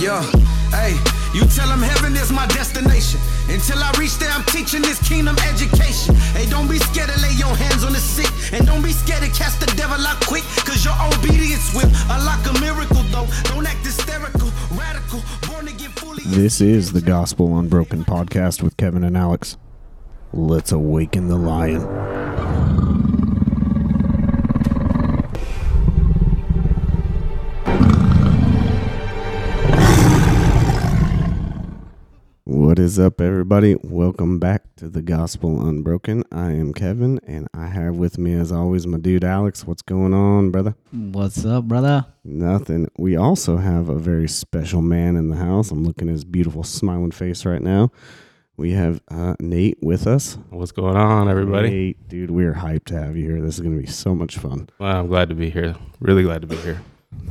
Yeah, 0.00 0.22
hey, 0.72 0.96
you 1.34 1.44
tell 1.44 1.68
them 1.68 1.82
heaven 1.82 2.16
is 2.16 2.32
my 2.32 2.46
destination. 2.46 3.20
Until 3.50 3.84
I 3.84 3.92
reach 3.98 4.16
there, 4.16 4.30
I'm 4.30 4.44
teaching 4.44 4.80
this 4.80 4.98
kingdom 5.06 5.36
education. 5.44 6.14
Hey, 6.32 6.48
don't 6.48 6.70
be 6.70 6.78
scared 6.78 7.10
to 7.10 7.20
lay 7.20 7.34
your 7.36 7.54
hands 7.54 7.84
on 7.84 7.92
the 7.92 7.98
sick. 7.98 8.32
And 8.54 8.66
don't 8.66 8.80
be 8.82 8.92
scared 8.92 9.22
to 9.24 9.28
cast 9.28 9.60
the 9.60 9.66
devil 9.76 10.00
out 10.06 10.18
quick. 10.26 10.44
Cause 10.64 10.86
your 10.86 10.96
obedience 11.04 11.74
will 11.74 11.90
unlock 12.08 12.40
a 12.48 12.58
miracle, 12.60 13.02
though. 13.12 13.28
Don't 13.52 13.66
act 13.66 13.84
hysterical, 13.84 14.48
radical, 14.72 15.20
born 15.46 15.68
again 15.68 15.90
fully. 15.90 16.22
This 16.24 16.62
is 16.62 16.92
the 16.92 17.02
Gospel 17.02 17.58
Unbroken 17.58 18.06
podcast 18.06 18.62
with 18.62 18.78
Kevin 18.78 19.04
and 19.04 19.18
Alex. 19.18 19.58
Let's 20.32 20.72
awaken 20.72 21.28
the 21.28 21.36
lion. 21.36 22.59
What 32.70 32.78
is 32.78 33.00
up, 33.00 33.20
everybody? 33.20 33.74
Welcome 33.82 34.38
back 34.38 34.76
to 34.76 34.88
the 34.88 35.02
Gospel 35.02 35.66
Unbroken. 35.66 36.22
I 36.30 36.52
am 36.52 36.72
Kevin, 36.72 37.18
and 37.26 37.48
I 37.52 37.66
have 37.66 37.96
with 37.96 38.16
me, 38.16 38.32
as 38.34 38.52
always, 38.52 38.86
my 38.86 38.96
dude 38.96 39.24
Alex. 39.24 39.66
What's 39.66 39.82
going 39.82 40.14
on, 40.14 40.52
brother? 40.52 40.76
What's 40.92 41.44
up, 41.44 41.64
brother? 41.64 42.06
Nothing. 42.22 42.88
We 42.96 43.16
also 43.16 43.56
have 43.56 43.88
a 43.88 43.98
very 43.98 44.28
special 44.28 44.82
man 44.82 45.16
in 45.16 45.30
the 45.30 45.36
house. 45.36 45.72
I'm 45.72 45.82
looking 45.82 46.06
at 46.06 46.12
his 46.12 46.24
beautiful 46.24 46.62
smiling 46.62 47.10
face 47.10 47.44
right 47.44 47.60
now. 47.60 47.90
We 48.56 48.70
have 48.70 49.02
uh, 49.10 49.34
Nate 49.40 49.78
with 49.82 50.06
us. 50.06 50.38
What's 50.50 50.70
going 50.70 50.96
on, 50.96 51.28
everybody? 51.28 51.70
Nate, 51.70 52.08
dude, 52.08 52.30
we're 52.30 52.54
hyped 52.54 52.84
to 52.84 53.00
have 53.00 53.16
you 53.16 53.28
here. 53.28 53.40
This 53.42 53.56
is 53.56 53.62
going 53.62 53.74
to 53.74 53.82
be 53.82 53.90
so 53.90 54.14
much 54.14 54.38
fun. 54.38 54.70
Well, 54.78 54.96
I'm 54.96 55.08
glad 55.08 55.28
to 55.30 55.34
be 55.34 55.50
here. 55.50 55.74
Really 55.98 56.22
glad 56.22 56.42
to 56.42 56.46
be 56.46 56.56
here. 56.58 56.80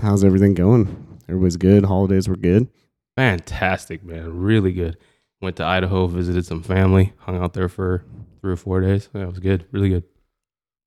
How's 0.02 0.26
everything 0.26 0.54
going? 0.54 1.18
Everybody's 1.30 1.56
good. 1.56 1.86
Holidays 1.86 2.28
were 2.28 2.36
good. 2.36 2.68
Fantastic, 3.16 4.04
man. 4.04 4.38
Really 4.38 4.74
good. 4.74 4.98
Went 5.42 5.56
to 5.58 5.64
Idaho, 5.64 6.08
visited 6.08 6.46
some 6.46 6.62
family, 6.62 7.14
hung 7.20 7.42
out 7.42 7.54
there 7.54 7.70
for 7.70 8.04
three 8.42 8.52
or 8.52 8.58
four 8.58 8.82
days. 8.82 9.10
Yeah, 9.14 9.26
was 9.26 9.40
good. 9.40 9.66
Really 9.72 9.90
good. 9.90 10.04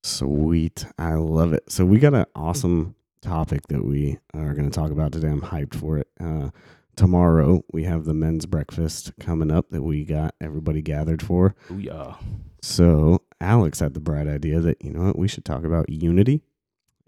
Sweet. 0.03 0.85
I 0.99 1.15
love 1.15 1.53
it. 1.53 1.71
So 1.71 1.85
we 1.85 1.99
got 1.99 2.15
an 2.15 2.27
awesome 2.35 2.95
topic 3.23 3.67
that 3.69 3.85
we 3.85 4.19
are 4.35 4.53
going 4.53 4.69
to 4.69 4.75
talk 4.75 4.91
about 4.91 5.13
today. 5.13 5.29
I'm 5.29 5.41
hyped 5.41 5.75
for 5.75 5.99
it. 5.99 6.09
Uh, 6.21 6.51
tomorrow 6.97 7.65
we 7.73 7.85
have 7.85 8.05
the 8.05 8.15
men's 8.15 8.47
breakfast 8.47 9.13
coming 9.21 9.51
up 9.51 9.71
that 9.71 9.83
we 9.83 10.05
got 10.05 10.35
everybody 10.41 10.83
gathered 10.83 11.23
for. 11.23 11.55
Ooh, 11.71 11.79
yeah. 11.79 12.17
So 12.61 13.23
Alex 13.41 13.81
had 13.81 13.95
the 13.95 14.01
bright 14.01 14.29
idea 14.29 14.61
that 14.61 14.83
you 14.83 14.91
know 14.91 15.05
what 15.05 15.19
we 15.19 15.29
should 15.29 15.45
talk 15.45 15.65
about 15.65 15.89
unity 15.89 16.43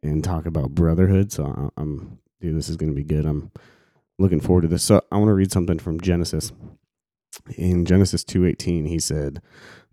and 0.02 0.22
talk 0.22 0.46
about 0.46 0.70
brotherhood. 0.74 1.33
So 1.33 1.72
I'm 1.77 2.18
dude, 2.40 2.56
this 2.56 2.68
is 2.68 2.77
going 2.77 2.90
to 2.90 2.96
be 2.96 3.05
good. 3.05 3.27
I'm 3.27 3.50
looking 4.18 4.40
forward 4.40 4.62
to 4.62 4.68
this. 4.68 4.83
So 4.83 5.02
I 5.11 5.16
want 5.16 5.28
to 5.28 5.34
read 5.34 5.52
something 5.52 5.78
from 5.78 6.00
Genesis. 6.00 6.52
In 7.56 7.84
Genesis 7.84 8.24
2:18, 8.24 8.86
he 8.86 8.98
said, 8.98 9.40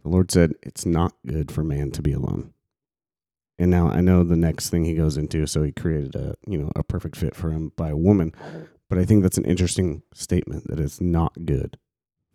"The 0.04 0.10
Lord 0.10 0.32
said, 0.32 0.54
it's 0.62 0.86
not 0.86 1.14
good 1.26 1.52
for 1.52 1.64
man 1.64 1.92
to 1.92 2.02
be 2.02 2.14
alone." 2.14 2.54
And 3.58 3.70
now 3.70 3.90
I 3.90 4.02
know 4.02 4.24
the 4.24 4.36
next 4.36 4.70
thing 4.70 4.86
he 4.86 4.96
goes 4.96 5.18
into, 5.18 5.46
so 5.46 5.62
he 5.62 5.72
created 5.72 6.16
a 6.16 6.36
you 6.48 6.58
know 6.58 6.72
a 6.76 6.84
perfect 6.84 7.16
fit 7.16 7.36
for 7.36 7.52
him 7.52 7.72
by 7.76 7.90
a 7.90 7.98
woman. 7.98 8.34
But 8.90 8.98
I 8.98 9.06
think 9.06 9.24
that's 9.24 9.38
an 9.38 9.46
interesting 9.46 10.04
statement 10.14 10.68
that 10.68 10.80
it's 10.80 11.00
not 11.00 11.46
good 11.46 11.78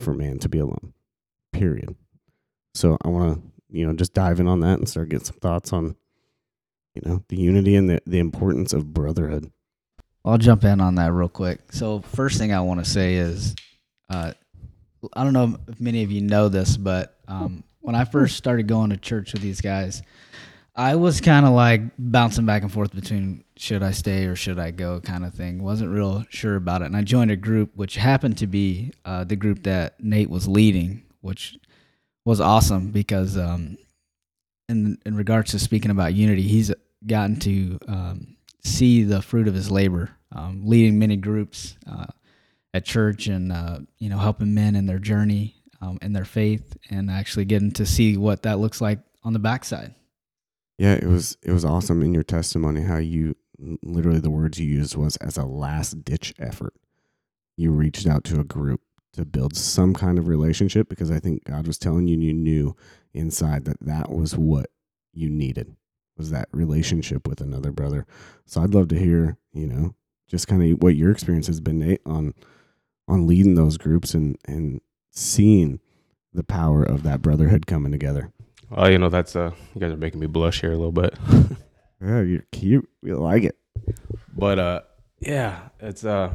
for 0.01 0.15
man 0.15 0.39
to 0.39 0.49
be 0.49 0.59
alone. 0.59 0.95
Period. 1.53 1.95
So 2.75 2.97
I 3.03 3.09
want 3.09 3.35
to, 3.35 3.51
you 3.69 3.87
know, 3.87 3.93
just 3.95 4.15
dive 4.15 4.41
in 4.41 4.47
on 4.47 4.61
that 4.61 4.79
and 4.79 4.89
start 4.89 5.09
getting 5.09 5.25
some 5.25 5.37
thoughts 5.37 5.73
on, 5.73 5.97
you 6.95 7.03
know, 7.05 7.25
the 7.29 7.37
unity 7.37 7.75
and 7.77 7.91
the, 7.91 8.01
the 8.07 8.19
importance 8.19 8.73
of 8.73 8.95
brotherhood. 8.95 9.51
I'll 10.25 10.39
jump 10.39 10.65
in 10.65 10.81
on 10.81 10.97
that 10.97 11.13
real 11.13 11.29
quick. 11.29 11.73
So, 11.73 12.01
first 12.01 12.39
thing 12.39 12.53
I 12.53 12.61
want 12.61 12.85
to 12.85 12.91
say 12.91 13.15
is, 13.15 13.55
uh, 14.11 14.33
I 15.13 15.25
don't 15.25 15.33
know 15.33 15.57
if 15.69 15.81
many 15.81 16.03
of 16.03 16.11
you 16.11 16.21
know 16.21 16.49
this, 16.49 16.77
but 16.77 17.19
um, 17.29 17.65
when 17.81 17.95
I 17.95 18.05
first 18.05 18.37
started 18.37 18.67
going 18.67 18.91
to 18.91 18.97
church 18.97 19.33
with 19.33 19.43
these 19.43 19.61
guys, 19.61 20.03
I 20.75 20.97
was 20.97 21.21
kind 21.21 21.47
of 21.47 21.53
like 21.53 21.81
bouncing 21.99 22.45
back 22.45 22.63
and 22.63 22.71
forth 22.71 22.95
between 22.95 23.45
should 23.57 23.83
I 23.83 23.93
stay 23.93 24.27
or 24.27 24.37
should 24.37 24.59
I 24.59 24.73
go 24.73 25.01
kind 25.01 25.25
of 25.25 25.33
thing. 25.35 25.63
Wasn't 25.63 25.91
real 25.91 26.25
sure 26.29 26.57
about 26.57 26.83
it. 26.83 26.87
And 26.87 26.97
I 26.97 27.03
joined 27.03 27.31
a 27.31 27.37
group 27.37 27.71
which 27.75 27.97
happened 27.97 28.37
to 28.39 28.47
be 28.47 28.93
uh, 29.05 29.25
the 29.25 29.37
group 29.37 29.63
that 29.63 30.03
Nate 30.03 30.29
was 30.29 30.47
leading, 30.47 31.05
which 31.23 31.59
was 32.27 32.41
awesome 32.41 32.91
because 32.91 33.39
um, 33.39 33.79
in 34.69 34.99
in 35.07 35.17
regards 35.17 35.53
to 35.53 35.59
speaking 35.59 35.91
about 35.91 36.13
unity, 36.13 36.43
he's 36.43 36.73
gotten 37.07 37.39
to 37.41 37.79
um, 37.89 38.37
see 38.63 39.03
the 39.05 39.23
fruit 39.23 39.49
of 39.49 39.55
his 39.55 39.71
labor, 39.71 40.11
um, 40.33 40.63
leading 40.65 40.99
many 40.99 41.17
groups 41.17 41.77
uh, 41.91 42.07
at 42.77 42.85
church 42.85 43.27
and 43.27 43.51
uh, 43.53 43.79
you 43.99 44.09
know 44.09 44.19
helping 44.19 44.55
men 44.55 44.77
in 44.77 44.87
their 44.87 44.99
journey 44.99 45.57
um, 45.81 45.99
in 46.03 46.13
their 46.13 46.25
faith, 46.25 46.77
and 46.91 47.11
actually 47.11 47.45
getting 47.45 47.73
to 47.73 47.87
see 47.87 48.17
what 48.17 48.43
that 48.43 48.59
looks 48.59 48.81
like 48.81 49.01
on 49.25 49.33
the 49.33 49.39
backside. 49.39 49.95
Yeah, 50.79 50.95
it 50.95 51.07
was 51.07 51.37
it 51.43 51.53
was 51.53 51.65
awesome 51.65 52.03
in 52.03 52.15
your 52.15 52.23
testimony 52.23 52.83
how 52.83 52.99
you 52.99 53.37
literally 53.83 54.21
the 54.21 54.31
words 54.31 54.61
you 54.61 54.67
used 54.67 54.97
was 54.97 55.17
as 55.17 55.37
a 55.37 55.45
last 55.45 56.05
ditch 56.05 56.35
effort. 56.39 56.75
You 57.57 57.73
reached 57.73 58.07
out 58.07 58.25
to 58.25 58.41
a 58.41 58.45
group 58.45 58.83
to 59.15 59.25
build 59.25 59.57
some 59.57 59.95
kind 59.95 60.19
of 60.19 60.29
relationship 60.29 60.89
because 60.91 61.11
I 61.11 61.19
think 61.19 61.45
God 61.45 61.67
was 61.67 61.79
telling 61.79 62.07
you 62.07 62.19
you 62.19 62.35
knew 62.35 62.77
inside 63.15 63.65
that 63.65 63.81
that 63.81 64.11
was 64.11 64.37
what 64.37 64.67
you 65.15 65.31
needed 65.31 65.75
was 66.19 66.31
that 66.31 66.49
relationship 66.53 67.27
with 67.27 67.41
another 67.41 67.73
brother. 67.73 68.07
So 68.45 68.63
I'd 68.63 68.75
love 68.75 68.89
to 68.89 68.99
hear, 68.99 69.39
you 69.53 69.67
know, 69.67 69.95
just 70.29 70.49
kind 70.49 70.63
of 70.63 70.83
what 70.83 70.97
your 70.97 71.11
experience 71.11 71.47
has 71.47 71.61
been 71.61 71.79
Nate, 71.79 72.01
on 72.05 72.35
on 73.09 73.27
leading 73.27 73.55
those 73.55 73.77
groups 73.79 74.15
and 74.15 74.37
and 74.47 74.81
seeing 75.13 75.81
the 76.33 76.45
power 76.45 76.83
of 76.83 77.03
that 77.05 77.23
brotherhood 77.23 77.67
coming 77.67 77.93
together. 77.93 78.31
Well, 78.71 78.91
you 78.91 78.99
know, 78.99 79.09
that's 79.09 79.35
uh, 79.37 79.53
you 79.75 79.81
guys 79.81 79.93
are 79.93 79.97
making 79.97 80.21
me 80.21 80.27
blush 80.27 80.61
here 80.61 80.73
a 80.73 80.77
little 80.77 80.93
bit. 80.93 81.15
Yeah, 81.99 82.21
you're 82.21 82.45
cute. 82.53 82.87
We 83.03 83.15
like 83.15 83.43
it. 83.45 83.57
but 84.37 84.59
uh, 84.59 84.81
yeah, 85.19 85.69
it's 85.81 86.05
uh, 86.05 86.31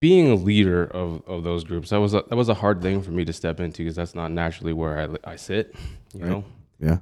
being 0.00 0.30
a 0.30 0.36
leader 0.36 0.84
of, 0.84 1.20
of 1.26 1.42
those 1.42 1.64
groups. 1.64 1.90
That 1.90 1.98
was 1.98 2.14
a, 2.14 2.22
that 2.28 2.36
was 2.36 2.48
a 2.48 2.54
hard 2.54 2.80
thing 2.80 3.02
for 3.02 3.10
me 3.10 3.24
to 3.24 3.32
step 3.32 3.58
into 3.58 3.78
because 3.78 3.96
that's 3.96 4.14
not 4.14 4.30
naturally 4.30 4.72
where 4.72 5.16
I 5.24 5.32
I 5.32 5.34
sit. 5.36 5.74
You 6.14 6.20
Right. 6.20 6.30
know. 6.30 6.44
Yeah. 6.78 6.98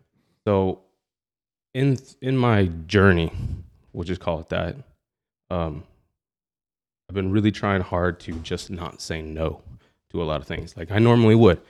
So, 0.46 0.80
in 1.74 1.98
in 2.22 2.36
my 2.38 2.64
journey, 2.86 3.30
we'll 3.92 4.04
just 4.04 4.22
call 4.22 4.40
it 4.40 4.48
that. 4.48 4.76
Um, 5.50 5.84
I've 7.08 7.14
been 7.14 7.30
really 7.30 7.52
trying 7.52 7.82
hard 7.82 8.20
to 8.20 8.32
just 8.40 8.70
not 8.70 9.00
say 9.00 9.22
no 9.22 9.62
to 10.10 10.22
a 10.22 10.24
lot 10.24 10.40
of 10.40 10.46
things, 10.46 10.76
like 10.76 10.90
I 10.90 10.98
normally 10.98 11.34
would. 11.34 11.60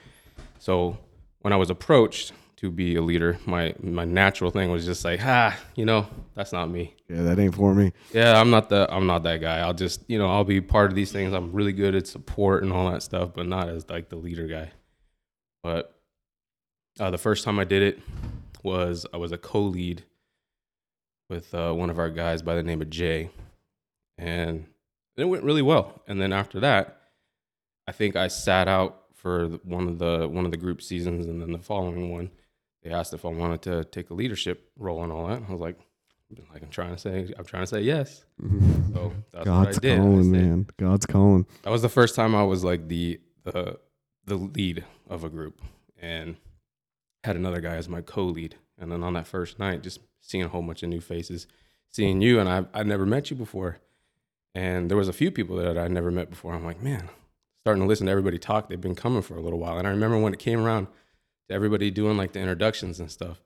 So 0.59 0.97
when 1.41 1.53
I 1.53 1.55
was 1.57 1.69
approached 1.69 2.33
to 2.57 2.71
be 2.71 2.95
a 2.95 3.01
leader, 3.01 3.37
my 3.45 3.75
my 3.81 4.03
natural 4.03 4.49
thing 4.49 4.71
was 4.71 4.85
just 4.85 5.05
like, 5.05 5.19
ah, 5.23 5.55
you 5.75 5.85
know, 5.85 6.07
that's 6.33 6.51
not 6.51 6.69
me. 6.69 6.95
Yeah, 7.07 7.21
that 7.21 7.39
ain't 7.39 7.55
for 7.55 7.73
me. 7.73 7.93
Yeah, 8.11 8.39
I'm 8.39 8.49
not 8.49 8.69
the 8.69 8.87
I'm 8.91 9.05
not 9.05 9.23
that 9.23 9.41
guy. 9.41 9.59
I'll 9.59 9.73
just 9.73 10.03
you 10.07 10.17
know 10.17 10.29
I'll 10.29 10.43
be 10.43 10.59
part 10.59 10.89
of 10.89 10.95
these 10.95 11.11
things. 11.11 11.33
I'm 11.33 11.51
really 11.51 11.73
good 11.73 11.93
at 11.95 12.07
support 12.07 12.63
and 12.63 12.73
all 12.73 12.91
that 12.91 13.03
stuff, 13.03 13.31
but 13.35 13.45
not 13.45 13.69
as 13.69 13.87
like 13.89 14.09
the 14.09 14.15
leader 14.15 14.47
guy. 14.47 14.71
But 15.61 15.93
uh, 16.99 17.11
the 17.11 17.17
first 17.17 17.43
time 17.43 17.59
I 17.59 17.63
did 17.63 17.83
it 17.83 17.99
was 18.63 19.05
I 19.13 19.17
was 19.17 19.31
a 19.31 19.37
co-lead 19.37 20.03
with 21.29 21.53
uh, 21.53 21.73
one 21.73 21.89
of 21.89 21.99
our 21.99 22.09
guys 22.09 22.41
by 22.41 22.55
the 22.55 22.63
name 22.63 22.81
of 22.81 22.89
Jay, 22.89 23.29
and 24.17 24.65
it 25.17 25.25
went 25.25 25.43
really 25.43 25.61
well. 25.61 26.01
And 26.07 26.21
then 26.21 26.31
after 26.31 26.59
that, 26.61 27.01
I 27.87 27.91
think 27.91 28.15
I 28.15 28.27
sat 28.27 28.67
out 28.67 29.03
for 29.15 29.47
one 29.63 29.87
of 29.87 29.97
the 29.99 30.27
one 30.27 30.45
of 30.45 30.51
the 30.51 30.57
group 30.57 30.81
seasons, 30.81 31.25
and 31.25 31.41
then 31.41 31.51
the 31.51 31.59
following 31.59 32.11
one, 32.11 32.29
they 32.83 32.91
asked 32.91 33.13
if 33.13 33.25
I 33.25 33.29
wanted 33.29 33.61
to 33.63 33.83
take 33.85 34.09
a 34.09 34.13
leadership 34.13 34.71
role 34.77 35.03
and 35.03 35.11
all 35.11 35.27
that. 35.27 35.41
I 35.47 35.51
was 35.51 35.59
like, 35.59 35.77
like 36.53 36.61
I'm 36.61 36.69
trying 36.69 36.95
to 36.95 36.97
say, 36.97 37.33
I'm 37.37 37.45
trying 37.45 37.63
to 37.63 37.67
say 37.67 37.81
yes. 37.81 38.23
So 38.93 39.13
that's 39.31 39.45
God's 39.45 39.77
what 39.77 39.85
I 39.85 39.87
did. 39.89 39.99
Calling, 39.99 40.31
man. 40.31 40.67
God's 40.77 41.05
calling. 41.05 41.45
That 41.61 41.69
was 41.69 41.83
the 41.83 41.89
first 41.89 42.15
time 42.15 42.33
I 42.33 42.43
was 42.43 42.63
like 42.63 42.87
the 42.87 43.19
the 43.43 43.79
the 44.25 44.35
lead 44.35 44.85
of 45.07 45.23
a 45.23 45.29
group, 45.29 45.61
and 46.01 46.35
had 47.23 47.35
another 47.35 47.61
guy 47.61 47.75
as 47.75 47.87
my 47.87 48.01
co-lead. 48.01 48.55
And 48.79 48.91
then 48.91 49.03
on 49.03 49.13
that 49.13 49.27
first 49.27 49.59
night, 49.59 49.83
just 49.83 49.99
seeing 50.21 50.43
a 50.43 50.47
whole 50.47 50.61
bunch 50.63 50.81
of 50.81 50.89
new 50.89 51.01
faces, 51.01 51.45
seeing 51.89 52.21
you, 52.21 52.39
and 52.39 52.49
I 52.49 52.65
I 52.73 52.83
never 52.83 53.05
met 53.05 53.29
you 53.29 53.35
before, 53.35 53.77
and 54.57 54.89
there 54.89 54.97
was 54.97 55.07
a 55.07 55.13
few 55.13 55.29
people 55.29 55.55
that 55.57 55.77
I 55.77 55.87
never 55.87 56.09
met 56.09 56.31
before. 56.31 56.51
I'm 56.51 56.65
like, 56.65 56.81
man, 56.81 57.09
starting 57.63 57.83
to 57.83 57.87
listen 57.87 58.07
to 58.07 58.11
everybody 58.11 58.39
talk. 58.39 58.69
They've 58.69 58.81
been 58.81 58.95
coming 58.95 59.21
for 59.21 59.37
a 59.37 59.39
little 59.39 59.59
while, 59.59 59.77
and 59.77 59.87
I 59.87 59.91
remember 59.91 60.17
when 60.17 60.33
it 60.33 60.39
came 60.39 60.59
around 60.59 60.87
to 61.47 61.53
everybody 61.53 61.91
doing 61.91 62.17
like 62.17 62.31
the 62.31 62.39
introductions 62.39 62.99
and 62.99 63.11
stuff, 63.11 63.39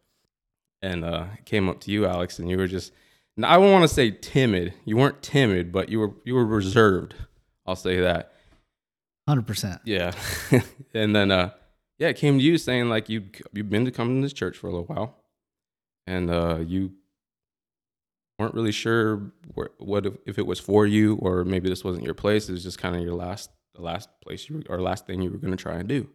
and 0.81 1.03
uh, 1.03 1.25
it 1.37 1.43
came 1.43 1.67
up 1.67 1.81
to 1.81 1.91
you, 1.91 2.05
Alex, 2.05 2.39
and 2.39 2.49
you 2.49 2.57
were 2.57 2.65
just. 2.65 2.93
and 3.35 3.45
I 3.45 3.57
don't 3.57 3.73
want 3.73 3.83
to 3.83 3.93
say 3.93 4.11
timid. 4.11 4.73
You 4.85 4.95
weren't 4.95 5.21
timid, 5.21 5.73
but 5.73 5.89
you 5.89 5.99
were 5.99 6.13
you 6.23 6.33
were 6.33 6.45
reserved. 6.45 7.13
I'll 7.65 7.75
say 7.75 7.99
that. 7.99 8.31
Hundred 9.27 9.47
percent. 9.47 9.81
Yeah. 9.83 10.13
and 10.93 11.13
then 11.13 11.29
uh 11.29 11.51
yeah, 11.99 12.07
it 12.07 12.15
came 12.15 12.37
to 12.39 12.43
you 12.43 12.57
saying 12.57 12.87
like 12.87 13.09
you 13.09 13.25
you've 13.51 13.69
been 13.69 13.83
to 13.83 13.91
come 13.91 14.15
to 14.15 14.21
this 14.21 14.33
church 14.33 14.57
for 14.57 14.67
a 14.67 14.71
little 14.71 14.85
while. 14.85 15.17
And 16.07 16.31
uh 16.31 16.59
you 16.65 16.93
weren't 18.41 18.55
really 18.55 18.71
sure 18.71 19.31
where, 19.53 19.69
what 19.77 20.05
if, 20.05 20.13
if 20.25 20.37
it 20.37 20.45
was 20.45 20.59
for 20.59 20.85
you 20.85 21.15
or 21.15 21.45
maybe 21.45 21.69
this 21.69 21.83
wasn't 21.83 22.03
your 22.03 22.13
place. 22.13 22.49
It 22.49 22.53
was 22.53 22.63
just 22.63 22.79
kind 22.79 22.95
of 22.95 23.01
your 23.01 23.13
last 23.13 23.51
the 23.75 23.81
last 23.81 24.09
place 24.21 24.49
you 24.49 24.57
were, 24.57 24.75
or 24.75 24.81
last 24.81 25.07
thing 25.07 25.21
you 25.21 25.31
were 25.31 25.37
going 25.37 25.55
to 25.55 25.61
try 25.61 25.75
and 25.75 25.87
do. 25.87 26.09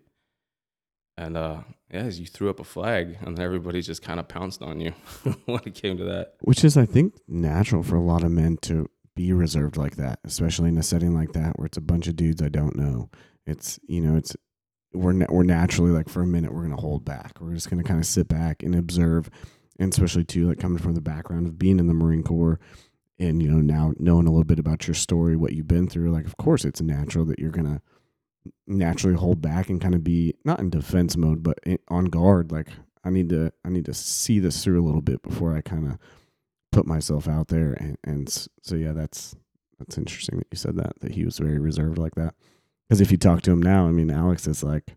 And 1.17 1.37
uh, 1.37 1.61
yeah, 1.91 2.05
you 2.05 2.27
threw 2.27 2.51
up 2.51 2.61
a 2.61 2.65
flag, 2.65 3.17
and 3.23 3.39
everybody 3.39 3.81
just 3.81 4.03
kind 4.03 4.21
of 4.21 4.29
pounced 4.29 4.61
on 4.61 4.81
you 4.81 4.91
when 5.47 5.61
it 5.65 5.75
came 5.75 5.97
to 5.97 6.05
that. 6.05 6.35
Which 6.41 6.63
is, 6.63 6.77
I 6.77 6.85
think, 6.85 7.15
natural 7.27 7.83
for 7.83 7.97
a 7.97 8.03
lot 8.03 8.23
of 8.23 8.31
men 8.31 8.59
to 8.63 8.91
be 9.15 9.33
reserved 9.33 9.79
like 9.79 9.97
that, 9.97 10.19
especially 10.25 10.69
in 10.69 10.77
a 10.77 10.83
setting 10.83 11.15
like 11.15 11.33
that 11.33 11.59
where 11.59 11.65
it's 11.65 11.79
a 11.79 11.83
bunch 11.83 12.07
of 12.07 12.17
dudes 12.17 12.43
I 12.43 12.49
don't 12.49 12.77
know. 12.77 13.09
It's 13.47 13.81
you 13.89 14.03
know, 14.03 14.17
it's 14.17 14.37
we're 14.93 15.15
we're 15.31 15.43
naturally 15.43 15.91
like 15.91 16.09
for 16.09 16.23
a 16.23 16.27
minute 16.27 16.53
we're 16.53 16.63
gonna 16.63 16.77
hold 16.77 17.05
back. 17.05 17.41
We're 17.41 17.55
just 17.55 17.71
gonna 17.71 17.83
kind 17.83 18.01
of 18.01 18.07
sit 18.07 18.29
back 18.29 18.63
and 18.63 18.75
observe, 18.75 19.31
and 19.79 19.93
especially 19.93 20.25
too 20.25 20.49
like 20.49 20.59
coming 20.59 20.79
from 20.79 20.95
the 20.95 21.01
background 21.01 21.47
of 21.47 21.59
being 21.59 21.79
in 21.79 21.87
the 21.87 21.95
Marine 21.95 22.23
Corps, 22.23 22.59
and 23.19 23.43
you 23.43 23.51
know 23.51 23.61
now 23.61 23.93
knowing 23.99 24.27
a 24.27 24.31
little 24.31 24.45
bit 24.45 24.59
about 24.59 24.87
your 24.87 24.95
story, 24.95 25.37
what 25.37 25.53
you've 25.53 25.69
been 25.69 25.89
through. 25.89 26.13
Like, 26.13 26.27
of 26.27 26.37
course, 26.37 26.65
it's 26.65 26.81
natural 26.81 27.25
that 27.27 27.39
you're 27.39 27.51
gonna 27.51 27.81
naturally 28.67 29.17
hold 29.17 29.41
back 29.41 29.69
and 29.69 29.81
kind 29.81 29.95
of 29.95 30.05
be 30.05 30.35
not 30.45 30.61
in 30.61 30.71
defense 30.71 31.17
mode, 31.17 31.43
but 31.43 31.59
on 31.89 32.07
guard. 32.07 32.53
Like, 32.53 32.69
I 33.05 33.11
need 33.11 33.29
to 33.31 33.53
I 33.65 33.69
need 33.69 33.85
to 33.87 33.95
see 33.95 34.39
this 34.39 34.63
through 34.63 34.83
a 34.83 34.87
little 34.87 35.03
bit 35.03 35.23
before 35.23 35.57
I 35.57 35.61
kind 35.61 35.87
of 35.87 35.99
put 36.73 36.87
myself 36.87 37.29
out 37.29 37.49
there. 37.49 37.73
And, 37.73 37.97
and 38.05 38.49
so 38.63 38.75
yeah, 38.75 38.93
that's 38.93 39.35
that's 39.79 39.99
interesting 39.99 40.39
that 40.39 40.49
you 40.51 40.57
said 40.57 40.77
that 40.77 40.99
that 41.01 41.13
he 41.13 41.25
was 41.25 41.39
very 41.39 41.59
reserved 41.59 41.99
like 41.99 42.15
that. 42.17 42.35
Because 42.89 43.01
if 43.01 43.11
you 43.11 43.19
talk 43.19 43.43
to 43.43 43.51
him 43.51 43.63
now, 43.63 43.87
I 43.87 43.91
mean, 43.91 44.11
Alex 44.11 44.47
is 44.47 44.63
like, 44.63 44.97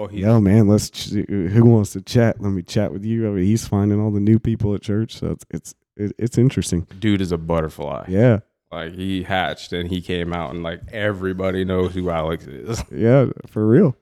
Oh, 0.00 0.06
he 0.06 0.20
"Yo, 0.20 0.40
man, 0.40 0.68
let's 0.68 0.90
ch- 0.90 1.10
who 1.28 1.64
wants 1.64 1.92
to 1.94 2.00
chat? 2.00 2.40
Let 2.40 2.50
me 2.50 2.62
chat 2.62 2.92
with 2.92 3.04
you." 3.04 3.26
I 3.28 3.32
mean, 3.32 3.44
he's 3.44 3.66
finding 3.66 4.00
all 4.00 4.12
the 4.12 4.20
new 4.20 4.38
people 4.38 4.74
at 4.74 4.80
church, 4.80 5.16
so 5.18 5.32
it's 5.32 5.44
it's 5.50 5.74
it, 5.96 6.12
it's 6.18 6.38
interesting. 6.38 6.86
dude 7.00 7.20
is 7.20 7.32
a 7.32 7.38
butterfly. 7.38 8.04
Yeah, 8.08 8.38
Like 8.70 8.94
he 8.94 9.24
hatched 9.24 9.72
and 9.72 9.90
he 9.90 10.00
came 10.00 10.32
out, 10.32 10.54
and 10.54 10.62
like 10.62 10.80
everybody 10.92 11.64
knows 11.64 11.94
who 11.94 12.08
Alex 12.10 12.46
is. 12.46 12.82
yeah, 12.92 13.26
for 13.48 13.66
real. 13.66 13.96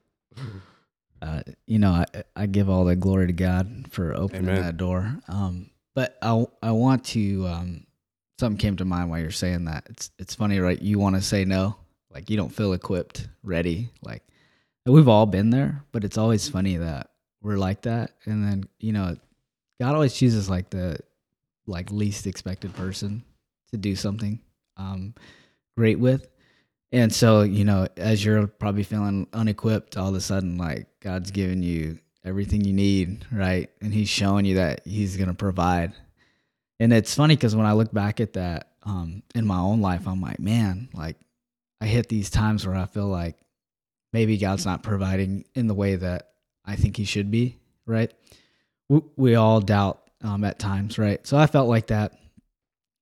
uh, 1.22 1.40
you 1.66 1.78
know, 1.78 1.90
I, 1.92 2.04
I 2.36 2.46
give 2.46 2.68
all 2.68 2.84
the 2.84 2.94
glory 2.96 3.28
to 3.28 3.32
God 3.32 3.86
for 3.90 4.14
opening 4.14 4.50
Amen. 4.50 4.62
that 4.62 4.76
door. 4.76 5.16
Um, 5.28 5.70
but 5.94 6.18
I, 6.20 6.44
I 6.62 6.72
want 6.72 7.04
to, 7.06 7.46
um, 7.46 7.86
something 8.38 8.58
came 8.58 8.76
to 8.76 8.84
mind 8.84 9.08
while 9.08 9.18
you're 9.20 9.30
saying 9.30 9.64
that. 9.64 9.86
It's, 9.88 10.10
it's 10.18 10.34
funny, 10.34 10.58
right? 10.60 10.80
You 10.80 10.98
want 10.98 11.16
to 11.16 11.22
say 11.22 11.46
no, 11.46 11.76
like 12.12 12.28
you 12.28 12.36
don't 12.36 12.54
feel 12.54 12.74
equipped, 12.74 13.26
ready. 13.42 13.88
Like 14.02 14.22
we've 14.92 15.08
all 15.08 15.26
been 15.26 15.50
there, 15.50 15.84
but 15.92 16.04
it's 16.04 16.18
always 16.18 16.48
funny 16.48 16.76
that 16.76 17.10
we're 17.42 17.58
like 17.58 17.82
that. 17.82 18.12
And 18.24 18.44
then, 18.44 18.64
you 18.78 18.92
know, 18.92 19.16
God 19.80 19.94
always 19.94 20.14
chooses 20.14 20.48
like 20.48 20.70
the, 20.70 20.98
like 21.66 21.90
least 21.90 22.26
expected 22.26 22.74
person 22.74 23.24
to 23.70 23.76
do 23.76 23.96
something, 23.96 24.40
um, 24.76 25.14
great 25.76 25.98
with. 25.98 26.28
And 26.92 27.12
so, 27.12 27.42
you 27.42 27.64
know, 27.64 27.88
as 27.96 28.24
you're 28.24 28.46
probably 28.46 28.84
feeling 28.84 29.26
unequipped, 29.32 29.96
all 29.96 30.10
of 30.10 30.14
a 30.14 30.20
sudden, 30.20 30.56
like 30.56 30.86
God's 31.00 31.30
giving 31.30 31.62
you 31.62 31.98
everything 32.24 32.64
you 32.64 32.72
need, 32.72 33.24
right? 33.32 33.70
And 33.80 33.92
He's 33.92 34.08
showing 34.08 34.44
you 34.44 34.56
that 34.56 34.86
He's 34.86 35.16
going 35.16 35.28
to 35.28 35.34
provide. 35.34 35.92
And 36.78 36.92
it's 36.92 37.14
funny 37.14 37.34
because 37.34 37.56
when 37.56 37.66
I 37.66 37.72
look 37.72 37.92
back 37.92 38.20
at 38.20 38.34
that 38.34 38.72
um, 38.84 39.22
in 39.34 39.46
my 39.46 39.58
own 39.58 39.80
life, 39.80 40.06
I'm 40.06 40.20
like, 40.20 40.38
man, 40.38 40.88
like 40.94 41.16
I 41.80 41.86
hit 41.86 42.08
these 42.08 42.30
times 42.30 42.66
where 42.66 42.76
I 42.76 42.86
feel 42.86 43.08
like 43.08 43.36
maybe 44.16 44.38
God's 44.38 44.64
not 44.64 44.82
providing 44.82 45.44
in 45.54 45.66
the 45.66 45.74
way 45.74 45.94
that 45.94 46.30
I 46.64 46.74
think 46.76 46.96
He 46.96 47.04
should 47.04 47.30
be, 47.30 47.58
right? 47.84 48.10
We, 48.88 49.02
we 49.14 49.34
all 49.34 49.60
doubt 49.60 50.10
um, 50.22 50.42
at 50.42 50.58
times, 50.58 50.98
right? 50.98 51.24
So 51.26 51.36
I 51.36 51.46
felt 51.46 51.68
like 51.68 51.88
that 51.88 52.18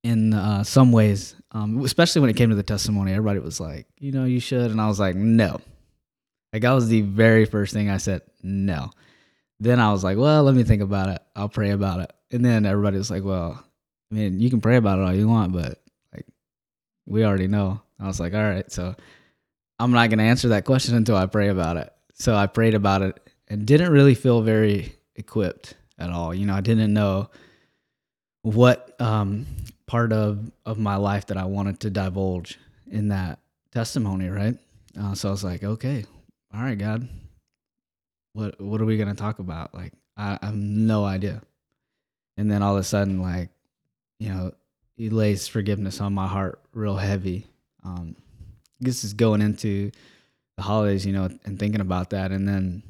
in 0.02 0.34
uh, 0.34 0.64
some 0.64 0.90
ways, 0.90 1.36
um, 1.52 1.84
especially 1.84 2.20
when 2.20 2.30
it 2.30 2.36
came 2.36 2.50
to 2.50 2.56
the 2.56 2.64
testimony. 2.64 3.12
Everybody 3.12 3.38
was 3.38 3.60
like, 3.60 3.86
you 4.00 4.10
know, 4.10 4.24
you 4.24 4.40
should, 4.40 4.72
and 4.72 4.80
I 4.80 4.88
was 4.88 4.98
like, 4.98 5.14
no. 5.14 5.60
Like 6.52 6.62
that 6.62 6.72
was 6.72 6.88
the 6.88 7.02
very 7.02 7.44
first 7.44 7.72
thing 7.72 7.88
I 7.90 7.98
said, 7.98 8.22
no. 8.42 8.90
Then 9.60 9.78
I 9.78 9.92
was 9.92 10.02
like, 10.02 10.18
well, 10.18 10.42
let 10.42 10.56
me 10.56 10.64
think 10.64 10.82
about 10.82 11.10
it. 11.10 11.22
I'll 11.36 11.48
pray 11.48 11.70
about 11.70 12.00
it. 12.00 12.12
And 12.32 12.44
then 12.44 12.66
everybody 12.66 12.98
was 12.98 13.12
like, 13.12 13.22
well, 13.22 13.64
I 14.10 14.14
mean, 14.16 14.40
you 14.40 14.50
can 14.50 14.60
pray 14.60 14.78
about 14.78 14.98
it 14.98 15.02
all 15.02 15.14
you 15.14 15.28
want, 15.28 15.52
but 15.52 15.80
like, 16.12 16.26
we 17.06 17.24
already 17.24 17.46
know. 17.46 17.80
I 18.00 18.08
was 18.08 18.18
like, 18.18 18.34
all 18.34 18.42
right, 18.42 18.68
so 18.72 18.96
I'm 19.78 19.90
not 19.92 20.10
gonna 20.10 20.22
answer 20.24 20.48
that 20.48 20.64
question 20.64 20.94
until 20.94 21.16
I 21.16 21.26
pray 21.26 21.48
about 21.48 21.76
it. 21.76 21.92
So 22.14 22.34
I 22.34 22.46
prayed 22.46 22.74
about 22.74 23.02
it 23.02 23.20
and 23.48 23.66
didn't 23.66 23.92
really 23.92 24.14
feel 24.14 24.42
very 24.42 24.94
equipped 25.16 25.74
at 25.98 26.10
all. 26.10 26.34
You 26.34 26.46
know, 26.46 26.54
I 26.54 26.60
didn't 26.60 26.92
know 26.92 27.30
what 28.42 28.94
um, 29.00 29.46
part 29.86 30.12
of 30.12 30.50
of 30.64 30.78
my 30.78 30.96
life 30.96 31.26
that 31.26 31.36
I 31.36 31.44
wanted 31.44 31.80
to 31.80 31.90
divulge 31.90 32.58
in 32.90 33.08
that 33.08 33.38
testimony, 33.72 34.28
right? 34.28 34.56
Uh, 34.98 35.14
so 35.14 35.28
I 35.28 35.32
was 35.32 35.44
like, 35.44 35.64
okay, 35.64 36.04
all 36.54 36.62
right, 36.62 36.78
God, 36.78 37.08
what 38.32 38.60
what 38.60 38.80
are 38.80 38.84
we 38.84 38.96
gonna 38.96 39.14
talk 39.14 39.38
about? 39.38 39.74
Like, 39.74 39.92
I, 40.16 40.38
I 40.40 40.46
have 40.46 40.56
no 40.56 41.04
idea. 41.04 41.42
And 42.36 42.50
then 42.50 42.62
all 42.62 42.74
of 42.74 42.80
a 42.80 42.84
sudden, 42.84 43.20
like, 43.20 43.50
you 44.18 44.28
know, 44.28 44.52
He 44.96 45.10
lays 45.10 45.48
forgiveness 45.48 46.00
on 46.00 46.12
my 46.14 46.26
heart 46.26 46.60
real 46.72 46.96
heavy. 46.96 47.46
Um, 47.84 48.16
this 48.84 49.04
is 49.04 49.14
going 49.14 49.42
into 49.42 49.90
the 50.56 50.62
holidays, 50.62 51.04
you 51.04 51.12
know, 51.12 51.28
and 51.44 51.58
thinking 51.58 51.80
about 51.80 52.10
that, 52.10 52.30
and 52.30 52.46
then, 52.46 52.82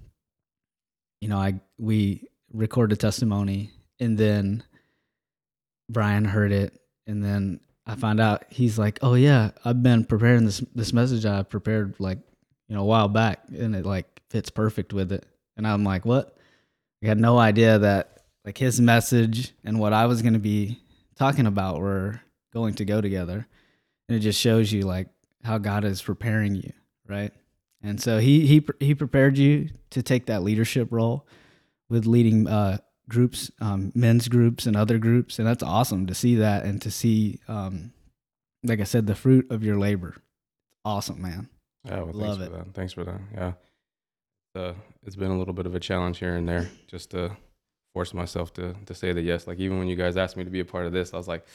you 1.20 1.28
know, 1.28 1.38
I 1.38 1.60
we 1.78 2.28
recorded 2.52 3.00
testimony, 3.00 3.70
and 4.00 4.18
then 4.18 4.62
Brian 5.88 6.24
heard 6.24 6.52
it, 6.52 6.78
and 7.06 7.22
then 7.22 7.60
I 7.86 7.96
found 7.96 8.20
out 8.20 8.44
he's 8.50 8.78
like, 8.78 8.98
"Oh 9.02 9.14
yeah, 9.14 9.50
I've 9.64 9.82
been 9.82 10.04
preparing 10.04 10.44
this 10.44 10.62
this 10.74 10.92
message 10.92 11.26
I 11.26 11.42
prepared 11.42 11.96
like 11.98 12.18
you 12.68 12.74
know 12.74 12.82
a 12.82 12.86
while 12.86 13.08
back, 13.08 13.40
and 13.48 13.74
it 13.74 13.84
like 13.84 14.22
fits 14.30 14.50
perfect 14.50 14.92
with 14.92 15.12
it." 15.12 15.26
And 15.56 15.66
I'm 15.66 15.84
like, 15.84 16.04
"What?" 16.04 16.36
I 17.02 17.08
had 17.08 17.18
no 17.18 17.38
idea 17.38 17.78
that 17.78 18.24
like 18.44 18.58
his 18.58 18.80
message 18.80 19.52
and 19.64 19.78
what 19.78 19.92
I 19.92 20.06
was 20.06 20.22
going 20.22 20.34
to 20.34 20.38
be 20.38 20.78
talking 21.16 21.46
about 21.46 21.80
were 21.80 22.20
going 22.52 22.74
to 22.74 22.84
go 22.84 23.00
together, 23.00 23.46
and 24.08 24.16
it 24.16 24.20
just 24.20 24.40
shows 24.40 24.72
you 24.72 24.82
like 24.82 25.08
how 25.44 25.58
God 25.58 25.84
is 25.84 26.02
preparing 26.02 26.54
you, 26.54 26.72
right? 27.06 27.32
And 27.82 28.00
so 28.00 28.18
he 28.18 28.46
he 28.46 28.64
he 28.80 28.94
prepared 28.94 29.36
you 29.38 29.68
to 29.90 30.02
take 30.02 30.26
that 30.26 30.42
leadership 30.42 30.88
role 30.90 31.26
with 31.90 32.06
leading 32.06 32.48
uh, 32.48 32.78
groups, 33.08 33.50
um, 33.60 33.92
men's 33.94 34.28
groups 34.28 34.66
and 34.66 34.74
other 34.74 34.98
groups, 34.98 35.38
and 35.38 35.46
that's 35.46 35.62
awesome 35.62 36.06
to 36.06 36.14
see 36.14 36.36
that 36.36 36.64
and 36.64 36.80
to 36.82 36.90
see, 36.90 37.40
um, 37.46 37.92
like 38.62 38.80
I 38.80 38.84
said, 38.84 39.06
the 39.06 39.14
fruit 39.14 39.50
of 39.50 39.62
your 39.62 39.78
labor. 39.78 40.16
Awesome, 40.84 41.20
man. 41.20 41.48
Yeah, 41.84 42.00
well, 42.00 42.12
Love 42.14 42.38
thanks 42.38 42.46
it. 42.46 42.50
for 42.50 42.56
that. 42.56 42.74
Thanks 42.74 42.92
for 42.94 43.04
that. 43.04 43.20
Yeah, 43.34 43.52
uh, 44.60 44.74
it's 45.02 45.16
been 45.16 45.30
a 45.30 45.38
little 45.38 45.54
bit 45.54 45.66
of 45.66 45.74
a 45.74 45.80
challenge 45.80 46.18
here 46.18 46.36
and 46.36 46.48
there, 46.48 46.70
just 46.86 47.10
to 47.10 47.36
force 47.92 48.14
myself 48.14 48.52
to 48.54 48.74
to 48.86 48.94
say 48.94 49.12
that 49.12 49.22
yes. 49.22 49.46
Like 49.46 49.58
even 49.58 49.78
when 49.78 49.88
you 49.88 49.96
guys 49.96 50.16
asked 50.16 50.38
me 50.38 50.44
to 50.44 50.50
be 50.50 50.60
a 50.60 50.64
part 50.64 50.86
of 50.86 50.92
this, 50.92 51.12
I 51.12 51.18
was 51.18 51.28
like, 51.28 51.46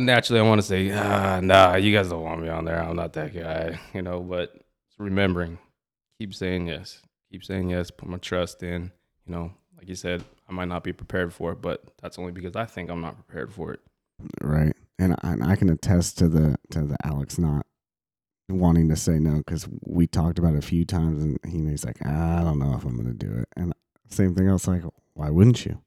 naturally 0.00 0.40
I 0.40 0.42
want 0.42 0.60
to 0.60 0.66
say, 0.66 0.90
ah, 0.92 1.40
nah, 1.42 1.76
you 1.76 1.94
guys 1.94 2.08
don't 2.08 2.22
want 2.22 2.42
me 2.42 2.48
on 2.48 2.64
there. 2.64 2.82
I'm 2.82 2.96
not 2.96 3.12
that 3.14 3.34
guy, 3.34 3.78
you 3.94 4.02
know. 4.02 4.20
But 4.20 4.54
remembering, 4.98 5.58
keep 6.18 6.34
saying 6.34 6.66
yes, 6.68 7.00
keep 7.30 7.44
saying 7.44 7.70
yes. 7.70 7.90
Put 7.90 8.08
my 8.08 8.18
trust 8.18 8.62
in, 8.62 8.92
you 9.26 9.32
know. 9.32 9.52
Like 9.76 9.88
you 9.88 9.94
said, 9.94 10.24
I 10.48 10.52
might 10.52 10.68
not 10.68 10.82
be 10.82 10.92
prepared 10.92 11.32
for 11.32 11.52
it, 11.52 11.62
but 11.62 11.82
that's 12.02 12.18
only 12.18 12.32
because 12.32 12.56
I 12.56 12.64
think 12.64 12.90
I'm 12.90 13.00
not 13.00 13.14
prepared 13.14 13.52
for 13.52 13.72
it. 13.72 13.80
right 14.42 14.74
and 14.98 15.14
I, 15.22 15.52
I 15.52 15.56
can 15.56 15.70
attest 15.70 16.18
to 16.18 16.28
the 16.28 16.56
to 16.70 16.82
the 16.82 16.96
alex 17.04 17.38
not 17.38 17.64
wanting 18.48 18.88
to 18.88 18.96
say 18.96 19.18
no 19.20 19.36
because 19.36 19.68
we 19.84 20.06
talked 20.08 20.38
about 20.40 20.54
it 20.54 20.58
a 20.64 20.66
few 20.66 20.84
times 20.84 21.22
and 21.22 21.38
he, 21.44 21.58
he's 21.70 21.84
like 21.84 21.98
"Ah, 22.04 22.40
i 22.40 22.42
don't 22.42 22.58
know 22.58 22.74
if 22.74 22.84
i'm 22.84 22.96
gonna 22.96 23.12
do 23.14 23.32
it 23.32 23.48
and 23.56 23.72
same 24.08 24.34
thing 24.34 24.48
i 24.48 24.52
was 24.52 24.66
like 24.66 24.82
why 25.14 25.30
wouldn't 25.30 25.64
you 25.64 25.80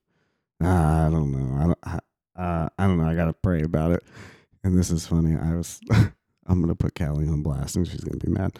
"Ah, 0.62 1.08
i 1.08 1.10
don't 1.10 1.32
know 1.32 1.58
i 1.62 1.66
don't 1.66 1.80
I, 1.84 2.00
uh, 2.36 2.70
i 2.78 2.88
don't 2.88 2.98
know 2.98 3.08
i 3.08 3.16
gotta 3.16 3.34
pray 3.34 3.62
about 3.62 3.92
it. 3.92 4.04
And 4.64 4.78
this 4.78 4.92
is 4.92 5.08
funny 5.08 5.36
i 5.38 5.56
was 5.56 5.80
i'm 6.48 6.62
gonna 6.62 6.76
put 6.76 6.96
callie 6.96 7.28
on 7.28 7.42
blast 7.44 7.76
and 7.76 7.88
she's 7.88 8.04
gonna 8.04 8.18
be 8.18 8.32
mad. 8.32 8.58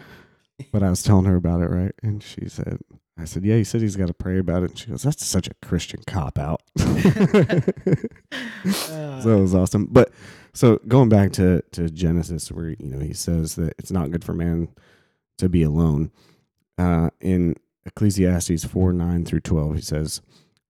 But 0.72 0.82
i 0.82 0.90
was 0.90 1.02
telling 1.02 1.24
her 1.26 1.36
about 1.36 1.60
it 1.62 1.70
right? 1.70 1.94
And 2.02 2.22
she 2.22 2.48
said 2.48 2.78
i 3.18 3.24
said 3.24 3.44
yeah 3.44 3.56
he 3.56 3.64
said 3.64 3.80
he's 3.82 3.96
got 3.96 4.08
to 4.08 4.14
pray 4.14 4.38
about 4.38 4.62
it. 4.62 4.70
And 4.70 4.78
she 4.78 4.86
goes 4.88 5.02
that's 5.02 5.24
such 5.24 5.48
a 5.48 5.54
christian 5.66 6.02
cop 6.06 6.38
out. 6.38 6.62
So 8.64 9.38
it 9.38 9.40
was 9.40 9.54
awesome. 9.54 9.86
But 9.90 10.12
so 10.54 10.78
going 10.88 11.08
back 11.08 11.32
to 11.32 11.62
to 11.72 11.88
Genesis, 11.88 12.50
where 12.52 12.70
you 12.70 12.76
know 12.80 12.98
he 12.98 13.12
says 13.12 13.54
that 13.56 13.74
it's 13.78 13.90
not 13.90 14.10
good 14.10 14.24
for 14.24 14.34
man 14.34 14.68
to 15.38 15.48
be 15.48 15.62
alone. 15.62 16.10
Uh, 16.78 17.10
in 17.20 17.54
Ecclesiastes 17.86 18.64
four 18.64 18.92
nine 18.92 19.24
through 19.24 19.40
twelve, 19.40 19.74
he 19.74 19.80
says, 19.80 20.20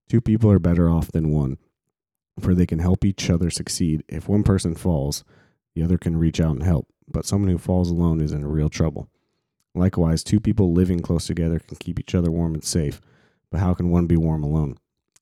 two 0.09 0.21
people 0.21 0.51
are 0.51 0.59
better 0.59 0.89
off 0.89 1.13
than 1.13 1.31
one, 1.31 1.59
for 2.41 2.55
they 2.55 2.67
can 2.67 2.79
help 2.79 3.05
each 3.05 3.31
other 3.31 3.51
succeed. 3.51 4.03
If 4.09 4.29
one 4.29 4.43
person 4.43 4.75
falls, 4.75 5.25
the 5.75 5.83
other 5.83 5.99
can 5.99 6.17
reach 6.17 6.41
out 6.41 6.53
and 6.53 6.63
help. 6.63 6.89
But 7.09 7.27
someone 7.27 7.51
who 7.51 7.59
falls 7.59 7.91
alone 7.91 8.21
is 8.21 8.33
in 8.33 8.45
real 8.47 8.69
trouble. 8.69 9.09
Likewise, 9.75 10.23
two 10.23 10.41
people 10.41 10.73
living 10.73 11.01
close 11.01 11.27
together 11.27 11.59
can 11.59 11.77
keep 11.77 11.99
each 11.99 12.15
other 12.15 12.31
warm 12.31 12.55
and 12.55 12.65
safe. 12.65 13.01
But 13.51 13.61
how 13.61 13.75
can 13.75 13.91
one 13.91 14.07
be 14.07 14.17
warm 14.17 14.43
alone? 14.43 14.79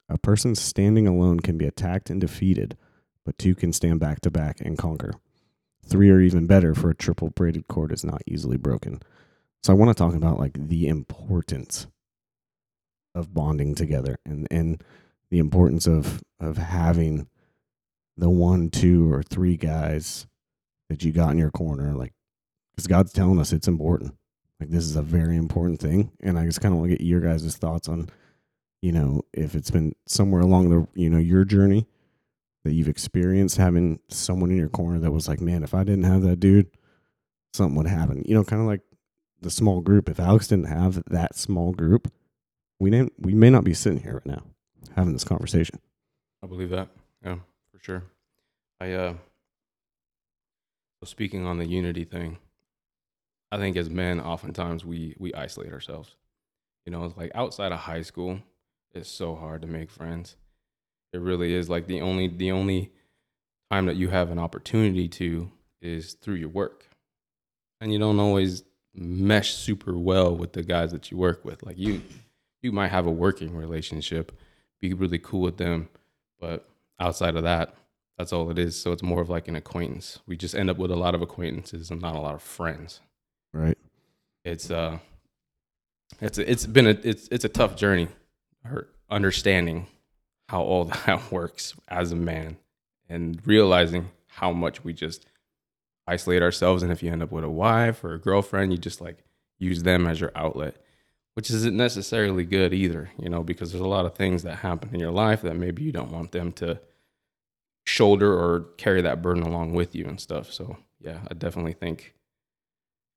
A 0.08 0.18
person 0.18 0.54
standing 0.54 1.06
alone 1.06 1.40
can 1.40 1.56
be 1.56 1.66
attacked 1.66 2.10
and 2.10 2.20
defeated, 2.20 2.76
but 3.24 3.38
two 3.38 3.54
can 3.54 3.72
stand 3.72 4.00
back 4.00 4.20
to 4.22 4.30
back 4.30 4.60
and 4.60 4.76
conquer. 4.76 5.12
Three 5.86 6.10
are 6.10 6.20
even 6.20 6.46
better, 6.46 6.74
for 6.74 6.90
a 6.90 6.94
triple 6.94 7.30
braided 7.30 7.68
cord 7.68 7.92
is 7.92 8.04
not 8.04 8.22
easily 8.26 8.56
broken. 8.56 9.00
So 9.62 9.72
I 9.72 9.76
want 9.76 9.96
to 9.96 10.00
talk 10.00 10.14
about 10.14 10.38
like 10.38 10.68
the 10.68 10.88
importance 10.88 11.86
of 13.14 13.34
bonding 13.34 13.74
together 13.74 14.18
and 14.24 14.46
and 14.50 14.82
the 15.30 15.38
importance 15.38 15.86
of 15.86 16.22
of 16.40 16.56
having 16.56 17.26
the 18.16 18.30
one, 18.30 18.70
two, 18.70 19.10
or 19.10 19.22
three 19.22 19.56
guys 19.56 20.26
that 20.88 21.04
you 21.04 21.12
got 21.12 21.30
in 21.30 21.38
your 21.38 21.50
corner, 21.50 21.94
like 21.94 22.12
because 22.74 22.86
God's 22.86 23.12
telling 23.12 23.38
us 23.38 23.52
it's 23.52 23.68
important. 23.68 24.14
Like 24.58 24.70
this 24.70 24.84
is 24.84 24.96
a 24.96 25.02
very 25.02 25.36
important 25.36 25.80
thing, 25.80 26.12
and 26.20 26.38
I 26.38 26.44
just 26.44 26.60
kind 26.60 26.74
of 26.74 26.80
want 26.80 26.90
to 26.90 26.96
get 26.96 27.06
your 27.06 27.20
guys' 27.20 27.56
thoughts 27.56 27.88
on, 27.88 28.10
you 28.82 28.92
know, 28.92 29.22
if 29.32 29.54
it's 29.54 29.70
been 29.70 29.94
somewhere 30.06 30.42
along 30.42 30.70
the 30.70 30.86
you 30.94 31.08
know 31.08 31.18
your 31.18 31.44
journey 31.44 31.86
that 32.64 32.72
you've 32.72 32.88
experienced 32.88 33.56
having 33.56 34.00
someone 34.08 34.50
in 34.50 34.56
your 34.58 34.68
corner 34.68 34.98
that 34.98 35.12
was 35.12 35.28
like, 35.28 35.40
man, 35.40 35.62
if 35.62 35.72
I 35.72 35.82
didn't 35.82 36.04
have 36.04 36.22
that 36.22 36.40
dude, 36.40 36.66
something 37.54 37.76
would 37.76 37.86
happen. 37.86 38.22
You 38.26 38.34
know, 38.34 38.44
kind 38.44 38.60
of 38.60 38.68
like 38.68 38.82
the 39.40 39.50
small 39.50 39.80
group. 39.80 40.10
If 40.10 40.20
Alex 40.20 40.48
didn't 40.48 40.66
have 40.66 41.02
that 41.06 41.36
small 41.36 41.72
group, 41.72 42.12
we 42.78 42.90
didn't. 42.90 43.14
We 43.18 43.34
may 43.34 43.48
not 43.48 43.64
be 43.64 43.72
sitting 43.72 44.02
here 44.02 44.14
right 44.14 44.26
now 44.26 44.42
having 44.96 45.12
this 45.12 45.24
conversation. 45.24 45.78
I 46.42 46.46
believe 46.46 46.70
that. 46.70 46.88
Yeah, 47.24 47.36
for 47.72 47.82
sure. 47.82 48.02
I 48.80 48.92
uh 48.92 49.14
speaking 51.04 51.46
on 51.46 51.58
the 51.58 51.66
unity 51.66 52.04
thing, 52.04 52.38
I 53.50 53.56
think 53.56 53.76
as 53.76 53.90
men 53.90 54.20
oftentimes 54.20 54.84
we 54.84 55.14
we 55.18 55.34
isolate 55.34 55.72
ourselves. 55.72 56.16
You 56.86 56.92
know, 56.92 57.04
it's 57.04 57.16
like 57.16 57.32
outside 57.34 57.72
of 57.72 57.78
high 57.78 58.02
school, 58.02 58.40
it's 58.92 59.08
so 59.10 59.34
hard 59.34 59.62
to 59.62 59.68
make 59.68 59.90
friends. 59.90 60.36
It 61.12 61.20
really 61.20 61.54
is 61.54 61.68
like 61.68 61.86
the 61.86 62.00
only 62.00 62.28
the 62.28 62.52
only 62.52 62.92
time 63.70 63.86
that 63.86 63.96
you 63.96 64.08
have 64.08 64.30
an 64.30 64.38
opportunity 64.38 65.08
to 65.08 65.50
is 65.80 66.14
through 66.14 66.34
your 66.34 66.48
work. 66.48 66.86
And 67.80 67.92
you 67.92 67.98
don't 67.98 68.20
always 68.20 68.64
mesh 68.94 69.54
super 69.54 69.96
well 69.96 70.34
with 70.34 70.52
the 70.52 70.62
guys 70.62 70.92
that 70.92 71.10
you 71.10 71.16
work 71.16 71.44
with. 71.44 71.62
Like 71.62 71.78
you 71.78 72.02
you 72.62 72.72
might 72.72 72.88
have 72.88 73.06
a 73.06 73.10
working 73.10 73.54
relationship, 73.56 74.32
be 74.80 74.94
really 74.94 75.18
cool 75.18 75.40
with 75.40 75.56
them, 75.56 75.88
but 76.38 76.68
outside 76.98 77.36
of 77.36 77.42
that, 77.42 77.74
that's 78.18 78.32
all 78.32 78.50
it 78.50 78.58
is. 78.58 78.80
So 78.80 78.92
it's 78.92 79.02
more 79.02 79.20
of 79.20 79.30
like 79.30 79.48
an 79.48 79.56
acquaintance. 79.56 80.18
We 80.26 80.36
just 80.36 80.54
end 80.54 80.70
up 80.70 80.76
with 80.76 80.90
a 80.90 80.96
lot 80.96 81.14
of 81.14 81.22
acquaintances 81.22 81.90
and 81.90 82.00
not 82.00 82.14
a 82.14 82.20
lot 82.20 82.34
of 82.34 82.42
friends. 82.42 83.00
Right. 83.52 83.78
It's 84.44 84.70
uh 84.70 84.98
it's 86.20 86.38
a, 86.38 86.50
it's 86.50 86.66
been 86.66 86.86
a 86.86 86.98
it's 87.02 87.28
it's 87.28 87.44
a 87.44 87.48
tough 87.48 87.76
journey 87.76 88.08
understanding 89.10 89.86
how 90.48 90.62
all 90.62 90.84
that 91.06 91.32
works 91.32 91.74
as 91.88 92.12
a 92.12 92.16
man 92.16 92.56
and 93.08 93.40
realizing 93.46 94.10
how 94.26 94.52
much 94.52 94.84
we 94.84 94.92
just 94.92 95.26
isolate 96.06 96.42
ourselves 96.42 96.82
and 96.82 96.90
if 96.90 97.02
you 97.02 97.10
end 97.10 97.22
up 97.22 97.30
with 97.30 97.44
a 97.44 97.50
wife 97.50 98.02
or 98.02 98.14
a 98.14 98.18
girlfriend 98.18 98.72
you 98.72 98.78
just 98.78 99.00
like 99.00 99.24
use 99.58 99.82
them 99.82 100.06
as 100.06 100.20
your 100.20 100.32
outlet 100.34 100.76
which 101.40 101.48
isn't 101.50 101.74
necessarily 101.74 102.44
good 102.44 102.74
either 102.74 103.10
you 103.18 103.30
know 103.30 103.42
because 103.42 103.72
there's 103.72 103.82
a 103.82 103.88
lot 103.88 104.04
of 104.04 104.14
things 104.14 104.42
that 104.42 104.56
happen 104.56 104.90
in 104.92 105.00
your 105.00 105.10
life 105.10 105.40
that 105.40 105.56
maybe 105.56 105.82
you 105.82 105.90
don't 105.90 106.12
want 106.12 106.32
them 106.32 106.52
to 106.52 106.78
shoulder 107.86 108.30
or 108.30 108.66
carry 108.76 109.00
that 109.00 109.22
burden 109.22 109.42
along 109.42 109.72
with 109.72 109.94
you 109.94 110.04
and 110.04 110.20
stuff 110.20 110.52
so 110.52 110.76
yeah 111.00 111.20
i 111.30 111.32
definitely 111.32 111.72
think 111.72 112.12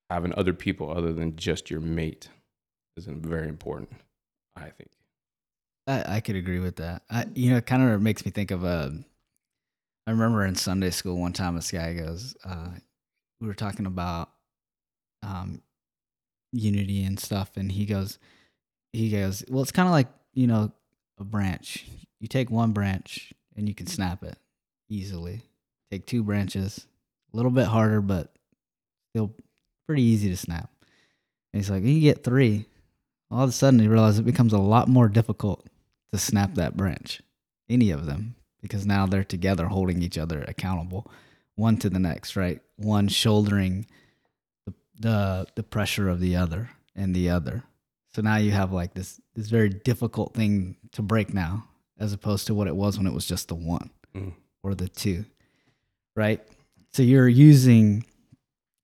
having 0.09 0.33
other 0.35 0.53
people 0.53 0.89
other 0.89 1.11
than 1.11 1.35
just 1.35 1.69
your 1.69 1.81
mate 1.81 2.29
is 2.95 3.07
very 3.07 3.49
important 3.49 3.91
i 4.55 4.69
think 4.69 4.91
I, 5.85 6.15
I 6.15 6.19
could 6.21 6.37
agree 6.37 6.59
with 6.59 6.77
that. 6.77 7.01
I, 7.09 7.25
you 7.35 7.51
know, 7.51 7.57
it 7.57 7.65
kind 7.65 7.83
of 7.83 8.01
makes 8.01 8.23
me 8.23 8.31
think 8.31 8.51
of 8.51 8.63
a. 8.63 8.93
I 10.07 10.11
remember 10.11 10.45
in 10.45 10.55
Sunday 10.55 10.91
school 10.91 11.19
one 11.19 11.33
time 11.33 11.57
this 11.57 11.71
guy 11.71 11.93
goes, 11.93 12.37
uh, 12.45 12.69
we 13.41 13.47
were 13.47 13.53
talking 13.53 13.85
about 13.85 14.29
um, 15.23 15.61
unity 16.53 17.03
and 17.03 17.19
stuff, 17.19 17.57
and 17.57 17.71
he 17.71 17.85
goes, 17.85 18.19
he 18.93 19.09
goes, 19.09 19.43
well, 19.49 19.61
it's 19.61 19.71
kind 19.71 19.87
of 19.87 19.91
like 19.91 20.07
you 20.33 20.47
know 20.47 20.71
a 21.19 21.23
branch. 21.23 21.85
You 22.19 22.27
take 22.27 22.49
one 22.49 22.71
branch 22.71 23.33
and 23.55 23.67
you 23.67 23.75
can 23.75 23.87
snap 23.87 24.23
it 24.23 24.37
easily. 24.89 25.41
Take 25.91 26.05
two 26.05 26.23
branches, 26.23 26.87
a 27.33 27.35
little 27.35 27.51
bit 27.51 27.67
harder, 27.67 28.01
but 28.01 28.33
still 29.11 29.33
pretty 29.85 30.03
easy 30.03 30.29
to 30.29 30.37
snap. 30.37 30.69
And 31.51 31.61
he's 31.61 31.69
like, 31.69 31.83
you 31.83 31.99
get 31.99 32.23
three. 32.23 32.65
All 33.29 33.43
of 33.43 33.49
a 33.49 33.53
sudden, 33.53 33.79
he 33.79 33.87
realizes 33.87 34.19
it 34.19 34.25
becomes 34.25 34.53
a 34.53 34.57
lot 34.57 34.87
more 34.87 35.07
difficult 35.07 35.67
to 36.11 36.17
snap 36.17 36.55
that 36.55 36.77
branch, 36.77 37.21
any 37.69 37.91
of 37.91 38.05
them, 38.05 38.35
because 38.61 38.85
now 38.85 39.05
they're 39.05 39.23
together 39.23 39.65
holding 39.65 40.01
each 40.01 40.17
other 40.17 40.43
accountable, 40.47 41.11
one 41.55 41.77
to 41.77 41.89
the 41.89 41.99
next, 41.99 42.35
right? 42.35 42.61
One 42.77 43.07
shouldering 43.07 43.85
the 45.03 45.45
the, 45.55 45.63
pressure 45.63 46.09
of 46.09 46.19
the 46.19 46.35
other 46.35 46.69
and 46.95 47.13
the 47.15 47.29
other. 47.29 47.63
So 48.15 48.21
now 48.21 48.37
you 48.37 48.51
have 48.51 48.71
like 48.71 48.93
this 48.93 49.19
this 49.35 49.49
very 49.49 49.69
difficult 49.69 50.33
thing 50.33 50.77
to 50.93 51.01
break 51.01 51.33
now, 51.33 51.65
as 51.99 52.13
opposed 52.13 52.47
to 52.47 52.53
what 52.55 52.67
it 52.67 52.75
was 52.75 52.97
when 52.97 53.07
it 53.07 53.13
was 53.13 53.25
just 53.27 53.47
the 53.49 53.55
one 53.55 53.89
Mm. 54.15 54.33
or 54.61 54.75
the 54.75 54.87
two, 54.87 55.25
right? 56.15 56.39
So 56.91 57.01
you're 57.01 57.27
using, 57.27 58.05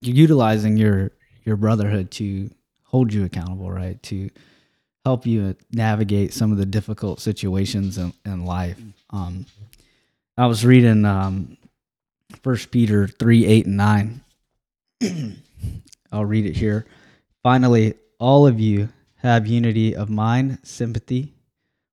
you're 0.00 0.16
utilizing 0.16 0.76
your 0.76 1.12
your 1.44 1.56
brotherhood 1.56 2.10
to 2.12 2.50
hold 2.84 3.12
you 3.14 3.24
accountable, 3.24 3.70
right? 3.70 4.02
To 4.04 4.28
help 5.04 5.24
you 5.26 5.54
navigate 5.72 6.34
some 6.34 6.50
of 6.52 6.58
the 6.58 6.66
difficult 6.66 7.20
situations 7.20 7.96
in, 7.96 8.12
in 8.26 8.44
life. 8.44 8.78
Um, 9.10 9.46
I 10.36 10.46
was 10.46 10.66
reading 10.66 11.04
um, 11.04 11.56
First 12.42 12.70
Peter 12.72 13.06
three 13.06 13.46
eight 13.46 13.66
and 13.66 13.76
nine. 13.76 14.20
I'll 16.12 16.24
read 16.24 16.46
it 16.46 16.56
here. 16.56 16.86
Finally, 17.42 17.94
all 18.18 18.46
of 18.46 18.60
you 18.60 18.88
have 19.16 19.46
unity 19.46 19.94
of 19.94 20.08
mind, 20.10 20.58
sympathy, 20.62 21.34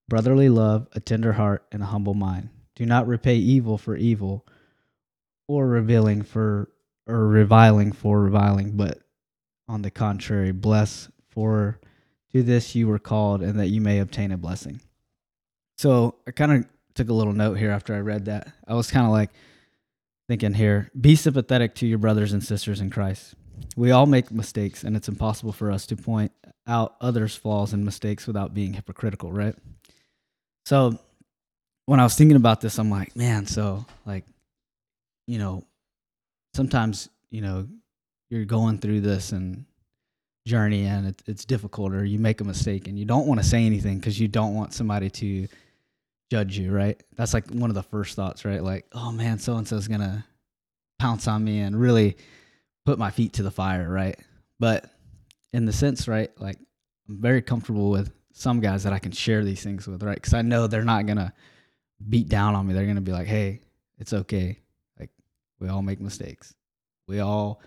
brotherly 0.10 0.50
love, 0.50 0.88
a 0.94 1.00
tender 1.00 1.34
heart, 1.34 1.66
and 1.72 1.84
a 1.84 1.88
humble 1.88 2.14
mind. 2.14 2.50
Do 2.76 2.86
not 2.86 3.08
repay 3.08 3.36
evil 3.36 3.78
for 3.78 3.96
evil, 3.96 4.46
or 5.48 5.68
revealing 5.68 6.22
for 6.22 6.70
or 7.08 7.28
reviling 7.28 7.94
for 7.94 8.22
reviling, 8.22 8.72
but 8.76 9.00
on 9.70 9.82
the 9.82 9.92
contrary, 9.92 10.52
bless 10.52 11.10
for 11.30 11.80
to 12.34 12.44
this 12.44 12.76
you 12.76 12.88
were 12.88 13.00
called, 13.00 13.42
and 13.42 13.60
that 13.60 13.68
you 13.68 13.80
may 13.80 14.00
obtain 14.00 14.32
a 14.32 14.38
blessing. 14.38 14.82
So 15.78 16.16
I 16.28 16.32
kind 16.32 16.52
of 16.52 16.66
took 16.96 17.10
a 17.10 17.14
little 17.14 17.34
note 17.34 17.56
here 17.56 17.72
after 17.72 17.96
I 17.96 18.00
read 18.00 18.26
that. 18.26 18.52
I 18.68 18.74
was 18.74 18.92
kind 18.92 19.06
of 19.06 19.12
like 19.12 19.30
thinking 20.28 20.54
here 20.54 20.92
be 21.00 21.16
sympathetic 21.16 21.76
to 21.76 21.88
your 21.88 22.00
brothers 22.00 22.34
and 22.34 22.44
sisters 22.44 22.82
in 22.82 22.90
Christ. 22.90 23.36
We 23.76 23.92
all 23.92 24.06
make 24.06 24.32
mistakes, 24.32 24.84
and 24.84 24.96
it's 24.96 25.08
impossible 25.08 25.52
for 25.52 25.72
us 25.72 25.86
to 25.88 25.96
point 25.96 26.32
out 26.68 26.96
others' 27.02 27.36
flaws 27.36 27.74
and 27.74 27.86
mistakes 27.86 28.28
without 28.28 28.54
being 28.54 28.74
hypocritical, 28.74 29.32
right? 29.32 29.56
So 30.66 31.00
when 31.86 32.00
I 32.00 32.04
was 32.04 32.16
thinking 32.16 32.36
about 32.36 32.62
this, 32.62 32.78
I'm 32.78 32.90
like, 32.90 33.16
man, 33.16 33.46
so 33.46 33.86
like, 34.06 34.26
you 35.28 35.40
know, 35.40 35.64
sometimes, 36.54 37.10
you 37.32 37.42
know, 37.42 37.68
you're 38.30 38.46
going 38.46 38.78
through 38.80 39.02
this 39.02 39.32
and 39.32 39.66
journey 40.46 40.86
and 40.86 41.08
it, 41.08 41.24
it's 41.28 41.46
difficult 41.46 41.94
or 41.94 42.04
you 42.04 42.20
make 42.20 42.42
a 42.42 42.44
mistake 42.44 42.88
and 42.88 42.98
you 42.98 43.06
don't 43.06 43.28
want 43.28 43.40
to 43.40 43.46
say 43.46 43.66
anything 43.66 43.98
because 43.98 44.20
you 44.20 44.28
don't 44.28 44.56
want 44.56 44.74
somebody 44.74 45.10
to 45.10 45.48
judge 46.32 46.58
you, 46.58 46.72
right? 46.72 47.02
That's 47.16 47.34
like 47.34 47.48
one 47.50 47.70
of 47.70 47.76
the 47.76 47.84
first 47.84 48.16
thoughts, 48.16 48.44
right? 48.44 48.64
Like, 48.64 48.86
oh 48.94 49.12
man, 49.12 49.40
so 49.40 49.56
and 49.56 49.68
so's 49.68 49.88
gonna 49.88 50.26
pounce 51.00 51.28
on 51.28 51.44
me 51.44 51.60
and 51.60 51.80
really 51.80 52.18
put 52.88 52.98
my 52.98 53.12
feet 53.12 53.34
to 53.34 53.44
the 53.44 53.52
fire, 53.52 53.90
right? 53.90 54.18
But 54.62 54.90
in 55.52 55.66
the 55.66 55.74
sense, 55.74 56.08
right, 56.08 56.32
like 56.40 56.58
I'm 57.10 57.22
very 57.22 57.42
comfortable 57.42 57.90
with 57.90 58.14
some 58.32 58.62
guys 58.62 58.84
that 58.84 58.94
I 58.94 59.00
can 59.00 59.12
share 59.12 59.44
these 59.44 59.62
things 59.62 59.86
with, 59.86 60.02
right? 60.04 60.16
Because 60.16 60.34
I 60.34 60.42
know 60.42 60.68
they're 60.68 60.86
not 60.86 61.06
gonna 61.06 61.34
beat 62.08 62.30
down 62.30 62.56
on 62.56 62.66
me. 62.66 62.74
They're 62.74 62.86
gonna 62.86 63.02
be 63.02 63.12
like, 63.12 63.28
hey, 63.28 63.60
it's 63.98 64.14
okay. 64.14 64.60
Like 64.98 65.10
we 65.60 65.68
all 65.68 65.82
make 65.82 66.00
mistakes. 66.00 66.56
We 67.10 67.20
all 67.20 67.62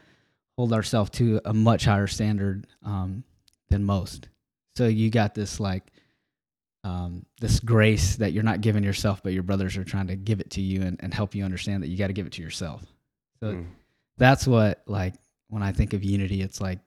hold 0.56 0.72
ourselves 0.72 1.10
to 1.10 1.38
a 1.44 1.52
much 1.52 1.84
higher 1.84 2.06
standard 2.06 2.66
um, 2.82 3.22
than 3.68 3.84
most. 3.84 4.28
So 4.74 4.86
you 4.86 5.10
got 5.10 5.34
this 5.34 5.60
like 5.60 5.92
um, 6.82 7.26
this 7.42 7.60
grace 7.60 8.16
that 8.16 8.32
you're 8.32 8.42
not 8.42 8.62
giving 8.62 8.84
yourself, 8.84 9.22
but 9.22 9.34
your 9.34 9.42
brothers 9.42 9.76
are 9.76 9.84
trying 9.84 10.06
to 10.06 10.16
give 10.16 10.40
it 10.40 10.48
to 10.52 10.62
you 10.62 10.80
and, 10.80 10.98
and 11.00 11.12
help 11.12 11.34
you 11.34 11.44
understand 11.44 11.82
that 11.82 11.88
you 11.88 11.98
got 11.98 12.06
to 12.06 12.14
give 12.14 12.26
it 12.26 12.32
to 12.32 12.42
yourself. 12.42 12.82
So 13.40 13.48
Mm. 13.48 13.66
That's 14.20 14.46
what 14.46 14.82
like 14.86 15.14
when 15.48 15.62
I 15.62 15.72
think 15.72 15.92
of 15.92 16.04
unity, 16.04 16.42
it's 16.42 16.60
like 16.60 16.78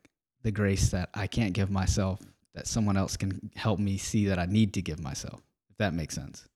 the 0.44 0.52
grace 0.52 0.90
that 0.90 1.10
I 1.14 1.28
can't 1.28 1.54
give 1.54 1.70
myself 1.70 2.22
that 2.56 2.68
someone 2.68 2.96
else 2.96 3.18
can 3.18 3.52
help 3.56 3.80
me 3.80 3.98
see 3.98 4.28
that 4.28 4.40
I 4.40 4.46
need 4.46 4.74
to 4.76 4.82
give 4.82 5.02
myself. 5.02 5.42
If 5.70 5.78
that 5.80 5.94
makes 5.94 6.16
sense. 6.16 6.48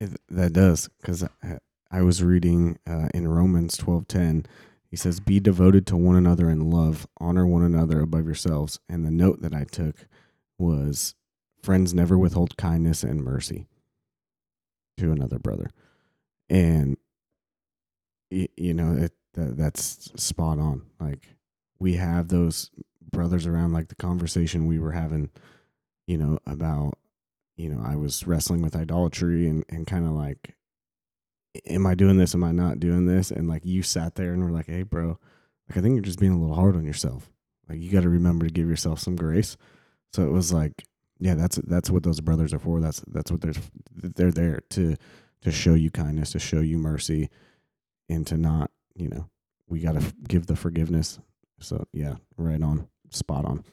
It, 0.00 0.10
that 0.30 0.52
does 0.52 0.88
because 1.00 1.24
I, 1.24 1.58
I 1.90 2.02
was 2.02 2.22
reading 2.22 2.78
uh, 2.86 3.08
in 3.12 3.28
Romans 3.28 3.76
twelve 3.76 4.08
ten. 4.08 4.46
He 4.90 4.96
says, 4.96 5.18
"Be 5.18 5.40
devoted 5.40 5.86
to 5.88 5.96
one 5.96 6.16
another 6.16 6.48
in 6.48 6.70
love, 6.70 7.06
honor 7.18 7.46
one 7.46 7.62
another 7.64 8.00
above 8.00 8.24
yourselves." 8.26 8.78
And 8.88 9.04
the 9.04 9.10
note 9.10 9.42
that 9.42 9.52
I 9.52 9.64
took 9.64 10.06
was, 10.58 11.14
"Friends 11.62 11.92
never 11.92 12.16
withhold 12.16 12.56
kindness 12.56 13.02
and 13.02 13.22
mercy." 13.22 13.66
to 14.96 15.10
another 15.10 15.38
brother, 15.38 15.70
and 16.48 16.96
you 18.30 18.74
know 18.74 18.96
it 18.96 19.12
that, 19.34 19.56
that's 19.56 20.10
spot 20.16 20.58
on. 20.58 20.82
Like 21.00 21.36
we 21.78 21.94
have 21.94 22.28
those 22.28 22.70
brothers 23.10 23.46
around, 23.46 23.72
like 23.72 23.88
the 23.88 23.94
conversation 23.94 24.66
we 24.66 24.78
were 24.78 24.92
having, 24.92 25.30
you 26.06 26.18
know, 26.18 26.38
about 26.46 26.98
you 27.56 27.68
know 27.68 27.82
I 27.84 27.96
was 27.96 28.26
wrestling 28.26 28.62
with 28.62 28.76
idolatry 28.76 29.46
and 29.48 29.64
and 29.68 29.86
kind 29.86 30.06
of 30.06 30.12
like, 30.12 30.56
am 31.66 31.86
I 31.86 31.94
doing 31.94 32.16
this? 32.16 32.34
Am 32.34 32.44
I 32.44 32.52
not 32.52 32.80
doing 32.80 33.06
this? 33.06 33.30
And 33.30 33.48
like 33.48 33.64
you 33.64 33.82
sat 33.82 34.14
there 34.14 34.32
and 34.32 34.42
were 34.42 34.50
like, 34.50 34.66
hey, 34.66 34.82
bro, 34.82 35.18
like 35.68 35.78
I 35.78 35.80
think 35.80 35.94
you're 35.94 36.02
just 36.02 36.20
being 36.20 36.32
a 36.32 36.38
little 36.38 36.56
hard 36.56 36.76
on 36.76 36.84
yourself. 36.84 37.30
Like 37.68 37.80
you 37.80 37.90
got 37.90 38.02
to 38.02 38.08
remember 38.08 38.46
to 38.46 38.52
give 38.52 38.68
yourself 38.68 38.98
some 38.98 39.16
grace. 39.16 39.56
So 40.12 40.22
it 40.22 40.30
was 40.30 40.52
like, 40.52 40.84
yeah, 41.18 41.34
that's 41.34 41.56
that's 41.56 41.90
what 41.90 42.02
those 42.02 42.20
brothers 42.20 42.52
are 42.52 42.58
for. 42.58 42.80
That's 42.80 43.02
that's 43.08 43.30
what 43.30 43.40
they're 43.40 43.54
they're 43.94 44.32
there 44.32 44.60
to 44.70 44.96
to 45.42 45.52
show 45.52 45.74
you 45.74 45.90
kindness, 45.90 46.32
to 46.32 46.38
show 46.38 46.60
you 46.60 46.78
mercy, 46.78 47.30
and 48.08 48.26
to 48.26 48.36
not, 48.36 48.70
you 48.94 49.08
know, 49.08 49.28
we 49.68 49.80
got 49.80 50.00
to 50.00 50.14
give 50.28 50.46
the 50.46 50.56
forgiveness. 50.56 51.18
So 51.60 51.86
yeah, 51.92 52.14
right 52.36 52.62
on, 52.62 52.88
spot 53.10 53.44
on. 53.44 53.64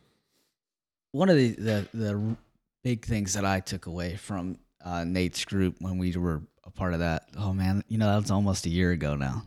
One 1.11 1.29
of 1.29 1.35
the 1.37 1.49
the, 1.51 1.87
the 1.93 2.35
big 2.83 3.05
things 3.05 3.33
that 3.33 3.45
I 3.45 3.59
took 3.59 3.85
away 3.85 4.15
from 4.15 4.57
uh, 4.83 5.03
Nate's 5.03 5.43
group 5.45 5.75
when 5.79 5.97
we 5.97 6.15
were 6.15 6.41
a 6.63 6.71
part 6.71 6.93
of 6.93 6.99
that. 6.99 7.25
Oh 7.37 7.53
man, 7.53 7.83
you 7.87 7.97
know 7.97 8.07
that 8.11 8.21
was 8.21 8.31
almost 8.31 8.65
a 8.65 8.69
year 8.69 8.91
ago 8.91 9.15
now. 9.15 9.43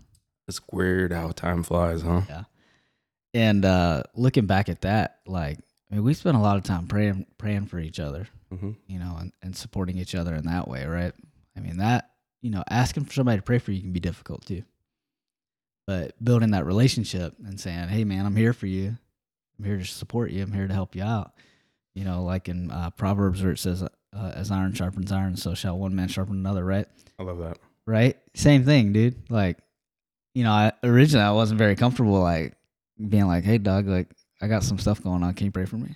It's 0.47 0.61
weird 0.71 1.13
how 1.13 1.31
time 1.31 1.63
flies, 1.63 2.03
huh? 2.03 2.23
Yeah. 2.29 2.45
And 3.33 3.65
uh, 3.65 4.03
looking 4.15 4.47
back 4.47 4.69
at 4.69 4.83
that, 4.83 5.21
like 5.27 5.59
I 5.91 5.95
mean, 5.95 6.05
we 6.05 6.15
spent 6.15 6.37
a 6.37 6.41
lot 6.41 6.57
of 6.57 6.63
time 6.65 6.87
praying 6.87 7.27
praying 7.39 7.67
for 7.67 7.79
each 7.79 7.99
other, 7.99 8.29
Mm-hmm. 8.53 8.73
you 8.87 8.99
know, 8.99 9.17
and, 9.19 9.33
and 9.43 9.57
supporting 9.57 9.97
each 9.99 10.15
other 10.15 10.35
in 10.35 10.45
that 10.47 10.69
way, 10.69 10.85
right? 10.87 11.13
I 11.57 11.61
mean 11.61 11.79
that 11.79 12.11
you 12.43 12.51
know, 12.51 12.63
asking 12.69 13.05
for 13.07 13.13
somebody 13.15 13.39
to 13.39 13.43
pray 13.43 13.59
for 13.59 13.73
you 13.73 13.81
can 13.81 13.93
be 13.93 14.01
difficult 14.01 14.45
too. 14.45 14.63
But 15.87 16.15
building 16.23 16.53
that 16.53 16.65
relationship 16.67 17.35
and 17.45 17.61
saying, 17.61 17.89
"Hey, 17.89 18.05
man, 18.05 18.25
I'm 18.27 18.37
here 18.37 18.53
for 18.53 18.67
you. 18.67 18.97
I'm 19.59 19.65
here 19.65 19.79
to 19.79 19.85
support 19.85 20.31
you. 20.31 20.43
I'm 20.43 20.53
here 20.53 20.67
to 20.67 20.75
help 20.75 20.95
you 20.97 21.03
out." 21.03 21.33
You 21.95 22.05
know, 22.05 22.25
like 22.25 22.49
in 22.49 22.71
uh, 22.71 22.91
Proverbs 22.91 23.43
where 23.43 23.53
it 23.53 23.59
says, 23.59 23.83
uh, 23.83 23.89
"As 24.35 24.51
iron 24.51 24.73
sharpens 24.73 25.13
iron, 25.13 25.37
so 25.37 25.55
shall 25.55 25.79
one 25.79 25.95
man 25.95 26.09
sharpen 26.09 26.37
another." 26.37 26.65
Right? 26.65 26.87
I 27.19 27.23
love 27.23 27.39
that. 27.39 27.59
right? 27.87 28.17
Same 28.35 28.65
thing, 28.65 28.93
dude. 28.93 29.31
Like, 29.31 29.59
you 30.35 30.43
know, 30.43 30.53
I 30.53 30.73
originally 30.83 31.25
I 31.25 31.33
wasn't 31.33 31.59
very 31.59 31.77
comfortable 31.77 32.19
like 32.21 32.55
being 33.09 33.27
like, 33.27 33.45
"Hey, 33.45 33.59
Doug, 33.59 33.87
like 33.87 34.09
I 34.41 34.49
got 34.49 34.63
some 34.63 34.79
stuff 34.79 35.03
going 35.03 35.23
on. 35.23 35.35
Can 35.35 35.45
you 35.47 35.53
pray 35.53 35.67
for 35.67 35.77
me?" 35.77 35.95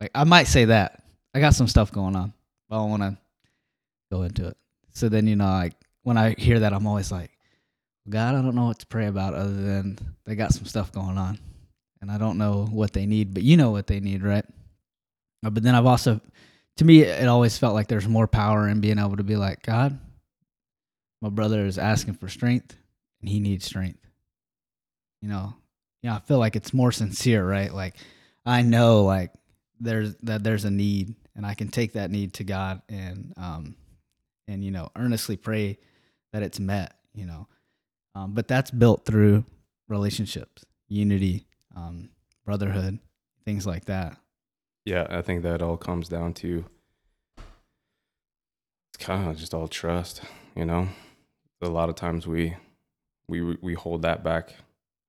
Like, 0.00 0.10
I 0.14 0.24
might 0.24 0.44
say 0.44 0.64
that 0.66 1.02
I 1.34 1.40
got 1.40 1.54
some 1.54 1.68
stuff 1.68 1.92
going 1.92 2.16
on, 2.16 2.32
but 2.68 2.76
I 2.76 2.78
don't 2.78 2.90
want 2.90 3.02
to 3.02 3.18
go 4.10 4.22
into 4.22 4.46
it. 4.48 4.56
So 4.94 5.10
then, 5.10 5.26
you 5.26 5.36
know, 5.36 5.44
like 5.44 5.74
when 6.02 6.16
I 6.16 6.34
hear 6.38 6.60
that, 6.60 6.72
I'm 6.72 6.86
always 6.86 7.12
like, 7.12 7.30
God, 8.08 8.34
I 8.34 8.42
don't 8.42 8.54
know 8.54 8.66
what 8.66 8.78
to 8.80 8.86
pray 8.86 9.06
about 9.06 9.34
other 9.34 9.52
than 9.52 9.98
they 10.24 10.36
got 10.36 10.52
some 10.52 10.64
stuff 10.64 10.92
going 10.92 11.18
on, 11.18 11.38
and 12.00 12.10
I 12.10 12.18
don't 12.18 12.38
know 12.38 12.66
what 12.70 12.92
they 12.92 13.06
need, 13.06 13.34
but 13.34 13.42
you 13.42 13.56
know 13.56 13.70
what 13.70 13.86
they 13.86 14.00
need, 14.00 14.22
right? 14.22 14.44
Uh, 15.44 15.50
But 15.50 15.62
then 15.62 15.74
I've 15.74 15.86
also, 15.86 16.20
to 16.76 16.84
me, 16.84 17.02
it 17.02 17.28
always 17.28 17.58
felt 17.58 17.74
like 17.74 17.88
there's 17.88 18.08
more 18.08 18.26
power 18.26 18.68
in 18.68 18.80
being 18.80 18.98
able 18.98 19.16
to 19.16 19.24
be 19.24 19.36
like, 19.36 19.62
God, 19.62 19.98
my 21.20 21.28
brother 21.28 21.64
is 21.66 21.78
asking 21.78 22.14
for 22.14 22.28
strength 22.28 22.76
and 23.20 23.28
he 23.28 23.40
needs 23.40 23.64
strength. 23.64 24.00
You 25.22 25.28
know, 25.28 25.54
you 26.02 26.10
know, 26.10 26.16
I 26.16 26.20
feel 26.20 26.38
like 26.38 26.56
it's 26.56 26.74
more 26.74 26.92
sincere, 26.92 27.46
right? 27.46 27.72
Like 27.72 27.96
I 28.44 28.62
know 28.62 29.02
like 29.04 29.32
there's 29.80 30.14
that 30.22 30.44
there's 30.44 30.64
a 30.64 30.70
need 30.70 31.14
and 31.34 31.44
I 31.44 31.54
can 31.54 31.68
take 31.68 31.94
that 31.94 32.10
need 32.10 32.34
to 32.34 32.44
God 32.44 32.82
and 32.88 33.32
um 33.36 33.74
and 34.46 34.62
you 34.62 34.70
know, 34.70 34.90
earnestly 34.96 35.36
pray 35.36 35.78
that 36.32 36.42
it's 36.42 36.60
met, 36.60 36.94
you 37.14 37.26
know. 37.26 37.48
Um, 38.16 38.32
but 38.32 38.48
that's 38.48 38.70
built 38.70 39.04
through 39.04 39.44
relationships, 39.88 40.64
unity, 40.88 41.46
um, 41.76 42.08
brotherhood, 42.46 42.98
things 43.44 43.66
like 43.66 43.84
that. 43.84 44.16
Yeah, 44.86 45.06
I 45.10 45.20
think 45.20 45.42
that 45.42 45.60
all 45.60 45.76
comes 45.76 46.08
down 46.08 46.32
to 46.34 46.64
it's 48.88 49.04
kind 49.04 49.28
of 49.28 49.36
just 49.36 49.52
all 49.52 49.68
trust, 49.68 50.22
you 50.54 50.64
know. 50.64 50.88
A 51.60 51.68
lot 51.68 51.90
of 51.90 51.94
times 51.94 52.26
we 52.26 52.56
we 53.28 53.42
we 53.60 53.74
hold 53.74 54.00
that 54.02 54.24
back. 54.24 54.54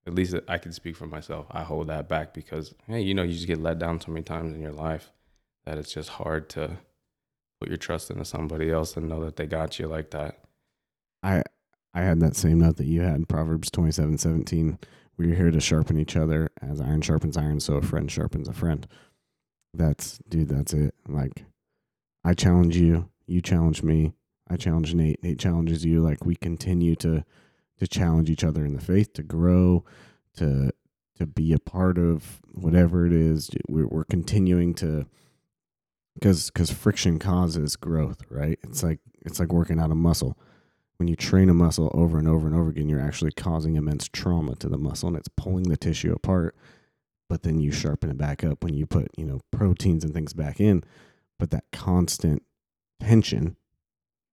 At 0.06 0.14
least 0.14 0.36
I 0.50 0.58
can 0.58 0.74
speak 0.74 0.98
for 0.98 1.08
myself. 1.08 1.46
I 1.50 1.64
hold 1.64 1.88
that 1.88 2.10
back 2.10 2.34
because 2.34 2.76
hey, 2.88 3.00
you 3.00 3.14
know, 3.14 3.24
you 3.24 3.34
just 3.34 3.48
get 3.48 3.62
let 3.62 3.80
down 3.80 4.02
so 4.02 4.12
many 4.12 4.24
times 4.24 4.54
in 4.54 4.62
your 4.62 4.74
life 4.74 5.14
that 5.66 5.78
it's 5.78 5.94
just 5.94 6.10
hard 6.10 6.50
to 6.50 6.78
put 7.62 7.70
your 7.70 7.78
trust 7.78 8.12
into 8.12 8.26
somebody 8.26 8.70
else 8.70 8.98
and 8.98 9.08
know 9.08 9.24
that 9.24 9.38
they 9.38 9.46
got 9.46 9.80
you 9.80 9.88
like 9.88 10.12
that. 10.12 10.40
I 11.24 11.38
I 11.38 11.44
had 12.18 12.32
that 12.32 12.36
same 12.36 12.60
note 12.60 12.78
that 12.78 12.88
you 12.88 13.02
had, 13.02 13.16
in 13.16 13.26
Proverbs 13.26 13.70
twenty 13.70 13.92
seven 13.92 14.18
seventeen. 14.18 14.80
We're 15.18 15.36
here 15.36 15.52
to 15.52 15.60
sharpen 15.60 16.00
each 16.00 16.16
other 16.16 16.50
as 16.62 16.80
iron 16.80 17.02
sharpens 17.02 17.38
iron, 17.38 17.60
so 17.60 17.76
a 17.76 17.82
friend 17.82 18.10
sharpens 18.12 18.48
a 18.48 18.54
friend. 18.54 18.88
That's 19.74 20.20
dude, 20.30 20.50
that's 20.50 20.74
it. 20.74 20.96
Like 21.08 21.46
I 22.24 22.34
challenge 22.34 22.78
you, 22.78 23.10
you 23.26 23.42
challenge 23.42 23.84
me, 23.84 24.14
I 24.50 24.58
challenge 24.58 24.94
Nate, 24.94 25.24
Nate 25.24 25.40
challenges 25.40 25.86
you. 25.86 26.02
Like 26.02 26.26
we 26.26 26.36
continue 26.36 26.96
to 26.98 27.24
to 27.80 27.88
challenge 27.88 28.30
each 28.30 28.44
other 28.44 28.66
in 28.66 28.74
the 28.74 28.82
faith, 28.82 29.14
to 29.14 29.24
grow, 29.24 29.84
to 30.38 30.72
to 31.18 31.26
be 31.26 31.54
a 31.54 31.60
part 31.60 31.98
of 31.98 32.42
whatever 32.52 33.06
it 33.06 33.14
is. 33.14 33.50
We're 33.68 33.88
we're 33.88 34.04
continuing 34.04 34.74
to 34.76 35.06
because 36.16 36.50
because 36.52 36.72
friction 36.72 37.20
causes 37.20 37.76
growth, 37.76 38.22
right? 38.30 38.60
It's 38.64 38.84
like 38.84 39.00
it's 39.26 39.40
like 39.40 39.52
working 39.52 39.80
out 39.80 39.92
a 39.92 39.96
muscle 39.96 40.38
when 40.98 41.08
you 41.08 41.16
train 41.16 41.50
a 41.50 41.54
muscle 41.54 41.92
over 41.94 42.18
and 42.18 42.28
over 42.28 42.48
and 42.48 42.56
over 42.56 42.70
again, 42.70 42.90
you're 42.90 43.00
actually 43.00 43.32
causing 43.32 43.76
immense 43.76 44.08
trauma 44.08 44.56
to 44.56 44.68
the 44.68 44.78
muscle 44.78 45.08
and 45.08 45.18
it's 45.18 45.30
pulling 45.30 45.64
the 45.64 45.78
tissue 45.78 46.12
apart. 46.14 46.56
But 47.30 47.44
then 47.44 47.60
you 47.60 47.72
sharpen 47.72 48.10
it 48.10 48.18
back 48.18 48.44
up 48.44 48.64
when 48.64 48.74
you 48.74 48.86
put, 48.86 49.10
you 49.18 49.26
know, 49.26 49.42
proteins 49.52 50.04
and 50.04 50.14
things 50.14 50.34
back 50.34 50.60
in. 50.60 50.84
But 51.38 51.52
that 51.52 51.66
constant 51.72 52.44
tension 53.00 53.58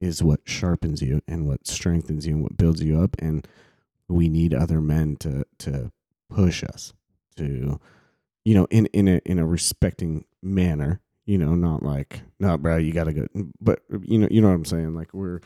is 0.00 0.22
what 0.22 0.40
sharpens 0.44 1.02
you 1.02 1.20
and 1.26 1.46
what 1.46 1.66
strengthens 1.66 2.26
you 2.26 2.34
and 2.34 2.42
what 2.42 2.56
builds 2.56 2.82
you 2.82 3.00
up. 3.00 3.16
And 3.18 3.46
we 4.08 4.28
need 4.28 4.54
other 4.54 4.80
men 4.80 5.16
to 5.16 5.44
to 5.58 5.90
push 6.30 6.62
us 6.62 6.94
to, 7.36 7.80
you 8.44 8.54
know, 8.54 8.66
in 8.70 8.86
in 8.86 9.08
a 9.08 9.20
in 9.26 9.38
a 9.38 9.46
respecting 9.46 10.24
manner. 10.42 11.00
You 11.26 11.38
know, 11.38 11.54
not 11.54 11.82
like, 11.82 12.20
no, 12.38 12.58
bro, 12.58 12.76
you 12.76 12.92
gotta 12.92 13.14
go. 13.14 13.26
But 13.60 13.80
you 14.02 14.18
know, 14.18 14.28
you 14.30 14.40
know 14.40 14.48
what 14.48 14.54
I'm 14.54 14.64
saying. 14.66 14.94
Like 14.94 15.12
we're 15.14 15.40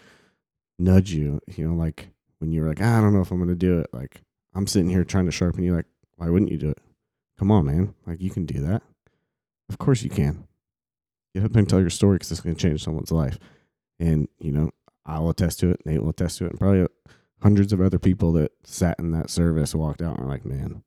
nudge 0.79 1.13
you, 1.13 1.41
you 1.47 1.67
know, 1.67 1.75
like 1.75 2.09
when 2.39 2.53
you're 2.53 2.69
like, 2.69 2.81
ah, 2.81 2.99
I 2.99 3.01
don't 3.01 3.13
know 3.13 3.21
if 3.21 3.31
I'm 3.31 3.39
gonna 3.39 3.55
do 3.55 3.79
it. 3.79 3.89
Like 3.93 4.23
I'm 4.55 4.67
sitting 4.67 4.91
here 4.91 5.05
trying 5.05 5.27
to 5.27 5.33
sharpen 5.33 5.65
you, 5.65 5.75
like, 5.75 5.87
why 6.17 6.29
wouldn't 6.29 6.51
you 6.51 6.59
do 6.59 6.71
it? 6.71 6.79
Come 7.39 7.51
on, 7.51 7.67
man. 7.67 7.95
Like 8.07 8.21
you 8.21 8.31
can 8.31 8.47
do 8.47 8.61
that. 8.63 8.83
Of 9.69 9.79
course 9.79 10.03
you 10.03 10.11
can. 10.11 10.47
Get 11.35 11.45
up 11.45 11.57
and 11.57 11.69
tell 11.69 11.81
your 11.81 11.91
story 11.91 12.17
because 12.17 12.33
it's 12.33 12.41
gonna 12.41 12.55
change 12.55 12.83
someone's 12.83 13.13
life. 13.13 13.39
And 13.99 14.29
you 14.39 14.53
know, 14.53 14.71
I'll 15.05 15.31
attest 15.31 15.61
to 15.61 15.71
it. 15.71 15.85
Nate 15.85 16.03
will 16.03 16.11
attest 16.11 16.39
to 16.39 16.47
it, 16.47 16.51
and 16.51 16.61
probably 16.61 16.87
hundreds 17.43 17.73
of 17.73 17.81
other 17.81 17.99
people 17.99 18.33
that 18.33 18.53
sat 18.65 18.99
in 18.99 19.13
that 19.13 19.31
service 19.31 19.75
walked 19.75 20.03
out 20.03 20.17
and 20.17 20.27
were 20.27 20.33
like, 20.33 20.45
man, 20.45 20.83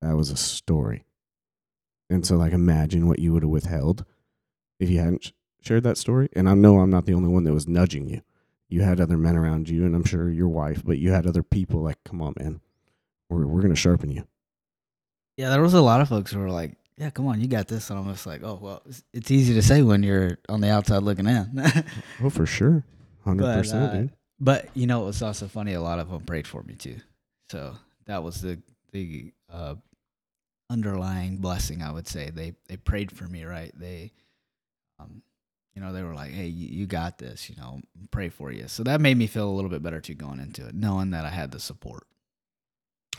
that 0.00 0.16
was 0.16 0.30
a 0.30 0.36
story. 0.36 1.04
And 2.10 2.26
so, 2.26 2.36
like, 2.36 2.52
imagine 2.52 3.06
what 3.06 3.18
you 3.18 3.32
would 3.32 3.42
have 3.42 3.50
withheld 3.50 4.04
if 4.78 4.90
you 4.90 4.98
hadn't 4.98 5.32
shared 5.62 5.84
that 5.84 5.96
story. 5.96 6.28
And 6.34 6.48
I 6.48 6.54
know 6.54 6.80
I'm 6.80 6.90
not 6.90 7.06
the 7.06 7.14
only 7.14 7.28
one 7.28 7.44
that 7.44 7.54
was 7.54 7.68
nudging 7.68 8.08
you 8.08 8.20
you 8.72 8.82
had 8.82 9.00
other 9.00 9.18
men 9.18 9.36
around 9.36 9.68
you, 9.68 9.84
and 9.84 9.94
I'm 9.94 10.04
sure 10.04 10.30
your 10.30 10.48
wife, 10.48 10.82
but 10.84 10.98
you 10.98 11.12
had 11.12 11.26
other 11.26 11.42
people 11.42 11.80
like, 11.82 12.02
come 12.04 12.22
on, 12.22 12.34
man, 12.38 12.60
we're 13.28 13.46
we're 13.46 13.62
gonna 13.62 13.76
sharpen 13.76 14.10
you. 14.10 14.26
Yeah, 15.36 15.50
there 15.50 15.62
was 15.62 15.74
a 15.74 15.80
lot 15.80 16.00
of 16.00 16.08
folks 16.08 16.32
who 16.32 16.38
were 16.38 16.50
like, 16.50 16.76
"Yeah, 16.96 17.10
come 17.10 17.26
on, 17.26 17.40
you 17.40 17.48
got 17.48 17.68
this," 17.68 17.88
and 17.90 17.98
I'm 17.98 18.06
just 18.10 18.26
like, 18.26 18.42
"Oh, 18.42 18.58
well, 18.60 18.82
it's, 18.86 19.02
it's 19.12 19.30
easy 19.30 19.54
to 19.54 19.62
say 19.62 19.82
when 19.82 20.02
you're 20.02 20.38
on 20.48 20.60
the 20.60 20.70
outside 20.70 21.02
looking 21.02 21.26
in." 21.26 21.62
Oh, 22.22 22.30
for 22.30 22.46
sure, 22.46 22.84
hundred 23.24 23.42
But, 23.44 23.56
percent, 23.56 23.82
uh, 23.84 23.94
dude. 23.94 24.10
But 24.40 24.68
you 24.74 24.86
know, 24.86 25.02
it 25.02 25.06
was 25.06 25.22
also 25.22 25.46
funny. 25.48 25.72
A 25.74 25.80
lot 25.80 25.98
of 25.98 26.10
them 26.10 26.22
prayed 26.22 26.46
for 26.46 26.62
me 26.62 26.74
too, 26.74 26.96
so 27.50 27.76
that 28.06 28.22
was 28.22 28.40
the 28.42 28.60
the 28.92 29.32
uh, 29.50 29.74
underlying 30.70 31.38
blessing. 31.38 31.82
I 31.82 31.90
would 31.92 32.08
say 32.08 32.30
they 32.30 32.54
they 32.68 32.76
prayed 32.76 33.10
for 33.10 33.24
me, 33.24 33.44
right? 33.44 33.72
They, 33.78 34.12
um, 34.98 35.22
you 35.74 35.80
know, 35.80 35.92
they 35.92 36.02
were 36.02 36.14
like, 36.14 36.32
"Hey, 36.32 36.46
you, 36.46 36.86
got 36.86 37.18
this," 37.18 37.48
you 37.48 37.56
know, 37.56 37.80
pray 38.10 38.28
for 38.28 38.52
you. 38.52 38.68
So 38.68 38.82
that 38.84 39.00
made 39.00 39.16
me 39.16 39.26
feel 39.26 39.48
a 39.48 39.52
little 39.52 39.70
bit 39.70 39.82
better 39.82 40.00
too 40.00 40.14
going 40.14 40.38
into 40.38 40.66
it, 40.66 40.74
knowing 40.74 41.10
that 41.10 41.24
I 41.24 41.30
had 41.30 41.50
the 41.50 41.60
support. 41.60 42.06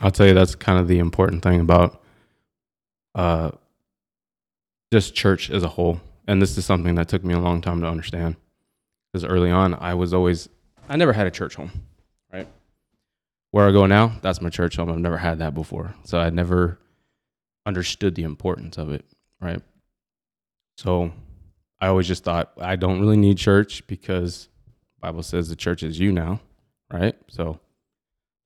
I'll 0.00 0.10
tell 0.10 0.26
you 0.26 0.34
that's 0.34 0.54
kind 0.54 0.78
of 0.78 0.88
the 0.88 0.98
important 0.98 1.42
thing 1.42 1.60
about 1.60 2.02
uh 3.14 3.52
just 4.92 5.14
church 5.14 5.50
as 5.50 5.62
a 5.62 5.68
whole. 5.68 6.00
And 6.26 6.40
this 6.40 6.56
is 6.56 6.64
something 6.64 6.94
that 6.94 7.08
took 7.08 7.24
me 7.24 7.34
a 7.34 7.38
long 7.38 7.60
time 7.60 7.80
to 7.80 7.86
understand. 7.86 8.36
Because 9.12 9.24
early 9.24 9.50
on 9.50 9.74
I 9.74 9.94
was 9.94 10.14
always 10.14 10.48
I 10.88 10.96
never 10.96 11.12
had 11.12 11.26
a 11.26 11.30
church 11.30 11.54
home, 11.54 11.70
right? 12.32 12.48
Where 13.50 13.68
I 13.68 13.72
go 13.72 13.86
now, 13.86 14.12
that's 14.22 14.40
my 14.40 14.50
church 14.50 14.76
home. 14.76 14.90
I've 14.90 14.98
never 14.98 15.18
had 15.18 15.38
that 15.38 15.54
before. 15.54 15.94
So 16.04 16.18
I 16.18 16.30
never 16.30 16.78
understood 17.66 18.14
the 18.14 18.24
importance 18.24 18.78
of 18.78 18.92
it, 18.92 19.04
right? 19.40 19.62
So 20.76 21.12
I 21.84 21.88
always 21.88 22.08
just 22.08 22.24
thought 22.24 22.50
I 22.56 22.76
don't 22.76 22.98
really 22.98 23.18
need 23.18 23.36
church 23.36 23.86
because 23.86 24.48
Bible 25.00 25.22
says 25.22 25.50
the 25.50 25.54
church 25.54 25.82
is 25.82 25.98
you 25.98 26.12
now, 26.12 26.40
right? 26.90 27.14
So 27.28 27.60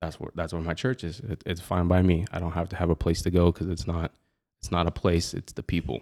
that's 0.01 0.19
where 0.19 0.29
that's 0.35 0.51
where 0.51 0.61
my 0.61 0.73
church 0.73 1.05
is. 1.05 1.21
It, 1.21 1.41
it's 1.45 1.61
fine 1.61 1.87
by 1.87 2.01
me. 2.01 2.25
I 2.33 2.39
don't 2.39 2.51
have 2.51 2.67
to 2.67 2.75
have 2.75 2.89
a 2.89 2.97
place 2.97 3.21
to 3.21 3.31
go 3.31 3.49
because 3.49 3.69
it's 3.69 3.87
not 3.87 4.11
it's 4.59 4.71
not 4.71 4.87
a 4.87 4.91
place. 4.91 5.33
It's 5.33 5.53
the 5.53 5.63
people. 5.63 6.01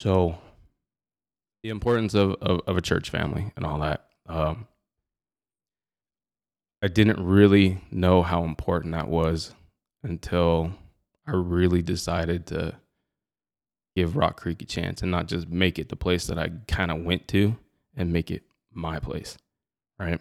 So 0.00 0.36
the 1.62 1.68
importance 1.68 2.14
of, 2.14 2.32
of, 2.40 2.62
of 2.66 2.76
a 2.76 2.82
church 2.82 3.08
family 3.08 3.52
and 3.54 3.64
all 3.64 3.78
that. 3.78 4.04
Um, 4.26 4.66
I 6.82 6.88
didn't 6.88 7.24
really 7.24 7.78
know 7.92 8.24
how 8.24 8.42
important 8.42 8.94
that 8.94 9.06
was 9.06 9.54
until 10.02 10.72
I 11.24 11.34
really 11.34 11.82
decided 11.82 12.48
to 12.48 12.74
give 13.98 14.16
Rock 14.16 14.40
Creek 14.40 14.62
a 14.62 14.64
chance 14.64 15.02
and 15.02 15.10
not 15.10 15.26
just 15.26 15.48
make 15.48 15.76
it 15.76 15.88
the 15.88 15.96
place 15.96 16.28
that 16.28 16.38
I 16.38 16.50
kind 16.68 16.92
of 16.92 17.02
went 17.02 17.26
to 17.28 17.56
and 17.96 18.12
make 18.12 18.30
it 18.30 18.44
my 18.72 19.00
place, 19.00 19.36
right? 19.98 20.20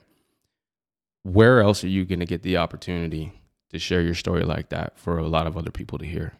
Where 1.21 1.61
else 1.61 1.83
are 1.83 1.89
you 1.89 2.03
going 2.03 2.19
to 2.19 2.25
get 2.25 2.41
the 2.41 2.57
opportunity 2.57 3.33
to 3.69 3.77
share 3.77 4.01
your 4.01 4.15
story 4.15 4.43
like 4.43 4.69
that 4.69 4.97
for 4.97 5.19
a 5.19 5.27
lot 5.27 5.45
of 5.45 5.55
other 5.55 5.69
people 5.69 5.99
to 5.99 6.05
hear? 6.05 6.33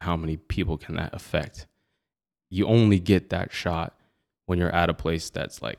How 0.00 0.16
many 0.16 0.36
people 0.36 0.76
can 0.76 0.96
that 0.96 1.14
affect? 1.14 1.68
You 2.50 2.66
only 2.66 2.98
get 2.98 3.30
that 3.30 3.52
shot 3.52 3.94
when 4.46 4.58
you're 4.58 4.74
at 4.74 4.90
a 4.90 4.94
place 4.94 5.30
that's 5.30 5.62
like 5.62 5.78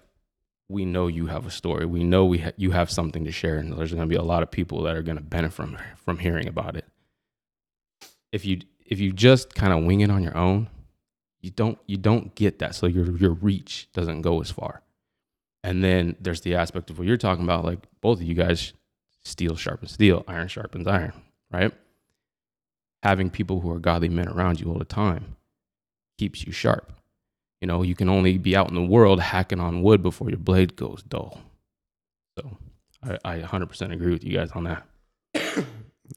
we 0.70 0.86
know 0.86 1.08
you 1.08 1.26
have 1.26 1.46
a 1.46 1.52
story. 1.52 1.86
We 1.86 2.06
know 2.06 2.24
we 2.24 2.38
ha- 2.38 2.52
you 2.56 2.72
have 2.72 2.90
something 2.90 3.26
to 3.26 3.32
share, 3.32 3.58
and 3.58 3.78
there's 3.78 3.94
going 3.94 4.08
to 4.08 4.10
be 4.10 4.16
a 4.16 4.24
lot 4.24 4.44
of 4.44 4.50
people 4.50 4.82
that 4.84 4.96
are 4.96 5.04
going 5.04 5.18
to 5.18 5.24
benefit 5.24 5.56
from 5.56 5.78
from 5.98 6.20
hearing 6.20 6.48
about 6.48 6.78
it. 6.78 6.86
If 8.32 8.46
you 8.46 8.62
if 8.86 9.00
you 9.00 9.12
just 9.12 9.54
kind 9.54 9.74
of 9.74 9.84
wing 9.84 10.00
it 10.00 10.10
on 10.10 10.24
your 10.24 10.36
own, 10.36 10.70
you 11.46 11.52
don't 11.52 11.78
you 11.86 11.98
don't 11.98 12.34
get 12.34 12.58
that. 12.60 12.74
So 12.74 12.88
your 12.88 13.16
your 13.18 13.34
reach 13.34 13.88
doesn't 13.94 14.24
go 14.24 14.42
as 14.42 14.50
far. 14.50 14.82
And 15.64 15.84
then 15.84 16.16
there's 16.20 16.42
the 16.42 16.56
aspect 16.56 16.90
of 16.90 16.98
what 16.98 17.08
you're 17.08 17.18
talking 17.18 17.44
about, 17.44 17.64
like 17.64 17.80
both 18.02 18.20
of 18.20 18.24
you 18.26 18.34
guys, 18.34 18.74
steel 19.24 19.56
sharpens 19.56 19.92
steel, 19.92 20.24
iron 20.28 20.48
sharpens 20.48 20.88
iron, 20.88 21.14
right? 21.52 21.72
Having 23.04 23.30
people 23.30 23.60
who 23.60 23.72
are 23.72 23.80
godly 23.80 24.10
men 24.10 24.28
around 24.28 24.60
you 24.60 24.72
all 24.72 24.80
the 24.80 24.86
time 24.86 25.36
keeps 26.18 26.46
you 26.46 26.52
sharp. 26.52 26.92
You 27.62 27.68
know, 27.68 27.84
you 27.84 27.94
can 27.96 28.10
only 28.10 28.40
be 28.40 28.56
out 28.56 28.70
in 28.70 28.76
the 28.76 28.82
world 28.82 29.20
hacking 29.20 29.60
on 29.60 29.84
wood 29.84 30.02
before 30.02 30.30
your 30.30 30.40
blade 30.40 30.76
goes 30.76 31.04
dull. 31.04 31.40
So 32.38 32.58
I, 33.04 33.18
I 33.24 33.40
100% 33.40 33.94
agree 33.94 34.12
with 34.12 34.24
you 34.24 34.36
guys 34.36 34.52
on 34.52 34.64
that. 34.64 34.84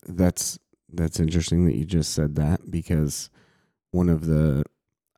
That's 0.07 0.59
that's 0.91 1.21
interesting 1.21 1.67
that 1.67 1.77
you 1.77 1.85
just 1.85 2.14
said 2.14 2.37
that 2.37 2.71
because 2.71 3.29
one 3.91 4.09
of 4.09 4.25
the 4.27 4.64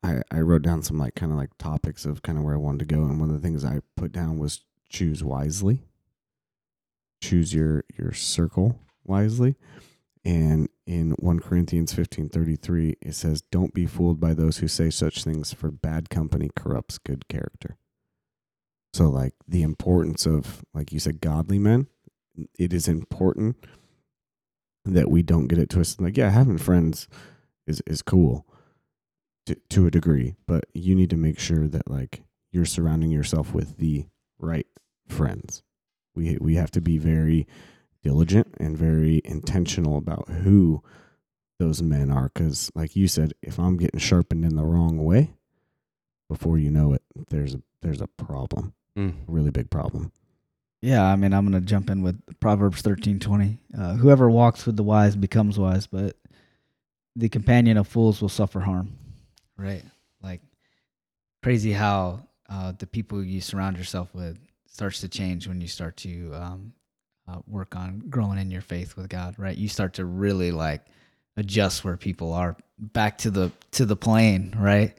I, 0.03 0.21
I 0.31 0.39
wrote 0.39 0.63
down 0.63 0.81
some 0.81 0.97
like 0.97 1.15
kind 1.15 1.31
of 1.31 1.37
like 1.37 1.57
topics 1.57 2.05
of 2.05 2.21
kind 2.21 2.37
of 2.37 2.43
where 2.43 2.55
I 2.55 2.59
wanted 2.59 2.79
to 2.79 2.95
go 2.95 3.01
and 3.01 3.19
one 3.19 3.29
of 3.29 3.35
the 3.35 3.47
things 3.47 3.63
I 3.63 3.81
put 3.95 4.11
down 4.11 4.39
was 4.39 4.61
choose 4.89 5.23
wisely. 5.23 5.83
Choose 7.21 7.53
your 7.53 7.83
your 7.97 8.13
circle 8.13 8.79
wisely. 9.03 9.55
And 10.23 10.69
in 10.87 11.11
1 11.19 11.39
Corinthians 11.39 11.93
15:33 11.93 12.95
it 13.01 13.13
says 13.13 13.43
don't 13.51 13.73
be 13.73 13.85
fooled 13.85 14.19
by 14.19 14.33
those 14.33 14.57
who 14.57 14.67
say 14.67 14.89
such 14.89 15.23
things 15.23 15.53
for 15.53 15.69
bad 15.69 16.09
company 16.09 16.49
corrupts 16.55 16.97
good 16.97 17.27
character. 17.27 17.77
So 18.93 19.07
like 19.07 19.35
the 19.47 19.61
importance 19.61 20.25
of 20.25 20.63
like 20.73 20.91
you 20.91 20.99
said 20.99 21.21
godly 21.21 21.59
men 21.59 21.87
it 22.57 22.73
is 22.73 22.87
important 22.87 23.55
that 24.85 25.11
we 25.11 25.21
don't 25.21 25.47
get 25.47 25.59
it 25.59 25.69
twisted. 25.69 26.01
Like, 26.01 26.17
yeah, 26.17 26.31
having 26.31 26.57
friends 26.57 27.07
is 27.67 27.83
is 27.85 28.01
cool 28.01 28.47
to 29.45 29.55
to 29.69 29.87
a 29.87 29.91
degree, 29.91 30.35
but 30.47 30.65
you 30.73 30.95
need 30.95 31.09
to 31.09 31.17
make 31.17 31.39
sure 31.39 31.67
that 31.67 31.89
like 31.89 32.23
you're 32.51 32.65
surrounding 32.65 33.11
yourself 33.11 33.53
with 33.53 33.77
the 33.77 34.05
right 34.39 34.67
friends. 35.07 35.63
We 36.15 36.37
we 36.39 36.55
have 36.55 36.71
to 36.71 36.81
be 36.81 36.97
very 36.97 37.47
diligent 38.03 38.55
and 38.59 38.77
very 38.77 39.21
intentional 39.25 39.97
about 39.97 40.27
who 40.29 40.83
those 41.59 41.81
men 41.81 42.09
are 42.09 42.29
cuz 42.29 42.71
like 42.73 42.95
you 42.95 43.07
said 43.07 43.33
if 43.43 43.59
I'm 43.59 43.77
getting 43.77 43.99
sharpened 43.99 44.43
in 44.43 44.55
the 44.55 44.65
wrong 44.65 44.97
way 44.97 45.35
before 46.27 46.57
you 46.57 46.71
know 46.71 46.93
it 46.93 47.03
there's 47.29 47.53
a 47.53 47.61
there's 47.81 48.01
a 48.01 48.07
problem. 48.07 48.73
Mm. 48.97 49.13
A 49.27 49.31
really 49.31 49.51
big 49.51 49.69
problem. 49.69 50.11
Yeah, 50.81 51.03
I 51.03 51.15
mean, 51.15 51.31
I'm 51.31 51.47
going 51.47 51.61
to 51.61 51.67
jump 51.67 51.89
in 51.89 52.01
with 52.01 52.19
Proverbs 52.39 52.81
13:20. 52.81 53.57
Uh, 53.77 53.93
whoever 53.95 54.29
walks 54.29 54.65
with 54.65 54.77
the 54.77 54.83
wise 54.83 55.15
becomes 55.15 55.59
wise, 55.59 55.85
but 55.85 56.17
the 57.15 57.29
companion 57.29 57.77
of 57.77 57.87
fools 57.87 58.21
will 58.21 58.29
suffer 58.29 58.61
harm. 58.61 58.93
Right? 59.61 59.83
Like 60.23 60.41
crazy 61.43 61.71
how 61.71 62.21
uh, 62.49 62.73
the 62.77 62.87
people 62.87 63.23
you 63.23 63.41
surround 63.41 63.77
yourself 63.77 64.13
with 64.13 64.37
starts 64.65 65.01
to 65.01 65.07
change 65.07 65.47
when 65.47 65.61
you 65.61 65.67
start 65.67 65.97
to 65.97 66.31
um, 66.33 66.73
uh, 67.27 67.39
work 67.47 67.75
on 67.75 68.03
growing 68.09 68.39
in 68.39 68.51
your 68.51 68.61
faith 68.61 68.95
with 68.97 69.09
God. 69.09 69.35
Right? 69.37 69.57
You 69.57 69.67
start 69.69 69.93
to 69.95 70.05
really 70.05 70.51
like 70.51 70.81
adjust 71.37 71.83
where 71.83 71.97
people 71.97 72.33
are 72.33 72.55
back 72.79 73.17
to 73.19 73.31
the 73.31 73.51
to 73.71 73.85
the 73.85 73.95
plane. 73.95 74.55
Right? 74.57 74.95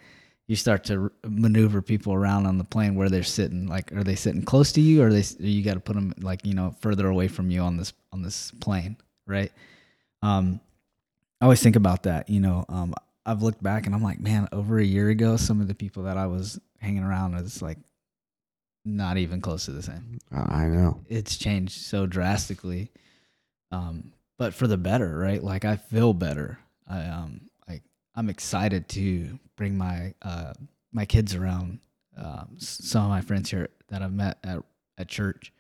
you 0.49 0.57
start 0.57 0.85
to 0.85 1.11
maneuver 1.25 1.81
people 1.81 2.13
around 2.13 2.47
on 2.47 2.59
the 2.59 2.65
plane 2.65 2.95
where 2.97 3.09
they're 3.09 3.23
sitting 3.23 3.69
like 3.69 3.91
are 3.93 4.03
they 4.05 4.17
sitting 4.17 4.43
close 4.43 4.73
to 4.73 4.81
you 4.83 5.03
or 5.03 5.11
they 5.11 5.21
s- 5.21 5.37
you 5.39 5.63
got 5.63 5.75
to 5.75 5.81
put 5.81 5.95
them 5.95 6.13
like 6.21 6.45
you 6.45 6.53
know 6.53 6.75
further 6.81 7.07
away 7.07 7.29
from 7.29 7.49
you 7.51 7.61
on 7.61 7.77
this 7.77 7.93
on 8.13 8.23
this 8.23 8.51
plane 8.61 8.97
right 9.27 9.53
um 10.21 10.61
i 11.41 11.45
always 11.45 11.63
think 11.63 11.77
about 11.77 12.03
that 12.03 12.29
you 12.29 12.41
know 12.41 12.67
um 12.69 12.93
i've 13.27 13.43
looked 13.43 13.63
back 13.63 13.87
and 13.87 13.95
i'm 13.95 14.03
like 14.03 14.21
man 14.21 14.49
over 14.53 14.79
a 14.79 14.85
year 14.85 15.09
ago 15.09 15.37
some 15.37 15.61
of 15.61 15.69
the 15.69 15.75
people 15.75 16.03
that 16.05 16.17
i 16.17 16.27
was 16.27 16.61
hanging 16.81 17.03
around 17.05 17.35
is 17.35 17.63
like 17.63 17.79
not 18.85 19.17
even 19.17 19.41
close 19.41 19.67
to 19.67 19.71
the 19.71 19.83
same. 19.83 20.19
I 20.33 20.65
I 20.65 20.67
know. 20.67 21.01
it's 21.09 21.37
changed 21.37 21.81
so 21.83 22.05
drastically. 22.07 22.91
Um 23.71 24.13
but 24.39 24.55
for 24.55 24.67
the 24.67 24.77
better 24.77 25.17
right? 25.17 25.43
Like 25.43 25.65
i 25.65 25.77
feel 25.77 26.13
better. 26.13 26.59
I 26.89 27.05
um 27.05 27.43
like 27.69 27.83
i'm 28.17 28.29
excited 28.29 28.89
to 28.89 29.39
bring 29.57 29.79
my 29.79 30.15
uh 30.23 30.55
my 30.93 31.05
kids 31.05 31.35
around 31.37 31.79
um 32.17 32.57
some 32.59 33.05
of 33.05 33.11
my 33.11 33.21
friends 33.21 33.51
here 33.51 33.69
that 33.89 34.03
i've 34.03 34.13
met 34.13 34.39
at 34.43 34.59
at 34.99 35.07
church. 35.07 35.53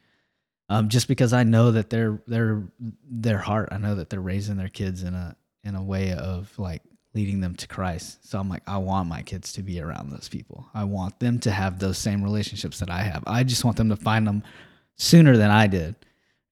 Um 0.68 0.88
just 0.88 1.06
because 1.06 1.32
i 1.32 1.44
know 1.44 1.70
that 1.70 1.90
they're 1.90 2.20
they're 2.26 2.64
their 3.08 3.38
heart. 3.38 3.68
I 3.70 3.78
know 3.78 3.94
that 3.94 4.10
they're 4.10 4.20
raising 4.20 4.56
their 4.56 4.68
kids 4.68 5.04
in 5.04 5.14
a 5.14 5.36
in 5.62 5.76
a 5.76 5.82
way 5.82 6.12
of 6.12 6.52
like 6.58 6.82
leading 7.14 7.40
them 7.40 7.54
to 7.54 7.66
christ 7.66 8.26
so 8.28 8.38
i'm 8.38 8.48
like 8.48 8.62
i 8.66 8.76
want 8.76 9.08
my 9.08 9.22
kids 9.22 9.52
to 9.52 9.62
be 9.62 9.80
around 9.80 10.10
those 10.10 10.28
people 10.28 10.66
i 10.74 10.82
want 10.82 11.18
them 11.20 11.38
to 11.38 11.50
have 11.50 11.78
those 11.78 11.98
same 11.98 12.22
relationships 12.22 12.78
that 12.78 12.90
i 12.90 13.02
have 13.02 13.22
i 13.26 13.42
just 13.42 13.64
want 13.64 13.76
them 13.76 13.88
to 13.88 13.96
find 13.96 14.26
them 14.26 14.42
sooner 15.02 15.36
than 15.36 15.50
I 15.50 15.66
did. 15.66 15.96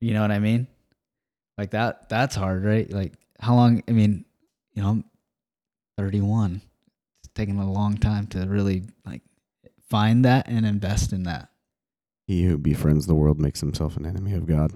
You 0.01 0.15
know 0.15 0.23
what 0.23 0.31
I 0.31 0.39
mean? 0.39 0.67
Like 1.59 1.71
that 1.71 2.09
that's 2.09 2.35
hard, 2.35 2.65
right? 2.65 2.91
Like 2.91 3.13
how 3.39 3.55
long 3.55 3.83
I 3.89 3.93
mean, 3.93 4.25
you 4.73 4.83
know, 4.83 4.89
I'm 4.91 5.05
31. 5.99 6.61
It's 7.23 7.33
taken 7.35 7.59
a 7.59 7.71
long 7.71 7.97
time 7.97 8.27
to 8.29 8.41
really 8.47 8.85
like 9.05 9.23
find 9.89 10.25
that 10.25 10.49
and 10.49 10.65
invest 10.65 11.13
in 11.13 11.25
that. 11.25 11.51
He 12.27 12.45
who 12.45 12.59
befriends 12.59 13.07
the 13.07 13.15
world 13.15 13.41
makes 13.41 13.61
himself 13.61 13.97
an 13.97 14.07
enemy 14.07 14.35
of 14.35 14.47
God. 14.47 14.73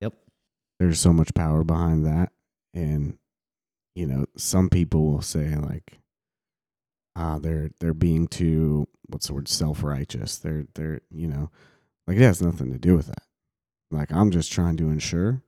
Yep. 0.00 0.14
There's 0.78 1.00
so 1.00 1.12
much 1.12 1.34
power 1.34 1.64
behind 1.64 2.04
that. 2.06 2.30
And, 2.74 3.18
you 3.94 4.06
know, 4.06 4.26
some 4.36 4.68
people 4.68 5.10
will 5.10 5.22
say 5.22 5.54
like, 5.56 5.98
ah, 7.16 7.38
they're 7.38 7.70
they're 7.80 7.94
being 7.94 8.28
too 8.28 8.88
what's 9.06 9.26
the 9.28 9.34
word, 9.34 9.48
self 9.48 9.82
righteous. 9.82 10.38
They're 10.38 10.64
they're 10.74 11.00
you 11.10 11.28
know, 11.28 11.50
like 12.06 12.16
it 12.16 12.22
has 12.22 12.42
nothing 12.42 12.72
to 12.72 12.78
do 12.78 12.96
with 12.96 13.06
that. 13.06 13.24
Like 13.90 14.12
I'm 14.12 14.30
just 14.30 14.52
trying 14.52 14.76
to 14.78 14.88
ensure 14.90 15.42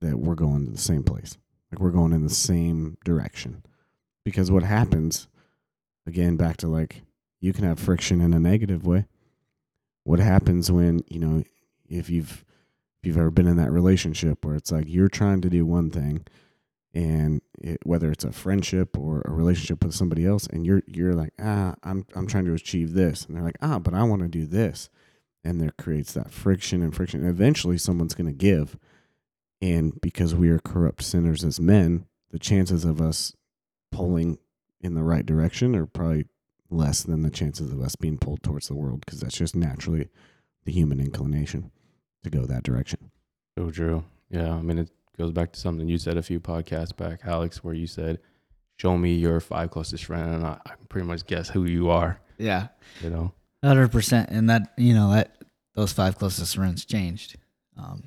that 0.00 0.18
we're 0.18 0.34
going 0.34 0.66
to 0.66 0.72
the 0.72 0.78
same 0.78 1.02
place. 1.02 1.36
Like 1.70 1.80
we're 1.80 1.90
going 1.90 2.12
in 2.12 2.22
the 2.22 2.30
same 2.30 2.96
direction. 3.04 3.62
Because 4.24 4.50
what 4.50 4.62
happens, 4.62 5.26
again, 6.06 6.36
back 6.36 6.56
to 6.58 6.66
like 6.68 7.02
you 7.40 7.52
can 7.52 7.64
have 7.64 7.78
friction 7.78 8.20
in 8.20 8.34
a 8.34 8.40
negative 8.40 8.86
way 8.86 9.06
what 10.08 10.20
happens 10.20 10.72
when 10.72 11.04
you 11.08 11.18
know 11.20 11.44
if 11.86 12.08
you've 12.08 12.42
if 12.98 13.06
you've 13.06 13.18
ever 13.18 13.30
been 13.30 13.46
in 13.46 13.58
that 13.58 13.70
relationship 13.70 14.42
where 14.42 14.54
it's 14.54 14.72
like 14.72 14.86
you're 14.88 15.10
trying 15.10 15.42
to 15.42 15.50
do 15.50 15.66
one 15.66 15.90
thing 15.90 16.26
and 16.98 17.40
it, 17.60 17.78
whether 17.84 18.10
it's 18.10 18.24
a 18.24 18.32
friendship 18.32 18.98
or 18.98 19.22
a 19.24 19.30
relationship 19.30 19.84
with 19.84 19.94
somebody 19.94 20.26
else 20.26 20.48
and 20.48 20.66
you're 20.66 20.82
you're 20.88 21.14
like 21.14 21.32
ah 21.40 21.76
I'm 21.84 22.04
I'm 22.16 22.26
trying 22.26 22.46
to 22.46 22.54
achieve 22.54 22.92
this 22.92 23.24
and 23.24 23.36
they're 23.36 23.44
like 23.44 23.58
ah 23.62 23.78
but 23.78 23.94
I 23.94 24.02
want 24.02 24.22
to 24.22 24.28
do 24.28 24.46
this 24.46 24.90
and 25.44 25.60
there 25.60 25.72
creates 25.78 26.12
that 26.14 26.32
friction 26.32 26.82
and 26.82 26.92
friction 26.92 27.20
and 27.20 27.28
eventually 27.30 27.78
someone's 27.78 28.14
going 28.14 28.26
to 28.26 28.32
give 28.32 28.76
and 29.62 30.00
because 30.00 30.34
we 30.34 30.50
are 30.50 30.58
corrupt 30.58 31.04
sinners 31.04 31.44
as 31.44 31.60
men 31.60 32.06
the 32.32 32.38
chances 32.38 32.84
of 32.84 33.00
us 33.00 33.32
pulling 33.92 34.38
in 34.80 34.94
the 34.94 35.04
right 35.04 35.24
direction 35.24 35.76
are 35.76 35.86
probably 35.86 36.26
less 36.68 37.04
than 37.04 37.22
the 37.22 37.30
chances 37.30 37.72
of 37.72 37.80
us 37.80 37.94
being 37.94 38.18
pulled 38.18 38.42
towards 38.42 38.66
the 38.66 38.74
world 38.74 39.04
because 39.06 39.20
that's 39.20 39.38
just 39.38 39.54
naturally 39.54 40.08
the 40.64 40.72
human 40.72 40.98
inclination 40.98 41.70
to 42.24 42.30
go 42.30 42.44
that 42.44 42.64
direction. 42.64 43.10
So 43.56 43.70
true. 43.70 44.04
Yeah. 44.30 44.52
I 44.52 44.60
mean, 44.60 44.78
it 44.78 44.90
goes 45.18 45.32
back 45.32 45.52
to 45.52 45.60
something 45.60 45.88
you 45.88 45.98
said 45.98 46.16
a 46.16 46.22
few 46.22 46.40
podcasts 46.40 46.96
back, 46.96 47.20
Alex, 47.24 47.62
where 47.64 47.74
you 47.74 47.86
said, 47.86 48.20
show 48.78 48.96
me 48.96 49.14
your 49.14 49.40
five 49.40 49.70
closest 49.70 50.04
friends, 50.04 50.36
and 50.36 50.46
I, 50.46 50.58
I 50.64 50.76
can 50.76 50.86
pretty 50.88 51.06
much 51.06 51.26
guess 51.26 51.48
who 51.50 51.64
you 51.64 51.90
are, 51.90 52.20
Yeah. 52.38 52.68
you 53.02 53.10
know? 53.10 53.32
Hundred 53.64 53.90
percent, 53.90 54.30
and 54.30 54.48
that 54.50 54.72
you 54.76 54.94
know 54.94 55.10
that 55.10 55.36
those 55.74 55.92
five 55.92 56.16
closest 56.16 56.54
friends 56.54 56.84
changed 56.84 57.36
um, 57.76 58.04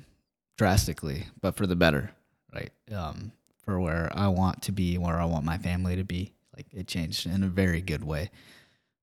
drastically, 0.56 1.26
but 1.42 1.54
for 1.56 1.66
the 1.66 1.76
better, 1.76 2.10
right? 2.54 2.70
Um, 2.90 3.32
for 3.62 3.78
where 3.78 4.10
I 4.14 4.28
want 4.28 4.62
to 4.62 4.72
be, 4.72 4.96
where 4.96 5.20
I 5.20 5.26
want 5.26 5.44
my 5.44 5.58
family 5.58 5.96
to 5.96 6.04
be, 6.04 6.32
like 6.56 6.66
it 6.72 6.86
changed 6.86 7.26
in 7.26 7.42
a 7.42 7.48
very 7.48 7.82
good 7.82 8.02
way. 8.02 8.30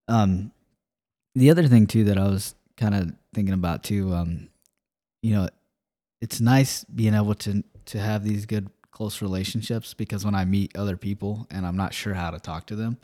Um, 0.07 0.51
the 1.35 1.51
other 1.51 1.67
thing 1.67 1.85
too 1.85 2.05
that 2.05 2.17
I 2.17 2.23
was 2.27 2.55
kind 2.77 2.95
of 2.95 3.11
thinking 3.35 3.53
about 3.53 3.83
too, 3.83 4.11
um, 4.15 4.49
you 5.21 5.35
know, 5.35 5.49
it's 6.19 6.41
nice 6.41 6.83
being 6.83 7.13
able 7.13 7.35
to 7.35 7.63
to 7.89 7.99
have 7.99 8.23
these 8.23 8.45
good 8.45 8.69
close 8.91 9.21
relationships 9.21 9.93
because 9.93 10.25
when 10.25 10.35
I 10.35 10.45
meet 10.45 10.77
other 10.77 10.97
people 10.97 11.47
and 11.49 11.65
I'm 11.65 11.77
not 11.77 11.93
sure 11.93 12.13
how 12.13 12.31
to 12.31 12.39
talk 12.39 12.67
to 12.67 12.75
them, 12.75 12.97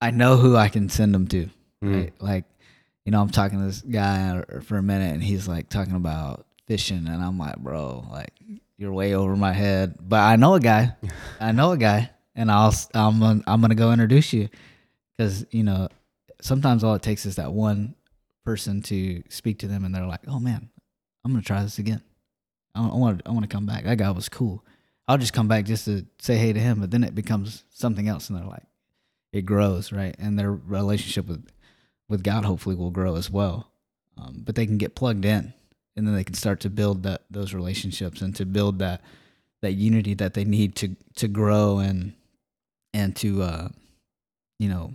I 0.00 0.10
know 0.10 0.36
who 0.36 0.56
I 0.56 0.68
can 0.68 0.88
send 0.88 1.14
them 1.14 1.26
to. 1.28 1.48
Mm. 1.82 1.94
Right? 1.94 2.12
Like, 2.20 2.44
you 3.04 3.12
know, 3.12 3.20
I'm 3.20 3.30
talking 3.30 3.58
to 3.58 3.66
this 3.66 3.80
guy 3.80 4.42
for 4.62 4.76
a 4.76 4.82
minute 4.82 5.14
and 5.14 5.22
he's 5.22 5.48
like 5.48 5.68
talking 5.68 5.94
about 5.94 6.46
fishing 6.66 7.06
and 7.08 7.22
I'm 7.22 7.38
like, 7.38 7.56
bro, 7.56 8.06
like 8.10 8.32
you're 8.76 8.92
way 8.92 9.14
over 9.14 9.34
my 9.34 9.52
head. 9.52 9.96
But 10.00 10.20
I 10.20 10.36
know 10.36 10.54
a 10.54 10.60
guy. 10.60 10.94
I 11.40 11.52
know 11.52 11.72
a 11.72 11.78
guy 11.78 12.10
and 12.34 12.50
I'll 12.50 12.74
I'm 12.94 13.18
gonna, 13.18 13.42
I'm 13.46 13.60
going 13.60 13.70
to 13.70 13.76
go 13.76 13.92
introduce 13.92 14.32
you 14.32 14.48
cuz 15.18 15.46
you 15.50 15.64
know, 15.64 15.88
sometimes 16.40 16.84
all 16.84 16.94
it 16.94 17.02
takes 17.02 17.26
is 17.26 17.36
that 17.36 17.52
one 17.52 17.94
person 18.44 18.82
to 18.82 19.22
speak 19.28 19.58
to 19.60 19.68
them 19.68 19.84
and 19.84 19.94
they're 19.94 20.06
like, 20.06 20.26
"Oh 20.28 20.38
man, 20.38 20.70
I'm 21.24 21.32
going 21.32 21.42
to 21.42 21.46
try 21.46 21.62
this 21.62 21.78
again." 21.78 22.02
I 22.78 22.94
want 22.94 23.22
I 23.26 23.30
want 23.30 23.42
to 23.42 23.54
come 23.54 23.66
back. 23.66 23.84
That 23.84 23.98
guy 23.98 24.10
was 24.10 24.28
cool. 24.28 24.64
I'll 25.06 25.18
just 25.18 25.32
come 25.32 25.48
back 25.48 25.64
just 25.64 25.86
to 25.86 26.04
say 26.20 26.36
hey 26.36 26.52
to 26.52 26.60
him, 26.60 26.80
but 26.80 26.90
then 26.90 27.02
it 27.02 27.14
becomes 27.14 27.64
something 27.70 28.08
else 28.08 28.28
and 28.28 28.38
they're 28.38 28.46
like 28.46 28.64
it 29.32 29.42
grows, 29.42 29.92
right? 29.92 30.14
And 30.18 30.38
their 30.38 30.52
relationship 30.52 31.26
with 31.26 31.46
with 32.08 32.22
God 32.22 32.44
hopefully 32.44 32.74
will 32.76 32.90
grow 32.90 33.16
as 33.16 33.30
well. 33.30 33.70
Um, 34.16 34.42
but 34.44 34.54
they 34.54 34.66
can 34.66 34.78
get 34.78 34.94
plugged 34.94 35.24
in, 35.24 35.52
and 35.96 36.06
then 36.06 36.14
they 36.14 36.24
can 36.24 36.34
start 36.34 36.60
to 36.60 36.70
build 36.70 37.02
that 37.04 37.22
those 37.30 37.54
relationships 37.54 38.20
and 38.20 38.34
to 38.36 38.44
build 38.44 38.78
that 38.80 39.02
that 39.62 39.72
unity 39.72 40.14
that 40.14 40.34
they 40.34 40.44
need 40.44 40.74
to 40.76 40.96
to 41.16 41.28
grow 41.28 41.78
and 41.78 42.14
and 42.94 43.14
to 43.16 43.42
uh, 43.42 43.68
you 44.58 44.68
know 44.68 44.94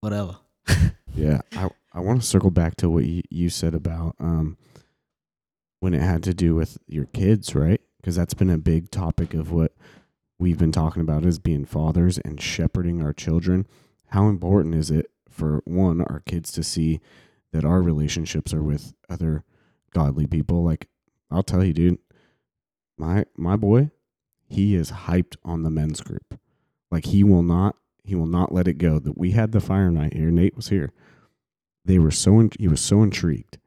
whatever. 0.00 0.36
Yeah, 1.16 1.42
I 1.52 1.70
I 1.92 2.00
want 2.00 2.20
to 2.22 2.26
circle 2.26 2.50
back 2.50 2.74
to 2.78 2.90
what 2.90 3.04
you, 3.04 3.22
you 3.30 3.48
said 3.48 3.72
about 3.72 4.16
um 4.18 4.56
when 5.84 5.92
it 5.92 6.00
had 6.00 6.22
to 6.22 6.32
do 6.32 6.54
with 6.54 6.78
your 6.86 7.04
kids, 7.04 7.54
right? 7.54 7.78
Because 7.98 8.16
that's 8.16 8.32
been 8.32 8.48
a 8.48 8.56
big 8.56 8.90
topic 8.90 9.34
of 9.34 9.52
what 9.52 9.72
we've 10.38 10.56
been 10.56 10.72
talking 10.72 11.02
about 11.02 11.26
is 11.26 11.38
being 11.38 11.66
fathers 11.66 12.16
and 12.24 12.40
shepherding 12.40 13.02
our 13.02 13.12
children. 13.12 13.66
How 14.06 14.28
important 14.28 14.74
is 14.74 14.90
it 14.90 15.10
for 15.28 15.60
one 15.66 16.00
our 16.00 16.20
kids 16.20 16.52
to 16.52 16.64
see 16.64 17.00
that 17.52 17.66
our 17.66 17.82
relationships 17.82 18.54
are 18.54 18.62
with 18.62 18.94
other 19.10 19.44
godly 19.92 20.26
people? 20.26 20.64
Like 20.64 20.88
I'll 21.30 21.42
tell 21.42 21.62
you, 21.62 21.74
dude, 21.74 21.98
my 22.96 23.26
my 23.36 23.56
boy, 23.56 23.90
he 24.48 24.74
is 24.74 24.90
hyped 24.90 25.36
on 25.44 25.64
the 25.64 25.70
men's 25.70 26.00
group. 26.00 26.40
Like 26.90 27.04
he 27.04 27.22
will 27.22 27.42
not 27.42 27.76
he 28.04 28.14
will 28.14 28.24
not 28.24 28.54
let 28.54 28.68
it 28.68 28.78
go. 28.78 28.98
That 28.98 29.18
we 29.18 29.32
had 29.32 29.52
the 29.52 29.60
fire 29.60 29.90
night 29.90 30.14
here. 30.14 30.30
Nate 30.30 30.56
was 30.56 30.70
here. 30.70 30.94
They 31.84 31.98
were 31.98 32.10
so 32.10 32.40
in, 32.40 32.52
he 32.58 32.68
was 32.68 32.80
so 32.80 33.02
intrigued 33.02 33.58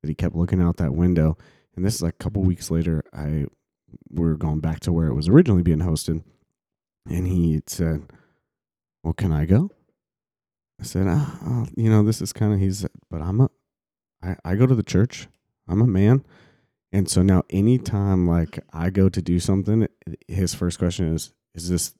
that 0.00 0.08
he 0.08 0.14
kept 0.14 0.34
looking 0.34 0.62
out 0.62 0.78
that 0.78 0.94
window. 0.94 1.36
And 1.76 1.84
this 1.84 1.94
is 1.94 2.02
like 2.02 2.14
a 2.14 2.24
couple 2.24 2.42
weeks 2.42 2.70
later. 2.70 3.04
I 3.12 3.46
we 4.10 4.24
were 4.24 4.36
going 4.36 4.60
back 4.60 4.80
to 4.80 4.92
where 4.92 5.06
it 5.08 5.14
was 5.14 5.28
originally 5.28 5.62
being 5.62 5.80
hosted, 5.80 6.24
and 7.08 7.26
he 7.26 7.62
said, 7.66 8.04
"Well, 9.04 9.12
can 9.12 9.32
I 9.32 9.46
go?" 9.46 9.70
I 10.80 10.84
said, 10.84 11.06
ah, 11.08 11.38
oh, 11.44 11.66
"You 11.76 11.90
know, 11.90 12.02
this 12.02 12.20
is 12.20 12.32
kind 12.32 12.52
of 12.52 12.60
he's, 12.60 12.86
but 13.10 13.20
I'm 13.22 13.40
a, 13.40 13.50
I 14.22 14.36
I 14.44 14.54
go 14.56 14.66
to 14.66 14.74
the 14.74 14.82
church. 14.82 15.28
I'm 15.68 15.82
a 15.82 15.86
man." 15.86 16.24
And 16.92 17.10
so 17.10 17.22
now, 17.22 17.42
anytime 17.50 18.26
like 18.26 18.60
I 18.72 18.90
go 18.90 19.08
to 19.08 19.20
do 19.20 19.38
something, 19.38 19.86
his 20.28 20.54
first 20.54 20.78
question 20.78 21.12
is, 21.14 21.32
"Is 21.54 21.68
this 21.68 21.94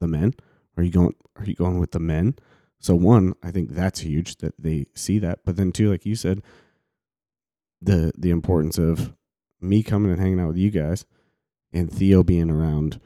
the 0.00 0.08
men?" 0.08 0.34
Are 0.76 0.82
you 0.82 0.90
going? 0.90 1.14
Are 1.36 1.44
you 1.44 1.54
going 1.54 1.78
with 1.78 1.92
the 1.92 2.00
men? 2.00 2.34
So 2.78 2.94
one, 2.96 3.34
I 3.42 3.50
think 3.50 3.70
that's 3.70 4.00
huge 4.00 4.36
that 4.38 4.54
they 4.58 4.86
see 4.94 5.18
that. 5.20 5.40
But 5.44 5.56
then 5.56 5.70
two, 5.70 5.90
like 5.90 6.04
you 6.04 6.16
said, 6.16 6.42
the 7.82 8.12
the 8.16 8.30
importance 8.30 8.78
of 8.78 9.14
me 9.60 9.82
coming 9.82 10.10
and 10.10 10.20
hanging 10.20 10.40
out 10.40 10.48
with 10.48 10.56
you 10.56 10.70
guys, 10.70 11.04
and 11.72 11.92
Theo 11.92 12.22
being 12.22 12.50
around, 12.50 13.00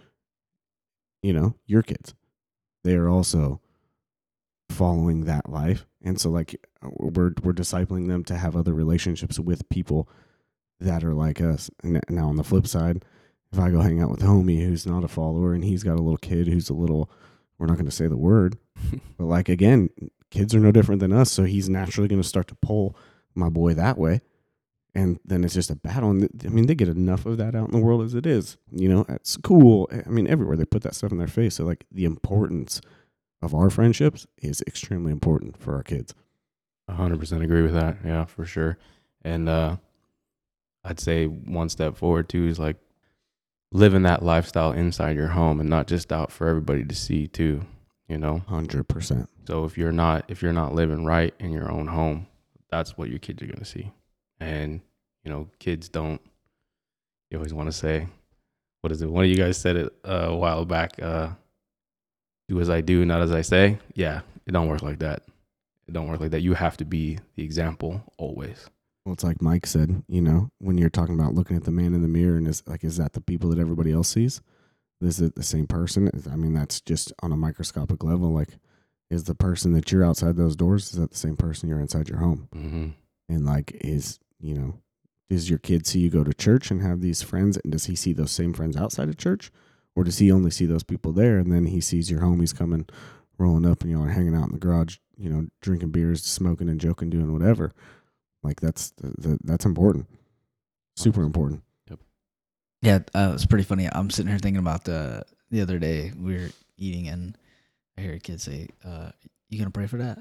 you 1.23 1.33
know, 1.33 1.55
your 1.67 1.83
kids. 1.83 2.15
They 2.85 2.95
are 2.95 3.09
also 3.09 3.61
following 4.71 5.25
that 5.25 5.49
life, 5.49 5.87
and 6.03 6.21
so 6.21 6.31
like 6.31 6.57
uh, 6.83 6.89
we're 6.93 7.33
we're 7.43 7.53
discipling 7.53 8.09
them 8.09 8.25
to 8.25 8.37
have 8.37 8.57
other 8.57 8.75
relationships 8.75 9.39
with 9.39 9.69
people 9.69 10.09
that 10.81 11.05
are 11.05 11.15
like 11.15 11.41
us. 11.41 11.71
And 11.83 12.01
now 12.09 12.29
on 12.29 12.37
the 12.37 12.45
flip 12.45 12.67
side, 12.67 13.05
if 13.53 13.59
I 13.59 13.71
go 13.71 13.81
hang 13.81 14.01
out 14.01 14.11
with 14.11 14.23
a 14.23 14.27
homie 14.27 14.65
who's 14.65 14.87
not 14.87 15.05
a 15.05 15.09
follower 15.09 15.55
and 15.55 15.65
he's 15.65 15.83
got 15.83 15.99
a 15.99 16.03
little 16.03 16.19
kid 16.19 16.47
who's 16.47 16.69
a 16.69 16.75
little 16.75 17.11
we're 17.59 17.67
not 17.67 17.77
going 17.77 17.87
to 17.87 17.93
say 17.93 18.07
the 18.07 18.17
word, 18.17 18.59
but 19.19 19.25
like 19.25 19.49
again, 19.49 19.89
kids 20.31 20.55
are 20.55 20.61
no 20.61 20.73
different 20.73 21.01
than 21.01 21.12
us, 21.12 21.31
so 21.31 21.45
he's 21.45 21.69
naturally 21.69 22.09
going 22.09 22.21
to 22.21 22.29
start 22.29 22.49
to 22.49 22.57
pull 22.57 22.97
my 23.35 23.49
boy 23.49 23.75
that 23.75 23.99
way, 23.99 24.21
and 24.97 25.21
then 25.27 25.45
it's 25.45 25.53
just 25.53 25.71
a 25.71 25.77
battle. 25.77 26.11
And 26.11 26.29
I 26.45 26.49
mean, 26.49 26.67
they 26.67 26.75
get 26.75 26.89
enough 26.89 27.27
of 27.27 27.37
that 27.37 27.55
out 27.55 27.67
in 27.67 27.73
the 27.73 27.85
world 27.85 28.03
as 28.03 28.15
it 28.15 28.25
is, 28.25 28.57
you 28.73 28.89
know, 28.89 29.05
at 29.11 29.27
school. 29.27 29.91
I 29.93 30.09
mean, 30.09 30.27
everywhere 30.27 30.57
they 30.57 30.65
put 30.65 30.83
that 30.83 30.95
stuff 30.95 31.13
in 31.13 31.19
their 31.19 31.27
face. 31.27 31.57
So 31.57 31.65
like 31.65 31.85
the 31.93 32.07
importance 32.07 32.81
of 33.43 33.55
our 33.55 33.69
friendships 33.69 34.27
is 34.39 34.63
extremely 34.67 35.13
important 35.13 35.59
for 35.59 35.75
our 35.75 35.83
kids. 35.83 36.15
hundred 36.89 37.21
percent 37.21 37.43
agree 37.43 37.61
with 37.61 37.75
that. 37.75 37.99
Yeah, 38.05 38.25
for 38.25 38.47
sure. 38.47 38.79
And 39.23 39.51
uh, 39.51 39.77
I'd 40.83 40.99
say 40.99 41.27
one 41.27 41.69
step 41.69 41.99
forward 41.99 42.31
too 42.31 42.47
is 42.47 42.59
like 42.59 42.77
living 43.73 44.05
that 44.05 44.23
lifestyle 44.23 44.73
inside 44.73 45.15
your 45.15 45.29
home 45.29 45.61
and 45.61 45.69
not 45.69 45.89
just 45.89 46.11
out 46.11 46.33
for 46.33 46.49
everybody 46.49 46.85
to 46.85 46.95
see 46.95 47.27
too 47.27 47.61
you 48.09 48.17
know 48.17 48.41
100% 48.49 49.27
so 49.49 49.65
if 49.65 49.77
you're 49.77 49.91
not 49.91 50.25
if 50.29 50.41
you're 50.41 50.53
not 50.53 50.73
living 50.73 51.05
right 51.05 51.35
in 51.41 51.51
your 51.51 51.71
own 51.71 51.89
home 51.89 52.29
that's 52.71 52.97
what 52.97 53.11
your 53.11 53.19
kids 53.19 53.43
are 53.43 53.47
going 53.47 53.59
to 53.59 53.65
see 53.65 53.93
and 54.40 54.81
you 55.25 55.31
know 55.31 55.49
kids 55.59 55.88
don't 55.88 56.20
you 57.31 57.38
always 57.38 57.55
want 57.55 57.68
to 57.68 57.72
say 57.72 58.07
what 58.83 58.92
is 58.92 59.03
it 59.03 59.11
one 59.11 59.25
of 59.25 59.31
you 59.31 59.37
guys 59.37 59.57
said 59.57 59.77
it 59.77 59.92
uh, 60.07 60.27
a 60.29 60.37
while 60.37 60.64
back 60.64 61.01
uh, 61.03 61.29
do 62.49 62.61
as 62.61 62.70
i 62.70 62.81
do 62.81 63.05
not 63.05 63.20
as 63.20 63.33
i 63.33 63.42
say 63.42 63.79
yeah 63.94 64.20
it 64.46 64.53
don't 64.53 64.68
work 64.68 64.83
like 64.83 64.99
that 64.99 65.22
it 65.88 65.92
don't 65.92 66.09
work 66.09 66.20
like 66.20 66.31
that 66.31 66.42
you 66.42 66.55
have 66.55 66.77
to 66.77 66.85
be 66.85 67.18
the 67.35 67.42
example 67.42 68.03
always 68.18 68.68
well, 69.07 69.12
it's 69.12 69.22
like 69.22 69.40
Mike 69.40 69.68
said, 69.68 70.03
you 70.09 70.20
know, 70.20 70.51
when 70.59 70.79
you're 70.79 70.90
talking 70.90 71.14
about 71.14 71.33
looking 71.33 71.57
at 71.57 71.62
the 71.62 71.70
man 71.70 71.94
in 71.94 72.03
the 72.03 72.09
mirror 72.09 72.37
and 72.37 72.49
is 72.49 72.64
like, 72.66 72.83
is 72.83 72.96
that 72.96 73.12
the 73.12 73.20
people 73.20 73.49
that 73.51 73.59
everybody 73.61 73.92
else 73.92 74.09
sees? 74.09 74.40
Is 75.01 75.20
it 75.20 75.37
the 75.37 75.44
same 75.44 75.68
person? 75.68 76.11
I 76.29 76.35
mean, 76.35 76.55
that's 76.55 76.81
just 76.81 77.12
on 77.22 77.31
a 77.31 77.37
microscopic 77.37 78.03
level. 78.03 78.33
Like, 78.33 78.59
is 79.09 79.22
the 79.25 79.37
person 79.37 79.75
that 79.75 79.92
you're 79.92 80.05
outside 80.05 80.35
those 80.35 80.57
doors, 80.57 80.92
is 80.92 80.99
that 80.99 81.12
the 81.12 81.16
same 81.16 81.37
person 81.37 81.68
you're 81.68 81.79
inside 81.79 82.09
your 82.09 82.18
home? 82.18 82.49
mm-hmm. 82.53 82.88
And 83.29 83.46
like, 83.46 83.77
is, 83.81 84.18
you 84.40 84.55
know, 84.55 84.81
does 85.29 85.51
your 85.51 85.59
kid 85.59 85.87
see 85.87 86.01
you 86.01 86.11
go 86.11 86.25
to 86.25 86.33
church 86.33 86.70
and 86.70 86.83
have 86.83 87.01
these 87.01 87.22
friends? 87.22 87.57
And 87.57 87.72
does 87.72 87.87
he 87.87 87.96
see 87.96 88.12
those 88.12 88.31
same 88.31 88.53
friends 88.53 88.77
outside 88.77 89.09
of 89.09 89.16
church? 89.16 89.51
Or 89.94 90.05
does 90.05 90.18
he 90.18 90.31
only 90.31 90.51
see 90.51 90.66
those 90.66 90.83
people 90.83 91.12
there? 91.12 91.38
And 91.38 91.51
then 91.51 91.66
he 91.66 91.81
sees 91.81 92.11
your 92.11 92.20
homies 92.20 92.57
coming, 92.57 92.87
rolling 93.38 93.66
up, 93.66 93.83
and 93.83 93.90
y'all 93.90 94.05
are 94.05 94.11
hanging 94.11 94.35
out 94.35 94.46
in 94.46 94.53
the 94.53 94.59
garage, 94.59 94.99
you 95.16 95.31
know, 95.31 95.46
drinking 95.62 95.90
beers, 95.90 96.22
smoking 96.22 96.68
and 96.68 96.81
joking, 96.81 97.11
doing 97.11 97.33
whatever 97.33 97.72
like 98.46 98.61
that's 98.61 98.90
the, 98.92 99.09
the, 99.18 99.38
that's 99.44 99.66
important, 99.66 100.07
super 100.94 101.22
important. 101.22 101.62
Yep. 101.90 101.99
Yeah, 102.83 102.99
uh, 103.14 103.33
it's 103.35 103.44
pretty 103.44 103.64
funny. 103.64 103.88
I'm 103.90 104.09
sitting 104.09 104.31
here 104.31 104.38
thinking 104.38 104.61
about 104.61 104.85
the 104.85 105.25
the 105.51 105.61
other 105.61 105.79
day 105.79 106.12
we 106.16 106.35
were 106.35 106.51
eating 106.77 107.09
and 107.09 107.37
I 107.99 108.03
hear 108.03 108.14
a 108.14 108.20
kid 108.20 108.40
say, 108.40 108.68
uh, 108.85 109.11
"You 109.49 109.59
gonna 109.59 109.70
pray 109.70 109.87
for 109.87 109.99
that?" 109.99 110.18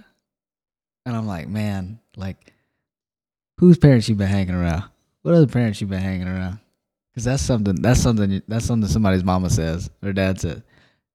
And 1.06 1.16
I'm 1.16 1.28
like, 1.28 1.48
man, 1.48 2.00
like, 2.18 2.54
whose 3.58 3.78
parents 3.78 4.10
you 4.10 4.16
been 4.16 4.28
hanging 4.28 4.56
around? 4.56 4.84
What 5.22 5.34
other 5.34 5.48
parents 5.48 5.82
you 5.82 5.88
been 5.88 6.02
hanging 6.02 6.28
around? 6.28 6.60
Because 7.12 7.26
that's 7.26 7.44
something. 7.44 7.76
That's 7.76 8.02
something. 8.02 8.42
That's 8.48 8.66
something 8.66 8.90
somebody's 8.90 9.24
mama 9.24 9.50
says 9.50 9.90
or 10.04 10.14
dad 10.14 10.40
says. 10.40 10.62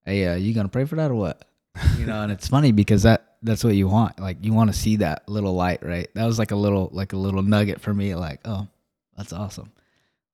Hey, 0.05 0.26
uh, 0.26 0.35
you 0.35 0.55
gonna 0.55 0.68
pray 0.68 0.85
for 0.87 0.96
that 0.96 1.11
or 1.11 1.14
what? 1.14 1.44
You 1.98 2.07
know, 2.07 2.22
and 2.22 2.33
it's 2.33 2.48
funny 2.48 2.72
because 2.72 3.03
that 3.05 3.37
that's 3.42 3.62
what 3.62 3.74
you 3.74 3.88
want. 3.88 4.18
Like 4.18 4.38
you 4.42 4.53
want 4.53 4.72
to 4.72 4.79
see 4.79 4.96
that 4.96 5.29
little 5.29 5.55
light, 5.55 5.83
right? 5.83 6.09
That 6.14 6.26
was 6.26 6.38
like 6.38 6.50
a 6.50 6.57
little 6.57 6.90
like 6.92 7.12
a 7.12 7.16
little 7.16 7.42
nugget 7.42 7.81
for 7.81 7.94
me. 7.94 8.14
Like, 8.14 8.40
oh, 8.44 8.66
that's 9.16 9.33
awesome. 9.33 9.72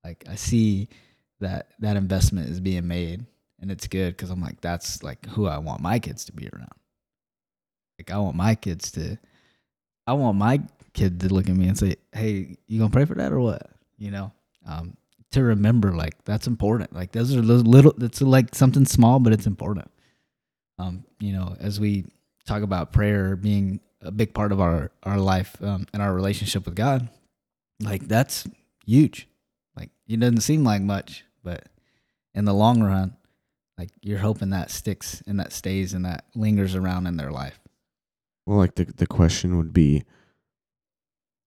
Like 0.04 0.24
I 0.30 0.36
see 0.36 0.88
that 1.40 1.70
that 1.80 1.96
investment 1.96 2.48
is 2.48 2.60
being 2.60 2.86
made, 2.86 3.26
and 3.60 3.70
it's 3.70 3.86
good 3.86 4.16
because 4.16 4.30
I'm 4.30 4.40
like, 4.40 4.60
that's 4.60 5.02
like 5.02 5.26
who 5.26 5.46
I 5.46 5.58
want 5.58 5.80
my 5.80 5.98
kids 5.98 6.24
to 6.26 6.32
be 6.32 6.48
around. 6.52 6.72
Like 7.98 8.10
I 8.10 8.18
want 8.18 8.36
my 8.36 8.54
kids 8.54 8.92
to, 8.92 9.18
I 10.06 10.12
want 10.12 10.36
my 10.36 10.60
kid 10.96 11.20
to 11.20 11.32
look 11.32 11.48
at 11.48 11.54
me 11.54 11.68
and 11.68 11.78
say, 11.78 11.96
"Hey, 12.12 12.56
you 12.66 12.78
gonna 12.78 12.90
pray 12.90 13.04
for 13.04 13.14
that 13.14 13.32
or 13.32 13.40
what?" 13.40 13.70
You 13.98 14.10
know, 14.10 14.32
um, 14.66 14.96
to 15.32 15.42
remember 15.42 15.94
like 15.94 16.24
that's 16.24 16.46
important. 16.46 16.92
Like 16.92 17.12
those 17.12 17.36
are 17.36 17.42
those 17.42 17.62
little. 17.62 17.94
It's 18.02 18.20
like 18.20 18.54
something 18.54 18.86
small, 18.86 19.20
but 19.20 19.32
it's 19.32 19.46
important. 19.46 19.90
Um, 20.78 21.04
you 21.20 21.32
know, 21.32 21.56
as 21.60 21.78
we 21.78 22.06
talk 22.46 22.62
about 22.62 22.92
prayer 22.92 23.36
being 23.36 23.80
a 24.00 24.10
big 24.10 24.34
part 24.34 24.52
of 24.52 24.60
our 24.60 24.90
our 25.02 25.18
life 25.18 25.56
um, 25.62 25.86
and 25.92 26.02
our 26.02 26.12
relationship 26.14 26.64
with 26.64 26.74
God, 26.74 27.08
like 27.80 28.08
that's 28.08 28.46
huge. 28.84 29.28
Like 29.76 29.90
it 30.08 30.18
doesn't 30.18 30.40
seem 30.40 30.64
like 30.64 30.82
much, 30.82 31.24
but 31.44 31.68
in 32.34 32.44
the 32.44 32.54
long 32.54 32.82
run, 32.82 33.16
like 33.78 33.90
you're 34.00 34.18
hoping 34.18 34.50
that 34.50 34.70
sticks 34.70 35.22
and 35.26 35.38
that 35.40 35.52
stays 35.52 35.92
and 35.92 36.04
that 36.04 36.24
lingers 36.34 36.74
around 36.74 37.06
in 37.06 37.16
their 37.16 37.30
life. 37.30 37.60
Well, 38.46 38.58
like 38.58 38.76
the 38.76 38.84
the 38.84 39.06
question 39.06 39.58
would 39.58 39.72
be, 39.72 40.04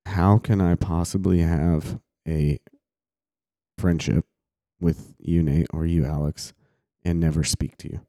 how 0.09 0.37
can 0.37 0.61
I 0.61 0.75
possibly 0.75 1.39
have 1.39 1.99
a 2.27 2.59
friendship 3.77 4.25
with 4.79 5.15
you, 5.19 5.41
Nate, 5.43 5.67
or 5.71 5.85
you, 5.85 6.05
Alex, 6.05 6.53
and 7.03 7.19
never 7.19 7.43
speak 7.43 7.77
to 7.77 7.89
you? 7.89 8.01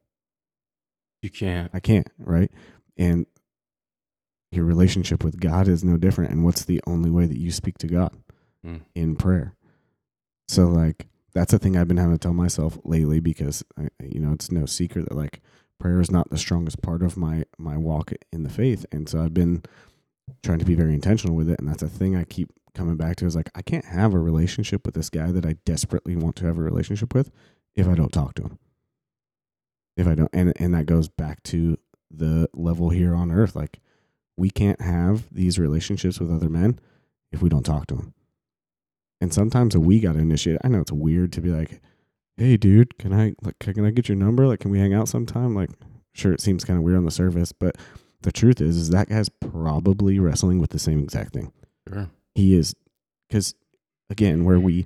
You 1.21 1.29
can't. 1.29 1.69
I 1.73 1.79
can't, 1.79 2.09
right? 2.17 2.51
And 2.97 3.25
your 4.51 4.65
relationship 4.65 5.23
with 5.23 5.39
God 5.39 5.67
is 5.67 5.83
no 5.83 5.97
different. 5.97 6.31
And 6.31 6.43
what's 6.43 6.65
the 6.65 6.81
only 6.85 7.09
way 7.09 7.25
that 7.25 7.37
you 7.37 7.51
speak 7.51 7.77
to 7.79 7.87
God? 7.87 8.15
Mm. 8.65 8.81
In 8.93 9.15
prayer. 9.15 9.55
So, 10.47 10.67
like, 10.67 11.07
that's 11.33 11.53
a 11.53 11.59
thing 11.59 11.77
I've 11.77 11.87
been 11.87 11.97
having 11.97 12.17
to 12.17 12.19
tell 12.19 12.33
myself 12.33 12.77
lately 12.83 13.19
because, 13.19 13.63
I, 13.77 13.87
you 14.03 14.19
know, 14.19 14.33
it's 14.33 14.51
no 14.51 14.65
secret 14.65 15.07
that, 15.07 15.15
like, 15.15 15.41
prayer 15.79 15.99
is 15.99 16.11
not 16.11 16.29
the 16.29 16.37
strongest 16.37 16.81
part 16.81 17.01
of 17.01 17.17
my 17.17 17.43
my 17.57 17.77
walk 17.77 18.11
in 18.31 18.43
the 18.43 18.49
faith. 18.49 18.85
And 18.91 19.09
so 19.09 19.21
I've 19.23 19.33
been 19.33 19.63
trying 20.43 20.59
to 20.59 20.65
be 20.65 20.75
very 20.75 20.93
intentional 20.93 21.35
with 21.35 21.49
it. 21.49 21.59
And 21.59 21.67
that's 21.67 21.83
a 21.83 21.89
thing 21.89 22.15
I 22.15 22.23
keep 22.23 22.51
coming 22.73 22.97
back 22.97 23.17
to 23.17 23.25
is 23.25 23.35
like, 23.35 23.49
I 23.55 23.61
can't 23.61 23.85
have 23.85 24.13
a 24.13 24.19
relationship 24.19 24.85
with 24.85 24.95
this 24.95 25.09
guy 25.09 25.31
that 25.31 25.45
I 25.45 25.57
desperately 25.65 26.15
want 26.15 26.35
to 26.37 26.45
have 26.45 26.57
a 26.57 26.61
relationship 26.61 27.13
with 27.13 27.31
if 27.75 27.87
I 27.87 27.95
don't 27.95 28.11
talk 28.11 28.35
to 28.35 28.43
him. 28.43 28.59
If 29.97 30.07
I 30.07 30.15
don't, 30.15 30.29
and, 30.33 30.53
and 30.55 30.73
that 30.73 30.85
goes 30.85 31.09
back 31.09 31.43
to 31.43 31.77
the 32.09 32.49
level 32.53 32.89
here 32.89 33.13
on 33.13 33.31
earth. 33.31 33.55
Like, 33.55 33.79
we 34.37 34.49
can't 34.49 34.81
have 34.81 35.31
these 35.31 35.59
relationships 35.59 36.19
with 36.19 36.31
other 36.31 36.49
men 36.49 36.79
if 37.31 37.41
we 37.41 37.49
don't 37.49 37.65
talk 37.65 37.87
to 37.87 37.95
them. 37.95 38.13
And 39.19 39.33
sometimes 39.33 39.77
we 39.77 39.99
got 39.99 40.13
to 40.13 40.19
initiate. 40.19 40.59
I 40.63 40.67
know 40.67 40.81
it's 40.81 40.91
weird 40.91 41.31
to 41.33 41.41
be 41.41 41.49
like, 41.49 41.79
"Hey, 42.37 42.57
dude, 42.57 42.97
can 42.97 43.13
I 43.13 43.35
like 43.43 43.59
can 43.59 43.85
I 43.85 43.91
get 43.91 44.09
your 44.09 44.17
number? 44.17 44.47
Like, 44.47 44.61
can 44.61 44.71
we 44.71 44.79
hang 44.79 44.93
out 44.93 45.07
sometime?" 45.07 45.53
Like, 45.53 45.69
sure, 46.13 46.33
it 46.33 46.41
seems 46.41 46.65
kind 46.65 46.77
of 46.77 46.83
weird 46.83 46.97
on 46.97 47.05
the 47.05 47.11
surface, 47.11 47.51
but 47.51 47.77
the 48.21 48.31
truth 48.31 48.61
is, 48.61 48.77
is 48.77 48.89
that 48.89 49.09
guy's 49.09 49.29
probably 49.29 50.19
wrestling 50.19 50.59
with 50.59 50.71
the 50.71 50.79
same 50.79 50.99
exact 50.99 51.33
thing. 51.33 51.51
Sure. 51.87 52.09
He 52.35 52.55
is, 52.55 52.75
because 53.27 53.55
again, 54.09 54.45
where 54.45 54.59
we 54.59 54.85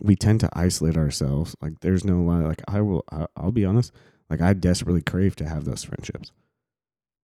we 0.00 0.16
tend 0.16 0.40
to 0.40 0.48
isolate 0.52 0.96
ourselves. 0.96 1.54
Like, 1.60 1.78
there's 1.80 2.04
no 2.04 2.20
lie. 2.22 2.40
Like, 2.40 2.62
I 2.66 2.80
will, 2.80 3.04
I, 3.12 3.26
I'll 3.36 3.52
be 3.52 3.64
honest. 3.64 3.92
Like, 4.28 4.40
I 4.40 4.52
desperately 4.52 5.00
crave 5.00 5.36
to 5.36 5.48
have 5.48 5.64
those 5.64 5.84
friendships 5.84 6.32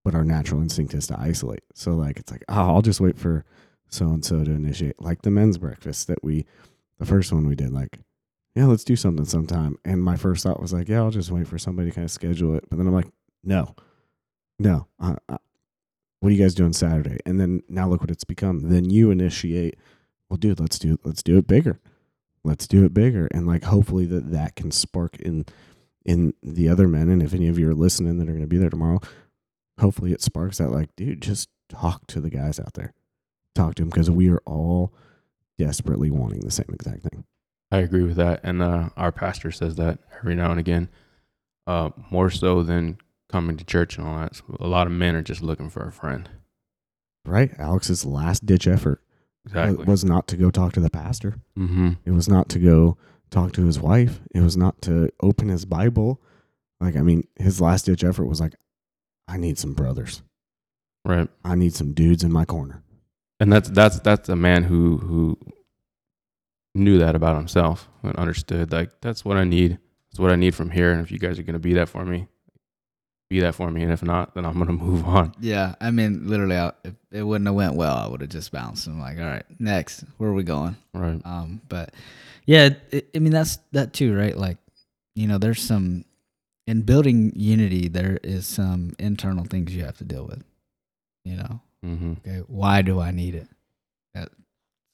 but 0.09 0.15
our 0.15 0.25
natural 0.25 0.63
instinct 0.63 0.95
is 0.95 1.07
to 1.07 1.21
isolate. 1.21 1.63
So 1.75 1.95
like 1.95 2.19
it's 2.19 2.33
like, 2.33 2.43
oh, 2.49 2.75
I'll 2.75 2.81
just 2.81 2.99
wait 2.99 3.19
for 3.19 3.45
so 3.91 4.07
and 4.07 4.25
so 4.25 4.43
to 4.43 4.51
initiate. 4.51 4.99
Like 5.03 5.21
the 5.21 5.31
men's 5.31 5.59
breakfast 5.59 6.07
that 6.07 6.25
we 6.25 6.47
the 6.99 7.05
first 7.05 7.31
one 7.31 7.47
we 7.47 7.55
did, 7.55 7.75
like, 7.75 7.99
yeah, 8.55 8.65
let's 8.65 8.85
do 8.85 8.97
something 8.97 9.27
sometime. 9.27 9.77
And 9.85 10.03
my 10.03 10.17
first 10.17 10.43
thought 10.43 10.63
was 10.63 10.73
like, 10.73 10.89
yeah, 10.89 11.01
I'll 11.01 11.11
just 11.11 11.31
wait 11.31 11.47
for 11.47 11.59
somebody 11.59 11.91
to 11.91 11.95
kind 11.95 12.07
of 12.07 12.11
schedule 12.11 12.57
it. 12.57 12.65
But 12.71 12.79
then 12.79 12.87
I'm 12.87 12.95
like, 12.95 13.11
no, 13.45 13.75
no. 14.59 14.89
What 14.99 15.41
are 16.23 16.31
you 16.31 16.43
guys 16.43 16.55
doing 16.55 16.73
Saturday? 16.73 17.19
And 17.25 17.41
then 17.41 17.63
now 17.69 17.89
look 17.89 18.01
what 18.01 18.11
it's 18.11 18.25
become. 18.25 18.69
Then 18.69 18.91
you 18.91 19.11
initiate. 19.11 19.77
Well, 20.29 20.37
dude, 20.37 20.61
let's 20.61 20.79
do 20.79 20.99
let's 21.05 21.23
do 21.23 21.39
it 21.39 21.47
bigger. 21.47 21.81
Let's 22.45 22.67
do 22.67 22.85
it 22.85 22.95
bigger, 22.95 23.29
and 23.33 23.47
like 23.47 23.65
hopefully 23.65 24.07
that 24.07 24.31
that 24.33 24.57
can 24.57 24.71
spark 24.71 25.17
in 25.17 25.45
in 26.05 26.35
the 26.43 26.69
other 26.69 26.89
men. 26.89 27.09
And 27.09 27.23
if 27.23 27.35
any 27.35 27.49
of 27.49 27.59
you 27.59 27.69
are 27.71 27.75
listening 27.75 28.19
that 28.19 28.29
are 28.29 28.33
going 28.33 28.41
to 28.41 28.47
be 28.47 28.59
there 28.59 28.71
tomorrow, 28.71 29.01
hopefully 29.79 30.13
it 30.13 30.23
sparks 30.23 30.59
that 30.59 30.71
like 30.71 30.95
dude 30.97 31.23
just 31.23 31.49
talk 31.69 32.07
to 32.09 32.21
the 32.21 32.31
guys 32.31 32.59
out 32.59 32.75
there 32.75 32.95
talk 33.55 33.75
to 33.75 33.83
them 33.83 33.91
because 33.91 34.11
we 34.11 34.31
are 34.31 34.41
all 34.47 34.93
desperately 35.59 36.11
wanting 36.11 36.41
the 36.41 36.51
same 36.51 36.71
exact 36.73 37.03
thing 37.03 37.25
I 37.71 37.79
agree 37.79 38.03
with 38.03 38.17
that, 38.17 38.41
and 38.45 38.63
uh, 38.63 38.89
our 38.97 39.13
pastor 39.13 39.51
says 39.51 39.77
that 39.77 39.99
every 40.19 40.35
now 40.35 40.51
and 40.51 40.59
again, 40.59 40.89
uh, 41.67 41.91
more 42.11 42.31
so 42.31 42.63
than 42.63 42.97
coming 43.29 43.57
to 43.57 43.65
church 43.65 43.99
and 43.99 44.07
all 44.07 44.19
that. 44.19 44.37
So 44.37 44.45
a 44.61 44.67
lot 44.67 44.87
of 44.87 44.93
men 44.93 45.15
are 45.15 45.23
just 45.23 45.43
looking 45.43 45.71
for 45.71 45.87
a 45.87 45.93
friend. 45.93 46.29
right 47.27 47.51
alex's 47.59 48.05
last 48.05 48.47
ditch 48.47 48.67
effort 48.67 49.03
Exactly. 49.45 49.85
was 49.85 50.05
not 50.05 50.27
to 50.29 50.37
go 50.37 50.51
talk 50.51 50.73
to 50.75 50.81
the 50.81 50.91
pastor 50.91 51.37
mm-hmm. 51.59 51.91
it 52.05 52.11
was 52.13 52.29
not 52.29 52.49
to 52.51 52.59
go 52.59 52.97
talk 53.31 53.53
to 53.53 53.65
his 53.67 53.79
wife 53.81 54.21
it 54.35 54.41
was 54.41 54.57
not 54.57 54.81
to 54.83 55.11
open 55.23 55.49
his 55.49 55.65
bible 55.67 56.21
like 56.81 56.97
i 56.97 57.01
mean 57.03 57.27
his 57.37 57.61
last 57.61 57.85
ditch 57.87 58.03
effort 58.05 58.27
was 58.27 58.41
like 58.41 58.55
i 59.27 59.37
need 59.37 59.59
some 59.59 59.75
brothers 59.75 60.23
Right. 61.05 61.29
i 61.45 61.55
need 61.55 61.75
some 61.75 61.93
dudes 61.93 62.23
in 62.25 62.33
my 62.33 62.45
corner 62.45 62.83
And 63.41 63.53
that's 63.53 63.69
that's 63.71 63.99
that's 64.01 64.29
a 64.29 64.37
man 64.37 64.65
who 64.65 64.99
who 64.99 65.39
knew 66.75 66.99
that 66.99 67.15
about 67.15 67.37
himself 67.37 67.89
and 68.03 68.15
understood 68.17 68.73
like 68.73 68.91
that's 69.01 69.25
what 69.25 69.37
I 69.37 69.45
need. 69.45 69.79
That's 70.11 70.21
what 70.21 70.31
I 70.33 70.37
need 70.37 70.55
from 70.55 70.71
here. 70.71 70.91
And 70.93 71.01
if 71.01 71.11
you 71.11 71.19
guys 71.19 71.39
are 71.39 71.43
gonna 71.43 71.59
be 71.59 71.75
that 71.75 71.89
for 71.89 72.05
me, 72.05 72.29
be 73.31 73.41
that 73.41 73.55
for 73.55 73.71
me. 73.71 73.83
And 73.83 73.93
if 73.93 74.03
not, 74.03 74.35
then 74.35 74.45
I'm 74.45 74.59
gonna 74.59 74.73
move 74.89 75.05
on. 75.07 75.35
Yeah, 75.41 75.75
I 75.81 75.91
mean, 75.91 76.29
literally, 76.29 76.57
I, 76.57 76.73
if 76.85 76.95
it 77.13 77.23
wouldn't 77.23 77.47
have 77.47 77.55
went 77.55 77.75
well, 77.75 77.97
I 77.97 78.07
would 78.09 78.21
have 78.21 78.31
just 78.31 78.51
bounced. 78.53 78.87
I'm 78.87 79.01
like, 79.01 79.19
all 79.19 79.25
right, 79.25 79.45
next, 79.59 80.05
where 80.17 80.31
are 80.31 80.35
we 80.35 80.43
going? 80.45 80.77
Right. 80.95 81.21
Um, 81.25 81.61
but 81.69 81.93
yeah, 82.47 82.71
it, 82.91 83.09
I 83.15 83.19
mean 83.19 83.33
that's 83.33 83.59
that 83.73 83.93
too, 83.93 84.17
right? 84.17 84.37
Like, 84.37 84.59
you 85.15 85.27
know, 85.27 85.39
there's 85.39 85.61
some 85.63 86.05
in 86.67 86.83
building 86.83 87.33
unity. 87.37 87.89
There 87.89 88.19
is 88.23 88.47
some 88.47 88.95
internal 88.99 89.45
things 89.45 89.75
you 89.75 89.85
have 89.85 89.99
to 89.99 90.05
deal 90.05 90.25
with. 90.27 90.43
You 91.25 91.37
know, 91.37 91.61
Mm-hmm. 91.85 92.13
okay, 92.27 92.43
why 92.49 92.83
do 92.83 92.99
I 93.01 93.11
need 93.13 93.35
it? 93.35 93.47
That 94.15 94.31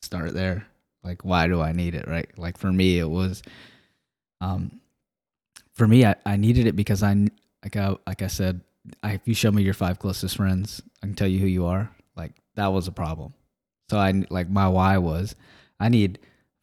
start 0.03 0.35
there. 0.35 0.67
Like, 1.03 1.25
why 1.25 1.47
do 1.47 1.61
I 1.63 1.73
need 1.73 1.95
it? 1.95 2.09
Right? 2.09 2.29
Like 2.37 2.59
for 2.59 2.73
me, 2.73 2.99
it 2.99 3.09
was, 3.09 3.43
um, 4.41 4.81
for 5.75 5.87
me, 5.87 6.05
I, 6.05 6.15
I 6.27 6.37
needed 6.37 6.67
it 6.67 6.77
because 6.77 7.03
I 7.03 7.15
like 7.65 7.77
I 7.77 7.97
like 8.07 8.23
I 8.23 8.29
said, 8.29 8.61
I, 9.03 9.15
if 9.15 9.23
you 9.25 9.35
show 9.35 9.51
me 9.51 9.63
your 9.63 9.75
five 9.75 9.99
closest 9.99 10.37
friends, 10.37 10.83
I 11.03 11.07
can 11.07 11.15
tell 11.15 11.27
you 11.27 11.39
who 11.39 11.47
you 11.47 11.67
are. 11.67 11.91
Like 12.17 12.33
that 12.55 12.69
was 12.69 12.87
a 12.87 12.93
problem. 12.93 13.35
So 13.91 13.99
I 13.99 14.25
like 14.31 14.49
my 14.49 14.69
why 14.69 14.99
was 14.99 15.35
I 15.81 15.89
need 15.89 16.19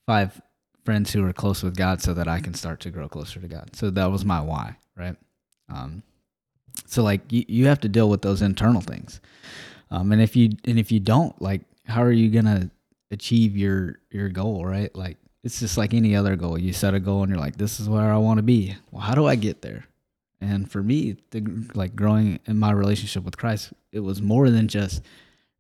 five 0.06 0.40
friends 0.86 1.12
who 1.12 1.26
are 1.26 1.34
close 1.34 1.62
with 1.64 1.76
God 1.76 2.02
so 2.02 2.14
that 2.14 2.28
I 2.28 2.40
can 2.40 2.54
start 2.54 2.80
to 2.82 2.90
grow 2.90 3.10
closer 3.10 3.40
to 3.40 3.48
God. 3.48 3.76
So 3.76 3.90
that 3.90 4.12
was 4.12 4.24
my 4.26 4.42
why, 4.42 4.78
right? 4.96 5.16
Um, 5.70 6.04
so 6.86 7.04
like 7.04 7.22
you, 7.32 7.46
you 7.48 7.68
have 7.68 7.80
to 7.82 7.90
deal 7.90 8.10
with 8.10 8.22
those 8.22 8.42
internal 8.42 8.82
things. 8.82 9.20
Um, 9.90 10.12
and 10.12 10.22
if 10.22 10.36
you 10.36 10.50
and 10.66 10.80
if 10.80 10.92
you 10.92 11.00
don't, 11.00 11.40
like, 11.42 11.62
how 11.86 12.04
are 12.04 12.12
you 12.12 12.30
gonna 12.30 12.70
achieve 13.10 13.58
your 13.58 14.00
your 14.12 14.30
goal, 14.30 14.66
right? 14.66 14.96
Like 14.96 15.18
it's 15.44 15.60
just 15.60 15.78
like 15.78 15.94
any 15.94 16.16
other 16.16 16.36
goal. 16.36 16.58
You 16.58 16.74
set 16.74 16.94
a 16.94 17.00
goal 17.00 17.24
and 17.24 17.30
you're 17.32 17.40
like, 17.40 17.58
this 17.58 17.80
is 17.80 17.90
where 17.90 18.14
I 18.14 18.18
want 18.18 18.38
to 18.38 18.44
be. 18.44 18.76
Well, 18.92 19.02
how 19.02 19.16
do 19.16 19.26
I 19.26 19.36
get 19.36 19.62
there? 19.62 19.86
And 20.42 20.70
for 20.70 20.82
me, 20.82 21.18
the, 21.30 21.70
like 21.76 21.96
growing 21.96 22.40
in 22.48 22.58
my 22.58 22.72
relationship 22.72 23.24
with 23.24 23.38
Christ, 23.38 23.74
it 23.92 24.00
was 24.00 24.22
more 24.22 24.50
than 24.50 24.68
just 24.68 25.04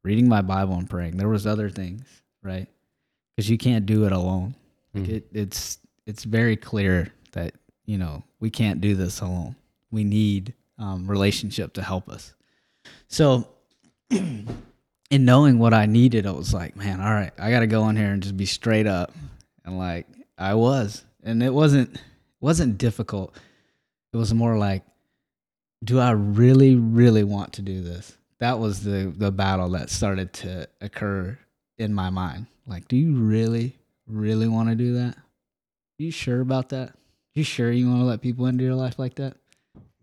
reading 0.04 0.28
my 0.28 0.42
Bible 0.42 0.74
and 0.74 0.90
praying. 0.90 1.18
There 1.18 1.30
was 1.30 1.46
other 1.46 1.70
things, 1.70 2.04
right? 2.42 2.68
Because 3.36 3.50
you 3.50 3.58
can't 3.58 3.86
do 3.86 4.06
it 4.06 4.12
alone. 4.12 4.56
Mhm. 4.96 5.08
it, 5.08 5.28
it's 5.32 5.78
it's 6.06 6.26
very 6.26 6.58
clear 6.58 7.14
that 7.32 7.54
you 7.86 7.98
know 7.98 8.24
we 8.42 8.50
can't 8.50 8.82
do 8.82 8.96
this 8.96 9.22
alone. 9.22 9.56
We 9.92 10.04
need 10.04 10.54
um, 10.78 11.08
relationship 11.08 11.74
to 11.74 11.82
help 11.84 12.10
us. 12.10 12.34
So, 13.08 13.48
in 14.10 14.46
knowing 15.12 15.60
what 15.60 15.74
I 15.74 15.86
needed, 15.86 16.26
I 16.26 16.32
was 16.32 16.54
like, 16.54 16.76
man, 16.76 17.00
all 17.02 17.14
right, 17.14 17.32
I 17.40 17.52
got 17.52 17.60
to 17.60 17.68
go 17.68 17.88
in 17.90 17.96
here 17.96 18.12
and 18.12 18.22
just 18.24 18.36
be 18.36 18.46
straight 18.46 18.88
up, 18.88 19.12
and 19.64 19.78
like 19.78 20.08
I 20.38 20.56
was, 20.56 21.06
and 21.24 21.42
it 21.44 21.54
wasn't 21.54 21.94
it 21.96 22.02
wasn't 22.42 22.78
difficult. 22.78 23.36
It 24.14 24.18
was 24.18 24.34
more 24.34 24.58
like, 24.58 24.84
do 25.84 26.00
I 26.00 26.12
really, 26.12 26.76
really 26.76 27.24
want 27.24 27.54
to 27.54 27.62
do 27.62 27.82
this? 27.82 28.18
That 28.40 28.60
was 28.60 28.84
the 28.84 29.14
the 29.16 29.32
battle 29.32 29.70
that 29.70 29.90
started 29.90 30.34
to 30.34 30.68
occur 30.82 31.38
in 31.78 31.94
my 31.94 32.10
mind. 32.10 32.48
Like, 32.68 32.88
do 32.88 32.96
you 32.98 33.14
really, 33.16 33.78
really 34.08 34.48
want 34.48 34.70
to 34.70 34.76
do 34.76 34.94
that? 34.96 35.16
you 35.98 36.10
sure 36.12 36.42
about 36.42 36.70
that? 36.70 36.96
You 37.36 37.44
sure 37.44 37.72
you 37.72 37.88
want 37.88 38.00
to 38.00 38.06
let 38.06 38.22
people 38.22 38.48
into 38.48 38.64
your 38.64 38.74
life 38.76 38.98
like 38.98 39.16
that? 39.16 39.38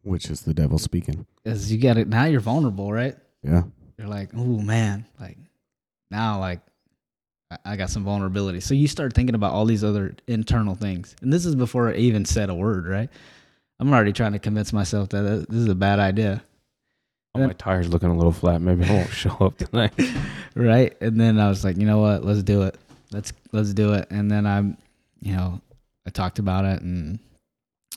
which 0.04 0.30
is 0.30 0.42
the 0.42 0.54
devil 0.54 0.78
speaking 0.78 1.26
Because 1.44 1.70
you 1.70 1.76
got 1.78 1.98
it 1.98 2.08
now. 2.08 2.24
You're 2.24 2.40
vulnerable, 2.40 2.90
right? 2.92 3.16
yeah 3.42 3.64
You're 3.98 4.06
like, 4.06 4.30
oh 4.34 4.60
man, 4.60 5.04
like 5.20 5.36
now, 6.10 6.38
like 6.38 6.60
I- 7.50 7.72
I 7.72 7.76
got 7.76 7.90
some 7.90 8.04
vulnerability. 8.04 8.60
So 8.60 8.74
you 8.74 8.86
start 8.88 9.12
thinking 9.12 9.34
about 9.34 9.52
all 9.52 9.64
these 9.66 9.82
other 9.84 10.14
internal 10.28 10.76
things, 10.76 11.14
and 11.20 11.32
this 11.32 11.44
is 11.44 11.56
before 11.56 11.90
I 11.90 11.94
even 11.96 12.24
said 12.24 12.48
a 12.48 12.54
word, 12.54 12.86
right? 12.86 13.10
I'm 13.80 13.92
already 13.92 14.12
trying 14.12 14.32
to 14.32 14.38
convince 14.38 14.72
myself 14.72 15.10
that 15.10 15.46
this 15.48 15.58
is 15.58 15.68
a 15.68 15.74
bad 15.74 16.00
idea, 16.00 16.42
Oh, 17.34 17.46
my 17.46 17.52
tire's 17.52 17.88
looking 17.88 18.10
a 18.10 18.16
little 18.16 18.32
flat. 18.32 18.60
Maybe 18.60 18.84
I 18.84 18.92
won't 18.92 19.10
show 19.12 19.36
up 19.40 19.58
tonight. 19.58 19.92
right? 20.54 20.96
And 21.00 21.20
then 21.20 21.38
I 21.38 21.48
was 21.48 21.64
like, 21.64 21.76
you 21.76 21.86
know 21.86 21.98
what? 21.98 22.24
Let's 22.24 22.42
do 22.42 22.62
it. 22.62 22.76
Let's 23.12 23.32
let's 23.52 23.72
do 23.72 23.94
it. 23.94 24.08
And 24.10 24.30
then 24.30 24.46
I'm, 24.46 24.76
you 25.20 25.34
know, 25.34 25.60
I 26.06 26.10
talked 26.10 26.38
about 26.38 26.64
it, 26.64 26.82
and 26.82 27.18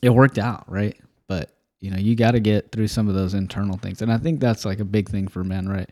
it 0.01 0.09
worked 0.09 0.37
out, 0.37 0.69
right? 0.71 0.97
But 1.27 1.51
you 1.79 1.91
know, 1.91 1.97
you 1.97 2.15
got 2.15 2.31
to 2.31 2.39
get 2.39 2.71
through 2.71 2.87
some 2.87 3.09
of 3.09 3.15
those 3.15 3.33
internal 3.33 3.77
things. 3.77 4.01
And 4.01 4.11
I 4.11 4.17
think 4.17 4.39
that's 4.39 4.65
like 4.65 4.79
a 4.79 4.85
big 4.85 5.09
thing 5.09 5.27
for 5.27 5.43
men, 5.43 5.67
right? 5.67 5.89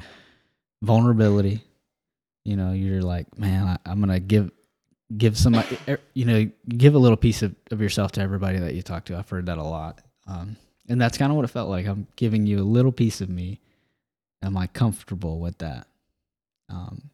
Vulnerability. 0.84 1.64
You 2.46 2.56
know, 2.56 2.72
you're 2.72 3.02
like, 3.02 3.38
man, 3.38 3.68
I, 3.68 3.78
I'm 3.90 4.00
going 4.00 4.14
to 4.14 4.20
give, 4.20 4.52
give 5.18 5.38
some, 5.38 5.62
you 6.14 6.26
know, 6.26 6.50
give 6.68 6.96
a 6.96 7.00
little 7.00 7.18
piece 7.18 7.42
of, 7.42 7.56
of 7.72 7.82
yourself 7.82 8.12
to 8.14 8.22
everybody 8.22 8.60
that 8.60 8.76
you 8.76 8.82
talk 8.82 9.06
to. 9.06 9.18
I've 9.18 9.30
heard 9.30 9.48
that 9.48 9.58
a 9.58 9.64
lot. 9.64 10.02
Um, 10.28 10.58
and 10.88 11.02
that's 11.02 11.18
kind 11.18 11.32
of 11.32 11.36
what 11.36 11.46
it 11.46 11.50
felt 11.50 11.70
like. 11.70 11.88
I'm 11.88 12.08
giving 12.16 12.46
you 12.46 12.60
a 12.60 12.64
little 12.64 12.92
piece 12.92 13.22
of 13.22 13.30
me. 13.30 13.60
Am 14.42 14.56
I 14.56 14.68
comfortable 14.68 15.40
with 15.40 15.58
that? 15.60 15.88
Um, 16.70 17.10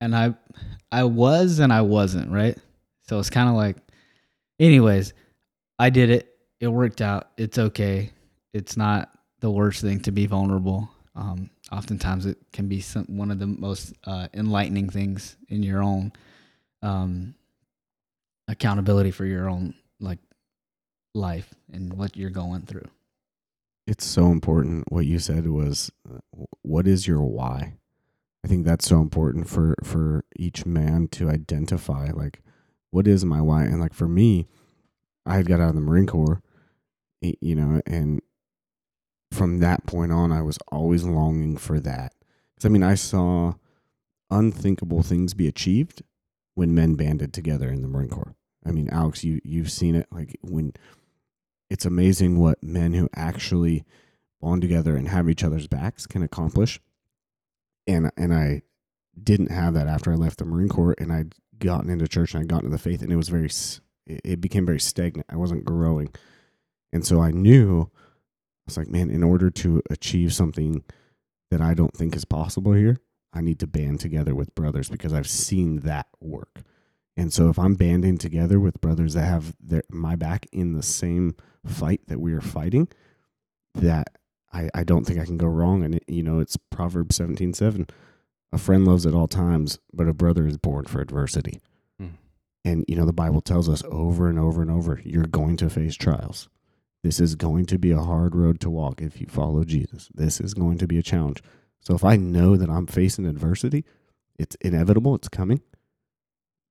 and 0.00 0.14
I, 0.14 0.34
I 0.92 1.04
was 1.04 1.58
and 1.58 1.72
I 1.72 1.82
wasn't, 1.82 2.30
right? 2.30 2.56
So 3.08 3.18
it's 3.18 3.30
kind 3.30 3.48
of 3.48 3.54
like, 3.54 3.76
anyways, 4.58 5.12
I 5.78 5.90
did 5.90 6.10
it. 6.10 6.34
It 6.60 6.68
worked 6.68 7.00
out. 7.00 7.30
It's 7.36 7.58
okay. 7.58 8.10
It's 8.52 8.76
not 8.76 9.10
the 9.40 9.50
worst 9.50 9.80
thing 9.80 10.00
to 10.00 10.12
be 10.12 10.26
vulnerable. 10.26 10.90
Um, 11.14 11.50
oftentimes, 11.72 12.26
it 12.26 12.38
can 12.52 12.68
be 12.68 12.80
some, 12.80 13.04
one 13.08 13.30
of 13.30 13.38
the 13.38 13.46
most 13.46 13.94
uh, 14.04 14.28
enlightening 14.34 14.90
things 14.90 15.36
in 15.48 15.62
your 15.62 15.82
own 15.82 16.12
um, 16.82 17.34
accountability 18.48 19.10
for 19.10 19.24
your 19.24 19.48
own 19.48 19.74
like 20.00 20.18
life 21.14 21.54
and 21.72 21.92
what 21.94 22.16
you're 22.16 22.30
going 22.30 22.62
through. 22.62 22.88
It's 23.86 24.04
so 24.04 24.26
important. 24.26 24.84
What 24.90 25.06
you 25.06 25.18
said 25.18 25.48
was, 25.48 25.90
uh, 26.08 26.18
what 26.62 26.86
is 26.86 27.06
your 27.06 27.22
why? 27.22 27.74
I 28.44 28.48
think 28.48 28.64
that's 28.64 28.86
so 28.86 29.00
important 29.00 29.48
for 29.48 29.74
for 29.84 30.24
each 30.36 30.64
man 30.64 31.08
to 31.08 31.28
identify. 31.28 32.10
Like, 32.10 32.40
what 32.90 33.06
is 33.06 33.24
my 33.24 33.40
why? 33.40 33.64
And 33.64 33.80
like 33.80 33.94
for 33.94 34.08
me, 34.08 34.46
I 35.26 35.36
had 35.36 35.46
got 35.46 35.60
out 35.60 35.70
of 35.70 35.74
the 35.74 35.80
Marine 35.80 36.06
Corps, 36.06 36.40
you 37.20 37.54
know, 37.54 37.82
and 37.86 38.22
from 39.32 39.58
that 39.58 39.86
point 39.86 40.12
on, 40.12 40.32
I 40.32 40.42
was 40.42 40.58
always 40.72 41.04
longing 41.04 41.56
for 41.56 41.80
that. 41.80 42.14
Because 42.54 42.66
I 42.66 42.68
mean, 42.68 42.82
I 42.82 42.94
saw 42.94 43.54
unthinkable 44.30 45.02
things 45.02 45.34
be 45.34 45.48
achieved 45.48 46.02
when 46.60 46.74
men 46.74 46.94
banded 46.94 47.32
together 47.32 47.70
in 47.70 47.80
the 47.80 47.88
Marine 47.88 48.10
Corps. 48.10 48.34
I 48.66 48.70
mean, 48.70 48.90
Alex, 48.90 49.24
you 49.24 49.40
you've 49.42 49.70
seen 49.70 49.94
it. 49.94 50.06
Like 50.12 50.36
when 50.42 50.74
it's 51.70 51.86
amazing 51.86 52.38
what 52.38 52.62
men 52.62 52.92
who 52.92 53.08
actually 53.16 53.86
bond 54.42 54.60
together 54.60 54.94
and 54.94 55.08
have 55.08 55.30
each 55.30 55.42
other's 55.42 55.68
backs 55.68 56.06
can 56.06 56.22
accomplish. 56.22 56.78
And 57.86 58.10
and 58.14 58.34
I 58.34 58.60
didn't 59.20 59.50
have 59.50 59.72
that 59.72 59.86
after 59.86 60.12
I 60.12 60.16
left 60.16 60.36
the 60.36 60.44
Marine 60.44 60.68
Corps, 60.68 60.94
and 60.98 61.10
I'd 61.10 61.34
gotten 61.58 61.88
into 61.88 62.06
church 62.06 62.34
and 62.34 62.42
I'd 62.42 62.48
gotten 62.48 62.66
into 62.66 62.76
the 62.76 62.82
faith, 62.82 63.00
and 63.00 63.10
it 63.10 63.16
was 63.16 63.30
very 63.30 63.48
it 64.06 64.42
became 64.42 64.66
very 64.66 64.80
stagnant. 64.80 65.28
I 65.30 65.36
wasn't 65.36 65.64
growing, 65.64 66.10
and 66.92 67.06
so 67.06 67.22
I 67.22 67.30
knew 67.30 67.84
I 67.84 68.66
was 68.66 68.76
like, 68.76 68.88
man, 68.88 69.08
in 69.08 69.22
order 69.22 69.48
to 69.48 69.82
achieve 69.88 70.34
something 70.34 70.84
that 71.50 71.62
I 71.62 71.72
don't 71.72 71.94
think 71.94 72.14
is 72.14 72.26
possible 72.26 72.74
here, 72.74 72.98
I 73.32 73.40
need 73.40 73.58
to 73.60 73.66
band 73.66 74.00
together 74.00 74.34
with 74.34 74.54
brothers 74.54 74.88
because 74.88 75.12
I've 75.12 75.28
seen 75.28 75.80
that 75.80 76.06
work. 76.20 76.62
And 77.16 77.32
so 77.32 77.48
if 77.48 77.58
I'm 77.58 77.74
banding 77.74 78.18
together 78.18 78.58
with 78.58 78.80
brothers 78.80 79.14
that 79.14 79.24
have 79.24 79.54
their 79.60 79.82
my 79.90 80.16
back 80.16 80.46
in 80.52 80.72
the 80.72 80.82
same 80.82 81.36
fight 81.64 82.00
that 82.06 82.20
we 82.20 82.32
are 82.32 82.40
fighting, 82.40 82.88
that 83.74 84.16
I, 84.52 84.70
I 84.74 84.84
don't 84.84 85.04
think 85.04 85.20
I 85.20 85.26
can 85.26 85.36
go 85.36 85.46
wrong. 85.46 85.84
And 85.84 85.96
it, 85.96 86.04
you 86.08 86.22
know, 86.22 86.40
it's 86.40 86.56
Proverbs 86.56 87.16
seventeen 87.16 87.52
seven. 87.52 87.86
A 88.52 88.58
friend 88.58 88.84
loves 88.84 89.06
at 89.06 89.14
all 89.14 89.28
times, 89.28 89.78
but 89.92 90.08
a 90.08 90.14
brother 90.14 90.46
is 90.46 90.56
born 90.56 90.86
for 90.86 91.00
adversity. 91.00 91.60
Mm. 92.02 92.14
And 92.64 92.84
you 92.88 92.96
know, 92.96 93.06
the 93.06 93.12
Bible 93.12 93.40
tells 93.40 93.68
us 93.68 93.82
over 93.90 94.28
and 94.28 94.38
over 94.38 94.62
and 94.62 94.70
over, 94.70 95.00
you're 95.04 95.24
going 95.24 95.56
to 95.58 95.70
face 95.70 95.94
trials. 95.94 96.48
This 97.02 97.20
is 97.20 97.34
going 97.34 97.66
to 97.66 97.78
be 97.78 97.92
a 97.92 98.00
hard 98.02 98.34
road 98.34 98.60
to 98.60 98.70
walk 98.70 99.00
if 99.00 99.20
you 99.20 99.26
follow 99.26 99.64
Jesus. 99.64 100.08
This 100.14 100.40
is 100.40 100.52
going 100.52 100.78
to 100.78 100.86
be 100.86 100.98
a 100.98 101.02
challenge. 101.02 101.42
So 101.80 101.94
if 101.94 102.04
I 102.04 102.16
know 102.16 102.56
that 102.56 102.70
I'm 102.70 102.86
facing 102.86 103.26
adversity, 103.26 103.84
it's 104.38 104.56
inevitable, 104.56 105.14
it's 105.14 105.28
coming 105.28 105.62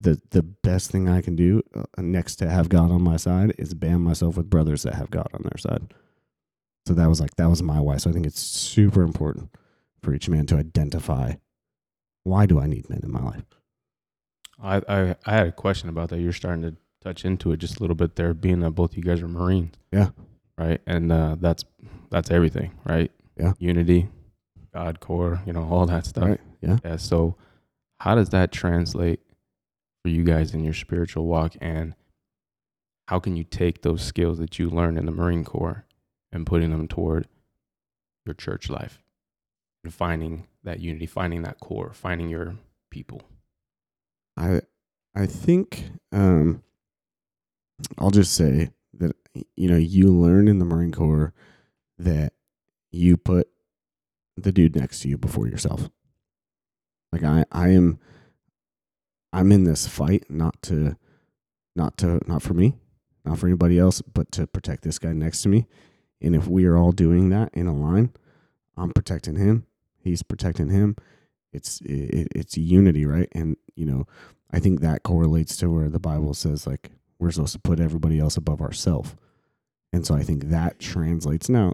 the 0.01 0.21
the 0.31 0.43
best 0.43 0.91
thing 0.91 1.09
I 1.09 1.21
can 1.21 1.35
do 1.35 1.61
uh, 1.75 1.83
next 1.97 2.37
to 2.37 2.49
have 2.49 2.69
God 2.69 2.91
on 2.91 3.01
my 3.01 3.17
side 3.17 3.53
is 3.57 3.73
band 3.73 4.03
myself 4.03 4.37
with 4.37 4.49
brothers 4.49 4.83
that 4.83 4.95
have 4.95 5.11
God 5.11 5.27
on 5.33 5.41
their 5.43 5.57
side. 5.57 5.93
So 6.87 6.93
that 6.93 7.09
was 7.09 7.19
like 7.19 7.35
that 7.35 7.49
was 7.49 7.61
my 7.61 7.79
why. 7.79 7.97
So 7.97 8.09
I 8.09 8.13
think 8.13 8.25
it's 8.25 8.39
super 8.39 9.01
important 9.01 9.49
for 10.01 10.13
each 10.13 10.29
man 10.29 10.45
to 10.47 10.55
identify 10.55 11.33
why 12.23 12.45
do 12.45 12.59
I 12.59 12.67
need 12.67 12.89
men 12.89 13.01
in 13.03 13.11
my 13.11 13.21
life. 13.21 13.43
I 14.61 14.81
I, 14.87 15.15
I 15.25 15.31
had 15.31 15.47
a 15.47 15.51
question 15.51 15.89
about 15.89 16.09
that. 16.09 16.19
You're 16.19 16.33
starting 16.33 16.63
to 16.63 16.75
touch 17.01 17.25
into 17.25 17.51
it 17.51 17.57
just 17.57 17.77
a 17.77 17.83
little 17.83 17.95
bit 17.95 18.15
there, 18.15 18.33
being 18.33 18.61
that 18.61 18.71
both 18.71 18.95
you 18.95 19.03
guys 19.03 19.21
are 19.21 19.27
Marines. 19.27 19.75
Yeah. 19.91 20.09
Right, 20.57 20.81
and 20.85 21.11
uh, 21.11 21.37
that's 21.39 21.63
that's 22.09 22.31
everything, 22.31 22.71
right? 22.83 23.11
Yeah. 23.37 23.53
Unity, 23.59 24.09
God 24.73 24.99
core, 24.99 25.41
you 25.45 25.53
know, 25.53 25.67
all 25.69 25.85
that 25.85 26.05
stuff. 26.05 26.25
Right. 26.25 26.41
Yeah. 26.61 26.77
Yeah. 26.83 26.97
So, 26.97 27.35
how 27.99 28.15
does 28.15 28.29
that 28.29 28.51
translate 28.51 29.19
for 30.03 30.09
you 30.09 30.23
guys 30.23 30.53
in 30.53 30.63
your 30.63 30.73
spiritual 30.73 31.25
walk 31.25 31.55
and 31.59 31.93
how 33.07 33.19
can 33.19 33.35
you 33.35 33.43
take 33.43 33.81
those 33.81 34.03
skills 34.03 34.37
that 34.37 34.59
you 34.59 34.69
learned 34.69 34.97
in 34.97 35.05
the 35.05 35.11
Marine 35.11 35.43
Corps 35.43 35.85
and 36.31 36.45
putting 36.45 36.69
them 36.69 36.87
toward 36.87 37.27
your 38.25 38.35
church 38.35 38.69
life 38.69 39.01
and 39.83 39.91
finding 39.91 40.47
that 40.63 40.79
unity, 40.79 41.07
finding 41.07 41.41
that 41.41 41.59
core, 41.59 41.91
finding 41.91 42.29
your 42.29 42.55
people? 42.91 43.23
I 44.37 44.61
I 45.15 45.25
think 45.25 45.85
um, 46.11 46.61
I'll 47.97 48.11
just 48.11 48.33
say 48.33 48.69
that 48.93 49.15
you 49.55 49.69
know 49.69 49.77
you 49.77 50.09
learn 50.13 50.47
in 50.47 50.59
the 50.59 50.65
Marine 50.65 50.91
Corps 50.91 51.33
that 51.97 52.33
you 52.91 53.17
put 53.17 53.49
the 54.43 54.51
dude 54.51 54.75
next 54.75 55.01
to 55.01 55.09
you 55.09 55.17
before 55.17 55.47
yourself. 55.47 55.89
Like 57.11 57.23
I 57.23 57.45
I 57.51 57.69
am 57.69 57.99
I'm 59.31 59.51
in 59.51 59.63
this 59.63 59.87
fight 59.87 60.29
not 60.29 60.61
to 60.63 60.95
not 61.75 61.97
to 61.97 62.19
not 62.27 62.41
for 62.41 62.53
me, 62.53 62.75
not 63.25 63.39
for 63.39 63.47
anybody 63.47 63.77
else, 63.79 64.01
but 64.01 64.31
to 64.33 64.47
protect 64.47 64.83
this 64.83 64.99
guy 64.99 65.13
next 65.13 65.41
to 65.43 65.49
me. 65.49 65.67
And 66.21 66.35
if 66.35 66.47
we 66.47 66.65
are 66.65 66.77
all 66.77 66.91
doing 66.91 67.29
that 67.29 67.49
in 67.53 67.67
a 67.67 67.75
line, 67.75 68.11
I'm 68.75 68.91
protecting 68.91 69.35
him, 69.35 69.65
he's 69.97 70.23
protecting 70.23 70.69
him. 70.69 70.95
It's 71.51 71.81
it, 71.81 72.27
it's 72.35 72.57
unity, 72.57 73.05
right? 73.05 73.29
And 73.31 73.57
you 73.75 73.85
know, 73.85 74.07
I 74.51 74.59
think 74.59 74.81
that 74.81 75.03
correlates 75.03 75.57
to 75.57 75.69
where 75.69 75.89
the 75.89 75.99
Bible 75.99 76.33
says 76.33 76.67
like 76.67 76.91
we're 77.19 77.31
supposed 77.31 77.53
to 77.53 77.59
put 77.59 77.79
everybody 77.79 78.19
else 78.19 78.37
above 78.37 78.61
ourselves. 78.61 79.15
And 79.91 80.05
so 80.05 80.15
I 80.15 80.23
think 80.23 80.45
that 80.45 80.79
translates 80.79 81.49
now 81.49 81.73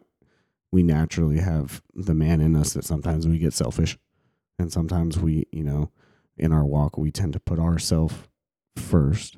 we 0.75 0.83
naturally 0.83 1.39
have 1.39 1.81
the 1.93 2.13
man 2.13 2.41
in 2.41 2.53
us 2.53 2.73
that 2.73 2.83
sometimes 2.83 3.25
we 3.25 3.37
get 3.37 3.53
selfish. 3.53 3.97
And 4.59 4.73
sometimes 4.73 5.17
we, 5.17 5.47
you 5.53 5.63
know, 5.63 5.89
in 6.37 6.51
our 6.51 6.65
walk 6.65 6.97
we 6.97 7.11
tend 7.11 7.31
to 7.31 7.39
put 7.39 7.59
ourselves 7.59 8.13
first. 8.75 9.37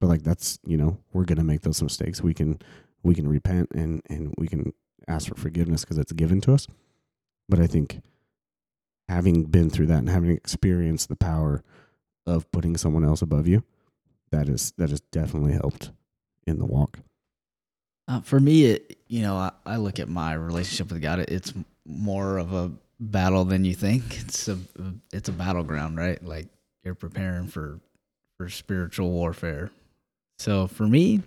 But 0.00 0.06
like 0.06 0.22
that's 0.22 0.58
you 0.64 0.78
know 0.78 0.96
we're 1.12 1.26
gonna 1.26 1.44
make 1.44 1.60
those 1.60 1.82
mistakes. 1.82 2.22
We 2.22 2.32
can 2.32 2.58
we 3.02 3.14
can 3.14 3.28
repent 3.28 3.68
and 3.74 4.00
and 4.08 4.34
we 4.38 4.48
can 4.48 4.72
ask 5.06 5.28
for 5.28 5.34
forgiveness 5.34 5.84
because 5.84 5.98
it's 5.98 6.12
given 6.12 6.40
to 6.42 6.54
us. 6.54 6.66
But 7.46 7.60
i 7.60 7.66
think 7.66 8.00
having 9.08 9.44
been 9.44 9.68
through 9.68 9.88
that 9.88 9.98
and 9.98 10.08
having 10.08 10.30
experienced 10.30 11.08
the 11.10 11.16
power 11.16 11.62
of 12.26 12.50
putting 12.52 12.76
someone 12.76 13.04
else 13.04 13.20
above 13.20 13.48
you 13.48 13.64
that 14.30 14.48
is 14.48 14.72
that 14.78 14.88
has 14.88 15.00
definitely 15.12 15.52
helped 15.52 15.90
in 16.46 16.60
the 16.60 16.64
walk 16.64 17.00
uh, 18.08 18.20
for 18.20 18.40
me 18.40 18.64
it 18.64 18.98
you 19.08 19.22
know 19.22 19.36
I, 19.36 19.52
I 19.66 19.76
look 19.76 19.98
at 19.98 20.08
my 20.08 20.34
relationship 20.34 20.92
with 20.92 21.02
god 21.02 21.20
it's 21.20 21.52
more 21.86 22.38
of 22.38 22.52
a 22.52 22.72
battle 23.00 23.44
than 23.44 23.64
you 23.64 23.74
think. 23.74 24.04
It's 24.20 24.48
a 24.48 24.58
it's 25.12 25.28
a 25.28 25.32
battleground, 25.32 25.96
right? 25.96 26.22
Like 26.22 26.48
you're 26.84 26.94
preparing 26.94 27.48
for 27.48 27.80
for 28.36 28.48
spiritual 28.48 29.10
warfare. 29.10 29.70
So 30.38 30.66
for 30.66 30.86
me, 30.86 31.22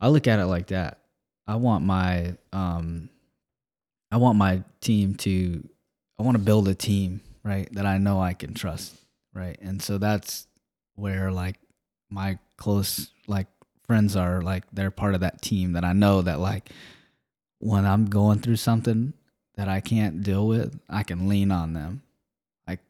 I 0.00 0.08
look 0.08 0.26
at 0.26 0.38
it 0.38 0.46
like 0.46 0.68
that. 0.68 0.98
I 1.46 1.56
want 1.56 1.84
my 1.84 2.36
um 2.52 3.08
I 4.10 4.16
want 4.18 4.36
my 4.36 4.62
team 4.80 5.14
to 5.16 5.66
I 6.18 6.22
want 6.22 6.36
to 6.36 6.42
build 6.42 6.68
a 6.68 6.74
team, 6.74 7.20
right, 7.42 7.68
that 7.72 7.86
I 7.86 7.98
know 7.98 8.20
I 8.20 8.34
can 8.34 8.54
trust, 8.54 8.94
right? 9.32 9.58
And 9.60 9.82
so 9.82 9.98
that's 9.98 10.46
where 10.94 11.32
like 11.32 11.56
my 12.10 12.38
close 12.56 13.10
like 13.26 13.46
friends 13.86 14.16
are 14.16 14.40
like 14.42 14.64
they're 14.72 14.90
part 14.90 15.14
of 15.14 15.20
that 15.20 15.42
team 15.42 15.72
that 15.72 15.84
I 15.84 15.92
know 15.92 16.22
that 16.22 16.40
like 16.40 16.70
when 17.58 17.84
I'm 17.86 18.06
going 18.06 18.40
through 18.40 18.56
something, 18.56 19.14
that 19.56 19.68
I 19.68 19.80
can't 19.80 20.22
deal 20.22 20.46
with, 20.46 20.78
I 20.88 21.02
can 21.02 21.28
lean 21.28 21.50
on 21.50 21.72
them. 21.72 22.02
Like 22.66 22.80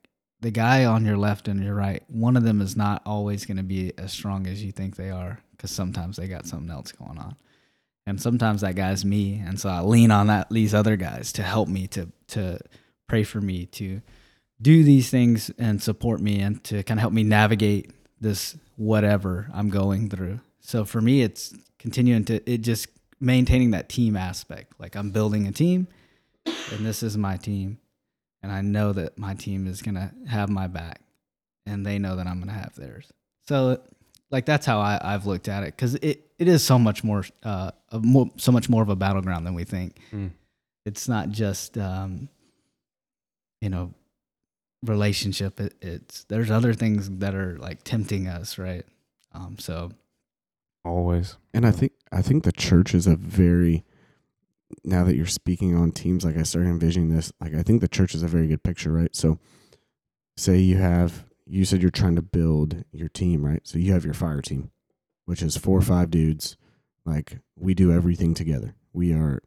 the 0.41 0.51
guy 0.51 0.85
on 0.85 1.05
your 1.05 1.17
left 1.17 1.49
and 1.49 1.63
your 1.63 1.75
right, 1.75 2.03
one 2.09 2.37
of 2.37 2.45
them 2.45 2.61
is 2.61 2.77
not 2.77 3.03
always 3.07 3.45
going 3.45 3.59
to 3.59 3.63
be 3.63 3.93
as 3.99 4.13
strong 4.13 4.47
as 4.47 4.65
you 4.65 4.73
think 4.73 4.97
they 4.97 5.11
are 5.11 5.41
because 5.53 5.71
sometimes 5.71 6.17
they 6.17 6.27
got 6.27 6.47
something 6.47 6.71
else 6.71 6.93
going 6.93 7.19
on. 7.19 7.37
And 8.07 8.21
sometimes 8.21 8.61
that 8.61 8.75
guy's 8.75 9.03
me, 9.03 9.43
and 9.47 9.59
so 9.59 9.71
I 9.71 9.81
lean 9.81 10.11
on 10.11 10.27
that 10.27 10.51
these 10.51 10.75
other 10.75 10.97
guys 10.97 11.33
to 11.35 11.43
help 11.43 11.69
me 11.69 11.87
to 11.89 12.09
to 12.29 12.59
pray 13.07 13.23
for 13.23 13.41
me 13.41 13.65
to 13.67 14.03
do 14.61 14.85
these 14.85 15.09
things 15.09 15.51
and 15.59 15.83
support 15.83 16.21
me 16.21 16.41
and 16.41 16.63
to 16.65 16.83
kind 16.83 16.99
of 16.99 17.03
help 17.03 17.15
me 17.15 17.23
navigate 17.23 17.91
this 18.21 18.57
whatever 18.77 19.49
I'm 19.55 19.71
going 19.71 20.11
through. 20.11 20.41
So 20.65 20.87
for 20.87 21.01
me, 21.01 21.21
it's 21.21 21.55
continuing 21.79 22.25
to 22.25 22.51
it 22.51 22.63
just 22.63 22.89
maintaining 23.21 23.73
that 23.73 23.89
team 23.89 24.17
aspect. 24.17 24.73
Like 24.79 24.97
I'm 24.97 25.11
building 25.11 25.47
a 25.47 25.53
team, 25.53 25.87
and 26.47 26.85
this 26.85 27.03
is 27.03 27.19
my 27.19 27.37
team, 27.37 27.79
and 28.43 28.51
I 28.51 28.63
know 28.63 28.93
that 28.95 29.19
my 29.19 29.35
team 29.35 29.67
is 29.67 29.83
gonna 29.83 30.13
have 30.27 30.49
my 30.49 30.67
back, 30.67 31.03
and 31.67 31.85
they 31.85 31.99
know 31.99 32.17
that 32.17 32.27
I'm 32.27 32.41
gonna 32.41 32.53
have 32.53 32.75
theirs. 32.77 33.13
So, 33.47 33.83
like 34.31 34.47
that's 34.47 34.65
how 34.65 34.81
I, 34.81 34.99
I've 35.03 35.27
looked 35.27 35.49
at 35.49 35.65
it 35.65 35.77
because 35.77 35.97
it, 35.97 36.31
it 36.39 36.49
is 36.49 36.65
so 36.65 36.79
much 36.79 37.05
more, 37.05 37.25
uh, 37.43 37.73
more, 37.93 38.31
so 38.39 38.51
much 38.51 38.71
more 38.71 38.83
of 38.83 38.89
a 38.89 38.97
battleground 38.97 39.47
than 39.47 39.53
we 39.53 39.65
think. 39.65 39.99
Mm. 40.13 40.31
It's 40.87 41.09
not 41.09 41.29
just, 41.29 41.77
um, 41.77 42.31
you 43.61 43.69
know, 43.69 43.93
relationship. 44.83 45.61
It, 45.61 45.75
it's 45.83 46.25
there's 46.25 46.51
other 46.51 46.73
things 46.73 47.11
that 47.19 47.35
are 47.35 47.59
like 47.59 47.85
tempting 47.85 48.29
us, 48.29 48.57
right? 48.57 48.87
Um, 49.35 49.59
so 49.59 49.93
Always. 50.85 51.39
And 51.53 51.67
I 51.67 51.71
think 51.71 51.93
I 52.13 52.23
think 52.23 52.45
the 52.45 52.53
church 52.53 52.95
is 52.95 53.07
a 53.07 53.17
very 53.17 53.85
now 54.85 55.05
that 55.05 55.17
you're 55.17 55.27
speaking 55.27 55.77
on 55.77 55.93
teams, 55.93 56.25
like 56.25 56.37
I 56.37 56.43
started 56.43 56.69
envisioning 56.69 57.15
this, 57.15 57.33
like 57.41 57.55
I 57.55 57.63
think 57.63 57.81
the 57.81 57.89
church 57.89 58.15
is 58.15 58.23
a 58.23 58.29
very 58.29 58.47
good 58.47 58.63
picture, 58.63 58.93
right? 58.93 59.15
So 59.15 59.39
say 60.37 60.59
you 60.59 60.77
have 60.77 61.25
you 61.47 61.65
said 61.65 61.83
you're 61.83 61.91
trying 61.91 62.17
to 62.17 62.23
build 62.23 62.85
your 62.93 63.09
team, 63.09 63.45
right? 63.45 63.61
So 63.65 63.79
you 63.79 63.93
have 63.93 64.05
your 64.05 64.15
fire 64.15 64.43
team, 64.43 64.71
which 65.25 65.43
is 65.43 65.57
four 65.57 65.79
or 65.79 65.83
five 65.83 66.11
dudes. 66.11 66.57
Like 67.05 67.39
we 67.57 67.75
do 67.75 67.93
everything 67.93 68.35
together. 68.35 68.75
We 68.93 69.13
are 69.13 69.43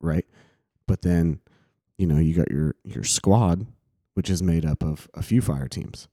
right. 0.00 0.26
But 0.86 1.02
then, 1.02 1.40
you 1.98 2.06
know, 2.06 2.18
you 2.18 2.34
got 2.34 2.50
your 2.50 2.76
your 2.84 3.04
squad, 3.04 3.66
which 4.14 4.30
is 4.30 4.42
made 4.42 4.64
up 4.64 4.82
of 4.82 5.08
a 5.14 5.22
few 5.22 5.40
fire 5.40 5.68
teams. 5.68 6.08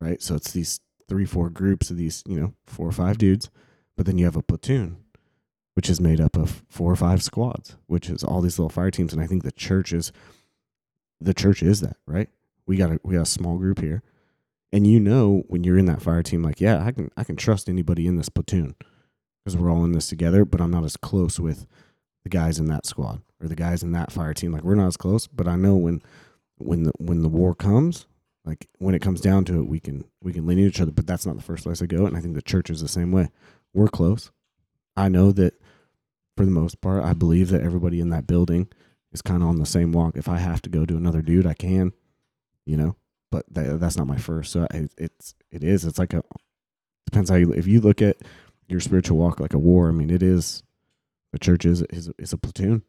Right? 0.00 0.22
So 0.22 0.34
it's 0.34 0.52
these 0.52 0.80
three, 1.08 1.26
four 1.26 1.50
groups 1.50 1.90
of 1.90 1.96
these, 1.96 2.22
you 2.26 2.40
know, 2.40 2.54
four 2.66 2.88
or 2.88 2.92
five 2.92 3.18
dudes. 3.18 3.50
But 4.00 4.06
then 4.06 4.16
you 4.16 4.24
have 4.24 4.36
a 4.36 4.40
platoon, 4.42 4.96
which 5.74 5.90
is 5.90 6.00
made 6.00 6.22
up 6.22 6.34
of 6.34 6.64
four 6.70 6.90
or 6.90 6.96
five 6.96 7.22
squads, 7.22 7.76
which 7.86 8.08
is 8.08 8.24
all 8.24 8.40
these 8.40 8.58
little 8.58 8.70
fire 8.70 8.90
teams. 8.90 9.12
And 9.12 9.20
I 9.20 9.26
think 9.26 9.42
the 9.42 9.52
church 9.52 9.92
is 9.92 10.10
the 11.20 11.34
church 11.34 11.62
is 11.62 11.82
that, 11.82 11.98
right? 12.06 12.30
We 12.66 12.78
got 12.78 12.92
a 12.92 13.00
we 13.04 13.16
got 13.16 13.24
a 13.24 13.26
small 13.26 13.58
group 13.58 13.78
here. 13.78 14.02
And 14.72 14.86
you 14.86 15.00
know 15.00 15.44
when 15.48 15.64
you're 15.64 15.76
in 15.76 15.84
that 15.84 16.00
fire 16.00 16.22
team, 16.22 16.42
like, 16.42 16.62
yeah, 16.62 16.82
I 16.82 16.92
can 16.92 17.10
I 17.14 17.24
can 17.24 17.36
trust 17.36 17.68
anybody 17.68 18.06
in 18.06 18.16
this 18.16 18.30
platoon 18.30 18.74
because 19.44 19.54
we're 19.54 19.70
all 19.70 19.84
in 19.84 19.92
this 19.92 20.08
together, 20.08 20.46
but 20.46 20.62
I'm 20.62 20.70
not 20.70 20.84
as 20.84 20.96
close 20.96 21.38
with 21.38 21.66
the 22.22 22.30
guys 22.30 22.58
in 22.58 22.68
that 22.68 22.86
squad 22.86 23.20
or 23.38 23.48
the 23.48 23.54
guys 23.54 23.82
in 23.82 23.92
that 23.92 24.12
fire 24.12 24.32
team. 24.32 24.52
Like 24.52 24.64
we're 24.64 24.76
not 24.76 24.86
as 24.86 24.96
close, 24.96 25.26
but 25.26 25.46
I 25.46 25.56
know 25.56 25.76
when 25.76 26.00
when 26.56 26.84
the 26.84 26.92
when 26.96 27.20
the 27.20 27.28
war 27.28 27.54
comes, 27.54 28.06
like 28.46 28.66
when 28.78 28.94
it 28.94 29.02
comes 29.02 29.20
down 29.20 29.44
to 29.44 29.58
it, 29.60 29.66
we 29.66 29.78
can 29.78 30.06
we 30.22 30.32
can 30.32 30.46
lean 30.46 30.58
on 30.58 30.64
each 30.64 30.80
other. 30.80 30.90
But 30.90 31.06
that's 31.06 31.26
not 31.26 31.36
the 31.36 31.42
first 31.42 31.64
place 31.64 31.82
I 31.82 31.86
go, 31.86 32.06
and 32.06 32.16
I 32.16 32.20
think 32.20 32.34
the 32.34 32.40
church 32.40 32.70
is 32.70 32.80
the 32.80 32.88
same 32.88 33.12
way. 33.12 33.28
We're 33.72 33.88
close. 33.88 34.30
I 34.96 35.08
know 35.08 35.32
that 35.32 35.54
for 36.36 36.44
the 36.44 36.50
most 36.50 36.80
part, 36.80 37.04
I 37.04 37.12
believe 37.12 37.50
that 37.50 37.62
everybody 37.62 38.00
in 38.00 38.10
that 38.10 38.26
building 38.26 38.68
is 39.12 39.22
kind 39.22 39.42
of 39.42 39.48
on 39.48 39.58
the 39.58 39.66
same 39.66 39.92
walk. 39.92 40.16
If 40.16 40.28
I 40.28 40.38
have 40.38 40.62
to 40.62 40.70
go 40.70 40.84
to 40.86 40.96
another 40.96 41.22
dude, 41.22 41.46
I 41.46 41.54
can, 41.54 41.92
you 42.66 42.76
know. 42.76 42.96
But 43.30 43.44
that, 43.52 43.78
that's 43.78 43.96
not 43.96 44.06
my 44.06 44.18
first. 44.18 44.52
So 44.52 44.66
it, 44.72 44.92
it's 44.98 45.34
it 45.50 45.62
is. 45.62 45.84
It's 45.84 45.98
like 45.98 46.14
a 46.14 46.22
depends 47.06 47.30
how 47.30 47.36
you. 47.36 47.52
If 47.52 47.66
you 47.66 47.80
look 47.80 48.02
at 48.02 48.16
your 48.68 48.80
spiritual 48.80 49.18
walk 49.18 49.38
like 49.40 49.54
a 49.54 49.58
war, 49.58 49.88
I 49.88 49.92
mean, 49.92 50.10
it 50.10 50.22
is. 50.22 50.62
The 51.32 51.38
church 51.38 51.64
is 51.64 51.82
is 51.82 52.10
is 52.18 52.32
a 52.32 52.38
platoon. 52.38 52.82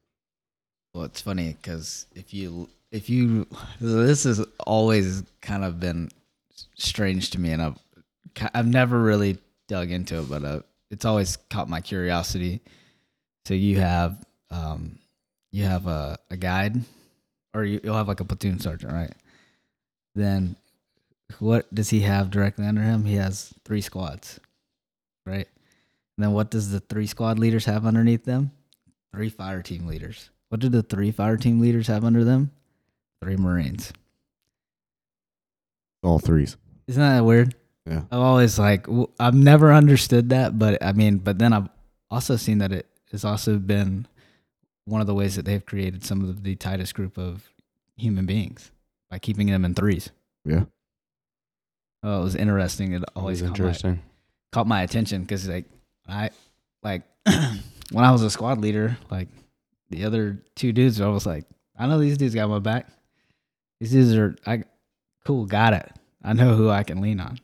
Well, 0.93 1.03
it's 1.03 1.21
funny 1.21 1.57
because 1.61 2.07
if 2.15 2.33
you 2.33 2.69
if 2.91 3.09
you 3.09 3.47
this 3.79 4.23
has 4.23 4.43
always 4.65 5.23
kind 5.41 5.63
of 5.63 5.79
been 5.79 6.09
strange 6.75 7.29
to 7.31 7.39
me, 7.39 7.51
and 7.51 7.61
I've 7.61 7.77
I've 8.53 8.67
never 8.67 9.01
really 9.01 9.37
dug 9.67 9.91
into 9.91 10.19
it, 10.19 10.29
but 10.29 10.43
uh, 10.43 10.61
it's 10.91 11.05
always 11.05 11.37
caught 11.49 11.69
my 11.69 11.81
curiosity. 11.81 12.61
So 13.45 13.55
you 13.55 13.79
have 13.79 14.23
um 14.51 14.99
you 15.51 15.63
have 15.63 15.87
a, 15.87 16.17
a 16.29 16.37
guide, 16.37 16.81
or 17.53 17.63
you, 17.63 17.81
you'll 17.83 17.97
have 17.97 18.07
like 18.07 18.19
a 18.19 18.25
platoon 18.25 18.59
sergeant, 18.59 18.93
right? 18.93 19.11
Then 20.15 20.55
what 21.39 21.73
does 21.73 21.89
he 21.89 22.01
have 22.01 22.29
directly 22.29 22.65
under 22.65 22.81
him? 22.81 23.05
He 23.05 23.15
has 23.15 23.53
three 23.65 23.81
squads, 23.81 24.39
right? 25.25 25.47
And 26.17 26.25
then 26.25 26.33
what 26.33 26.51
does 26.51 26.71
the 26.71 26.79
three 26.79 27.07
squad 27.07 27.39
leaders 27.39 27.65
have 27.65 27.85
underneath 27.85 28.25
them? 28.25 28.51
Three 29.13 29.29
fire 29.29 29.61
team 29.61 29.87
leaders. 29.87 30.29
What 30.49 30.61
do 30.61 30.69
the 30.69 30.83
three 30.83 31.11
fire 31.11 31.37
team 31.37 31.59
leaders 31.59 31.87
have 31.87 32.03
under 32.03 32.23
them? 32.23 32.51
Three 33.21 33.37
Marines. 33.37 33.91
All 36.03 36.19
threes. 36.19 36.57
Isn't 36.87 37.01
that 37.01 37.23
weird? 37.23 37.55
Yeah. 37.85 38.03
I've 38.11 38.19
always 38.19 38.59
like 38.59 38.85
I've 39.19 39.33
never 39.33 39.73
understood 39.73 40.29
that, 40.29 40.57
but 40.59 40.83
I 40.83 40.91
mean, 40.93 41.17
but 41.17 41.39
then 41.39 41.51
I've 41.53 41.69
also 42.09 42.35
seen 42.35 42.59
that 42.59 42.71
it 42.71 42.87
has 43.11 43.25
also 43.25 43.57
been 43.57 44.07
one 44.85 45.01
of 45.01 45.07
the 45.07 45.13
ways 45.13 45.35
that 45.35 45.45
they've 45.45 45.65
created 45.65 46.03
some 46.05 46.21
of 46.23 46.43
the 46.43 46.55
tightest 46.55 46.93
group 46.93 47.17
of 47.17 47.49
human 47.97 48.25
beings 48.25 48.71
by 49.09 49.19
keeping 49.19 49.47
them 49.47 49.65
in 49.65 49.73
threes. 49.73 50.09
Yeah. 50.45 50.65
Oh, 52.03 52.21
it 52.21 52.23
was 52.23 52.35
interesting. 52.35 52.93
It 52.93 53.03
Always 53.15 53.41
always 53.41 53.41
caught 53.41 53.47
my, 53.59 53.65
interesting. 53.65 54.01
caught 54.51 54.67
my 54.67 54.81
attention 54.83 55.21
because 55.21 55.47
like 55.47 55.65
I 56.07 56.29
like 56.83 57.03
when 57.91 58.05
I 58.05 58.11
was 58.11 58.23
a 58.23 58.29
squad 58.29 58.59
leader, 58.59 58.97
like 59.09 59.27
the 59.89 60.05
other 60.05 60.41
two 60.55 60.71
dudes, 60.71 60.99
I 61.01 61.07
was 61.09 61.25
like, 61.25 61.45
I 61.77 61.87
know 61.87 61.99
these 61.99 62.17
dudes 62.17 62.35
got 62.35 62.49
my 62.49 62.59
back. 62.59 62.87
These 63.79 63.91
dudes 63.91 64.15
are 64.15 64.35
I 64.45 64.63
cool, 65.25 65.45
got 65.45 65.73
it. 65.73 65.91
I 66.23 66.33
know 66.33 66.55
who 66.55 66.69
I 66.69 66.83
can 66.83 67.01
lean 67.01 67.19
on. 67.19 67.39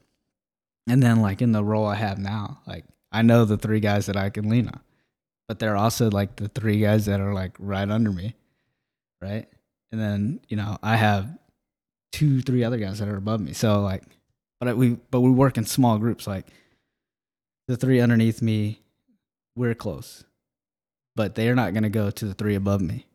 And 0.87 1.03
then 1.03 1.21
like 1.21 1.41
in 1.41 1.51
the 1.51 1.63
role 1.63 1.85
I 1.85 1.95
have 1.95 2.17
now, 2.17 2.61
like 2.65 2.85
I 3.11 3.21
know 3.21 3.45
the 3.45 3.57
three 3.57 3.79
guys 3.79 4.05
that 4.05 4.17
I 4.17 4.29
can 4.29 4.49
lean 4.49 4.67
on. 4.67 4.79
But 5.47 5.59
they're 5.59 5.77
also 5.77 6.09
like 6.09 6.35
the 6.35 6.49
three 6.49 6.79
guys 6.79 7.05
that 7.05 7.21
are 7.21 7.33
like 7.33 7.53
right 7.59 7.89
under 7.89 8.11
me. 8.11 8.35
Right? 9.21 9.47
And 9.91 9.99
then, 10.01 10.41
you 10.47 10.57
know, 10.57 10.77
I 10.83 10.95
have 10.97 11.29
two, 12.11 12.41
three 12.41 12.63
other 12.63 12.77
guys 12.77 12.99
that 12.99 13.07
are 13.07 13.17
above 13.17 13.41
me. 13.41 13.53
So 13.53 13.81
like 13.81 14.03
but 14.59 14.69
I, 14.69 14.73
we 14.73 14.97
but 15.11 15.21
we 15.21 15.29
work 15.29 15.57
in 15.57 15.65
small 15.65 15.97
groups 15.97 16.27
like 16.27 16.47
the 17.67 17.77
three 17.77 17.99
underneath 17.99 18.41
me, 18.41 18.81
we're 19.55 19.75
close. 19.75 20.23
But 21.15 21.35
they're 21.35 21.55
not 21.55 21.73
going 21.73 21.83
to 21.83 21.89
go 21.89 22.09
to 22.11 22.25
the 22.25 22.33
three 22.33 22.55
above 22.55 22.81
me. 22.81 23.05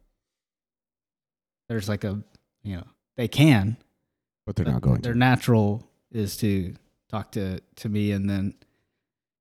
There's 1.69 1.89
like 1.89 2.05
a, 2.05 2.23
you 2.63 2.77
know, 2.77 2.85
they 3.17 3.29
can. 3.29 3.77
But 4.45 4.57
they're 4.57 4.65
but 4.65 4.73
not 4.73 4.83
going 4.83 5.01
Their 5.01 5.13
to. 5.13 5.19
natural 5.19 5.89
is 6.11 6.37
to 6.39 6.75
talk 7.13 7.31
to 7.33 7.61
to 7.77 7.89
me 7.89 8.11
and 8.11 8.29
then, 8.29 8.55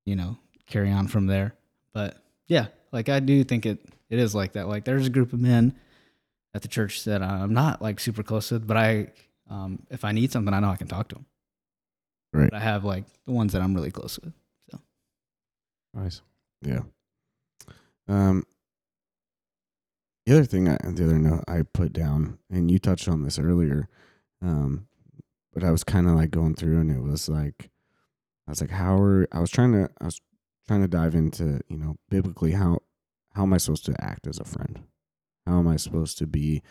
you 0.06 0.16
know, 0.16 0.38
carry 0.68 0.92
on 0.92 1.08
from 1.08 1.26
there. 1.26 1.56
But 1.94 2.18
yeah, 2.48 2.68
like 2.92 3.10
I 3.10 3.20
do 3.20 3.44
think 3.44 3.66
it 3.66 3.80
it 4.10 4.20
is 4.20 4.36
like 4.36 4.54
that. 4.54 4.68
Like 4.68 4.86
there's 4.86 5.08
a 5.08 5.10
group 5.10 5.34
of 5.34 5.40
men 5.40 5.76
at 6.54 6.62
the 6.62 6.68
church 6.68 7.06
that 7.06 7.24
I'm 7.24 7.54
not 7.54 7.82
like 7.82 8.00
super 8.00 8.22
close 8.22 8.52
with, 8.52 8.68
but 8.68 8.78
I 8.78 9.08
um 9.50 9.80
if 9.90 10.06
I 10.06 10.12
need 10.12 10.32
something, 10.32 10.54
I 10.54 10.60
know 10.60 10.70
I 10.70 10.76
can 10.76 10.88
talk 10.88 11.08
to 11.08 11.16
them. 11.16 11.26
Right. 12.34 12.52
But 12.52 12.58
I 12.58 12.64
have 12.64 12.84
like 12.84 13.06
the 13.26 13.32
ones 13.32 13.54
that 13.54 13.62
I'm 13.62 13.74
really 13.74 13.92
close 13.92 14.20
with. 14.20 14.34
So 14.70 14.80
nice. 15.94 16.22
Yeah. 16.62 16.82
Um. 18.08 18.46
The 20.28 20.34
other 20.34 20.46
thing, 20.46 20.70
I, 20.70 20.78
the 20.84 21.06
other 21.06 21.18
note 21.18 21.44
I 21.48 21.64
put 21.64 21.94
down, 21.94 22.38
and 22.52 22.70
you 22.70 22.78
touched 22.78 23.08
on 23.10 23.24
this 23.24 23.40
earlier, 23.40 23.90
um, 24.40 24.88
but 25.54 25.64
I 25.64 25.72
was 25.72 25.84
kind 25.84 26.08
of 26.08 26.16
like 26.16 26.32
going 26.32 26.56
through, 26.56 26.80
and 26.80 26.92
it 26.92 27.02
was 27.02 27.30
like, 27.30 27.70
I 28.48 28.52
was 28.52 28.62
like, 28.62 28.72
how 28.72 28.98
are 28.98 29.28
I 29.32 29.40
was 29.40 29.52
trying 29.52 29.74
to, 29.74 29.90
I 30.00 30.06
was 30.06 30.22
trying 30.68 30.82
to 30.82 30.88
dive 30.88 31.16
into, 31.16 31.62
you 31.68 31.78
know, 31.78 31.98
biblically 32.10 32.52
how 32.52 32.80
how 33.34 33.44
am 33.44 33.54
I 33.54 33.58
supposed 33.58 33.86
to 33.86 33.96
act 34.04 34.28
as 34.28 34.40
a 34.40 34.46
friend? 34.46 34.82
How 35.46 35.60
am 35.60 35.68
I 35.68 35.78
supposed 35.78 36.18
to 36.20 36.28
be? 36.28 36.62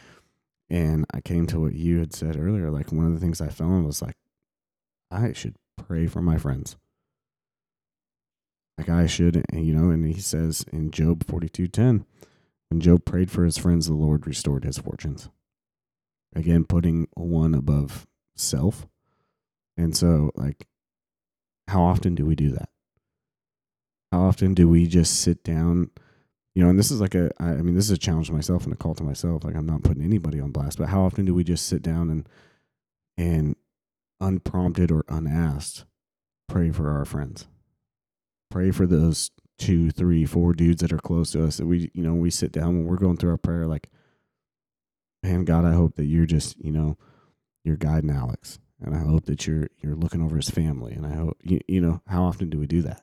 And 0.68 1.04
I 1.12 1.20
came 1.20 1.46
to 1.46 1.60
what 1.60 1.74
you 1.74 1.98
had 1.98 2.14
said 2.14 2.36
earlier. 2.36 2.70
Like 2.70 2.92
one 2.92 3.06
of 3.06 3.14
the 3.14 3.20
things 3.20 3.40
I 3.40 3.48
found 3.48 3.86
was 3.86 4.02
like, 4.02 4.16
I 5.10 5.32
should 5.32 5.56
pray 5.76 6.06
for 6.06 6.22
my 6.22 6.36
friends 6.36 6.76
like 8.80 8.88
I 8.88 9.06
should, 9.06 9.44
you 9.52 9.74
know. 9.74 9.90
And 9.90 10.06
he 10.06 10.20
says 10.20 10.64
in 10.72 10.90
Job 10.90 11.26
forty 11.26 11.48
two 11.48 11.68
ten, 11.68 12.06
when 12.68 12.80
Job 12.80 13.04
prayed 13.04 13.30
for 13.30 13.44
his 13.44 13.58
friends, 13.58 13.86
the 13.86 13.94
Lord 13.94 14.26
restored 14.26 14.64
his 14.64 14.78
fortunes. 14.78 15.28
Again, 16.34 16.64
putting 16.64 17.08
one 17.14 17.54
above 17.54 18.06
self, 18.40 18.86
and 19.76 19.96
so 19.96 20.30
like, 20.34 20.66
how 21.68 21.82
often 21.82 22.14
do 22.14 22.24
we 22.26 22.34
do 22.34 22.50
that? 22.50 22.68
How 24.12 24.22
often 24.22 24.54
do 24.54 24.68
we 24.68 24.86
just 24.86 25.20
sit 25.20 25.44
down? 25.44 25.90
You 26.54 26.64
know, 26.64 26.70
and 26.70 26.78
this 26.78 26.90
is 26.90 27.00
like 27.00 27.14
a, 27.14 27.30
I 27.38 27.54
mean, 27.56 27.76
this 27.76 27.84
is 27.84 27.92
a 27.92 27.98
challenge 27.98 28.26
to 28.26 28.32
myself 28.32 28.64
and 28.64 28.72
a 28.72 28.76
call 28.76 28.94
to 28.96 29.04
myself. 29.04 29.44
Like, 29.44 29.54
I'm 29.54 29.66
not 29.66 29.84
putting 29.84 30.02
anybody 30.02 30.40
on 30.40 30.50
blast, 30.50 30.78
but 30.78 30.88
how 30.88 31.02
often 31.02 31.24
do 31.24 31.32
we 31.32 31.44
just 31.44 31.66
sit 31.66 31.80
down 31.80 32.10
and, 32.10 32.28
and 33.16 33.54
unprompted 34.20 34.90
or 34.90 35.04
unasked, 35.08 35.84
pray 36.48 36.72
for 36.72 36.90
our 36.90 37.04
friends? 37.04 37.46
pray 38.50 38.70
for 38.70 38.86
those 38.86 39.30
two, 39.58 39.90
three, 39.90 40.26
four 40.26 40.52
dudes 40.52 40.82
that 40.82 40.92
are 40.92 40.98
close 40.98 41.30
to 41.32 41.44
us 41.44 41.56
that 41.56 41.66
we, 41.66 41.90
you 41.94 42.02
know, 42.02 42.14
we 42.14 42.30
sit 42.30 42.52
down 42.52 42.76
when 42.76 42.84
we're 42.84 42.96
going 42.96 43.16
through 43.16 43.30
our 43.30 43.36
prayer, 43.36 43.66
like, 43.66 43.88
man, 45.22 45.44
God, 45.44 45.64
I 45.64 45.72
hope 45.72 45.96
that 45.96 46.06
you're 46.06 46.26
just, 46.26 46.58
you 46.62 46.72
know, 46.72 46.98
you're 47.64 47.76
guiding 47.76 48.10
Alex, 48.10 48.58
and 48.82 48.94
I 48.94 48.98
hope 48.98 49.26
that 49.26 49.46
you're 49.46 49.68
you're 49.80 49.94
looking 49.94 50.22
over 50.22 50.36
his 50.36 50.50
family, 50.50 50.92
and 50.92 51.06
I 51.06 51.14
hope 51.14 51.38
you, 51.42 51.60
you 51.68 51.80
know, 51.80 52.00
how 52.06 52.24
often 52.24 52.50
do 52.50 52.58
we 52.58 52.66
do 52.66 52.82
that? 52.82 53.02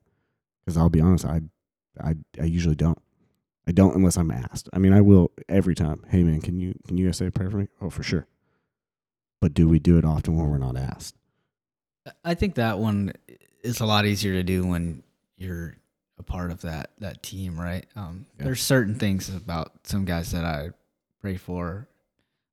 Because 0.66 0.78
I'll 0.78 0.90
be 0.90 1.02
honest, 1.02 1.26
I, 1.26 1.42
I, 2.02 2.16
I 2.40 2.46
usually 2.46 2.76
don't. 2.76 3.00
I 3.68 3.72
don't 3.74 3.96
unless 3.96 4.18
I'm 4.18 4.32
asked. 4.32 4.70
I 4.72 4.80
mean, 4.80 4.94
I 4.94 5.02
will 5.02 5.32
every 5.50 5.76
time. 5.76 6.04
Hey 6.10 6.24
man, 6.24 6.42
can 6.42 6.60
you 6.60 6.74
can 6.88 6.98
you 6.98 7.06
guys 7.08 7.18
say 7.18 7.28
a 7.28 7.32
prayer 7.32 7.50
for 7.52 7.58
me? 7.58 7.68
Oh, 7.82 7.90
for 7.90 8.04
sure. 8.04 8.26
But 9.42 9.54
do 9.54 9.68
we 9.68 9.78
do 9.80 9.98
it 9.98 10.06
often 10.06 10.36
when 10.36 10.50
we're 10.50 10.58
not 10.58 10.78
asked? 10.78 11.16
I 12.24 12.34
think 12.34 12.56
that 12.56 12.80
one 12.80 13.14
is 13.64 13.82
a 13.82 13.86
lot 13.86 14.06
easier 14.06 14.34
to 14.34 14.44
do 14.44 14.66
when 14.66 15.04
you're 15.38 15.76
a 16.18 16.24
part 16.24 16.52
of 16.52 16.62
that 16.62 16.92
that 17.00 17.22
team, 17.22 17.60
right? 17.60 17.86
Um, 17.96 18.26
Yeah. 18.38 18.46
There's 18.46 18.62
certain 18.62 18.96
things 18.96 19.30
about 19.34 19.74
some 19.84 20.06
guys 20.06 20.32
that 20.32 20.46
I 20.46 20.70
pray 21.22 21.36
for. 21.38 21.88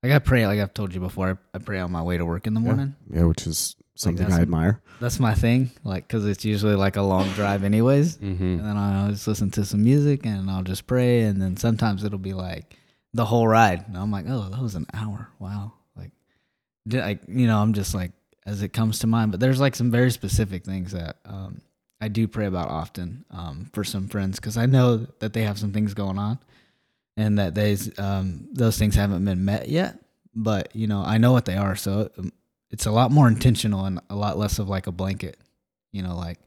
Like 0.05 0.13
I 0.13 0.19
pray, 0.19 0.47
like 0.47 0.61
I've 0.61 0.75
told 0.75 0.93
you 0.93 1.01
before, 1.01 1.41
I, 1.55 1.57
I 1.57 1.59
pray 1.61 1.79
on 1.79 1.91
my 1.91 2.03
way 2.03 2.19
to 2.19 2.27
work 2.27 2.47
in 2.47 2.53
the 2.53 2.61
morning. 2.61 2.95
Yeah, 3.11 3.25
which 3.25 3.47
is 3.47 3.75
something 3.95 4.19
that's- 4.25 4.39
I 4.39 4.43
admire. 4.43 4.83
That's 5.01 5.19
my 5.19 5.33
thing, 5.35 5.71
like 5.83 6.07
because 6.07 6.27
it's 6.27 6.45
usually 6.45 6.75
like 6.75 6.97
a 6.97 7.03
long 7.03 7.27
drive, 7.31 7.65
anyways. 7.65 8.19
Mm-hmm. 8.19 8.45
And 8.45 8.61
then 8.61 8.77
I'll 8.77 9.11
just 9.11 9.27
listen 9.27 9.51
to 9.53 9.65
some 9.65 9.83
music 9.83 10.27
and 10.27 10.51
I'll 10.51 10.63
just 10.63 10.87
pray. 10.87 11.23
And 11.23 11.41
then 11.41 11.57
sometimes 11.57 12.05
it'll 12.05 12.19
be 12.19 12.35
like 12.35 12.77
the 13.15 13.25
whole 13.25 13.49
ride. 13.49 13.87
And 13.89 13.97
I'm 13.97 14.11
like, 14.11 14.27
oh, 14.29 14.51
that 14.51 14.61
was 14.61 14.75
an 14.75 14.87
hour. 14.93 15.31
Wow. 15.39 15.73
Like, 15.97 16.11
did 16.87 17.01
I, 17.01 17.19
you 17.27 17.47
know, 17.47 17.59
I'm 17.61 17.73
just 17.73 17.95
like, 17.95 18.13
as 18.45 18.61
it 18.63 18.75
comes 18.75 18.99
to 18.99 19.07
mind. 19.07 19.31
But 19.31 19.41
there's 19.41 19.59
like 19.61 19.75
some 19.75 19.91
very 19.91 20.11
specific 20.11 20.65
things 20.67 20.93
that 20.93 21.17
um, 21.25 21.63
I 21.99 22.09
do 22.09 22.29
pray 22.29 22.45
about 22.45 22.69
often 22.69 23.25
um, 23.31 23.71
for 23.73 23.85
some 23.85 24.09
friends 24.09 24.39
because 24.39 24.59
I 24.59 24.67
know 24.67 25.07
that 25.21 25.33
they 25.33 25.45
have 25.45 25.59
some 25.59 25.73
things 25.73 25.95
going 25.95 26.19
on 26.19 26.39
and 27.17 27.39
that 27.39 27.55
they's, 27.55 27.97
um, 27.99 28.49
those 28.53 28.79
things 28.79 28.95
haven't 28.95 29.25
been 29.25 29.45
met 29.45 29.69
yet. 29.69 29.99
But, 30.35 30.75
you 30.75 30.87
know, 30.87 31.03
I 31.05 31.19
know 31.19 31.33
what 31.33 31.45
they 31.45 31.57
are. 31.57 31.77
So 31.77 32.11
um, 32.19 32.33
it's 32.71 32.87
a 32.87 32.91
lot 32.91 33.11
more 33.13 33.29
intentional 33.29 33.85
and 33.85 34.01
a 34.11 34.17
lot 34.17 34.37
less 34.37 34.59
of 34.59 34.69
like 34.69 34.87
a 34.89 34.93
blanket, 34.93 35.37
you 35.93 36.03
know, 36.03 36.17
like, 36.17 36.39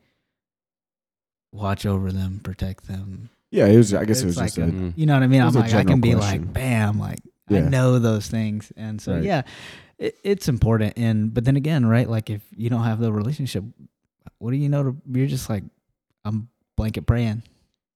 watch 1.51 1.85
over 1.85 2.11
them, 2.11 2.39
protect 2.43 2.87
them. 2.87 3.29
Yeah, 3.51 3.67
it 3.67 3.77
was. 3.77 3.93
I 3.93 4.03
guess 4.05 4.17
it 4.21 4.27
It's 4.27 4.37
was 4.37 4.37
just 4.37 4.57
like 4.57 4.67
a, 4.67 4.71
Mm-hmm. 4.71 4.89
You 4.95 5.05
know 5.05 5.13
what 5.13 5.23
I 5.23 5.27
mean? 5.27 5.41
I'm 5.41 5.53
like, 5.53 5.65
I 5.65 5.67
general 5.69 5.85
can 5.85 6.01
be 6.01 6.13
question. 6.13 6.41
like, 6.43 6.53
bam, 6.53 6.99
like 6.99 7.19
Yeah. 7.49 7.59
I 7.59 7.61
know 7.69 7.97
those 7.99 8.27
things, 8.27 8.73
and 8.75 9.01
so 9.01 9.13
Right. 9.13 9.23
yeah, 9.23 9.41
it, 9.97 10.17
it's 10.23 10.49
important. 10.49 10.93
And 10.97 11.33
but 11.33 11.45
then 11.45 11.55
again, 11.55 11.85
right? 11.85 12.09
Like 12.09 12.29
if 12.29 12.41
you 12.55 12.69
don't 12.69 12.83
have 12.83 12.99
the 12.99 13.11
relationship, 13.13 13.63
what 14.39 14.51
do 14.51 14.57
you 14.57 14.67
know? 14.67 14.83
To 14.83 14.97
you're 15.09 15.27
just 15.27 15.49
like, 15.49 15.63
I'm 16.25 16.49
blanket 16.75 17.05
praying. 17.07 17.43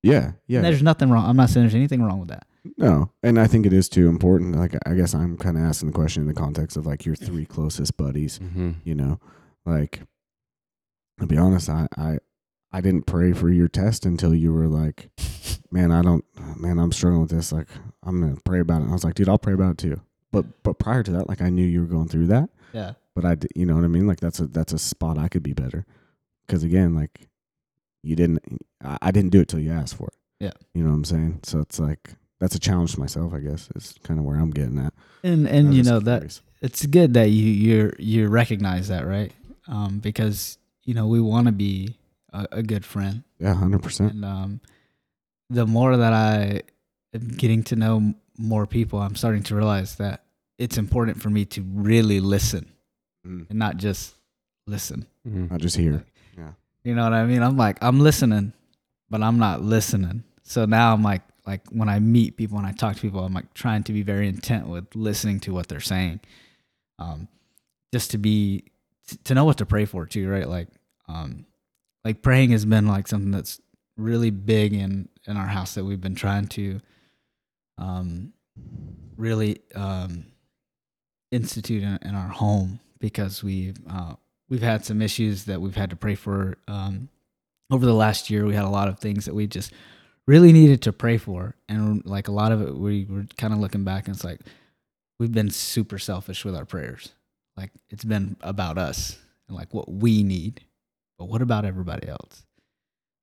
yeah, 0.04 0.32
yeah. 0.48 0.60
And 0.60 0.66
there's 0.66 0.82
nothing 0.82 1.10
wrong. 1.10 1.30
I'm 1.30 1.36
not 1.36 1.50
saying 1.50 1.66
there's 1.66 1.76
anything 1.76 2.02
wrong 2.02 2.20
with 2.22 2.30
that. 2.30 2.48
No, 2.78 3.12
and 3.24 3.40
I 3.40 3.48
think 3.48 3.66
it 3.66 3.74
is 3.74 3.90
too 3.90 4.08
important. 4.08 4.56
Like, 4.56 4.76
I 4.86 4.94
guess 4.94 5.16
I'm 5.16 5.38
kind 5.38 5.58
of 5.58 5.64
asking 5.64 5.90
the 5.90 5.96
question 5.96 6.22
in 6.22 6.28
the 6.28 6.34
context 6.34 6.78
of 6.78 6.86
like 6.86 7.06
your 7.06 7.16
three 7.16 7.46
closest 7.46 7.98
buddies. 7.98 8.40
Mm-hmm. 8.40 8.72
You 8.84 8.96
know, 8.96 9.20
like, 9.66 10.02
to 11.20 11.26
be 11.26 11.38
honest, 11.38 11.70
I, 11.70 11.88
I, 11.98 12.20
I 12.72 12.82
didn't 12.82 13.08
pray 13.08 13.34
for 13.34 13.50
your 13.50 13.68
test 13.68 14.06
until 14.06 14.36
you 14.36 14.54
were 14.54 14.68
like, 14.68 15.10
man, 15.72 15.92
I 15.92 16.02
don't, 16.02 16.24
man, 16.56 16.78
I'm 16.78 16.92
struggling 16.92 17.22
with 17.22 17.32
this. 17.32 17.52
Like, 17.52 17.68
I'm 18.04 18.22
gonna 18.22 18.38
pray 18.46 18.60
about 18.60 18.82
it. 18.82 18.84
And 18.84 18.92
I 18.92 18.94
was 18.94 19.04
like, 19.04 19.16
dude, 19.16 19.28
I'll 19.28 19.40
pray 19.40 19.54
about 19.54 19.72
it 19.72 19.78
too. 19.80 20.02
But, 20.32 20.64
but 20.64 20.78
prior 20.80 21.04
to 21.04 21.12
that, 21.14 21.28
like, 21.28 21.42
I 21.42 21.50
knew 21.50 21.66
you 21.66 21.82
were 21.82 21.88
going 21.88 22.08
through 22.08 22.28
that. 22.28 22.50
Yeah. 22.74 22.94
But 23.16 23.26
I, 23.26 23.38
you 23.56 23.66
know 23.66 23.76
what 23.76 23.84
I 23.84 23.88
mean? 23.90 24.08
Like, 24.08 24.20
that's 24.20 24.40
a, 24.40 24.48
that's 24.48 24.72
a 24.72 24.80
spot 24.80 25.18
I 25.18 25.28
could 25.28 25.44
be 25.44 25.54
better. 25.54 25.86
Because 26.46 26.64
again, 26.64 26.96
like, 26.96 27.28
you 28.04 28.16
didn't, 28.16 28.40
I, 28.84 28.98
I 29.02 29.12
didn't 29.12 29.32
do 29.32 29.42
it 29.42 29.48
till 29.48 29.60
you 29.60 29.72
asked 29.72 29.96
for 29.96 30.08
it. 30.08 30.16
Yeah. 30.40 30.54
You 30.74 30.84
know 30.84 30.92
what 30.92 30.96
I'm 30.96 31.06
saying? 31.06 31.40
So 31.44 31.60
it's 31.60 31.80
like 31.80 32.14
that's 32.42 32.56
a 32.56 32.60
challenge 32.60 32.94
to 32.96 33.00
myself, 33.00 33.34
I 33.34 33.40
guess. 33.40 33.70
Is 33.76 33.94
kind 34.04 34.20
of 34.20 34.26
where 34.26 34.36
I'm 34.36 34.50
getting 34.50 34.80
at. 34.80 34.94
And 35.24 35.48
and 35.48 35.68
was 35.68 35.78
you 35.78 35.84
just 35.84 35.94
know 35.94 36.00
that 36.00 36.40
it's 36.62 36.86
good 36.88 37.14
that 37.14 37.30
you 37.30 37.46
you 37.46 37.94
you 38.00 38.28
recognize 38.28 38.90
that, 38.90 39.08
right? 39.08 39.32
Um, 39.68 40.00
because 40.00 40.58
you 40.84 40.94
know 40.94 41.08
we 41.08 41.22
want 41.22 41.46
to 41.46 41.54
be 41.54 41.96
a, 42.34 42.48
a 42.52 42.64
good 42.64 42.84
friend. 42.84 43.24
Yeah, 43.40 43.54
hundred 43.54 43.84
percent. 43.84 44.14
And 44.14 44.26
um, 44.26 44.62
the 45.50 45.68
more 45.68 45.96
that 45.96 46.14
I 46.14 46.64
am 47.14 47.30
getting 47.30 47.64
to 47.66 47.76
know 47.76 48.16
more 48.38 48.66
people, 48.66 49.00
I'm 49.00 49.16
starting 49.16 49.44
to 49.44 49.56
realize 49.56 49.96
that 49.98 50.24
it's 50.58 50.78
important 50.78 51.22
for 51.22 51.30
me 51.30 51.46
to 51.46 51.62
really 51.62 52.20
listen 52.20 52.72
and 53.24 53.54
not 53.54 53.78
just 53.78 54.16
listen. 54.66 55.06
Mm-hmm. 55.28 55.54
I 55.54 55.58
just 55.58 55.78
hear. 55.78 56.04
Yeah. 56.36 56.52
You 56.84 56.96
know 56.96 57.04
what 57.04 57.14
I 57.14 57.26
mean? 57.26 57.44
I'm 57.44 57.58
like, 57.58 57.78
I'm 57.82 58.00
listening, 58.00 58.54
but 59.12 59.22
I'm 59.22 59.38
not 59.38 59.62
listening. 59.62 60.24
So 60.42 60.66
now 60.66 60.94
I'm 60.94 61.04
like, 61.04 61.22
like 61.52 61.68
when 61.70 61.90
I 61.90 62.00
meet 62.00 62.38
people 62.38 62.58
and 62.58 62.66
I 62.66 62.72
talk 62.72 62.96
to 62.96 63.02
people, 63.02 63.26
I'm 63.26 63.34
like 63.34 63.54
trying 63.54 63.84
to 63.84 63.92
be 63.92 64.04
very 64.04 64.30
intent 64.30 64.68
with 64.68 64.96
listening 64.96 65.42
to 65.42 65.54
what 65.54 65.68
they're 65.68 65.82
saying, 65.82 66.22
um, 66.98 67.28
just 67.94 68.12
to 68.12 68.18
be 68.18 68.64
to 69.26 69.34
know 69.34 69.44
what 69.44 69.58
to 69.58 69.66
pray 69.66 69.84
for 69.84 70.06
too, 70.06 70.30
right? 70.30 70.48
Like, 70.48 70.70
um, 71.10 71.46
like 72.06 72.22
praying 72.22 72.52
has 72.52 72.64
been 72.64 72.88
like 72.88 73.10
something 73.10 73.32
that's 73.32 73.60
really 73.98 74.30
big 74.30 74.72
in 74.72 75.10
in 75.28 75.36
our 75.36 75.48
house 75.48 75.74
that 75.74 75.84
we've 75.84 76.00
been 76.00 76.16
trying 76.16 76.48
to, 76.48 76.80
um, 77.78 78.32
really 79.18 79.60
um, 79.76 80.28
institute 81.32 81.84
in, 81.84 82.00
in 82.02 82.16
our 82.16 82.30
home 82.30 82.80
because 83.00 83.44
we've 83.44 83.76
uh, 83.90 84.14
we've 84.48 84.62
had 84.62 84.86
some 84.86 85.02
issues 85.02 85.44
that 85.46 85.60
we've 85.60 85.76
had 85.76 85.90
to 85.90 85.98
pray 85.98 86.16
for 86.16 86.58
um, 86.70 87.10
over 87.70 87.86
the 87.86 87.94
last 87.94 88.30
year. 88.30 88.46
We 88.46 88.56
had 88.56 88.64
a 88.64 88.70
lot 88.70 88.88
of 88.88 89.00
things 89.00 89.26
that 89.26 89.36
we 89.36 89.48
just 89.48 89.74
really 90.32 90.54
needed 90.54 90.82
to 90.84 90.94
pray 90.94 91.18
for, 91.18 91.56
and 91.68 92.06
like 92.06 92.30
a 92.30 92.32
lot 92.32 92.54
of 92.54 92.62
it, 92.62 92.74
we 92.74 93.04
were 93.04 93.26
kind 93.38 93.52
of 93.52 93.60
looking 93.60 93.84
back 93.84 94.08
and 94.08 94.16
it's 94.16 94.24
like 94.24 94.40
we've 95.20 95.34
been 95.34 95.50
super 95.50 96.00
selfish 96.00 96.46
with 96.46 96.56
our 96.56 96.64
prayers. 96.64 97.10
Like 97.58 97.72
it's 97.90 98.06
been 98.06 98.38
about 98.40 98.78
us 98.78 99.18
and 99.50 99.58
like 99.58 99.74
what 99.74 99.92
we 99.92 100.24
need, 100.24 100.62
but 101.20 101.26
what 101.26 101.42
about 101.42 101.66
everybody 101.66 102.08
else? 102.08 102.46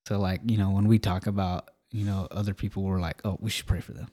So 0.06 0.18
like 0.18 0.42
you 0.44 0.58
know 0.58 0.68
when 0.70 0.86
we 0.86 0.98
talk 0.98 1.26
about 1.26 1.70
you 1.90 2.04
know 2.04 2.28
other 2.30 2.52
people, 2.52 2.82
we're 2.82 3.00
like, 3.00 3.22
oh, 3.24 3.38
we 3.40 3.48
should 3.48 3.66
pray 3.66 3.80
for 3.80 3.92
them. 3.92 4.10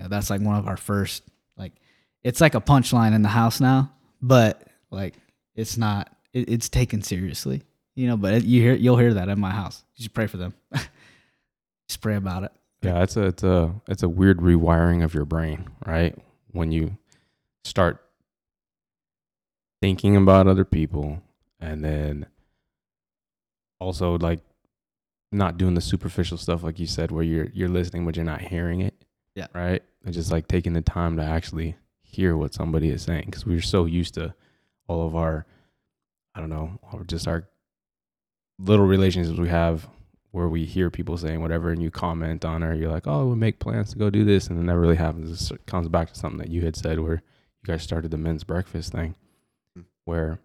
Yeah, 0.00 0.08
that's 0.08 0.30
like 0.30 0.40
one 0.40 0.56
of 0.56 0.66
our 0.66 0.78
first 0.78 1.24
like 1.58 1.74
it's 2.22 2.40
like 2.40 2.54
a 2.54 2.62
punchline 2.62 3.14
in 3.14 3.20
the 3.20 3.28
house 3.28 3.60
now, 3.60 3.92
but 4.22 4.66
like 4.90 5.16
it's 5.54 5.76
not 5.76 6.16
it, 6.32 6.48
it's 6.48 6.70
taken 6.70 7.02
seriously 7.02 7.62
you 7.94 8.06
know 8.06 8.16
but 8.16 8.42
you 8.42 8.62
hear 8.62 8.74
you'll 8.74 8.96
hear 8.96 9.12
that 9.12 9.28
in 9.28 9.38
my 9.38 9.50
house 9.50 9.84
you 9.96 10.02
should 10.04 10.14
pray 10.14 10.26
for 10.26 10.38
them 10.38 10.54
just 11.92 12.00
pray 12.00 12.16
about 12.16 12.44
it 12.44 12.52
Yeah, 12.82 13.02
it's 13.02 13.16
a 13.16 13.26
it's 13.26 13.42
a 13.44 13.74
it's 13.86 14.02
a 14.02 14.08
weird 14.08 14.38
rewiring 14.38 15.04
of 15.04 15.14
your 15.14 15.24
brain, 15.24 15.68
right? 15.86 16.16
When 16.50 16.72
you 16.72 16.96
start 17.64 18.02
thinking 19.80 20.16
about 20.16 20.46
other 20.46 20.64
people 20.64 21.22
and 21.60 21.84
then 21.84 22.26
also 23.80 24.18
like 24.18 24.40
not 25.30 25.58
doing 25.58 25.74
the 25.74 25.80
superficial 25.80 26.36
stuff 26.36 26.62
like 26.62 26.78
you 26.78 26.86
said 26.86 27.10
where 27.10 27.24
you're 27.24 27.48
you're 27.52 27.68
listening 27.68 28.04
but 28.04 28.16
you're 28.16 28.24
not 28.24 28.40
hearing 28.40 28.80
it. 28.80 28.94
Yeah. 29.34 29.46
Right? 29.54 29.82
And 30.04 30.12
just 30.12 30.32
like 30.32 30.48
taking 30.48 30.72
the 30.72 30.82
time 30.82 31.16
to 31.16 31.22
actually 31.22 31.76
hear 32.02 32.36
what 32.36 32.52
somebody 32.52 32.90
is 32.90 33.02
saying 33.02 33.30
cuz 33.30 33.46
we're 33.46 33.60
so 33.60 33.84
used 33.84 34.14
to 34.14 34.34
all 34.88 35.06
of 35.06 35.14
our 35.14 35.46
I 36.34 36.40
don't 36.40 36.50
know, 36.50 36.80
just 37.06 37.28
our 37.28 37.48
little 38.58 38.86
relationships 38.86 39.38
we 39.38 39.48
have 39.48 39.88
where 40.32 40.48
we 40.48 40.64
hear 40.64 40.90
people 40.90 41.16
saying 41.16 41.40
whatever 41.40 41.70
and 41.70 41.82
you 41.82 41.90
comment 41.90 42.44
on 42.44 42.62
it, 42.62 42.78
you're 42.78 42.90
like, 42.90 43.06
oh, 43.06 43.26
we'll 43.26 43.36
make 43.36 43.58
plans 43.58 43.92
to 43.92 43.98
go 43.98 44.10
do 44.10 44.24
this, 44.24 44.48
and 44.48 44.58
it 44.58 44.62
never 44.62 44.80
really 44.80 44.96
happens. 44.96 45.50
It 45.50 45.64
comes 45.66 45.88
back 45.88 46.08
to 46.12 46.18
something 46.18 46.38
that 46.38 46.48
you 46.50 46.62
had 46.62 46.74
said 46.74 46.98
where 46.98 47.14
you 47.62 47.66
guys 47.66 47.82
started 47.82 48.10
the 48.10 48.18
men's 48.18 48.44
breakfast 48.44 48.92
thing, 48.92 49.14
Mm. 49.78 49.84
where 50.04 50.40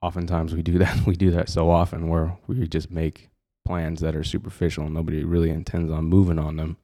oftentimes 0.00 0.54
we 0.54 0.62
do 0.62 0.78
that. 0.78 1.06
We 1.06 1.16
do 1.16 1.30
that 1.32 1.48
so 1.48 1.70
often 1.70 2.08
where 2.08 2.36
we 2.46 2.66
just 2.68 2.90
make 2.90 3.30
plans 3.64 4.00
that 4.00 4.14
are 4.14 4.22
superficial 4.24 4.84
and 4.84 4.94
nobody 4.94 5.24
really 5.24 5.50
intends 5.50 5.90
on 5.90 6.04
moving 6.04 6.38
on 6.38 6.56
them. 6.56 6.76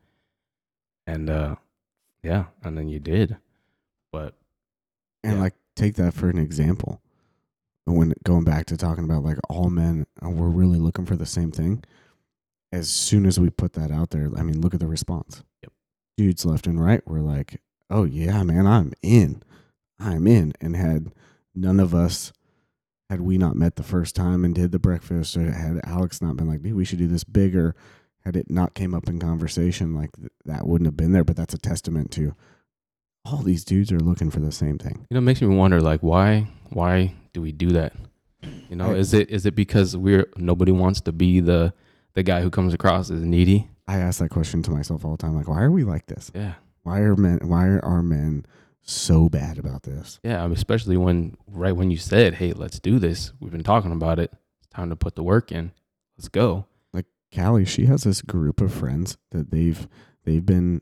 And 1.06 1.28
uh, 1.28 1.56
yeah, 2.22 2.44
and 2.62 2.76
then 2.76 2.88
you 2.88 2.98
did, 2.98 3.36
but 4.12 4.34
And 5.22 5.34
Yeah. 5.34 5.40
like 5.42 5.54
take 5.76 5.96
that 5.96 6.14
for 6.14 6.28
an 6.30 6.38
example. 6.38 7.00
When 7.86 8.14
going 8.24 8.44
back 8.44 8.66
to 8.66 8.76
talking 8.76 9.04
about 9.04 9.24
like 9.24 9.38
all 9.48 9.68
men, 9.68 10.06
uh, 10.24 10.30
we're 10.30 10.48
really 10.48 10.78
looking 10.78 11.06
for 11.06 11.16
the 11.16 11.26
same 11.26 11.50
thing. 11.50 11.82
As 12.72 12.88
soon 12.88 13.26
as 13.26 13.38
we 13.40 13.50
put 13.50 13.72
that 13.72 13.90
out 13.90 14.10
there, 14.10 14.30
I 14.36 14.42
mean, 14.42 14.60
look 14.60 14.74
at 14.74 14.80
the 14.80 14.86
response. 14.86 15.42
Yep. 15.62 15.72
Dudes 16.16 16.44
left 16.44 16.66
and 16.66 16.82
right 16.82 17.06
were 17.06 17.20
like, 17.20 17.60
"Oh 17.88 18.04
yeah, 18.04 18.42
man, 18.42 18.66
I'm 18.66 18.92
in, 19.02 19.42
I'm 19.98 20.26
in." 20.26 20.52
And 20.60 20.76
had 20.76 21.12
none 21.54 21.80
of 21.80 21.94
us, 21.94 22.32
had 23.08 23.20
we 23.22 23.38
not 23.38 23.56
met 23.56 23.76
the 23.76 23.82
first 23.82 24.14
time 24.14 24.44
and 24.44 24.54
did 24.54 24.70
the 24.70 24.78
breakfast, 24.78 25.36
or 25.36 25.50
had 25.50 25.80
Alex 25.84 26.22
not 26.22 26.36
been 26.36 26.46
like, 26.48 26.62
"Dude, 26.62 26.74
we 26.74 26.84
should 26.84 26.98
do 26.98 27.08
this 27.08 27.24
bigger," 27.24 27.74
had 28.24 28.36
it 28.36 28.50
not 28.50 28.74
came 28.74 28.94
up 28.94 29.08
in 29.08 29.18
conversation, 29.18 29.94
like 29.94 30.14
th- 30.16 30.30
that 30.44 30.66
wouldn't 30.66 30.86
have 30.86 30.96
been 30.96 31.12
there. 31.12 31.24
But 31.24 31.36
that's 31.36 31.54
a 31.54 31.58
testament 31.58 32.10
to 32.12 32.34
all 33.24 33.38
these 33.42 33.64
dudes 33.64 33.90
are 33.90 34.00
looking 34.00 34.30
for 34.30 34.40
the 34.40 34.52
same 34.52 34.78
thing. 34.78 35.06
you 35.10 35.14
know, 35.14 35.18
it 35.18 35.22
makes 35.22 35.42
me 35.42 35.48
wonder 35.48 35.80
like 35.80 36.00
why 36.02 36.46
why 36.70 37.14
do 37.32 37.42
we 37.42 37.50
do 37.52 37.70
that? 37.72 37.94
You 38.68 38.76
know, 38.76 38.92
is 38.94 39.12
it 39.12 39.28
is 39.30 39.44
it 39.44 39.54
because 39.54 39.96
we're 39.96 40.28
nobody 40.36 40.72
wants 40.72 41.00
to 41.02 41.12
be 41.12 41.40
the 41.40 41.74
the 42.14 42.22
guy 42.22 42.40
who 42.42 42.50
comes 42.50 42.74
across 42.74 43.10
as 43.10 43.22
needy? 43.22 43.68
I 43.86 43.98
ask 43.98 44.20
that 44.20 44.30
question 44.30 44.62
to 44.64 44.70
myself 44.70 45.04
all 45.04 45.12
the 45.12 45.16
time. 45.16 45.34
Like, 45.34 45.48
why 45.48 45.62
are 45.62 45.70
we 45.70 45.84
like 45.84 46.06
this? 46.06 46.30
Yeah. 46.34 46.54
Why 46.82 47.00
are 47.00 47.16
men? 47.16 47.40
Why 47.42 47.66
are 47.66 47.84
our 47.84 48.02
men 48.02 48.46
so 48.82 49.28
bad 49.28 49.58
about 49.58 49.82
this? 49.82 50.20
Yeah, 50.22 50.42
I 50.42 50.46
mean, 50.46 50.56
especially 50.56 50.96
when 50.96 51.36
right 51.46 51.76
when 51.76 51.90
you 51.90 51.96
said, 51.96 52.34
"Hey, 52.34 52.52
let's 52.52 52.80
do 52.80 52.98
this." 52.98 53.32
We've 53.40 53.52
been 53.52 53.62
talking 53.62 53.92
about 53.92 54.18
it. 54.18 54.32
It's 54.60 54.68
time 54.68 54.90
to 54.90 54.96
put 54.96 55.16
the 55.16 55.22
work 55.22 55.52
in. 55.52 55.72
Let's 56.16 56.28
go. 56.28 56.66
Like 56.92 57.06
Callie, 57.34 57.64
she 57.64 57.86
has 57.86 58.04
this 58.04 58.22
group 58.22 58.60
of 58.60 58.72
friends 58.72 59.18
that 59.30 59.50
they've 59.50 59.86
they've 60.24 60.44
been 60.44 60.80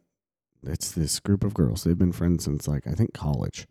it's 0.62 0.91
this 0.91 1.20
group 1.20 1.45
of 1.45 1.55
girls. 1.55 1.85
They've 1.85 1.99
been 1.99 2.12
friends 2.12 2.45
since 2.45 2.68
like 2.68 2.87
I 2.87 2.93
think 2.93 3.12
college. 3.14 3.66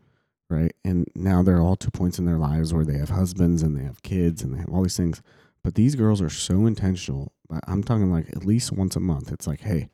Right. 0.49 0.73
And 0.85 1.07
now 1.13 1.43
they're 1.43 1.61
all 1.61 1.75
to 1.75 1.91
points 1.91 2.19
in 2.19 2.25
their 2.25 2.37
lives 2.37 2.73
where 2.73 2.85
they 2.85 2.97
have 2.97 3.09
husbands 3.09 3.61
and 3.63 3.75
they 3.75 3.83
have 3.83 4.01
kids 4.01 4.41
and 4.41 4.53
they 4.53 4.59
have 4.59 4.69
all 4.69 4.81
these 4.81 4.95
things. 4.95 5.21
But 5.63 5.75
these 5.75 5.95
girls 5.95 6.21
are 6.21 6.29
so 6.29 6.65
intentional. 6.65 7.31
I- 7.51 7.59
I'm 7.67 7.83
talking 7.83 8.11
like 8.11 8.29
at 8.29 8.45
least 8.45 8.71
once 8.71 8.95
a 8.95 8.99
month. 8.99 9.31
It's 9.31 9.47
like, 9.47 9.61
hey, 9.61 9.89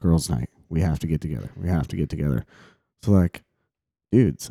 girls' 0.00 0.28
night. 0.30 0.50
We 0.68 0.80
have 0.80 0.98
to 1.00 1.06
get 1.06 1.20
together. 1.20 1.50
We 1.56 1.68
have 1.68 1.88
to 1.88 1.96
get 1.96 2.08
together. 2.10 2.44
So 3.02 3.12
like, 3.12 3.42
dudes, 4.12 4.50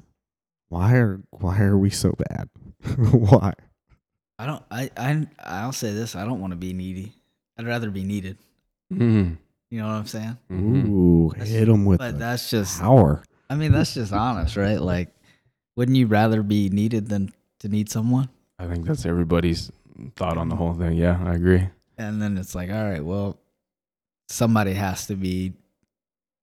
why 0.70 0.94
are 0.96 1.22
why 1.32 1.60
are 1.62 1.78
we 1.78 1.90
so 1.90 2.14
bad? 2.30 2.50
why? 3.12 3.54
I 4.40 4.46
don't. 4.46 4.64
I. 4.72 4.90
I. 4.98 5.28
I'll 5.44 5.72
say 5.72 5.94
this. 5.94 6.16
I 6.16 6.26
don't 6.26 6.40
want 6.42 6.52
to 6.52 6.58
be 6.58 6.74
needy. 6.74 7.14
I'd 7.58 7.68
rather 7.68 7.92
be 7.92 8.04
needed. 8.04 8.38
Mm. 8.92 9.38
You 9.70 9.80
know 9.80 9.88
what 9.88 9.94
I'm 9.94 10.08
saying? 10.08 10.38
Mhm. 10.52 10.88
Ooh, 10.90 11.30
That's- 11.32 11.50
hit 11.50 11.66
them 11.68 11.86
with 11.86 12.00
But 12.00 12.14
the 12.14 12.18
that's 12.20 12.50
just. 12.50 12.80
power. 12.80 13.24
I 13.50 13.56
mean, 13.56 13.72
that's 13.72 13.94
just 13.94 14.14
honest, 14.14 14.56
right? 14.56 14.82
Like, 14.82 15.10
wouldn't 15.76 15.98
you 15.98 16.08
rather 16.08 16.42
be 16.42 16.70
needed 16.70 17.10
than 17.10 17.32
to 17.60 17.68
need 17.70 17.90
someone? 17.90 18.30
I 18.58 18.68
think 18.68 18.86
that's 18.86 19.06
everybody's 19.06 19.72
thought 20.16 20.38
on 20.38 20.50
the 20.50 20.56
whole 20.56 20.74
thing. 20.74 20.94
Yeah, 20.94 21.20
I 21.24 21.34
agree. 21.34 21.70
And 21.98 22.22
then 22.22 22.38
it's 22.38 22.56
like, 22.56 22.70
all 22.70 22.84
right, 22.84 23.04
well, 23.04 23.40
somebody 24.28 24.74
has 24.74 25.08
to 25.08 25.16
be 25.16 25.54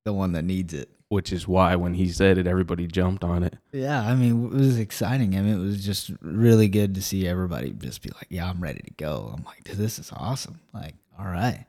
the 0.05 0.12
one 0.12 0.32
that 0.32 0.44
needs 0.44 0.74
it. 0.74 0.90
Which 1.09 1.32
is 1.32 1.48
why 1.48 1.74
when 1.74 1.94
he 1.94 2.09
said 2.09 2.38
it, 2.38 2.46
everybody 2.46 2.86
jumped 2.86 3.24
on 3.24 3.42
it. 3.42 3.57
Yeah, 3.72 4.01
I 4.01 4.14
mean, 4.14 4.46
it 4.46 4.53
was 4.53 4.78
exciting. 4.78 5.34
I 5.36 5.40
mean, 5.40 5.55
it 5.55 5.64
was 5.64 5.84
just 5.84 6.12
really 6.20 6.68
good 6.68 6.94
to 6.94 7.03
see 7.03 7.26
everybody 7.26 7.72
just 7.72 8.01
be 8.01 8.11
like, 8.11 8.28
"Yeah, 8.28 8.48
I'm 8.48 8.61
ready 8.61 8.80
to 8.82 8.92
go." 8.92 9.34
I'm 9.36 9.42
like, 9.42 9.64
"Dude, 9.64 9.76
this 9.76 9.98
is 9.98 10.12
awesome!" 10.14 10.61
Like, 10.72 10.94
all 11.18 11.24
right, 11.24 11.66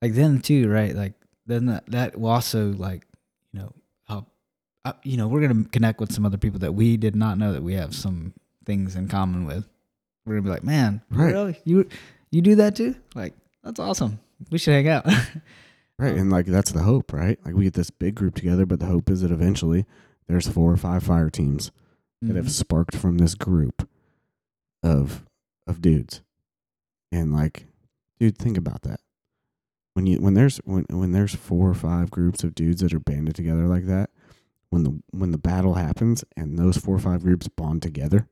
like 0.00 0.14
then 0.14 0.40
too, 0.40 0.68
right? 0.68 0.96
Like 0.96 1.12
then 1.46 1.66
that, 1.66 1.86
that 1.86 2.18
will 2.18 2.30
also 2.30 2.72
like, 2.72 3.06
you 3.52 3.60
know, 3.60 3.72
help. 4.08 4.26
Uh, 4.84 4.94
you 5.04 5.16
know, 5.16 5.28
we're 5.28 5.46
gonna 5.46 5.64
connect 5.70 6.00
with 6.00 6.12
some 6.12 6.26
other 6.26 6.36
people 6.36 6.58
that 6.58 6.72
we 6.72 6.96
did 6.96 7.14
not 7.14 7.38
know 7.38 7.52
that 7.52 7.62
we 7.62 7.74
have 7.74 7.94
some 7.94 8.34
things 8.66 8.96
in 8.96 9.06
common 9.06 9.46
with. 9.46 9.64
We're 10.24 10.34
gonna 10.34 10.42
be 10.42 10.50
like, 10.50 10.64
"Man, 10.64 11.02
Right. 11.10 11.32
really? 11.32 11.58
You 11.64 11.88
you 12.30 12.40
do 12.42 12.54
that 12.56 12.76
too? 12.76 12.94
Like, 13.14 13.34
that's 13.64 13.80
awesome. 13.80 14.18
We 14.50 14.58
should 14.58 14.74
hang 14.74 14.88
out." 14.88 15.06
Right. 15.98 16.16
And 16.16 16.30
like 16.32 16.46
that's 16.46 16.72
the 16.72 16.82
hope, 16.82 17.12
right? 17.12 17.38
Like 17.44 17.54
we 17.54 17.64
get 17.64 17.74
this 17.74 17.90
big 17.90 18.16
group 18.16 18.34
together, 18.34 18.66
but 18.66 18.80
the 18.80 18.86
hope 18.86 19.08
is 19.08 19.20
that 19.20 19.30
eventually 19.30 19.84
there's 20.26 20.48
four 20.48 20.72
or 20.72 20.76
five 20.76 21.04
fire 21.04 21.30
teams 21.30 21.70
that 22.22 22.34
have 22.34 22.46
Mhm. 22.46 22.50
sparked 22.50 22.96
from 22.96 23.18
this 23.18 23.36
group 23.36 23.88
of 24.82 25.24
of 25.66 25.80
dudes. 25.80 26.22
And 27.12 27.32
like, 27.32 27.66
dude, 28.18 28.36
think 28.36 28.56
about 28.58 28.82
that. 28.82 28.98
When 29.94 30.06
you 30.06 30.18
when 30.18 30.34
there's 30.34 30.56
when 30.64 30.86
when 30.90 31.12
there's 31.12 31.36
four 31.36 31.68
or 31.70 31.74
five 31.74 32.10
groups 32.10 32.42
of 32.42 32.54
dudes 32.56 32.80
that 32.80 32.92
are 32.94 32.98
banded 32.98 33.36
together 33.36 33.68
like 33.68 33.84
that, 33.84 34.10
when 34.70 34.82
the 34.82 35.00
when 35.12 35.30
the 35.30 35.38
battle 35.38 35.74
happens 35.74 36.24
and 36.36 36.58
those 36.58 36.78
four 36.78 36.96
or 36.96 37.00
five 37.00 37.22
groups 37.22 37.46
bond 37.46 37.80
together, 37.82 38.26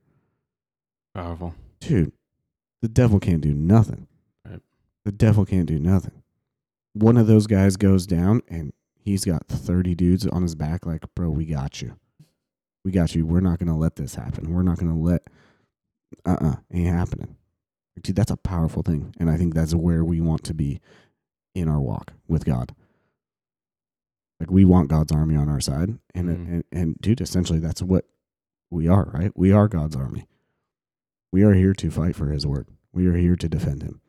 Powerful. 1.14 1.54
Dude, 1.80 2.12
the 2.82 2.88
devil 2.88 3.20
can't 3.20 3.40
do 3.40 3.52
nothing. 3.54 4.06
Right. 4.48 4.60
The 5.04 5.12
devil 5.12 5.44
can't 5.44 5.66
do 5.66 5.78
nothing. 5.78 6.22
One 6.92 7.16
of 7.16 7.26
those 7.26 7.46
guys 7.46 7.76
goes 7.76 8.06
down 8.06 8.42
and 8.48 8.72
he's 8.94 9.24
got 9.24 9.46
30 9.46 9.94
dudes 9.94 10.26
on 10.26 10.42
his 10.42 10.54
back, 10.54 10.86
like, 10.86 11.02
bro, 11.14 11.30
we 11.30 11.44
got 11.46 11.80
you. 11.82 11.96
We 12.84 12.90
got 12.90 13.14
you. 13.14 13.26
We're 13.26 13.40
not 13.40 13.58
going 13.58 13.68
to 13.68 13.74
let 13.78 13.96
this 13.96 14.14
happen. 14.14 14.52
We're 14.52 14.62
not 14.62 14.78
going 14.78 14.92
to 14.92 14.98
let, 14.98 15.22
uh 16.24 16.36
uh 16.40 16.54
ain't 16.72 16.88
happening. 16.94 17.36
Dude, 18.02 18.16
that's 18.16 18.30
a 18.30 18.36
powerful 18.36 18.82
thing. 18.82 19.14
And 19.20 19.30
I 19.30 19.36
think 19.36 19.54
that's 19.54 19.74
where 19.74 20.02
we 20.04 20.20
want 20.20 20.42
to 20.44 20.54
be 20.54 20.80
in 21.54 21.68
our 21.68 21.80
walk 21.80 22.12
with 22.28 22.44
God. 22.44 22.74
Like, 24.38 24.50
we 24.50 24.64
want 24.64 24.88
God's 24.88 25.12
army 25.12 25.36
on 25.36 25.48
our 25.50 25.60
side. 25.60 25.98
And, 26.14 26.28
Mhm. 26.28 26.48
and, 26.52 26.64
and, 26.72 26.96
dude, 27.00 27.20
essentially, 27.20 27.58
that's 27.58 27.82
what 27.82 28.06
we 28.70 28.88
are, 28.88 29.10
right? 29.12 29.32
We 29.36 29.52
are 29.52 29.68
God's 29.68 29.96
army. 29.96 30.26
We 31.32 31.42
are 31.42 31.54
here 31.54 31.72
to 31.74 31.90
fight 31.90 32.16
for 32.16 32.30
his 32.30 32.46
word. 32.46 32.68
We 32.92 33.06
are 33.06 33.16
here 33.16 33.36
to 33.36 33.48
defend 33.48 33.82
him. 33.82 34.00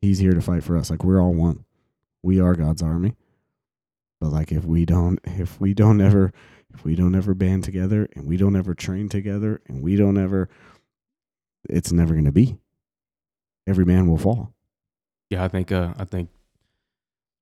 He's 0.00 0.18
here 0.18 0.32
to 0.32 0.40
fight 0.40 0.64
for 0.64 0.76
us. 0.76 0.90
Like 0.90 1.04
we're 1.04 1.20
all 1.20 1.34
one. 1.34 1.64
We 2.22 2.40
are 2.40 2.54
God's 2.54 2.82
army. 2.82 3.14
But 4.20 4.30
like 4.30 4.52
if 4.52 4.64
we 4.64 4.84
don't 4.84 5.18
if 5.24 5.60
we 5.60 5.74
don't 5.74 6.00
ever 6.00 6.32
if 6.72 6.84
we 6.84 6.94
don't 6.94 7.14
ever 7.14 7.34
band 7.34 7.64
together 7.64 8.08
and 8.16 8.26
we 8.26 8.36
don't 8.36 8.56
ever 8.56 8.74
train 8.74 9.08
together 9.08 9.60
and 9.66 9.82
we 9.82 9.96
don't 9.96 10.16
ever 10.18 10.48
it's 11.68 11.92
never 11.92 12.14
going 12.14 12.24
to 12.24 12.32
be. 12.32 12.56
Every 13.66 13.84
man 13.84 14.08
will 14.08 14.18
fall. 14.18 14.52
Yeah, 15.30 15.44
I 15.44 15.48
think 15.48 15.70
uh, 15.70 15.94
I 15.98 16.04
think 16.04 16.30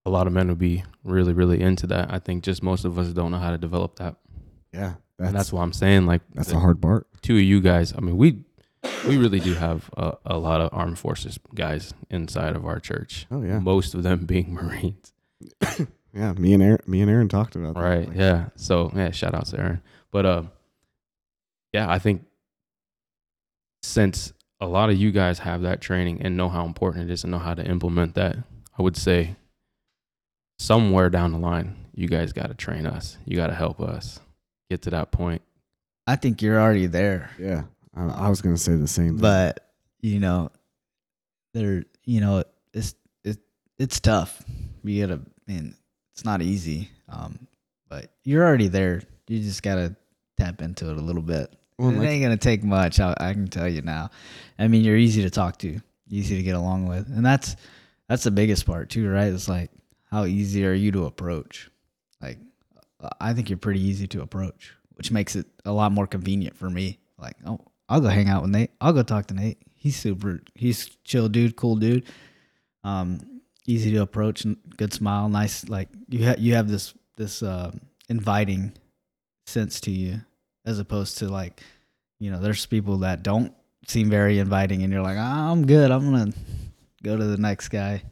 a 0.05 0.11
lot 0.11 0.26
of 0.26 0.33
men 0.33 0.49
would 0.49 0.59
be 0.59 0.85
really, 1.05 1.33
really 1.33 1.61
into 1.61 1.87
that. 1.89 2.12
I 2.12 2.18
think 2.18 2.43
just 2.45 2.62
most 2.62 2.85
of 2.85 2.99
us 2.99 3.09
don't 3.09 3.31
know 3.31 3.39
how 3.39 3.51
to 3.51 3.59
develop 3.59 3.97
that, 3.97 4.16
Yeah. 4.72 4.95
That's 5.18 5.28
and 5.28 5.37
that's 5.39 5.53
why 5.53 5.62
I'm 5.62 5.72
saying 5.74 6.07
like 6.07 6.22
that's 6.35 6.49
the 6.49 6.55
the 6.55 6.61
hard 6.61 6.81
part. 6.81 7.07
two 7.20 7.37
of 7.37 7.43
you 7.43 7.61
guys. 7.61 7.93
I 7.97 8.01
mean, 8.01 8.16
we 8.16 8.45
we 9.07 9.16
really 9.18 9.41
do 9.41 9.55
have 9.55 9.91
a, 9.97 10.12
a 10.26 10.39
lot 10.39 10.61
of 10.61 10.70
armed 10.72 10.99
forces 10.99 11.39
guys 11.55 11.93
inside 12.11 12.57
of 12.57 12.64
our 12.64 12.81
church. 12.81 13.26
Oh 13.31 13.43
yeah. 13.43 13.59
Most 13.59 13.95
of 13.95 14.03
them 14.03 14.26
being 14.26 14.55
Marines. 14.55 15.12
Yeah, 16.12 16.33
me 16.33 16.55
and 16.55 16.61
Aaron 16.62 16.81
me 16.89 17.03
and 17.03 17.09
Aaron 17.11 17.28
talked 17.28 17.55
about 17.55 17.74
that. 17.74 17.81
Right. 17.81 18.09
Like, 18.09 18.16
Yeah. 18.16 18.47
So 18.57 18.91
yeah, 18.97 19.12
shout 19.12 19.33
out 19.33 19.47
to 19.47 19.61
Aaron. 19.61 19.81
But 20.11 20.26
uh 20.26 20.43
yeah, 21.72 21.89
I 21.89 22.01
think 22.01 22.24
since 23.85 24.33
a 24.61 24.66
lot 24.66 24.91
of 24.91 24.97
you 24.97 25.12
guys 25.12 25.39
have 25.39 25.62
that 25.62 25.81
training 25.81 26.20
and 26.22 26.37
know 26.37 26.49
how 26.49 26.64
important 26.66 27.09
it 27.09 27.12
is 27.12 27.22
and 27.22 27.31
know 27.31 27.39
how 27.39 27.55
to 27.55 27.64
implement 27.64 28.16
that, 28.16 28.37
I 28.76 28.83
would 28.83 28.97
say 28.97 29.37
somewhere 30.59 31.11
down 31.11 31.31
the 31.33 31.39
line, 31.39 31.76
you 31.95 32.09
guys 32.09 32.33
gotta 32.33 32.55
train 32.55 32.87
us. 32.87 33.16
You 33.24 33.37
gotta 33.37 33.55
help 33.55 33.81
us 33.81 34.18
get 34.68 34.83
to 34.83 34.91
that 34.91 35.12
point. 35.12 35.43
I 36.09 36.16
think 36.16 36.43
you're 36.43 36.61
already 36.61 36.87
there. 36.87 37.31
Yeah. 37.39 37.62
I, 37.95 38.07
I 38.07 38.28
was 38.28 38.41
going 38.41 38.55
to 38.55 38.61
say 38.61 38.76
the 38.76 38.86
same 38.86 39.11
thing. 39.11 39.18
but 39.18 39.66
you 40.01 40.18
know 40.20 40.51
there 41.53 41.84
you 42.05 42.20
know 42.20 42.45
it's 42.72 42.95
it 43.24 43.38
it's 43.78 44.01
tough. 44.01 44.43
You 44.82 45.07
gotta 45.07 45.20
man 45.47 45.74
it's 46.14 46.24
not 46.24 46.41
easy 46.43 46.91
um 47.09 47.38
but 47.88 48.12
you're 48.24 48.45
already 48.47 48.68
there. 48.68 49.03
You 49.28 49.41
just 49.41 49.62
gotta 49.62 49.95
tap 50.38 50.62
into 50.62 50.91
it 50.91 50.97
a 50.97 51.01
little 51.01 51.22
bit. 51.22 51.53
Well, 51.78 51.91
it 51.91 51.99
like- 51.99 52.09
ain't 52.09 52.22
gonna 52.22 52.36
take 52.36 52.62
much 52.64 53.01
I, 53.01 53.14
I 53.18 53.32
can 53.32 53.49
tell 53.49 53.68
you 53.68 53.82
now. 53.82 54.11
I 54.59 54.68
mean 54.68 54.82
you're 54.84 54.97
easy 54.97 55.22
to 55.22 55.30
talk 55.30 55.59
to 55.59 55.80
easy 56.09 56.36
to 56.36 56.43
get 56.43 56.55
along 56.57 56.86
with 56.86 57.09
and 57.09 57.24
that's 57.24 57.57
that's 58.09 58.24
the 58.24 58.30
biggest 58.30 58.66
part 58.66 58.88
too 58.91 59.09
right? 59.09 59.32
It's 59.32 59.49
like 59.49 59.70
how 60.11 60.24
easy 60.24 60.64
are 60.66 60.72
you 60.72 60.93
to 60.93 61.05
approach? 61.07 61.70
Like 62.20 62.38
i 63.18 63.32
think 63.32 63.49
you're 63.49 63.57
pretty 63.57 63.80
easy 63.80 64.07
to 64.07 64.20
approach 64.20 64.74
which 64.95 65.11
makes 65.11 65.34
it 65.34 65.47
a 65.64 65.72
lot 65.72 65.91
more 65.93 66.07
convenient 66.07 66.57
for 66.57 66.68
me. 66.70 66.99
Like 67.18 67.36
oh 67.47 67.61
i'll 67.91 68.01
go 68.01 68.09
hang 68.09 68.28
out 68.28 68.41
with 68.43 68.51
nate. 68.51 68.70
I'll 68.80 68.95
go 68.95 69.03
talk 69.03 69.26
to 69.26 69.34
nate. 69.34 69.59
He's 69.74 69.97
super 69.97 70.41
he's 70.55 70.86
chill 71.05 71.28
dude 71.28 71.57
cool 71.57 71.76
dude. 71.76 72.05
Um 72.84 73.20
easy 73.66 73.93
to 73.93 73.99
approach 73.99 74.47
good 74.78 74.93
smile 74.93 75.28
nice 75.28 75.68
like 75.68 75.88
you 76.09 76.24
have 76.24 76.38
you 76.38 76.55
have 76.55 76.68
this 76.68 76.95
this 77.16 77.43
uh 77.43 77.70
inviting 78.09 78.72
sense 79.47 79.80
to 79.82 79.91
you 79.91 80.20
as 80.64 80.78
opposed 80.78 81.18
to 81.18 81.28
like 81.28 81.61
you 82.18 82.30
know 82.30 82.41
there's 82.41 82.64
people 82.66 82.99
that 82.99 83.22
don't 83.22 83.53
seem 83.86 84.09
very 84.09 84.38
inviting 84.38 84.82
and 84.82 84.93
you're 84.93 85.03
like 85.03 85.16
"Ah, 85.18 85.51
i'm 85.51 85.66
good. 85.66 85.91
I'm 85.91 86.11
gonna 86.11 86.32
go 87.03 87.16
to 87.16 87.24
the 87.24 87.36
next 87.36 87.68
guy. 87.68 88.03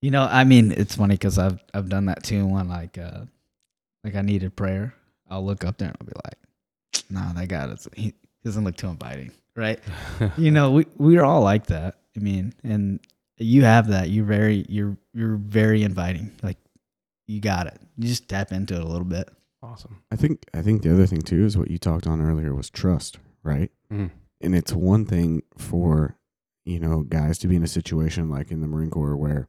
You 0.00 0.10
know 0.10 0.28
i 0.30 0.44
mean 0.44 0.70
it's 0.70 0.96
funny 0.96 1.14
because 1.14 1.38
i've 1.38 1.58
i've 1.72 1.88
done 1.88 2.06
that 2.06 2.22
too 2.22 2.46
when 2.46 2.68
like 2.68 2.98
uh 2.98 3.20
like 4.04 4.14
i 4.14 4.20
needed 4.20 4.54
prayer 4.54 4.92
i'll 5.30 5.44
look 5.46 5.64
up 5.64 5.78
there 5.78 5.88
and 5.88 5.96
i'll 5.98 6.06
be 6.06 6.12
like 6.26 6.38
nah 7.08 7.32
that 7.32 7.48
guy 7.48 7.66
doesn't 7.66 7.96
he 7.96 8.12
doesn't 8.44 8.64
look 8.64 8.76
too 8.76 8.88
inviting 8.88 9.32
right 9.56 9.80
you 10.36 10.50
know 10.50 10.70
we 10.70 10.86
we're 10.96 11.24
all 11.24 11.42
like 11.42 11.66
that 11.66 11.96
i 12.16 12.20
mean 12.20 12.52
and 12.62 13.00
you 13.38 13.64
have 13.64 13.88
that 13.88 14.10
you're 14.10 14.24
very 14.24 14.64
you're 14.68 14.96
you're 15.12 15.36
very 15.36 15.82
inviting 15.82 16.30
like 16.42 16.58
you 17.26 17.40
got 17.40 17.66
it 17.66 17.78
you 17.96 18.08
just 18.08 18.28
tap 18.28 18.52
into 18.52 18.74
it 18.74 18.82
a 18.82 18.86
little 18.86 19.04
bit 19.04 19.28
awesome. 19.64 20.02
I 20.10 20.16
think 20.16 20.44
I 20.52 20.62
think 20.62 20.82
the 20.82 20.92
other 20.92 21.06
thing 21.06 21.22
too 21.22 21.44
is 21.44 21.56
what 21.56 21.70
you 21.70 21.78
talked 21.78 22.06
on 22.06 22.20
earlier 22.20 22.54
was 22.54 22.70
trust, 22.70 23.18
right? 23.42 23.70
Mm. 23.92 24.10
And 24.40 24.54
it's 24.54 24.72
one 24.72 25.04
thing 25.06 25.42
for 25.56 26.16
you 26.64 26.78
know 26.78 27.02
guys 27.02 27.38
to 27.38 27.48
be 27.48 27.56
in 27.56 27.62
a 27.62 27.68
situation 27.68 28.28
like 28.28 28.50
in 28.50 28.60
the 28.60 28.68
Marine 28.68 28.90
Corps 28.90 29.16
where 29.16 29.48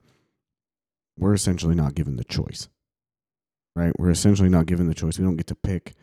we're 1.18 1.34
essentially 1.34 1.76
not 1.76 1.96
given 1.96 2.18
the 2.18 2.24
choice, 2.24 2.70
right? 3.76 3.94
We're 4.00 4.10
essentially 4.10 4.50
not 4.50 4.66
given 4.66 4.88
the 4.88 4.94
choice. 4.94 5.20
We 5.20 5.26
don't 5.26 5.38
get 5.38 5.48
to 5.48 5.56
pick 5.56 5.94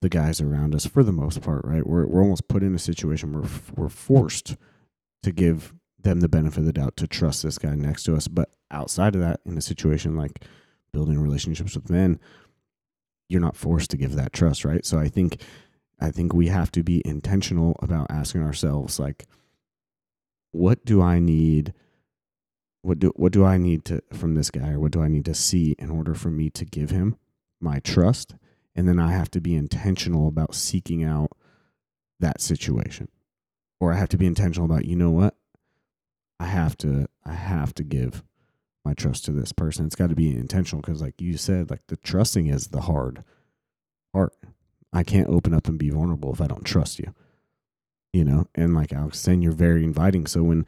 the 0.00 0.08
guys 0.08 0.40
around 0.40 0.74
us 0.74 0.86
for 0.86 1.02
the 1.02 1.12
most 1.12 1.40
part, 1.42 1.64
right? 1.64 1.86
We're 1.86 2.06
we're 2.06 2.22
almost 2.22 2.48
put 2.48 2.62
in 2.62 2.74
a 2.74 2.78
situation 2.78 3.32
where 3.32 3.48
we're 3.74 3.88
forced 3.88 4.56
to 5.22 5.32
give 5.32 5.74
them 5.98 6.20
the 6.20 6.28
benefit 6.28 6.60
of 6.60 6.66
the 6.66 6.72
doubt 6.72 6.96
to 6.96 7.06
trust 7.06 7.42
this 7.42 7.58
guy 7.58 7.74
next 7.74 8.04
to 8.04 8.14
us. 8.14 8.28
But 8.28 8.50
outside 8.70 9.14
of 9.14 9.20
that, 9.20 9.40
in 9.44 9.58
a 9.58 9.62
situation 9.62 10.16
like 10.16 10.44
building 10.92 11.18
relationships 11.18 11.74
with 11.74 11.90
men, 11.90 12.20
you're 13.28 13.40
not 13.40 13.56
forced 13.56 13.90
to 13.90 13.96
give 13.96 14.14
that 14.14 14.32
trust, 14.32 14.64
right? 14.64 14.86
So 14.86 14.98
I 14.98 15.08
think 15.08 15.42
I 16.00 16.10
think 16.10 16.32
we 16.32 16.48
have 16.48 16.70
to 16.72 16.82
be 16.82 17.02
intentional 17.04 17.76
about 17.82 18.06
asking 18.10 18.42
ourselves 18.42 18.98
like 18.98 19.26
what 20.52 20.84
do 20.84 21.02
I 21.02 21.18
need 21.18 21.74
what 22.82 23.00
do 23.00 23.12
what 23.16 23.32
do 23.32 23.44
I 23.44 23.58
need 23.58 23.84
to 23.86 24.02
from 24.12 24.34
this 24.34 24.50
guy 24.50 24.72
or 24.72 24.80
what 24.80 24.92
do 24.92 25.02
I 25.02 25.08
need 25.08 25.24
to 25.24 25.34
see 25.34 25.74
in 25.78 25.90
order 25.90 26.14
for 26.14 26.30
me 26.30 26.50
to 26.50 26.64
give 26.64 26.90
him 26.90 27.16
my 27.60 27.80
trust 27.80 28.34
and 28.78 28.88
then 28.88 28.98
I 28.98 29.12
have 29.12 29.30
to 29.32 29.40
be 29.40 29.54
intentional 29.54 30.28
about 30.28 30.54
seeking 30.54 31.04
out 31.04 31.32
that 32.20 32.40
situation. 32.40 33.08
Or 33.80 33.92
I 33.92 33.96
have 33.96 34.08
to 34.10 34.16
be 34.16 34.26
intentional 34.26 34.64
about 34.64 34.86
you 34.86 34.96
know 34.96 35.10
what? 35.10 35.36
I 36.40 36.46
have 36.46 36.76
to 36.78 37.08
I 37.24 37.32
have 37.32 37.74
to 37.74 37.84
give 37.84 38.24
my 38.84 38.94
trust 38.94 39.24
to 39.26 39.32
this 39.32 39.52
person. 39.52 39.86
It's 39.86 39.96
got 39.96 40.08
to 40.08 40.16
be 40.16 40.34
intentional 40.34 40.80
because 40.80 41.02
like 41.02 41.20
you 41.20 41.36
said 41.36 41.70
like 41.70 41.82
the 41.88 41.96
trusting 41.96 42.46
is 42.46 42.68
the 42.68 42.82
hard 42.82 43.22
part. 44.12 44.32
I 44.92 45.02
can't 45.02 45.28
open 45.28 45.52
up 45.52 45.68
and 45.68 45.78
be 45.78 45.90
vulnerable 45.90 46.32
if 46.32 46.40
I 46.40 46.46
don't 46.46 46.64
trust 46.64 46.98
you 46.98 47.14
you 48.12 48.24
know? 48.24 48.46
And 48.54 48.74
like 48.74 48.92
Alex 48.92 49.18
saying 49.18 49.42
you're 49.42 49.52
very 49.52 49.84
inviting. 49.84 50.26
So 50.26 50.42
when 50.42 50.66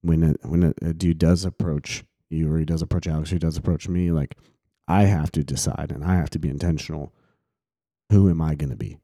when 0.00 0.22
a, 0.22 0.48
when 0.48 0.62
a, 0.64 0.74
a 0.82 0.92
dude 0.92 1.18
does 1.18 1.44
approach 1.44 2.04
you 2.28 2.52
or 2.52 2.58
he 2.58 2.64
does 2.64 2.82
approach 2.82 3.06
Alex 3.06 3.30
or 3.30 3.36
he 3.36 3.38
does 3.38 3.56
approach 3.56 3.88
me, 3.88 4.10
like 4.10 4.36
I 4.88 5.02
have 5.04 5.30
to 5.32 5.44
decide 5.44 5.92
and 5.92 6.04
I 6.04 6.16
have 6.16 6.30
to 6.30 6.38
be 6.38 6.48
intentional. 6.48 7.12
Who 8.12 8.28
am 8.28 8.42
I 8.42 8.54
going 8.54 8.68
to 8.68 8.76
be? 8.76 8.98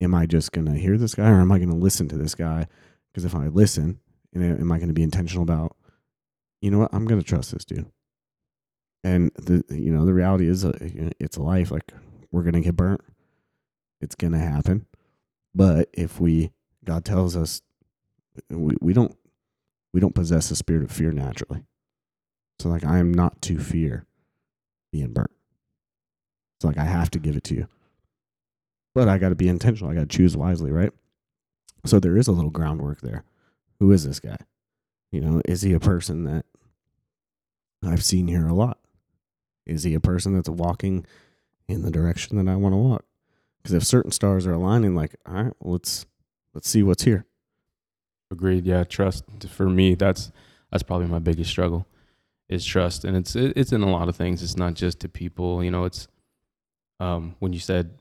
Am 0.00 0.16
I 0.16 0.26
just 0.26 0.50
going 0.50 0.66
to 0.66 0.74
hear 0.74 0.98
this 0.98 1.14
guy 1.14 1.30
or 1.30 1.40
am 1.40 1.52
I 1.52 1.58
going 1.58 1.70
to 1.70 1.76
listen 1.76 2.08
to 2.08 2.18
this 2.18 2.34
guy? 2.34 2.66
Because 3.06 3.24
if 3.24 3.36
I 3.36 3.46
listen, 3.46 4.00
am 4.34 4.72
I 4.72 4.78
going 4.78 4.88
to 4.88 4.94
be 4.94 5.04
intentional 5.04 5.44
about, 5.44 5.76
you 6.60 6.72
know 6.72 6.80
what, 6.80 6.92
I'm 6.92 7.04
going 7.04 7.20
to 7.20 7.26
trust 7.26 7.52
this 7.52 7.64
dude. 7.64 7.86
And 9.04 9.30
the 9.36 9.64
you 9.70 9.92
know 9.92 10.04
the 10.04 10.12
reality 10.12 10.48
is 10.48 10.64
uh, 10.64 10.76
it's 11.20 11.36
a 11.36 11.42
life 11.42 11.70
like 11.70 11.92
we're 12.32 12.42
going 12.42 12.54
to 12.54 12.60
get 12.60 12.76
burnt. 12.76 13.00
It's 14.00 14.16
going 14.16 14.32
to 14.32 14.38
happen. 14.38 14.86
But 15.54 15.88
if 15.92 16.20
we 16.20 16.50
God 16.84 17.04
tells 17.04 17.36
us 17.36 17.62
we, 18.50 18.74
we 18.80 18.92
don't 18.92 19.16
we 19.94 20.00
don't 20.00 20.16
possess 20.16 20.50
a 20.50 20.56
spirit 20.56 20.82
of 20.82 20.90
fear 20.90 21.12
naturally. 21.12 21.62
So 22.58 22.68
like 22.68 22.84
I 22.84 22.98
am 22.98 23.14
not 23.14 23.40
to 23.42 23.58
fear 23.58 24.04
being 24.92 25.12
burnt. 25.12 25.30
It's 26.58 26.64
like 26.64 26.76
I 26.76 26.84
have 26.84 27.10
to 27.12 27.20
give 27.20 27.36
it 27.36 27.44
to 27.44 27.54
you. 27.54 27.68
But 29.00 29.08
I 29.08 29.16
got 29.16 29.30
to 29.30 29.34
be 29.34 29.48
intentional. 29.48 29.90
I 29.90 29.94
got 29.94 30.10
to 30.10 30.14
choose 30.14 30.36
wisely, 30.36 30.70
right? 30.70 30.92
So 31.86 31.98
there 31.98 32.18
is 32.18 32.28
a 32.28 32.32
little 32.32 32.50
groundwork 32.50 33.00
there. 33.00 33.24
Who 33.78 33.92
is 33.92 34.04
this 34.04 34.20
guy? 34.20 34.36
You 35.10 35.22
know, 35.22 35.40
is 35.46 35.62
he 35.62 35.72
a 35.72 35.80
person 35.80 36.24
that 36.24 36.44
I've 37.82 38.04
seen 38.04 38.28
here 38.28 38.46
a 38.46 38.52
lot? 38.52 38.76
Is 39.64 39.84
he 39.84 39.94
a 39.94 40.00
person 40.00 40.34
that's 40.34 40.50
walking 40.50 41.06
in 41.66 41.80
the 41.80 41.90
direction 41.90 42.36
that 42.36 42.52
I 42.52 42.56
want 42.56 42.74
to 42.74 42.76
walk? 42.76 43.06
Because 43.62 43.72
if 43.72 43.84
certain 43.84 44.10
stars 44.10 44.46
are 44.46 44.52
aligning, 44.52 44.94
like, 44.94 45.16
all 45.26 45.32
right, 45.32 45.52
well, 45.60 45.72
let's 45.72 46.04
let's 46.52 46.68
see 46.68 46.82
what's 46.82 47.04
here. 47.04 47.24
Agreed. 48.30 48.66
Yeah, 48.66 48.84
trust 48.84 49.24
for 49.48 49.70
me. 49.70 49.94
That's 49.94 50.30
that's 50.70 50.82
probably 50.82 51.06
my 51.06 51.20
biggest 51.20 51.48
struggle 51.48 51.86
is 52.50 52.66
trust, 52.66 53.06
and 53.06 53.16
it's 53.16 53.34
it's 53.34 53.72
in 53.72 53.80
a 53.80 53.90
lot 53.90 54.10
of 54.10 54.16
things. 54.16 54.42
It's 54.42 54.58
not 54.58 54.74
just 54.74 55.00
to 55.00 55.08
people. 55.08 55.64
You 55.64 55.70
know, 55.70 55.84
it's 55.84 56.06
um, 57.00 57.34
when 57.38 57.54
you 57.54 57.60
said, 57.60 57.94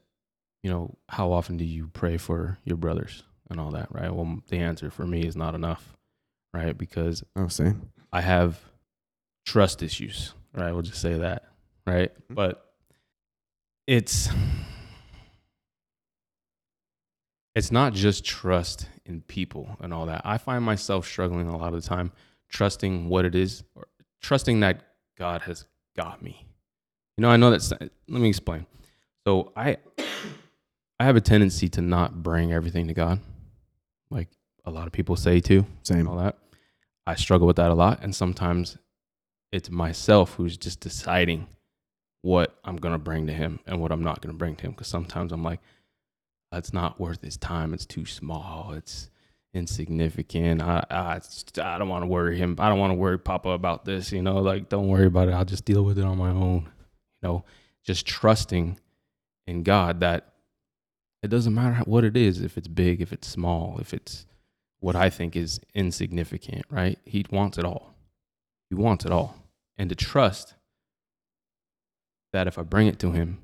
you 0.63 0.69
know, 0.69 0.97
how 1.07 1.31
often 1.31 1.57
do 1.57 1.65
you 1.65 1.87
pray 1.93 2.17
for 2.17 2.57
your 2.63 2.77
brothers 2.77 3.23
and 3.49 3.59
all 3.59 3.71
that, 3.71 3.87
right? 3.91 4.13
Well, 4.13 4.39
the 4.49 4.57
answer 4.57 4.91
for 4.91 5.05
me 5.05 5.21
is 5.21 5.35
not 5.35 5.55
enough, 5.55 5.97
right? 6.53 6.77
Because 6.77 7.23
oh, 7.35 7.47
same. 7.47 7.89
I 8.11 8.21
have 8.21 8.59
trust 9.45 9.81
issues, 9.81 10.33
right? 10.53 10.71
We'll 10.71 10.81
just 10.81 11.01
say 11.01 11.15
that, 11.15 11.43
right? 11.85 12.13
Mm-hmm. 12.13 12.33
But 12.33 12.65
it's 13.87 14.29
it's 17.55 17.71
not 17.71 17.93
just 17.93 18.23
trust 18.23 18.87
in 19.05 19.21
people 19.21 19.77
and 19.81 19.93
all 19.93 20.05
that. 20.05 20.21
I 20.23 20.37
find 20.37 20.63
myself 20.63 21.05
struggling 21.05 21.47
a 21.47 21.57
lot 21.57 21.73
of 21.73 21.81
the 21.81 21.87
time 21.87 22.11
trusting 22.49 23.09
what 23.09 23.25
it 23.25 23.35
is 23.35 23.63
or 23.75 23.87
trusting 24.21 24.59
that 24.61 24.83
God 25.17 25.41
has 25.41 25.65
got 25.95 26.21
me. 26.21 26.45
You 27.17 27.23
know, 27.23 27.29
I 27.29 27.37
know 27.37 27.51
that's 27.51 27.71
let 27.71 27.91
me 28.07 28.29
explain. 28.29 28.65
So 29.25 29.51
I 29.55 29.77
I 30.99 31.05
have 31.05 31.15
a 31.15 31.21
tendency 31.21 31.69
to 31.69 31.81
not 31.81 32.21
bring 32.21 32.51
everything 32.51 32.87
to 32.87 32.93
God. 32.93 33.19
Like 34.11 34.27
a 34.65 34.71
lot 34.71 34.87
of 34.87 34.93
people 34.93 35.15
say 35.15 35.39
too. 35.39 35.65
Same. 35.83 36.07
All 36.07 36.17
that. 36.17 36.37
I 37.07 37.15
struggle 37.15 37.47
with 37.47 37.55
that 37.55 37.71
a 37.71 37.75
lot 37.75 37.99
and 38.03 38.15
sometimes 38.15 38.77
it's 39.51 39.69
myself 39.69 40.35
who's 40.35 40.57
just 40.57 40.79
deciding 40.79 41.47
what 42.21 42.59
I'm 42.63 42.75
going 42.75 42.93
to 42.93 42.99
bring 42.99 43.27
to 43.27 43.33
him 43.33 43.59
and 43.65 43.79
what 43.79 43.91
I'm 43.91 44.03
not 44.03 44.21
going 44.21 44.33
to 44.33 44.37
bring 44.37 44.55
to 44.57 44.63
him 44.63 44.71
because 44.71 44.87
sometimes 44.87 45.31
I'm 45.31 45.43
like 45.43 45.61
it's 46.51 46.73
not 46.73 46.99
worth 46.99 47.21
his 47.21 47.37
time. 47.37 47.73
It's 47.73 47.85
too 47.85 48.05
small. 48.05 48.73
It's 48.75 49.09
insignificant. 49.53 50.61
I 50.61 50.83
I, 50.89 51.19
I 51.61 51.77
don't 51.77 51.89
want 51.89 52.03
to 52.03 52.07
worry 52.07 52.37
him. 52.37 52.55
I 52.59 52.69
don't 52.69 52.79
want 52.79 52.91
to 52.91 52.95
worry 52.95 53.19
Papa 53.19 53.49
about 53.49 53.85
this. 53.85 54.11
You 54.11 54.21
know, 54.21 54.39
like 54.39 54.69
don't 54.69 54.87
worry 54.87 55.05
about 55.05 55.27
it. 55.29 55.33
I'll 55.33 55.45
just 55.45 55.65
deal 55.65 55.83
with 55.83 55.97
it 55.97 56.05
on 56.05 56.17
my 56.17 56.29
own. 56.29 56.69
You 57.21 57.29
know, 57.29 57.45
just 57.85 58.05
trusting 58.05 58.79
in 59.47 59.63
God 59.63 60.01
that 60.01 60.33
it 61.21 61.29
doesn't 61.29 61.53
matter 61.53 61.81
what 61.85 62.03
it 62.03 62.15
is. 62.15 62.41
If 62.41 62.57
it's 62.57 62.67
big, 62.67 63.01
if 63.01 63.11
it's 63.11 63.27
small, 63.27 63.77
if 63.79 63.93
it's 63.93 64.25
what 64.79 64.95
I 64.95 65.09
think 65.09 65.35
is 65.35 65.59
insignificant. 65.73 66.65
Right? 66.69 66.99
He 67.05 67.25
wants 67.29 67.57
it 67.57 67.65
all. 67.65 67.93
He 68.69 68.75
wants 68.75 69.05
it 69.05 69.11
all, 69.11 69.35
and 69.77 69.89
to 69.89 69.95
trust 69.95 70.53
that 72.31 72.47
if 72.47 72.59
I 72.59 72.61
bring 72.61 72.87
it 72.87 72.99
to 72.99 73.11
him, 73.11 73.39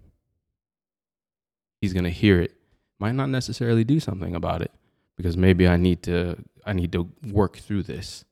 he's 1.82 1.94
gonna 1.94 2.12
hear 2.12 2.40
it 2.40 2.56
might 3.00 3.14
not 3.14 3.30
necessarily 3.30 3.84
do 3.84 4.00
something 4.00 4.36
about 4.36 4.62
it 4.62 4.72
because 5.18 5.38
maybe 5.38 5.68
I 5.68 5.78
need 5.78 6.04
to 6.04 6.38
I 6.66 6.74
need 6.74 6.92
to 6.94 7.10
work 7.32 7.58
through 7.58 7.84
this 7.84 8.26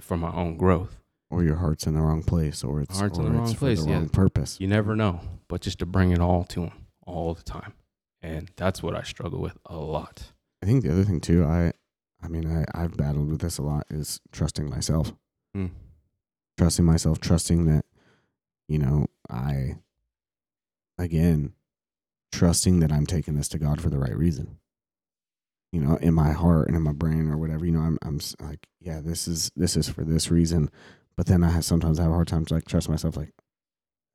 for 0.00 0.16
my 0.16 0.32
own 0.32 0.56
growth. 0.56 0.96
Or 1.28 1.44
your 1.44 1.56
heart's 1.56 1.86
in 1.86 1.94
the 1.94 2.00
wrong 2.00 2.24
place, 2.24 2.64
or 2.64 2.80
it's 2.80 2.98
heart's 2.98 3.18
or 3.18 3.26
in 3.26 3.32
the 3.32 3.38
wrong 3.38 3.54
place, 3.54 3.84
the 3.84 3.90
yeah. 3.90 3.96
wrong 3.96 4.08
purpose. 4.08 4.58
You 4.60 4.66
never 4.66 4.96
know, 4.96 5.20
but 5.46 5.60
just 5.60 5.78
to 5.78 5.86
bring 5.86 6.10
it 6.10 6.18
all 6.18 6.42
to 6.44 6.64
him 6.64 6.72
all 7.06 7.34
the 7.34 7.44
time, 7.44 7.74
and 8.22 8.50
that's 8.56 8.82
what 8.82 8.94
I 8.94 9.02
struggle 9.02 9.40
with 9.40 9.58
a 9.66 9.76
lot. 9.76 10.32
I 10.62 10.66
think 10.66 10.82
the 10.82 10.92
other 10.92 11.04
thing 11.04 11.20
too, 11.20 11.44
I, 11.44 11.72
I 12.22 12.28
mean, 12.28 12.46
I 12.46 12.64
I've 12.74 12.96
battled 12.96 13.30
with 13.30 13.40
this 13.40 13.58
a 13.58 13.62
lot 13.62 13.86
is 13.90 14.20
trusting 14.32 14.68
myself, 14.68 15.12
mm. 15.56 15.70
trusting 16.58 16.84
myself, 16.84 17.20
trusting 17.20 17.64
that, 17.66 17.84
you 18.68 18.78
know, 18.78 19.06
I, 19.30 19.76
again, 20.98 21.54
trusting 22.32 22.80
that 22.80 22.92
I'm 22.92 23.06
taking 23.06 23.34
this 23.34 23.48
to 23.48 23.58
God 23.58 23.80
for 23.80 23.90
the 23.90 23.98
right 23.98 24.16
reason. 24.16 24.58
You 25.72 25.80
know, 25.80 25.96
in 25.96 26.14
my 26.14 26.32
heart 26.32 26.66
and 26.66 26.76
in 26.76 26.82
my 26.82 26.92
brain 26.92 27.30
or 27.30 27.38
whatever, 27.38 27.64
you 27.64 27.72
know, 27.72 27.80
I'm 27.80 27.98
I'm 28.02 28.20
like, 28.40 28.66
yeah, 28.80 29.00
this 29.00 29.28
is 29.28 29.50
this 29.54 29.76
is 29.76 29.88
for 29.88 30.04
this 30.04 30.30
reason. 30.30 30.68
But 31.16 31.26
then 31.26 31.44
I 31.44 31.50
have 31.50 31.64
sometimes 31.64 31.98
I 31.98 32.02
have 32.02 32.12
a 32.12 32.14
hard 32.14 32.28
time 32.28 32.44
to 32.46 32.54
like 32.54 32.66
trust 32.66 32.88
myself. 32.88 33.16
Like, 33.16 33.32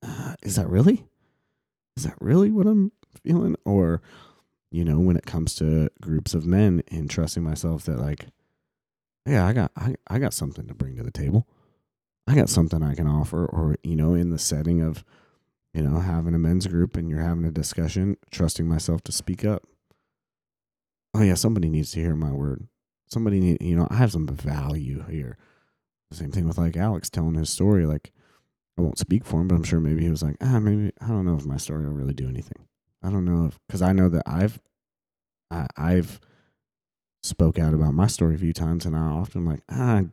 uh, 0.04 0.36
is 0.44 0.58
that 0.58 0.70
really? 0.70 1.06
Is 1.96 2.04
that 2.04 2.18
really 2.20 2.52
what 2.52 2.68
I'm 2.68 2.92
feeling? 3.26 3.56
Or, 3.66 4.02
you 4.72 4.86
know, 4.86 5.00
when 5.00 5.18
it 5.18 5.26
comes 5.26 5.56
to 5.56 5.90
groups 6.02 6.34
of 6.34 6.46
men 6.46 6.84
and 6.90 7.10
trusting 7.10 7.44
myself 7.44 7.84
that 7.86 8.00
like, 8.00 8.28
yeah, 9.26 9.46
I 9.46 9.54
got 9.54 9.72
I, 9.76 9.96
I 10.08 10.20
got 10.20 10.34
something 10.34 10.68
to 10.68 10.74
bring 10.74 10.96
to 10.98 11.04
the 11.04 11.12
table. 11.12 11.48
I 12.28 12.36
got 12.36 12.50
something 12.50 12.84
I 12.84 12.96
can 12.96 13.08
offer. 13.08 13.46
Or 13.46 13.78
you 13.84 13.96
know, 13.96 14.14
in 14.14 14.30
the 14.30 14.40
setting 14.40 14.82
of 14.82 15.04
you 15.76 15.82
know, 15.82 16.00
having 16.00 16.34
a 16.34 16.40
men's 16.40 16.68
group 16.68 16.96
and 16.96 17.10
you're 17.10 17.20
having 17.20 17.44
a 17.44 17.52
discussion, 17.52 18.16
trusting 18.32 18.66
myself 18.66 19.02
to 19.04 19.12
speak 19.12 19.44
up. 19.44 19.64
Oh 21.14 21.22
yeah, 21.22 21.34
somebody 21.34 21.68
needs 21.68 21.92
to 21.92 22.00
hear 22.00 22.16
my 22.16 22.32
word. 22.32 22.70
Somebody 23.08 23.42
need, 23.42 23.62
you 23.62 23.76
know, 23.76 23.86
I 23.92 23.96
have 23.96 24.14
some 24.14 24.26
value 24.26 25.04
here. 25.10 25.38
The 26.12 26.16
same 26.16 26.32
thing 26.32 26.48
with 26.48 26.58
like 26.58 26.78
Alex 26.78 27.10
telling 27.10 27.36
his 27.36 27.50
story. 27.50 27.86
Like, 27.86 28.14
I 28.78 28.82
won't 28.82 29.00
speak 29.00 29.26
for 29.26 29.42
him, 29.42 29.50
but 29.50 29.56
I'm 29.56 29.64
sure 29.64 29.82
maybe 29.82 30.04
he 30.04 30.10
was 30.10 30.24
like, 30.24 30.38
ah, 30.40 30.60
maybe 30.60 30.94
I 31.02 31.08
don't 31.08 31.26
know 31.26 31.36
if 31.36 31.46
my 31.46 31.58
story 31.58 31.86
will 31.86 31.94
really 31.94 32.14
do 32.14 32.30
anything. 32.30 32.68
I 33.06 33.12
don't 33.12 33.26
know 33.26 33.46
if 33.46 33.60
because 33.68 33.82
I 33.82 33.92
know 33.92 34.10
that 34.10 34.24
I've, 34.26 34.60
I, 35.52 35.68
I've 35.78 36.20
spoke 37.22 37.60
out 37.60 37.74
about 37.74 37.94
my 37.94 38.08
story 38.08 38.36
a 38.36 38.40
few 38.40 38.54
times, 38.54 38.86
and 38.86 38.96
I 38.96 39.02
often 39.02 39.46
like, 39.46 39.62
ah, 39.70 40.04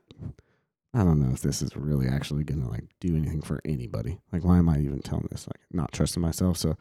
I 0.95 0.99
don't 0.99 1.21
know 1.21 1.33
if 1.33 1.41
this 1.41 1.63
is 1.63 1.75
really 1.75 2.07
actually 2.07 2.45
gonna 2.45 2.69
like 2.69 2.85
do 3.01 3.17
anything 3.17 3.41
for 3.41 3.61
anybody. 3.65 4.21
Like, 4.33 4.45
why 4.45 4.59
am 4.59 4.69
I 4.69 4.79
even 4.79 5.01
telling 5.01 5.29
this? 5.31 5.47
Like, 5.47 5.61
not 5.71 5.93
trusting 5.93 6.21
myself. 6.21 6.59
So 6.59 6.77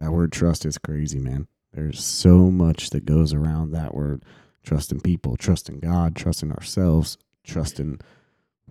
that 0.00 0.12
word 0.12 0.32
trust 0.32 0.64
is 0.64 0.78
crazy, 0.78 1.18
man. 1.18 1.46
There's 1.72 2.02
so 2.02 2.50
much 2.50 2.90
that 2.90 3.04
goes 3.04 3.34
around 3.34 3.72
that 3.72 3.94
word. 3.94 4.24
Trusting 4.62 5.00
people, 5.00 5.36
trusting 5.36 5.80
God, 5.80 6.16
trusting 6.16 6.50
ourselves, 6.50 7.18
trusting 7.44 8.00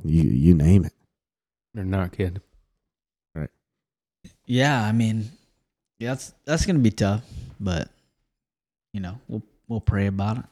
you 0.03 0.23
you 0.23 0.55
name 0.55 0.85
it. 0.85 0.93
You're 1.75 1.85
not 1.85 2.13
kidding. 2.13 2.41
Right. 3.35 3.51
Yeah, 4.47 4.83
I 4.83 4.91
mean, 4.91 5.29
yeah, 6.03 6.09
that's 6.09 6.33
that's 6.45 6.65
gonna 6.65 6.79
be 6.79 6.91
tough, 6.91 7.21
but 7.59 7.89
you 8.91 8.99
know, 8.99 9.19
we'll 9.27 9.41
we'll 9.67 9.81
pray 9.81 10.07
about 10.07 10.37
it. 10.37 10.45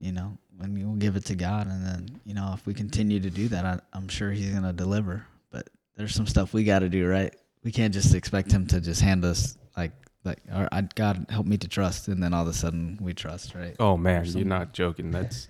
You 0.00 0.12
know, 0.12 0.36
and 0.60 0.76
we'll 0.76 0.96
give 0.96 1.16
it 1.16 1.24
to 1.26 1.34
God, 1.34 1.66
and 1.66 1.84
then 1.84 2.20
you 2.24 2.34
know 2.34 2.52
if 2.54 2.66
we 2.66 2.72
continue 2.72 3.20
to 3.20 3.30
do 3.30 3.48
that, 3.48 3.64
I, 3.64 3.78
I'm 3.92 4.08
sure 4.08 4.30
He's 4.30 4.50
gonna 4.52 4.72
deliver. 4.72 5.26
But 5.50 5.68
there's 5.96 6.14
some 6.14 6.26
stuff 6.26 6.54
we 6.54 6.64
got 6.64 6.80
to 6.80 6.88
do, 6.88 7.06
right? 7.06 7.34
We 7.62 7.72
can't 7.72 7.92
just 7.92 8.14
expect 8.14 8.50
Him 8.50 8.66
to 8.68 8.80
just 8.80 9.02
hand 9.02 9.24
us 9.24 9.58
like 9.76 9.92
like 10.24 10.38
or 10.54 10.68
God 10.94 11.26
help 11.28 11.46
me 11.46 11.58
to 11.58 11.68
trust, 11.68 12.08
and 12.08 12.22
then 12.22 12.32
all 12.32 12.42
of 12.42 12.48
a 12.48 12.54
sudden 12.54 12.98
we 13.00 13.12
trust, 13.12 13.54
right? 13.54 13.76
Oh 13.78 13.98
man, 13.98 14.24
you're 14.24 14.46
not 14.46 14.72
joking. 14.72 15.10
That's 15.10 15.48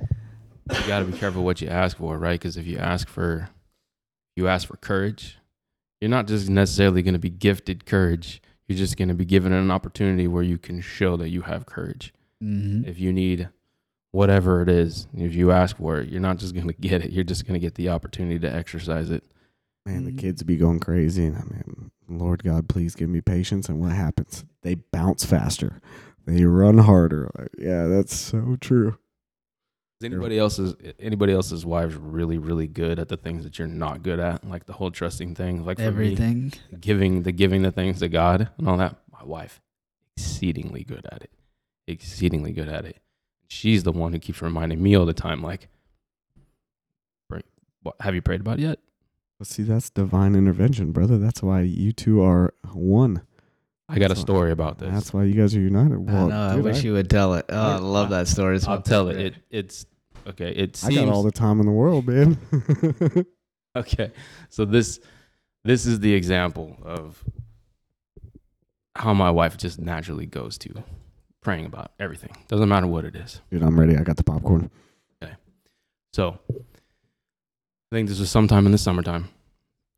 you 0.73 0.87
got 0.89 0.99
to 0.99 1.05
be 1.05 1.17
careful 1.17 1.45
what 1.45 1.61
you 1.61 1.69
ask 1.69 1.97
for, 1.97 2.19
right? 2.19 2.39
Because 2.39 2.57
if 2.57 2.67
you 2.67 2.79
ask 2.79 3.09
for 3.09 3.49
you 4.35 4.49
ask 4.49 4.67
for 4.67 4.77
courage, 4.77 5.39
you're 6.01 6.11
not 6.11 6.27
just 6.27 6.49
necessarily 6.49 7.03
going 7.03 7.15
to 7.15 7.21
be 7.21 7.31
gifted 7.31 7.87
courage. 7.87 8.43
You're 8.67 8.79
just 8.79 8.97
going 8.97 9.09
to 9.09 9.15
be 9.15 9.25
given 9.25 9.53
an 9.53 9.71
opportunity 9.71 10.27
where 10.27 10.43
you 10.43 10.59
can 10.59 10.81
show 10.81 11.17
that 11.17 11.29
you 11.29 11.43
have 11.43 11.67
courage. 11.67 12.13
Mm-hmm. 12.43 12.89
If 12.89 12.99
you 12.99 13.13
need 13.13 13.49
whatever 14.13 14.63
it 14.63 14.69
is, 14.69 15.07
if 15.17 15.35
you 15.35 15.53
ask 15.53 15.77
for 15.77 15.99
it, 16.01 16.09
you're 16.09 16.21
not 16.21 16.39
just 16.39 16.55
going 16.55 16.67
to 16.69 16.73
get 16.73 17.05
it. 17.05 17.13
You're 17.13 17.25
just 17.25 17.47
going 17.47 17.59
to 17.59 17.65
get 17.65 17.75
the 17.77 17.89
opportunity 17.89 18.39
to 18.41 18.53
exercise 18.53 19.11
it. 19.11 19.25
Man, 19.85 20.05
the 20.05 20.11
Mhm. 20.13 20.19
kids 20.19 20.43
be 20.43 20.57
going 20.57 20.81
crazy, 20.81 21.25
and 21.27 21.37
I 21.37 21.43
mean, 21.45 21.91
Lord 22.09 22.43
God, 22.43 22.69
please 22.69 22.97
give 22.97 23.09
me 23.09 23.21
patience. 23.21 23.69
And 23.69 23.79
what 23.81 23.93
happens? 23.93 24.45
They 24.63 24.75
bounce 24.75 25.25
faster, 25.25 25.81
they 26.27 26.45
run 26.45 26.79
harder. 26.79 27.31
Like, 27.39 27.51
yeah, 27.57 27.87
that's 27.87 28.15
so 28.17 28.57
true. 28.61 28.99
Is 30.01 30.05
anybody 30.05 30.39
else's 30.39 30.75
anybody 31.01 31.33
else's 31.33 31.65
wives 31.65 31.95
really 31.95 32.37
really 32.37 32.67
good 32.67 32.99
at 32.99 33.09
the 33.09 33.17
things 33.17 33.45
that 33.45 33.59
you're 33.59 33.67
not 33.67 34.03
good 34.03 34.19
at, 34.21 34.47
like 34.47 34.67
the 34.67 34.75
whole 34.75 34.91
trusting 34.91 35.35
thing, 35.35 35.65
like 35.65 35.79
for 35.79 35.83
me, 35.85 35.89
Everything. 35.89 36.53
giving 36.79 37.23
the 37.23 37.33
giving 37.33 37.63
the 37.63 37.73
things 37.73 38.01
to 38.01 38.09
God 38.09 38.51
and 38.59 38.69
all 38.69 38.77
that. 38.77 38.97
My 39.11 39.25
wife, 39.25 39.61
exceedingly 40.17 40.85
good 40.85 41.07
at 41.11 41.23
it, 41.23 41.31
exceedingly 41.87 42.53
good 42.53 42.69
at 42.69 42.85
it. 42.85 42.99
She's 43.49 43.85
the 43.85 43.93
one 43.93 44.13
who 44.13 44.19
keeps 44.19 44.43
reminding 44.43 44.83
me 44.83 44.95
all 44.95 45.07
the 45.07 45.15
time, 45.15 45.43
like, 45.43 45.69
what, 47.83 47.95
"Have 48.01 48.15
you 48.15 48.21
prayed 48.21 48.41
about 48.41 48.59
it 48.59 48.63
yet?" 48.63 48.79
But 49.39 49.47
see, 49.47 49.63
that's 49.63 49.89
divine 49.91 50.35
intervention, 50.35 50.93
brother. 50.93 51.17
That's 51.19 51.43
why 51.43 51.63
you 51.63 51.93
two 51.93 52.21
are 52.23 52.53
one. 52.73 53.23
I 53.89 53.99
got 53.99 54.07
a 54.07 54.09
That's 54.09 54.19
why- 54.21 54.23
story 54.25 54.51
about 54.53 54.79
this. 54.79 54.93
That's 54.93 55.13
why 55.13 55.25
you 55.25 55.35
guys 55.35 55.55
are 55.55 55.61
united. 55.61 55.95
I 55.95 55.97
Well, 55.99 56.29
know. 56.29 56.41
I 56.49 56.57
dude, 56.57 56.65
wish 56.65 56.83
you 56.83 56.93
would 56.95 57.09
tell 57.09 57.35
it. 57.35 57.47
Oh, 57.49 57.57
I 57.57 57.75
I- 57.75 57.79
love 57.79 58.11
that 58.11 58.27
story. 58.29 58.57
It's 58.57 58.67
I'll 58.67 58.77
my 58.77 58.83
tell 58.83 59.09
it. 59.09 59.17
it. 59.17 59.35
It's 59.51 59.87
okay. 60.27 60.51
It 60.51 60.83
I 60.85 60.93
got 60.93 61.09
all 61.09 61.23
the 61.23 61.31
time 61.31 61.61
in 61.61 61.67
the 61.67 61.73
world, 61.73 62.07
man. 62.09 62.37
okay. 63.77 64.11
So 64.49 64.65
this 64.65 64.99
this 65.65 65.87
is 65.87 66.01
the 66.01 66.15
example 66.15 66.77
of 66.83 67.23
how 68.97 69.13
my 69.15 69.31
wife 69.31 69.57
just 69.57 69.79
naturally 69.79 70.27
goes 70.27 70.59
to 70.59 70.83
praying 71.43 71.67
about 71.67 71.93
everything. 72.01 72.31
Doesn't 72.49 72.69
matter 72.69 72.87
what 72.87 73.05
it 73.05 73.15
is. 73.15 73.41
Dude, 73.51 73.63
I'm 73.63 73.79
ready. 73.79 73.97
I 73.97 74.03
got 74.03 74.17
the 74.17 74.25
popcorn. 74.25 74.71
Okay, 75.23 75.33
so 76.13 76.39
I 76.51 77.95
think 77.95 78.09
this 78.09 78.19
was 78.19 78.31
sometime 78.31 78.67
in 78.67 78.73
the 78.73 78.79
summertime, 78.79 79.29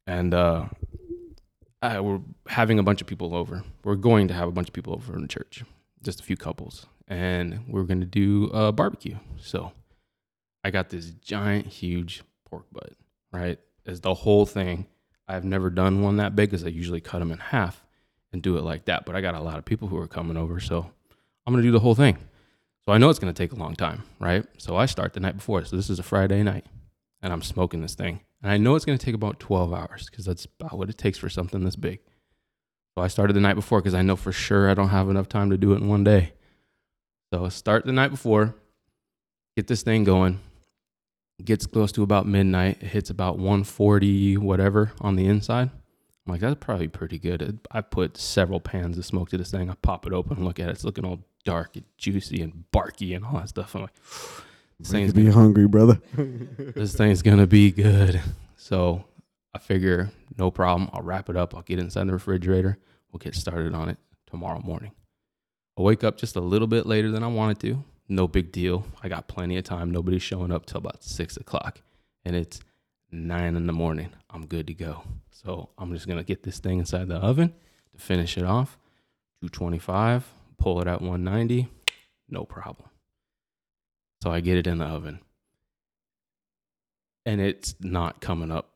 and 0.06 0.34
uh, 0.34 0.66
I, 1.80 2.00
we're 2.00 2.20
having 2.48 2.78
a 2.78 2.82
bunch 2.82 3.00
of 3.00 3.06
people 3.06 3.34
over. 3.34 3.62
We're 3.84 3.96
going 3.96 4.28
to 4.28 4.34
have 4.34 4.48
a 4.48 4.52
bunch 4.52 4.68
of 4.68 4.74
people 4.74 4.94
over 4.94 5.14
in 5.14 5.22
the 5.22 5.28
church, 5.28 5.64
just 6.02 6.20
a 6.20 6.24
few 6.24 6.36
couples, 6.36 6.86
and 7.06 7.64
we're 7.68 7.84
going 7.84 8.00
to 8.00 8.06
do 8.06 8.50
a 8.52 8.72
barbecue. 8.72 9.16
So 9.38 9.72
I 10.64 10.70
got 10.70 10.88
this 10.90 11.10
giant, 11.10 11.66
huge 11.66 12.22
pork 12.48 12.66
butt. 12.72 12.92
Right, 13.30 13.58
as 13.86 14.00
the 14.00 14.14
whole 14.14 14.46
thing. 14.46 14.86
I've 15.30 15.44
never 15.44 15.68
done 15.68 16.00
one 16.00 16.16
that 16.16 16.34
big 16.34 16.50
because 16.50 16.64
I 16.64 16.68
usually 16.68 17.02
cut 17.02 17.18
them 17.18 17.30
in 17.30 17.36
half 17.36 17.84
and 18.32 18.40
do 18.40 18.56
it 18.56 18.62
like 18.62 18.86
that. 18.86 19.04
But 19.04 19.14
I 19.14 19.20
got 19.20 19.34
a 19.34 19.40
lot 19.40 19.58
of 19.58 19.66
people 19.66 19.88
who 19.88 19.98
are 19.98 20.06
coming 20.06 20.38
over, 20.38 20.58
so 20.58 20.90
I'm 21.46 21.52
gonna 21.52 21.62
do 21.62 21.70
the 21.70 21.80
whole 21.80 21.94
thing. 21.94 22.16
So 22.88 22.92
I 22.94 22.96
know 22.96 23.10
it's 23.10 23.18
going 23.18 23.34
to 23.34 23.36
take 23.36 23.52
a 23.52 23.62
long 23.62 23.76
time, 23.76 24.04
right? 24.18 24.46
So 24.56 24.76
I 24.76 24.86
start 24.86 25.12
the 25.12 25.20
night 25.20 25.36
before. 25.36 25.62
So 25.66 25.76
this 25.76 25.90
is 25.90 25.98
a 25.98 26.02
Friday 26.02 26.42
night 26.42 26.64
and 27.20 27.34
I'm 27.34 27.42
smoking 27.42 27.82
this 27.82 27.94
thing. 27.94 28.20
And 28.42 28.52
I 28.52 28.56
know 28.56 28.74
it's 28.74 28.84
going 28.84 28.98
to 28.98 29.04
take 29.04 29.14
about 29.14 29.40
12 29.40 29.72
hours 29.72 30.08
because 30.10 30.24
that's 30.24 30.46
about 30.46 30.78
what 30.78 30.88
it 30.88 30.98
takes 30.98 31.18
for 31.18 31.28
something 31.28 31.64
this 31.64 31.76
big. 31.76 32.00
So 32.96 33.02
I 33.02 33.08
started 33.08 33.34
the 33.34 33.40
night 33.40 33.54
before 33.54 33.80
because 33.80 33.94
I 33.94 34.02
know 34.02 34.16
for 34.16 34.32
sure 34.32 34.70
I 34.70 34.74
don't 34.74 34.88
have 34.88 35.08
enough 35.08 35.28
time 35.28 35.50
to 35.50 35.58
do 35.58 35.72
it 35.72 35.80
in 35.80 35.88
one 35.88 36.04
day. 36.04 36.32
So 37.32 37.48
start 37.48 37.84
the 37.84 37.92
night 37.92 38.10
before, 38.10 38.54
get 39.56 39.66
this 39.66 39.82
thing 39.82 40.04
going. 40.04 40.40
Gets 41.44 41.66
close 41.66 41.92
to 41.92 42.02
about 42.02 42.26
midnight. 42.26 42.78
It 42.80 42.88
hits 42.88 43.10
about 43.10 43.38
140, 43.38 44.38
whatever, 44.38 44.90
on 45.00 45.14
the 45.14 45.26
inside. 45.26 45.70
I'm 45.70 46.32
like, 46.32 46.40
that's 46.40 46.56
probably 46.58 46.88
pretty 46.88 47.18
good. 47.18 47.60
I 47.70 47.80
put 47.80 48.16
several 48.16 48.58
pans 48.58 48.98
of 48.98 49.06
smoke 49.06 49.30
to 49.30 49.38
this 49.38 49.52
thing. 49.52 49.70
I 49.70 49.74
pop 49.80 50.04
it 50.04 50.12
open 50.12 50.38
and 50.38 50.44
look 50.44 50.58
at 50.58 50.68
it. 50.68 50.72
It's 50.72 50.84
looking 50.84 51.04
all 51.04 51.20
dark 51.44 51.76
and 51.76 51.84
juicy 51.96 52.42
and 52.42 52.70
barky 52.72 53.14
and 53.14 53.24
all 53.24 53.34
that 53.34 53.50
stuff. 53.50 53.76
I'm 53.76 53.82
like, 53.82 53.94
this 54.78 54.90
thing's 54.90 55.12
be 55.12 55.30
hungry, 55.30 55.66
brother. 55.66 56.00
this 56.16 56.94
thing's 56.94 57.22
gonna 57.22 57.46
be 57.46 57.70
good. 57.70 58.20
So 58.56 59.04
I 59.54 59.58
figure 59.58 60.10
no 60.38 60.50
problem. 60.50 60.88
I'll 60.92 61.02
wrap 61.02 61.28
it 61.28 61.36
up. 61.36 61.54
I'll 61.54 61.62
get 61.62 61.78
inside 61.78 62.06
the 62.06 62.12
refrigerator. 62.12 62.78
We'll 63.12 63.18
get 63.18 63.34
started 63.34 63.74
on 63.74 63.88
it 63.88 63.98
tomorrow 64.26 64.60
morning. 64.60 64.92
I 65.76 65.82
wake 65.82 66.04
up 66.04 66.16
just 66.16 66.36
a 66.36 66.40
little 66.40 66.68
bit 66.68 66.86
later 66.86 67.10
than 67.10 67.22
I 67.22 67.28
wanted 67.28 67.58
to. 67.60 67.84
No 68.08 68.28
big 68.28 68.52
deal. 68.52 68.86
I 69.02 69.08
got 69.08 69.28
plenty 69.28 69.56
of 69.56 69.64
time. 69.64 69.90
Nobody's 69.90 70.22
showing 70.22 70.52
up 70.52 70.66
till 70.66 70.78
about 70.78 71.02
six 71.02 71.36
o'clock, 71.36 71.80
and 72.24 72.36
it's 72.36 72.60
nine 73.10 73.56
in 73.56 73.66
the 73.66 73.72
morning. 73.72 74.10
I'm 74.30 74.46
good 74.46 74.66
to 74.68 74.74
go. 74.74 75.02
So 75.30 75.70
I'm 75.78 75.92
just 75.92 76.06
gonna 76.06 76.24
get 76.24 76.42
this 76.42 76.58
thing 76.58 76.78
inside 76.78 77.08
the 77.08 77.16
oven 77.16 77.52
to 77.92 77.98
finish 77.98 78.38
it 78.38 78.44
off. 78.44 78.78
225. 79.42 80.26
Pull 80.58 80.80
it 80.80 80.88
at 80.88 81.00
190. 81.00 81.68
No 82.28 82.44
problem. 82.44 82.88
So 84.22 84.30
I 84.30 84.40
get 84.40 84.56
it 84.56 84.66
in 84.66 84.78
the 84.78 84.84
oven 84.84 85.20
and 87.28 87.42
it's 87.42 87.74
not 87.80 88.22
coming 88.22 88.50
up. 88.50 88.70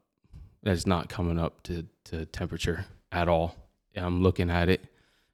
It's 0.62 0.86
not 0.86 1.08
coming 1.08 1.38
up 1.38 1.62
to, 1.64 1.86
to 2.04 2.26
temperature 2.26 2.84
at 3.10 3.26
all. 3.26 3.56
I'm 3.96 4.22
looking 4.22 4.50
at 4.50 4.68
it. 4.68 4.84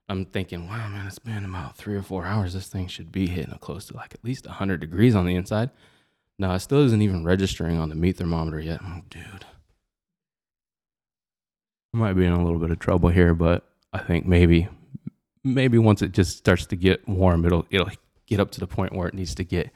I'm 0.08 0.24
thinking, 0.24 0.68
wow, 0.68 0.88
man, 0.88 1.06
it's 1.06 1.18
been 1.18 1.44
about 1.44 1.76
three 1.76 1.96
or 1.96 2.02
four 2.02 2.24
hours. 2.24 2.54
This 2.54 2.68
thing 2.68 2.86
should 2.86 3.10
be 3.10 3.26
hitting 3.26 3.52
close 3.58 3.86
to 3.86 3.96
like 3.96 4.14
at 4.14 4.24
least 4.24 4.46
100 4.46 4.80
degrees 4.80 5.16
on 5.16 5.26
the 5.26 5.34
inside. 5.34 5.70
No, 6.38 6.52
it 6.52 6.60
still 6.60 6.84
isn't 6.84 7.02
even 7.02 7.24
registering 7.24 7.76
on 7.76 7.88
the 7.88 7.96
meat 7.96 8.18
thermometer 8.18 8.60
yet. 8.60 8.80
I'm 8.82 9.02
dude, 9.10 9.44
I 11.92 11.96
might 11.96 12.12
be 12.12 12.24
in 12.24 12.32
a 12.32 12.42
little 12.42 12.60
bit 12.60 12.70
of 12.70 12.78
trouble 12.78 13.08
here, 13.08 13.34
but 13.34 13.64
I 13.92 13.98
think 13.98 14.26
maybe, 14.26 14.68
maybe 15.42 15.76
once 15.76 16.02
it 16.02 16.12
just 16.12 16.38
starts 16.38 16.66
to 16.66 16.76
get 16.76 17.06
warm, 17.08 17.44
it'll 17.44 17.66
it'll 17.70 17.90
get 18.26 18.38
up 18.38 18.52
to 18.52 18.60
the 18.60 18.68
point 18.68 18.94
where 18.94 19.08
it 19.08 19.14
needs 19.14 19.34
to 19.34 19.44
get. 19.44 19.70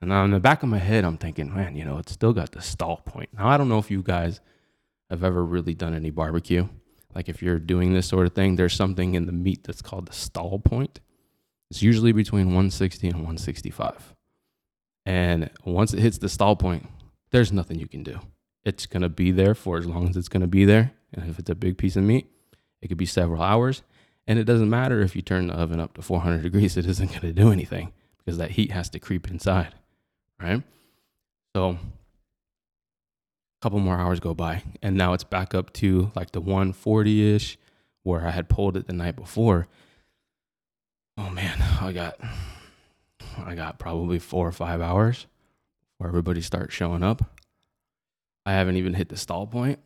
And 0.00 0.12
in 0.12 0.30
the 0.30 0.40
back 0.40 0.62
of 0.62 0.68
my 0.68 0.78
head, 0.78 1.04
I'm 1.04 1.18
thinking, 1.18 1.52
man, 1.54 1.74
you 1.74 1.84
know, 1.84 1.98
it's 1.98 2.12
still 2.12 2.32
got 2.32 2.52
the 2.52 2.62
stall 2.62 2.98
point. 3.04 3.30
Now, 3.36 3.48
I 3.48 3.56
don't 3.56 3.68
know 3.68 3.78
if 3.78 3.90
you 3.90 4.02
guys 4.02 4.40
have 5.10 5.24
ever 5.24 5.44
really 5.44 5.74
done 5.74 5.94
any 5.94 6.10
barbecue. 6.10 6.68
Like 7.14 7.28
if 7.28 7.42
you're 7.42 7.58
doing 7.58 7.94
this 7.94 8.06
sort 8.06 8.26
of 8.26 8.34
thing, 8.34 8.56
there's 8.56 8.74
something 8.74 9.14
in 9.14 9.26
the 9.26 9.32
meat 9.32 9.64
that's 9.64 9.82
called 9.82 10.06
the 10.06 10.12
stall 10.12 10.58
point. 10.60 11.00
It's 11.70 11.82
usually 11.82 12.12
between 12.12 12.46
160 12.46 13.08
and 13.08 13.16
165. 13.16 14.14
And 15.04 15.50
once 15.64 15.92
it 15.92 16.00
hits 16.00 16.18
the 16.18 16.28
stall 16.28 16.54
point, 16.54 16.86
there's 17.30 17.52
nothing 17.52 17.78
you 17.78 17.88
can 17.88 18.02
do. 18.02 18.20
It's 18.64 18.86
going 18.86 19.02
to 19.02 19.08
be 19.08 19.32
there 19.32 19.54
for 19.54 19.78
as 19.78 19.86
long 19.86 20.08
as 20.08 20.16
it's 20.16 20.28
going 20.28 20.42
to 20.42 20.46
be 20.46 20.64
there. 20.64 20.92
And 21.12 21.28
if 21.28 21.38
it's 21.38 21.50
a 21.50 21.54
big 21.54 21.76
piece 21.78 21.96
of 21.96 22.04
meat, 22.04 22.30
it 22.80 22.88
could 22.88 22.98
be 22.98 23.06
several 23.06 23.42
hours. 23.42 23.82
And 24.26 24.38
it 24.38 24.44
doesn't 24.44 24.70
matter 24.70 25.00
if 25.00 25.16
you 25.16 25.22
turn 25.22 25.48
the 25.48 25.54
oven 25.54 25.80
up 25.80 25.94
to 25.94 26.02
400 26.02 26.42
degrees, 26.42 26.76
it 26.76 26.86
isn't 26.86 27.08
going 27.08 27.20
to 27.20 27.32
do 27.32 27.50
anything 27.50 27.92
because 28.18 28.38
that 28.38 28.52
heat 28.52 28.70
has 28.70 28.90
to 28.90 29.00
creep 29.00 29.28
inside 29.30 29.74
right? 30.40 30.62
So 31.54 31.70
a 31.70 31.78
couple 33.60 33.78
more 33.80 33.96
hours 33.96 34.20
go 34.20 34.34
by 34.34 34.62
and 34.82 34.96
now 34.96 35.12
it's 35.12 35.24
back 35.24 35.54
up 35.54 35.72
to 35.74 36.10
like 36.14 36.32
the 36.32 36.42
140-ish 36.42 37.58
where 38.02 38.26
I 38.26 38.30
had 38.30 38.48
pulled 38.48 38.76
it 38.76 38.86
the 38.86 38.92
night 38.92 39.16
before. 39.16 39.66
Oh 41.16 41.30
man, 41.30 41.62
I 41.80 41.92
got 41.92 42.18
I 43.44 43.54
got 43.54 43.78
probably 43.78 44.18
4 44.18 44.48
or 44.48 44.52
5 44.52 44.80
hours 44.80 45.26
where 45.98 46.08
everybody 46.08 46.40
starts 46.40 46.74
showing 46.74 47.02
up. 47.02 47.22
I 48.46 48.52
haven't 48.52 48.76
even 48.76 48.94
hit 48.94 49.08
the 49.08 49.16
stall 49.16 49.46
point. 49.46 49.78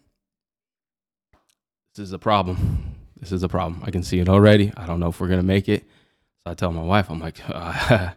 This 1.94 2.04
is 2.04 2.12
a 2.12 2.18
problem. 2.18 2.94
This 3.18 3.32
is 3.32 3.42
a 3.42 3.48
problem. 3.48 3.82
I 3.84 3.90
can 3.90 4.02
see 4.02 4.18
it 4.20 4.28
already. 4.28 4.72
I 4.76 4.86
don't 4.86 5.00
know 5.00 5.08
if 5.08 5.20
we're 5.20 5.28
to 5.28 5.42
make 5.42 5.68
it. 5.68 5.84
So 6.44 6.50
I 6.50 6.54
tell 6.54 6.72
my 6.72 6.82
wife, 6.82 7.10
I'm 7.10 7.20
like, 7.20 7.38
uh, 7.48 8.12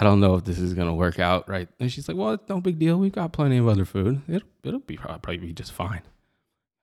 I 0.00 0.04
don't 0.04 0.20
know 0.20 0.36
if 0.36 0.44
this 0.44 0.58
is 0.58 0.72
gonna 0.72 0.94
work 0.94 1.18
out 1.18 1.46
right. 1.48 1.68
And 1.78 1.92
she's 1.92 2.08
like, 2.08 2.16
"Well, 2.16 2.32
it's 2.32 2.48
no 2.48 2.60
big 2.60 2.78
deal. 2.78 2.98
We've 2.98 3.12
got 3.12 3.32
plenty 3.32 3.58
of 3.58 3.68
other 3.68 3.84
food. 3.84 4.22
It'll 4.28 4.48
it'll 4.64 4.80
be 4.80 4.96
probably 4.96 5.36
be 5.36 5.52
just 5.52 5.72
fine." 5.72 6.02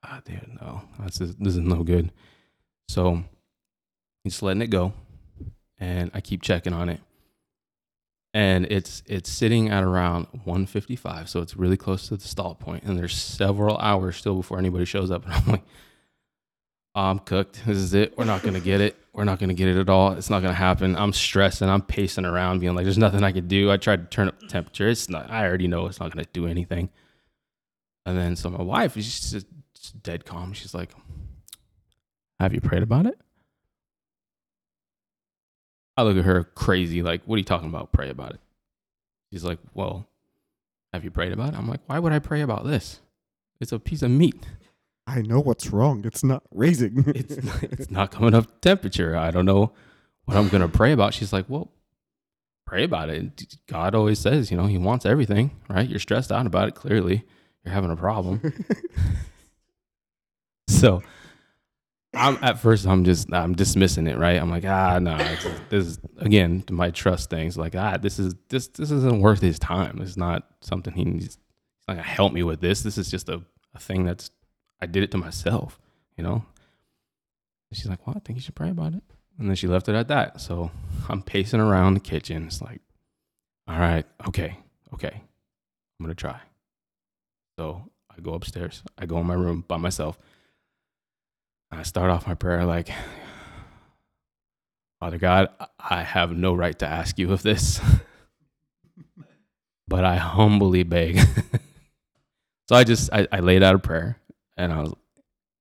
Ah, 0.03 0.21
dude, 0.23 0.57
no, 0.61 0.83
this 1.03 1.19
is 1.19 1.35
this 1.35 1.55
is 1.55 1.61
no 1.61 1.83
good. 1.83 2.11
So 2.87 3.23
he's 4.23 4.41
letting 4.43 4.61
it 4.61 4.69
go, 4.69 4.93
and 5.79 6.11
I 6.13 6.21
keep 6.21 6.43
checking 6.43 6.73
on 6.73 6.89
it, 6.89 7.01
and 8.35 8.65
it's 8.69 9.01
it's 9.07 9.31
sitting 9.31 9.69
at 9.69 9.83
around 9.83 10.27
155, 10.43 11.27
so 11.27 11.41
it's 11.41 11.57
really 11.57 11.75
close 11.75 12.07
to 12.09 12.17
the 12.17 12.27
stall 12.27 12.53
point, 12.53 12.83
and 12.83 12.99
there's 12.99 13.15
several 13.15 13.77
hours 13.79 14.15
still 14.15 14.35
before 14.35 14.59
anybody 14.59 14.85
shows 14.85 15.09
up, 15.09 15.25
and 15.25 15.33
I'm 15.33 15.45
like, 15.47 15.63
I'm 16.97 17.19
cooked. 17.19 17.61
This 17.65 17.77
is 17.77 17.93
it. 17.93 18.17
We're 18.17 18.25
not 18.25 18.41
gonna 18.41 18.59
get 18.59 18.81
it. 18.81 18.97
We're 19.13 19.23
not 19.23 19.37
gonna 19.37 19.53
get 19.53 19.67
it 19.67 19.77
at 19.77 19.87
all. 19.87 20.13
It's 20.13 20.31
not 20.31 20.41
gonna 20.41 20.55
happen. 20.55 20.95
I'm 20.95 21.13
stressing. 21.13 21.69
I'm 21.69 21.83
pacing 21.83 22.25
around, 22.25 22.59
being 22.59 22.73
like, 22.73 22.85
"There's 22.85 22.97
nothing 22.97 23.23
I 23.23 23.31
could 23.31 23.47
do." 23.47 23.71
I 23.71 23.77
tried 23.77 24.09
to 24.09 24.15
turn 24.15 24.27
up 24.27 24.39
the 24.39 24.47
temperature. 24.47 24.87
It's 24.89 25.07
not. 25.07 25.29
I 25.29 25.45
already 25.45 25.67
know 25.67 25.85
it's 25.85 25.99
not 25.99 26.11
gonna 26.11 26.25
do 26.33 26.47
anything. 26.47 26.89
And 28.05 28.17
then 28.17 28.35
so 28.35 28.49
my 28.49 28.63
wife 28.63 28.97
is 28.97 29.05
just, 29.05 29.45
just 29.75 30.01
dead 30.01 30.25
calm. 30.25 30.53
She's 30.53 30.73
like, 30.73 30.95
"Have 32.39 32.53
you 32.53 32.61
prayed 32.61 32.81
about 32.81 33.05
it?" 33.05 33.19
I 35.95 36.03
look 36.03 36.17
at 36.17 36.25
her 36.25 36.45
crazy, 36.45 37.03
like, 37.03 37.23
"What 37.25 37.35
are 37.35 37.39
you 37.39 37.43
talking 37.43 37.69
about? 37.69 37.91
Pray 37.91 38.09
about 38.09 38.33
it?" 38.33 38.39
She's 39.31 39.43
like, 39.43 39.59
"Well, 39.75 40.07
have 40.93 41.03
you 41.03 41.11
prayed 41.11 41.31
about 41.31 41.53
it?" 41.53 41.59
I'm 41.59 41.67
like, 41.67 41.81
"Why 41.85 41.99
would 41.99 42.13
I 42.13 42.19
pray 42.19 42.41
about 42.41 42.65
this? 42.65 43.01
It's 43.59 43.71
a 43.71 43.77
piece 43.79 44.01
of 44.01 44.09
meat. 44.09 44.47
I 45.07 45.21
know 45.21 45.39
what's 45.39 45.69
wrong. 45.71 46.03
It's 46.05 46.23
not 46.23 46.43
raising. 46.51 47.05
It's 47.15 47.41
not, 47.43 47.63
it's 47.63 47.91
not 47.91 48.11
coming 48.11 48.33
up 48.33 48.45
to 48.45 48.53
temperature. 48.59 49.15
I 49.15 49.31
don't 49.31 49.45
know 49.45 49.71
what 50.25 50.35
I'm 50.35 50.49
gonna 50.49 50.67
pray 50.67 50.91
about. 50.91 51.13
She's 51.13 51.31
like, 51.31 51.45
well, 51.47 51.71
pray 52.65 52.83
about 52.83 53.09
it. 53.09 53.55
God 53.67 53.95
always 53.95 54.19
says, 54.19 54.51
you 54.51 54.57
know, 54.57 54.65
He 54.65 54.77
wants 54.77 55.05
everything, 55.05 55.51
right? 55.69 55.87
You're 55.87 55.99
stressed 55.99 56.31
out 56.31 56.45
about 56.45 56.67
it. 56.67 56.75
Clearly, 56.75 57.23
you're 57.63 57.73
having 57.73 57.91
a 57.91 57.95
problem. 57.95 58.53
so, 60.67 61.01
I'm 62.13 62.37
at 62.41 62.59
first 62.59 62.85
I'm 62.85 63.05
just 63.05 63.31
I'm 63.31 63.53
dismissing 63.53 64.07
it, 64.07 64.17
right? 64.17 64.41
I'm 64.41 64.49
like, 64.49 64.65
ah, 64.65 64.99
no, 64.99 65.15
it's, 65.15 65.43
this 65.69 65.87
is 65.87 65.99
again 66.17 66.63
my 66.69 66.91
trust 66.91 67.29
things. 67.29 67.57
Like, 67.57 67.75
ah, 67.75 67.95
this 67.97 68.19
is 68.19 68.35
this 68.49 68.67
this 68.67 68.91
isn't 68.91 69.21
worth 69.21 69.41
his 69.41 69.59
time. 69.59 70.01
It's 70.01 70.17
not 70.17 70.47
something 70.61 70.93
he 70.93 71.05
needs. 71.05 71.25
He's 71.25 71.37
not 71.87 71.95
gonna 71.95 72.07
help 72.07 72.33
me 72.33 72.43
with 72.43 72.59
this. 72.59 72.81
This 72.81 72.97
is 72.97 73.09
just 73.09 73.29
a, 73.29 73.41
a 73.73 73.79
thing 73.79 74.03
that's 74.03 74.31
I 74.81 74.85
did 74.85 75.03
it 75.03 75.11
to 75.11 75.17
myself, 75.17 75.79
you 76.15 76.23
know. 76.23 76.45
And 77.69 77.77
she's 77.77 77.87
like, 77.87 78.05
well, 78.05 78.15
I 78.15 78.19
think 78.19 78.37
you 78.37 78.41
should 78.41 78.55
pray 78.55 78.69
about 78.69 78.93
it. 78.93 79.03
And 79.39 79.49
then 79.49 79.55
she 79.55 79.67
left 79.67 79.89
it 79.89 79.95
at 79.95 80.07
that. 80.07 80.41
So 80.41 80.71
I'm 81.09 81.21
pacing 81.21 81.59
around 81.59 81.93
the 81.93 81.99
kitchen. 81.99 82.45
It's 82.45 82.61
like, 82.61 82.81
all 83.67 83.79
right, 83.79 84.05
okay, 84.27 84.57
okay, 84.93 85.11
I'm 85.13 86.05
gonna 86.05 86.15
try. 86.15 86.39
So 87.59 87.83
I 88.09 88.21
go 88.21 88.33
upstairs. 88.33 88.83
I 88.97 89.05
go 89.05 89.17
in 89.19 89.27
my 89.27 89.33
room 89.33 89.65
by 89.67 89.77
myself. 89.77 90.17
I 91.69 91.83
start 91.83 92.09
off 92.09 92.27
my 92.27 92.33
prayer 92.33 92.63
like, 92.63 92.89
Father 94.99 95.17
God, 95.17 95.49
I 95.77 96.03
have 96.03 96.31
no 96.31 96.53
right 96.53 96.77
to 96.79 96.87
ask 96.87 97.19
you 97.19 97.31
of 97.33 97.43
this, 97.43 97.81
but 99.87 100.05
I 100.05 100.15
humbly 100.15 100.83
beg. 100.83 101.19
so 102.69 102.75
I 102.75 102.83
just 102.83 103.11
I, 103.11 103.27
I 103.31 103.41
laid 103.41 103.63
out 103.63 103.75
a 103.75 103.79
prayer 103.79 104.17
and 104.57 104.73
I 104.73 104.81
was 104.81 104.93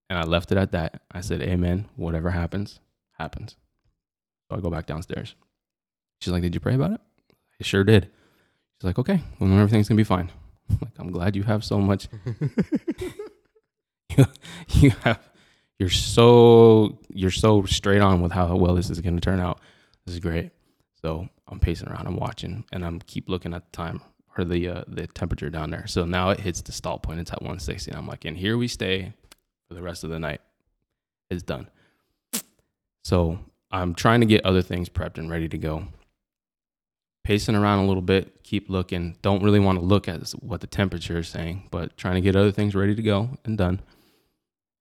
and 0.08 0.18
I 0.18 0.22
left 0.22 0.52
it 0.52 0.58
at 0.58 0.72
that. 0.72 1.02
I 1.10 1.20
said, 1.20 1.42
Amen. 1.42 1.86
Whatever 1.96 2.30
happens, 2.30 2.80
happens. 3.18 3.56
So 4.48 4.56
I 4.56 4.60
go 4.60 4.70
back 4.70 4.86
downstairs. 4.86 5.34
She's 6.20 6.32
like, 6.32 6.42
Did 6.42 6.54
you 6.54 6.60
pray 6.60 6.74
about 6.74 6.92
it? 6.92 7.00
I 7.60 7.64
sure 7.64 7.84
did. 7.84 8.04
She's 8.78 8.84
like, 8.84 8.98
Okay, 8.98 9.20
well 9.38 9.52
everything's 9.52 9.88
gonna 9.88 9.96
be 9.96 10.04
fine. 10.04 10.30
I'm 10.70 10.78
like, 10.82 10.98
I'm 10.98 11.10
glad 11.12 11.36
you 11.36 11.44
have 11.44 11.64
so 11.64 11.78
much 11.78 12.08
you, 14.16 14.24
you 14.68 14.90
have 15.02 15.20
you're 15.78 15.90
so 15.90 16.98
you're 17.12 17.30
so 17.30 17.64
straight 17.64 18.00
on 18.00 18.22
with 18.22 18.32
how 18.32 18.56
well 18.56 18.74
this 18.74 18.90
is 18.90 19.00
to 19.00 19.20
turn 19.20 19.40
out. 19.40 19.60
This 20.06 20.14
is 20.14 20.20
great. 20.20 20.50
So 21.02 21.28
I'm 21.46 21.60
pacing 21.60 21.88
around, 21.88 22.06
I'm 22.06 22.16
watching, 22.16 22.64
and 22.72 22.84
I'm 22.84 23.00
keep 23.00 23.28
looking 23.28 23.52
at 23.54 23.70
the 23.70 23.76
time 23.76 24.00
or 24.38 24.44
the 24.44 24.68
uh, 24.68 24.84
the 24.88 25.06
temperature 25.06 25.50
down 25.50 25.70
there. 25.70 25.86
So 25.86 26.04
now 26.04 26.30
it 26.30 26.40
hits 26.40 26.60
the 26.60 26.72
stall 26.72 26.98
point. 26.98 27.20
It's 27.20 27.32
at 27.32 27.40
160, 27.40 27.90
and 27.90 27.98
I'm 27.98 28.06
like, 28.06 28.24
and 28.24 28.36
here 28.36 28.56
we 28.56 28.68
stay 28.68 29.12
for 29.68 29.74
the 29.74 29.82
rest 29.82 30.04
of 30.04 30.10
the 30.10 30.18
night. 30.18 30.40
It's 31.30 31.42
done. 31.42 31.68
So 33.04 33.38
I'm 33.70 33.94
trying 33.94 34.20
to 34.20 34.26
get 34.26 34.44
other 34.44 34.62
things 34.62 34.88
prepped 34.88 35.18
and 35.18 35.30
ready 35.30 35.48
to 35.48 35.58
go. 35.58 35.88
Pacing 37.24 37.56
around 37.56 37.80
a 37.80 37.86
little 37.86 38.02
bit, 38.02 38.44
keep 38.44 38.70
looking. 38.70 39.16
Don't 39.22 39.42
really 39.42 39.58
want 39.58 39.78
to 39.78 39.84
look 39.84 40.06
at 40.06 40.30
what 40.40 40.60
the 40.60 40.68
temperature 40.68 41.18
is 41.18 41.28
saying, 41.28 41.68
but 41.72 41.96
trying 41.96 42.14
to 42.14 42.20
get 42.20 42.36
other 42.36 42.52
things 42.52 42.74
ready 42.74 42.94
to 42.94 43.02
go 43.02 43.30
and 43.44 43.58
done. 43.58 43.80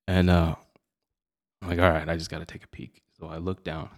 And 0.07 0.29
uh, 0.29 0.55
I'm 1.61 1.69
like, 1.69 1.79
all 1.79 1.89
right, 1.89 2.07
I 2.07 2.15
just 2.15 2.29
got 2.29 2.39
to 2.39 2.45
take 2.45 2.63
a 2.63 2.67
peek. 2.67 3.01
So 3.19 3.27
I 3.27 3.37
look 3.37 3.63
down 3.63 3.89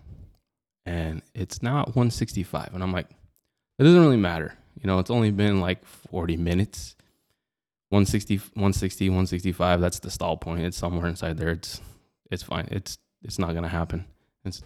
and 0.86 1.22
it's 1.34 1.62
not 1.62 1.88
165. 1.88 2.74
And 2.74 2.82
I'm 2.82 2.94
like, 2.94 3.10
it 3.78 3.84
doesn't 3.84 4.00
really 4.00 4.16
matter. 4.18 4.56
You 4.82 4.88
know, 4.88 5.00
it's 5.00 5.10
only 5.10 5.32
been 5.32 5.60
like 5.60 5.86
40 5.86 6.38
minutes. 6.38 6.96
160, 7.90 8.38
160, 8.38 9.10
165. 9.10 9.82
That's 9.82 10.00
the 10.00 10.12
stall 10.12 10.38
point. 10.38 10.62
It's 10.62 10.78
somewhere 10.78 11.08
inside 11.08 11.38
there. 11.38 11.52
It's, 11.52 11.82
it's 12.30 12.44
fine. 12.44 12.68
It's, 12.72 12.98
it's 13.24 13.40
not 13.40 13.54
to 13.64 13.70
happen. 13.70 14.06
It's, 14.44 14.62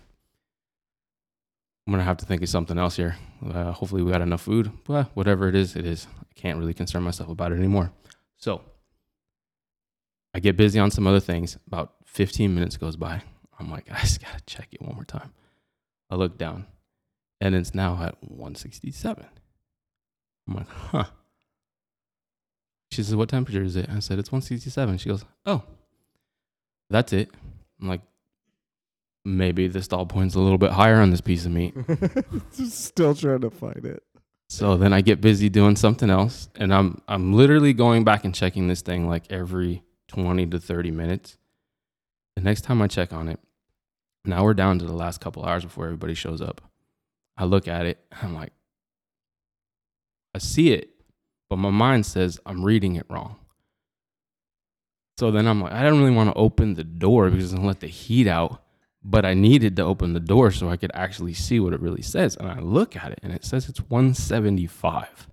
I'm 1.88 1.93
to 1.99 2.03
have 2.03 2.18
to 2.18 2.26
think 2.26 2.41
of 2.41 2.49
something 2.49 2.78
else 2.78 2.95
here. 2.95 3.16
Uh, 3.45 3.72
hopefully 3.72 4.03
we 4.03 4.12
got 4.12 4.22
enough 4.22 4.41
food, 4.41 4.72
but 4.86 5.09
whatever 5.14 5.47
it 5.47 5.55
is, 5.55 5.76
it 5.76 5.86
is. 5.86 6.07
I 6.20 6.34
can't 6.36 6.57
really 6.57 6.74
concern 6.74 7.03
myself 7.03 7.30
about 7.30 7.51
it 7.51 7.57
anymore. 7.57 7.91
So 8.38 8.62
I 10.34 10.39
get 10.39 10.57
busy 10.57 10.80
on 10.80 10.91
some 10.91 11.07
other 11.07 11.20
things. 11.20 11.57
About 11.68 11.93
15 12.05 12.53
minutes 12.53 12.78
goes 12.78 12.95
by. 12.95 13.22
I'm 13.59 13.70
like, 13.70 13.91
I 13.91 13.99
just 14.01 14.22
gotta 14.22 14.41
check 14.45 14.70
it 14.72 14.82
one 14.82 14.95
more 14.95 15.05
time. 15.05 15.34
I 16.09 16.16
look 16.16 16.38
down, 16.38 16.66
and 17.39 17.55
it's 17.55 17.74
now 17.74 17.93
at 18.01 18.16
167. 18.22 19.26
I'm 20.47 20.55
like, 20.55 20.69
huh. 20.69 21.05
She 22.91 23.03
says, 23.03 23.15
What 23.15 23.29
temperature 23.29 23.63
is 23.63 23.75
it? 23.75 23.89
I 23.89 23.99
said, 23.99 24.19
It's 24.19 24.31
167. 24.31 24.97
She 24.97 25.09
goes, 25.09 25.23
Oh, 25.45 25.63
that's 26.89 27.13
it. 27.13 27.29
I'm 27.81 27.87
like, 27.87 28.01
Maybe 29.23 29.67
the 29.67 29.81
stall 29.81 30.05
point's 30.05 30.35
a 30.35 30.39
little 30.39 30.57
bit 30.57 30.71
higher 30.71 30.99
on 30.99 31.11
this 31.11 31.21
piece 31.21 31.45
of 31.45 31.51
meat. 31.51 31.75
Still 32.51 33.13
trying 33.13 33.41
to 33.41 33.51
find 33.51 33.85
it. 33.85 34.03
So 34.49 34.75
then 34.75 34.91
I 34.91 35.01
get 35.01 35.21
busy 35.21 35.47
doing 35.47 35.75
something 35.77 36.09
else, 36.09 36.49
and 36.55 36.73
I'm 36.73 37.01
I'm 37.07 37.33
literally 37.33 37.71
going 37.71 38.03
back 38.03 38.25
and 38.25 38.35
checking 38.35 38.67
this 38.67 38.81
thing 38.81 39.07
like 39.07 39.31
every 39.31 39.83
20 40.09 40.47
to 40.47 40.59
30 40.59 40.91
minutes. 40.91 41.37
The 42.35 42.41
next 42.41 42.61
time 42.61 42.81
I 42.81 42.87
check 42.87 43.13
on 43.13 43.29
it, 43.29 43.39
now 44.25 44.43
we're 44.43 44.53
down 44.53 44.79
to 44.79 44.85
the 44.85 44.93
last 44.93 45.21
couple 45.21 45.45
hours 45.45 45.63
before 45.63 45.85
everybody 45.85 46.15
shows 46.15 46.41
up. 46.41 46.61
I 47.37 47.45
look 47.45 47.67
at 47.69 47.85
it, 47.85 48.03
I'm 48.21 48.33
like, 48.35 48.51
I 50.34 50.39
see 50.39 50.71
it, 50.71 50.89
but 51.49 51.57
my 51.57 51.69
mind 51.69 52.05
says 52.05 52.39
I'm 52.45 52.63
reading 52.63 52.95
it 52.95 53.05
wrong. 53.09 53.36
So 55.17 55.29
then 55.29 55.47
I'm 55.47 55.61
like, 55.61 55.73
I 55.73 55.84
don't 55.84 55.99
really 55.99 56.15
want 56.15 56.29
to 56.29 56.39
open 56.39 56.73
the 56.73 56.84
door 56.84 57.29
because 57.29 57.53
I'm 57.53 57.65
let 57.65 57.79
the 57.79 57.88
heat 57.88 58.27
out, 58.27 58.63
but 59.03 59.25
I 59.25 59.34
needed 59.34 59.75
to 59.75 59.84
open 59.84 60.13
the 60.13 60.19
door 60.19 60.51
so 60.51 60.69
I 60.69 60.77
could 60.77 60.91
actually 60.93 61.34
see 61.34 61.59
what 61.59 61.73
it 61.73 61.82
really 61.82 62.01
says. 62.01 62.36
And 62.36 62.49
I 62.49 62.59
look 62.59 62.95
at 62.95 63.11
it 63.11 63.19
and 63.21 63.32
it 63.34 63.45
says 63.45 63.69
it's 63.69 63.82
175. 63.82 65.27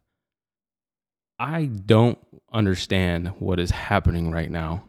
I 1.38 1.66
don't 1.66 2.18
understand 2.53 3.28
what 3.38 3.61
is 3.61 3.70
happening 3.70 4.30
right 4.30 4.51
now, 4.51 4.84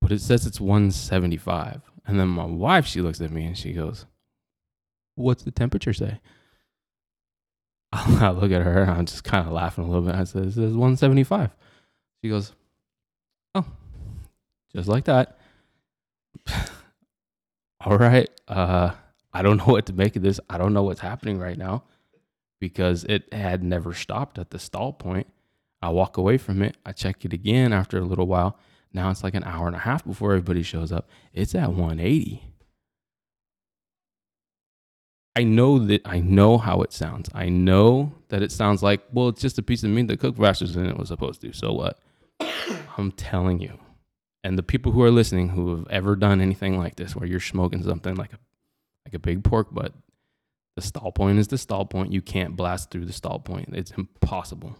but 0.00 0.10
it 0.10 0.20
says 0.20 0.46
it's 0.46 0.60
175. 0.60 1.82
And 2.04 2.18
then 2.18 2.28
my 2.28 2.44
wife, 2.44 2.86
she 2.86 3.00
looks 3.00 3.20
at 3.20 3.30
me 3.30 3.44
and 3.44 3.56
she 3.56 3.72
goes, 3.72 4.06
What's 5.14 5.42
the 5.42 5.50
temperature 5.50 5.92
say? 5.92 6.20
I 7.92 8.30
look 8.30 8.52
at 8.52 8.62
her 8.62 8.82
and 8.82 8.90
I'm 8.90 9.06
just 9.06 9.24
kind 9.24 9.46
of 9.46 9.52
laughing 9.52 9.84
a 9.84 9.86
little 9.86 10.02
bit. 10.02 10.14
I 10.14 10.24
said, 10.24 10.46
It 10.46 10.52
says 10.52 10.74
175. 10.74 11.50
She 12.22 12.28
goes, 12.28 12.52
Oh, 13.54 13.64
just 14.74 14.88
like 14.88 15.04
that. 15.04 15.38
All 17.80 17.96
right. 17.96 18.28
Uh, 18.46 18.90
I 19.32 19.42
don't 19.42 19.56
know 19.58 19.64
what 19.66 19.86
to 19.86 19.92
make 19.92 20.16
of 20.16 20.22
this. 20.22 20.40
I 20.50 20.58
don't 20.58 20.72
know 20.74 20.82
what's 20.82 21.00
happening 21.00 21.38
right 21.38 21.56
now 21.58 21.84
because 22.60 23.04
it 23.04 23.32
had 23.32 23.62
never 23.62 23.94
stopped 23.94 24.38
at 24.38 24.50
the 24.50 24.58
stall 24.58 24.92
point. 24.92 25.26
I 25.80 25.90
walk 25.90 26.16
away 26.16 26.38
from 26.38 26.62
it. 26.62 26.76
I 26.84 26.92
check 26.92 27.24
it 27.24 27.32
again 27.32 27.72
after 27.72 27.98
a 27.98 28.04
little 28.04 28.26
while. 28.26 28.58
Now 28.92 29.10
it's 29.10 29.22
like 29.22 29.34
an 29.34 29.44
hour 29.44 29.66
and 29.66 29.76
a 29.76 29.80
half 29.80 30.04
before 30.04 30.32
everybody 30.32 30.62
shows 30.62 30.90
up. 30.90 31.08
It's 31.32 31.54
at 31.54 31.68
180. 31.68 32.42
I 35.38 35.44
know 35.44 35.78
that 35.78 36.02
I 36.04 36.18
know 36.18 36.58
how 36.58 36.82
it 36.82 36.92
sounds. 36.92 37.28
I 37.32 37.48
know 37.48 38.12
that 38.28 38.42
it 38.42 38.50
sounds 38.50 38.82
like, 38.82 39.02
well, 39.12 39.28
it's 39.28 39.40
just 39.40 39.56
a 39.56 39.62
piece 39.62 39.84
of 39.84 39.90
meat 39.90 40.08
that 40.08 40.18
cooked 40.18 40.36
faster 40.36 40.66
than 40.66 40.86
it 40.86 40.96
was 40.96 41.06
supposed 41.06 41.40
to. 41.42 41.52
So 41.52 41.72
what? 41.72 42.00
I'm 42.98 43.12
telling 43.12 43.60
you. 43.60 43.78
And 44.42 44.58
the 44.58 44.64
people 44.64 44.90
who 44.90 45.00
are 45.00 45.12
listening 45.12 45.50
who 45.50 45.76
have 45.76 45.86
ever 45.90 46.16
done 46.16 46.40
anything 46.40 46.76
like 46.76 46.96
this, 46.96 47.14
where 47.14 47.28
you're 47.28 47.38
smoking 47.38 47.84
something 47.84 48.16
like 48.16 48.32
a 48.32 48.38
like 49.06 49.14
a 49.14 49.20
big 49.20 49.44
pork 49.44 49.72
butt, 49.72 49.94
the 50.74 50.82
stall 50.82 51.12
point 51.12 51.38
is 51.38 51.46
the 51.46 51.56
stall 51.56 51.84
point. 51.84 52.12
You 52.12 52.20
can't 52.20 52.56
blast 52.56 52.90
through 52.90 53.04
the 53.04 53.12
stall 53.12 53.38
point. 53.38 53.68
It's 53.74 53.92
impossible. 53.92 54.76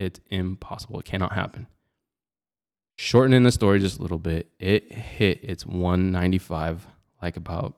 It's 0.00 0.20
impossible. 0.30 1.00
It 1.00 1.04
cannot 1.04 1.34
happen. 1.34 1.66
Shortening 2.96 3.42
the 3.42 3.52
story 3.52 3.78
just 3.78 3.98
a 3.98 4.02
little 4.02 4.18
bit, 4.18 4.48
it 4.58 4.90
hit 4.90 5.40
its 5.42 5.66
195 5.66 6.86
like 7.20 7.36
about 7.36 7.76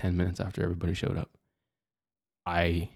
10 0.00 0.18
minutes 0.18 0.38
after 0.38 0.62
everybody 0.62 0.92
showed 0.92 1.16
up. 1.16 1.30
I 2.46 2.90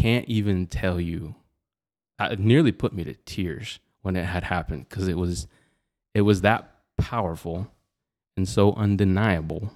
can't 0.00 0.26
even 0.28 0.66
tell 0.66 1.00
you. 1.00 1.34
It 2.18 2.38
nearly 2.38 2.72
put 2.72 2.92
me 2.92 3.04
to 3.04 3.14
tears 3.14 3.80
when 4.02 4.16
it 4.16 4.24
had 4.24 4.44
happened 4.44 4.88
because 4.88 5.08
it 5.08 5.16
was 5.16 5.46
it 6.14 6.22
was 6.22 6.40
that 6.42 6.72
powerful 6.98 7.70
and 8.36 8.48
so 8.48 8.72
undeniable 8.74 9.72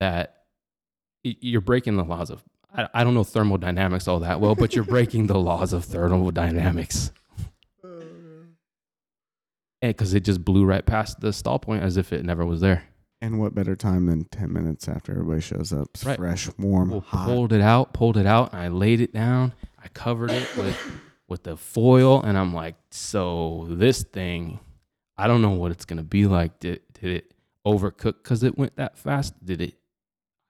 that 0.00 0.44
you're 1.22 1.60
breaking 1.60 1.96
the 1.96 2.04
laws 2.04 2.30
of 2.30 2.42
I, 2.74 2.88
I 2.94 3.04
don't 3.04 3.14
know 3.14 3.24
thermodynamics 3.24 4.08
all 4.08 4.20
that 4.20 4.40
well, 4.40 4.54
but 4.54 4.74
you're 4.74 4.84
breaking 4.84 5.26
the 5.26 5.38
laws 5.38 5.72
of 5.72 5.84
thermodynamics. 5.84 7.12
Uh. 7.84 7.88
Because 9.80 10.14
it 10.14 10.24
just 10.24 10.44
blew 10.44 10.64
right 10.64 10.84
past 10.84 11.20
the 11.20 11.32
stall 11.32 11.58
point 11.58 11.82
as 11.82 11.96
if 11.96 12.12
it 12.12 12.24
never 12.24 12.46
was 12.46 12.60
there. 12.60 12.84
And 13.22 13.38
what 13.38 13.54
better 13.54 13.76
time 13.76 14.06
than 14.06 14.24
10 14.24 14.52
minutes 14.52 14.88
after 14.88 15.12
everybody 15.12 15.40
shows 15.40 15.72
up? 15.72 15.86
It's 15.94 16.04
Right. 16.04 16.16
Fresh, 16.18 16.50
warm, 16.58 16.90
Well, 16.90 17.00
hot. 17.02 17.26
pulled 17.28 17.52
it 17.52 17.60
out, 17.60 17.94
pulled 17.94 18.16
it 18.16 18.26
out, 18.26 18.52
and 18.52 18.60
I 18.60 18.66
laid 18.66 19.00
it 19.00 19.12
down. 19.12 19.54
I 19.78 19.86
covered 19.86 20.32
it 20.32 20.56
with 20.56 20.76
with 21.28 21.44
the 21.44 21.56
foil, 21.56 22.20
and 22.20 22.36
I'm 22.36 22.52
like, 22.52 22.74
so 22.90 23.66
this 23.70 24.02
thing, 24.02 24.58
I 25.16 25.28
don't 25.28 25.40
know 25.40 25.52
what 25.52 25.70
it's 25.70 25.84
gonna 25.84 26.02
be 26.02 26.26
like. 26.26 26.58
Did 26.58 26.80
did 27.00 27.12
it 27.18 27.34
overcook 27.64 28.14
because 28.24 28.42
it 28.42 28.58
went 28.58 28.74
that 28.74 28.98
fast? 28.98 29.32
Did 29.44 29.60
it? 29.60 29.74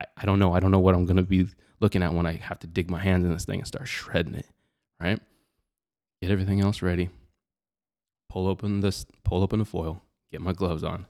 I, 0.01 0.07
I 0.16 0.24
don't 0.24 0.39
know. 0.39 0.55
I 0.55 0.61
don't 0.61 0.70
know 0.70 0.81
what 0.81 0.94
I'm 0.94 1.05
gonna 1.05 1.23
be 1.23 1.47
looking 1.78 2.03
at 2.03 2.15
when 2.15 2.24
I 2.24 2.36
have 2.36 2.59
to 2.61 2.66
dig 2.66 2.90
my 2.90 3.01
hands 3.01 3.27
in 3.27 3.32
this 3.35 3.44
thing 3.44 3.59
and 3.59 3.69
start 3.69 3.86
shredding 3.86 4.35
it. 4.35 4.47
Right? 4.99 5.20
Get 6.23 6.31
everything 6.31 6.62
else 6.62 6.81
ready. 6.81 7.11
Pull 8.31 8.47
open 8.47 8.81
this. 8.81 9.05
Pull 9.24 9.43
open 9.43 9.59
the 9.59 9.66
foil. 9.66 10.03
Get 10.31 10.40
my 10.40 10.55
gloves 10.55 10.82
on. 10.82 11.05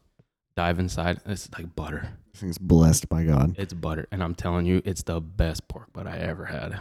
Dive 0.55 0.79
inside. 0.79 1.21
It's 1.27 1.49
like 1.57 1.75
butter. 1.75 2.09
This 2.33 2.41
thing's 2.41 2.59
blessed 2.59 3.09
by 3.09 3.25
God. 3.25 3.55
It's 3.59 3.73
butter, 3.73 4.07
and 4.13 4.23
I'm 4.23 4.35
telling 4.35 4.67
you, 4.67 4.83
it's 4.85 5.03
the 5.03 5.21
best 5.21 5.69
pork 5.69 5.93
butt 5.93 6.07
I 6.07 6.19
ever 6.19 6.45
had. 6.47 6.79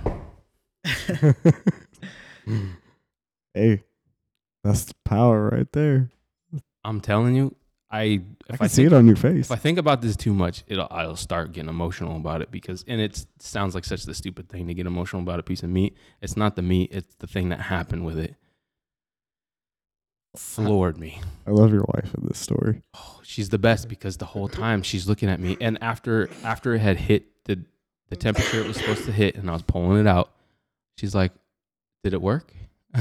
hey, 3.54 3.84
that's 4.64 4.86
the 4.86 4.94
power 5.06 5.50
right 5.50 5.72
there. 5.72 6.10
I'm 6.84 7.00
telling 7.02 7.36
you, 7.36 7.56
I 7.90 8.00
I 8.00 8.04
if 8.04 8.22
can 8.48 8.58
I, 8.62 8.68
see 8.68 8.84
think, 8.84 8.94
it 8.94 8.96
on 8.96 9.08
your 9.08 9.16
face. 9.16 9.48
if 9.48 9.52
I 9.52 9.56
think 9.58 9.78
about 9.78 10.02
this 10.02 10.16
too 10.16 10.34
much, 10.34 10.64
it'll 10.68 10.88
I'll 10.90 11.16
start 11.16 11.52
getting 11.52 11.70
emotional 11.70 12.16
about 12.16 12.42
it 12.42 12.52
because 12.52 12.84
and 12.88 13.00
it 13.00 13.26
sounds 13.40 13.76
like 13.76 13.86
such 13.86 14.04
the 14.04 14.14
stupid 14.14 14.50
thing 14.50 14.68
to 14.68 14.74
get 14.74 14.86
emotional 14.86 15.22
about 15.22 15.40
a 15.40 15.44
piece 15.44 15.64
of 15.64 15.70
meat. 15.70 15.96
It's 16.22 16.36
not 16.38 16.56
the 16.56 16.62
meat; 16.62 16.90
it's 16.92 17.14
the 17.20 17.28
thing 17.28 17.50
that 17.50 17.62
happened 17.62 18.06
with 18.06 18.18
it. 18.18 18.36
Floored 20.36 20.98
me. 20.98 21.20
I 21.46 21.52
love 21.52 21.74
your 21.74 21.84
wife 21.94 22.14
in 22.16 22.26
this 22.26 22.40
story. 22.40 22.84
Oh, 22.96 23.20
she's 23.22 23.50
the 23.50 23.58
best 23.58 23.90
because 23.90 24.16
the 24.16 24.26
whole 24.26 24.48
time 24.48 24.82
she's 24.82 25.08
looking 25.08 25.28
at 25.28 25.42
me, 25.42 25.58
and 25.60 25.78
after 25.84 26.30
after 26.42 26.74
it 26.74 26.80
had 26.80 26.98
hit 26.98 27.26
the 27.44 27.66
the 28.10 28.16
temperature 28.16 28.62
it 28.62 28.68
was 28.68 28.78
supposed 28.78 29.04
to 29.06 29.12
hit, 29.12 29.36
and 29.36 29.50
I 29.50 29.54
was 29.54 29.62
pulling 29.62 30.00
it 30.00 30.08
out, 30.08 30.32
she's 30.98 31.14
like, 31.14 31.34
"Did 32.06 32.14
it 32.14 32.22
work?" 32.22 32.54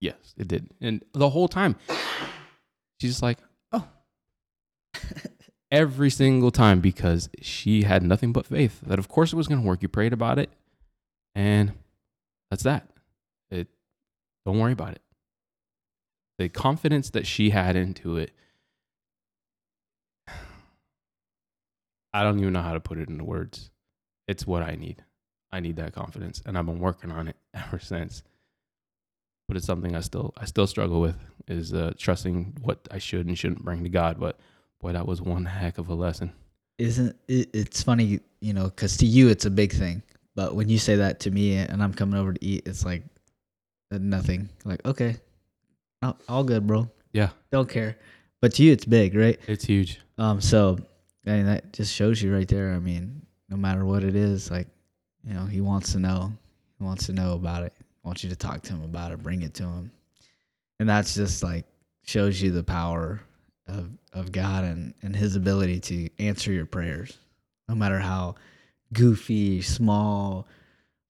yes, 0.00 0.14
it 0.38 0.46
did. 0.46 0.70
And 0.80 1.04
the 1.14 1.30
whole 1.30 1.48
time, 1.48 1.74
she's 3.00 3.10
just 3.10 3.22
like, 3.22 3.38
"Oh." 3.72 3.88
Every 5.72 6.10
single 6.10 6.52
time 6.52 6.80
because 6.80 7.28
she 7.42 7.82
had 7.82 8.04
nothing 8.04 8.32
but 8.32 8.46
faith 8.46 8.82
that 8.82 9.00
of 9.00 9.08
course 9.08 9.32
it 9.32 9.36
was 9.36 9.48
going 9.48 9.60
to 9.60 9.66
work. 9.66 9.82
You 9.82 9.88
prayed 9.88 10.12
about 10.12 10.38
it, 10.38 10.48
and 11.34 11.72
that's 12.50 12.62
that. 12.62 12.88
It. 13.50 13.66
Don't 14.44 14.60
worry 14.60 14.72
about 14.72 14.92
it 14.92 15.00
the 16.38 16.48
confidence 16.48 17.10
that 17.10 17.26
she 17.26 17.50
had 17.50 17.76
into 17.76 18.16
it 18.16 18.32
i 22.12 22.22
don't 22.22 22.38
even 22.38 22.52
know 22.52 22.62
how 22.62 22.72
to 22.72 22.80
put 22.80 22.98
it 22.98 23.08
into 23.08 23.24
words 23.24 23.70
it's 24.28 24.46
what 24.46 24.62
i 24.62 24.74
need 24.74 25.02
i 25.52 25.60
need 25.60 25.76
that 25.76 25.92
confidence 25.92 26.42
and 26.46 26.56
i've 26.58 26.66
been 26.66 26.80
working 26.80 27.10
on 27.10 27.28
it 27.28 27.36
ever 27.54 27.78
since 27.78 28.22
but 29.48 29.56
it's 29.56 29.66
something 29.66 29.94
i 29.94 30.00
still 30.00 30.32
i 30.38 30.44
still 30.44 30.66
struggle 30.66 31.00
with 31.00 31.16
is 31.48 31.72
uh, 31.72 31.92
trusting 31.96 32.56
what 32.62 32.86
i 32.90 32.98
should 32.98 33.26
and 33.26 33.38
shouldn't 33.38 33.64
bring 33.64 33.82
to 33.82 33.88
god 33.88 34.18
but 34.18 34.38
boy 34.80 34.92
that 34.92 35.06
was 35.06 35.22
one 35.22 35.44
heck 35.44 35.78
of 35.78 35.88
a 35.88 35.94
lesson 35.94 36.32
Isn't 36.78 37.16
it? 37.28 37.48
It's 37.54 37.82
funny, 37.82 38.20
you 38.40 38.52
know, 38.52 38.64
because 38.64 38.98
to 38.98 39.06
you 39.06 39.28
it's 39.28 39.46
a 39.46 39.50
big 39.50 39.72
thing, 39.72 40.02
but 40.34 40.54
when 40.54 40.68
you 40.68 40.78
say 40.78 40.96
that 40.96 41.20
to 41.20 41.30
me 41.30 41.56
and 41.56 41.82
I'm 41.82 41.94
coming 41.94 42.20
over 42.20 42.34
to 42.34 42.44
eat, 42.44 42.68
it's 42.68 42.84
like 42.84 43.02
uh, 43.90 43.96
nothing. 43.98 44.50
Like 44.66 44.84
okay, 44.84 45.16
all, 46.02 46.18
all 46.28 46.44
good, 46.44 46.66
bro. 46.66 46.90
yeah 47.12 47.30
Don't 47.50 47.68
care. 47.68 47.96
But 48.40 48.54
to 48.54 48.62
you, 48.62 48.72
it's 48.72 48.84
big, 48.84 49.14
right? 49.14 49.38
it's 49.46 49.64
huge 49.64 49.98
Um, 50.18 50.40
so 50.40 50.78
I 51.26 51.30
mean, 51.30 51.46
that 51.46 51.72
just 51.72 51.92
shows 51.92 52.22
you 52.22 52.32
right 52.32 52.46
there. 52.46 52.72
I 52.72 52.78
mean, 52.78 53.22
no 53.48 53.56
matter 53.56 53.84
what 53.84 54.04
it 54.04 54.14
is, 54.14 54.50
like, 54.50 54.68
you 55.24 55.34
know, 55.34 55.44
he 55.44 55.60
wants 55.60 55.92
to 55.92 55.98
know. 55.98 56.32
He 56.78 56.84
wants 56.84 57.06
to 57.06 57.12
know 57.12 57.32
about 57.32 57.64
it. 57.64 57.72
He 57.78 57.84
wants 58.04 58.22
you 58.22 58.30
to 58.30 58.36
talk 58.36 58.62
to 58.62 58.72
him 58.72 58.82
about 58.84 59.10
it, 59.12 59.22
bring 59.22 59.42
it 59.42 59.54
to 59.54 59.64
him. 59.64 59.90
And 60.78 60.88
that's 60.88 61.14
just 61.14 61.42
like 61.42 61.64
shows 62.04 62.40
you 62.40 62.52
the 62.52 62.62
power 62.62 63.20
of 63.66 63.90
of 64.12 64.30
God 64.32 64.64
and, 64.64 64.94
and 65.02 65.14
his 65.16 65.36
ability 65.36 65.80
to 65.80 66.08
answer 66.18 66.52
your 66.52 66.66
prayers. 66.66 67.18
No 67.68 67.74
matter 67.74 67.98
how 67.98 68.36
goofy, 68.92 69.62
small, 69.62 70.46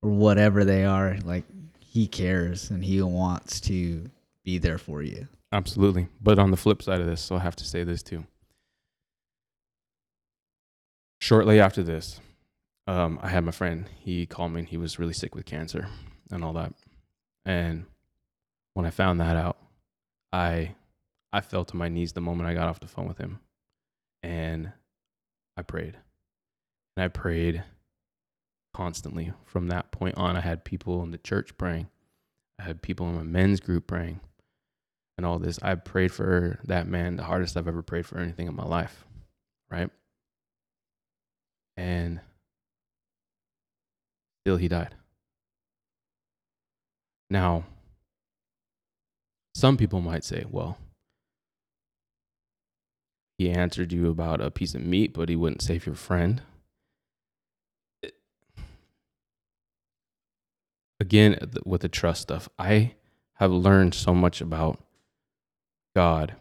or 0.03 0.11
whatever 0.11 0.65
they 0.65 0.85
are, 0.85 1.19
like 1.25 1.45
he 1.81 2.07
cares 2.07 2.71
and 2.71 2.83
he 2.83 3.03
wants 3.03 3.61
to 3.63 4.09
be 4.47 4.57
there 4.59 4.79
for 4.79 5.03
you. 5.03 5.27
Absolutely. 5.53 6.09
But 6.23 6.39
on 6.39 6.53
the 6.53 6.57
flip 6.57 6.81
side 6.81 7.01
of 7.01 7.07
this, 7.07 7.21
so 7.21 7.37
I 7.37 7.41
have 7.41 7.57
to 7.57 7.65
say 7.65 7.83
this 7.85 8.03
too. 8.03 8.25
Shortly 11.21 11.61
after 11.61 11.83
this, 11.83 12.21
um, 12.87 13.19
I 13.21 13.29
had 13.29 13.45
my 13.45 13.51
friend. 13.51 13.87
He 13.99 14.25
called 14.25 14.53
me 14.53 14.61
and 14.61 14.69
he 14.69 14.77
was 14.77 14.99
really 14.99 15.13
sick 15.13 15.35
with 15.35 15.45
cancer 15.45 15.89
and 16.31 16.45
all 16.45 16.53
that. 16.53 16.73
And 17.45 17.87
when 18.75 18.87
I 18.87 18.91
found 18.91 19.21
that 19.21 19.37
out, 19.37 19.59
I 20.33 20.77
I 21.33 21.41
fell 21.41 21.65
to 21.65 21.77
my 21.77 21.89
knees 21.89 22.13
the 22.13 22.21
moment 22.21 22.49
I 22.49 22.55
got 22.55 22.69
off 22.69 22.81
the 22.81 22.87
phone 22.87 23.09
with 23.09 23.19
him. 23.19 23.41
And 24.23 24.73
I 25.57 25.63
prayed. 25.63 25.97
And 26.97 27.05
I 27.05 27.09
prayed 27.09 27.65
constantly. 28.73 29.33
From 29.45 29.69
that 29.69 29.91
point 29.91 30.17
on, 30.17 30.37
I 30.37 30.41
had 30.41 30.65
people 30.65 31.03
in 31.03 31.11
the 31.11 31.19
church 31.19 31.59
praying. 31.59 31.89
I 32.61 32.63
had 32.63 32.81
people 32.81 33.09
in 33.09 33.17
my 33.17 33.23
men's 33.23 33.59
group 33.59 33.89
praying 33.89 34.21
and 35.17 35.27
all 35.27 35.39
this. 35.39 35.59
I 35.63 35.75
prayed 35.75 36.13
for 36.13 36.61
that 36.65 36.87
man 36.87 37.17
the 37.17 37.25
hardest 37.25 37.57
I've 37.57 37.69
ever 37.69 37.83
prayed 37.83 38.07
for 38.07 38.19
anything 38.19 38.47
in 38.47 38.55
my 38.55 38.65
life, 38.65 39.05
right? 39.71 39.91
And 41.77 42.21
still 44.45 44.57
he 44.57 44.69
died. 44.69 44.95
Now, 47.29 47.65
some 49.55 49.77
people 49.77 50.01
might 50.01 50.25
say, 50.25 50.45
well, 50.49 50.79
he 53.39 53.51
answered 53.51 53.93
you 53.93 54.09
about 54.09 54.41
a 54.41 54.51
piece 54.51 54.75
of 54.75 54.83
meat, 54.83 55.13
but 55.13 55.29
he 55.29 55.37
wouldn't 55.37 55.63
save 55.63 55.87
your 55.87 55.95
friend. 55.95 56.43
Again, 60.99 61.39
with 61.67 61.83
the 61.83 61.89
trust 61.89 62.23
stuff, 62.23 62.49
I 62.59 62.95
have 63.35 63.53
learned 63.53 63.93
so 63.93 64.15
much 64.15 64.41
about 64.41 64.83
God 65.97 66.37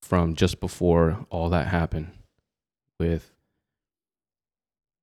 from 0.00 0.34
just 0.34 0.58
before 0.58 1.26
all 1.28 1.50
that 1.50 1.68
happened 1.68 2.12
with 2.98 3.30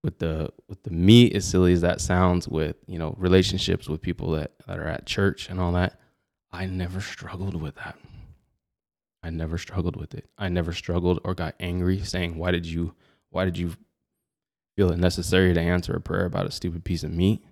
with 0.04 0.18
the 0.18 0.52
with 0.68 0.82
the 0.82 0.90
meat 0.90 1.36
as 1.36 1.46
silly 1.46 1.74
as 1.74 1.82
that 1.82 2.02
sounds 2.02 2.48
with 2.48 2.76
you 2.88 2.98
know 2.98 3.14
relationships 3.20 3.88
with 3.88 4.02
people 4.02 4.32
that, 4.32 4.52
that 4.66 4.80
are 4.80 4.88
at 4.88 5.06
church 5.06 5.48
and 5.48 5.60
all 5.60 5.74
that 5.74 6.00
i 6.52 6.66
never 6.66 7.00
struggled 7.00 7.62
with 7.62 7.76
that. 7.76 7.98
I 9.24 9.30
never 9.30 9.58
struggled 9.58 9.96
with 9.98 10.14
it. 10.14 10.26
I 10.38 10.48
never 10.50 10.72
struggled 10.74 11.20
or 11.24 11.34
got 11.34 11.56
angry 11.60 12.00
saying 12.00 12.38
why 12.38 12.52
did 12.52 12.66
you 12.66 12.96
why 13.30 13.46
did 13.46 13.58
you 13.58 13.74
feel 14.76 14.92
it 14.92 14.98
necessary 14.98 15.54
to 15.54 15.62
answer 15.62 15.94
a 15.94 16.02
prayer 16.02 16.26
about 16.26 16.48
a 16.48 16.52
stupid 16.52 16.84
piece 16.84 17.04
of 17.04 17.12
meat 17.12 17.44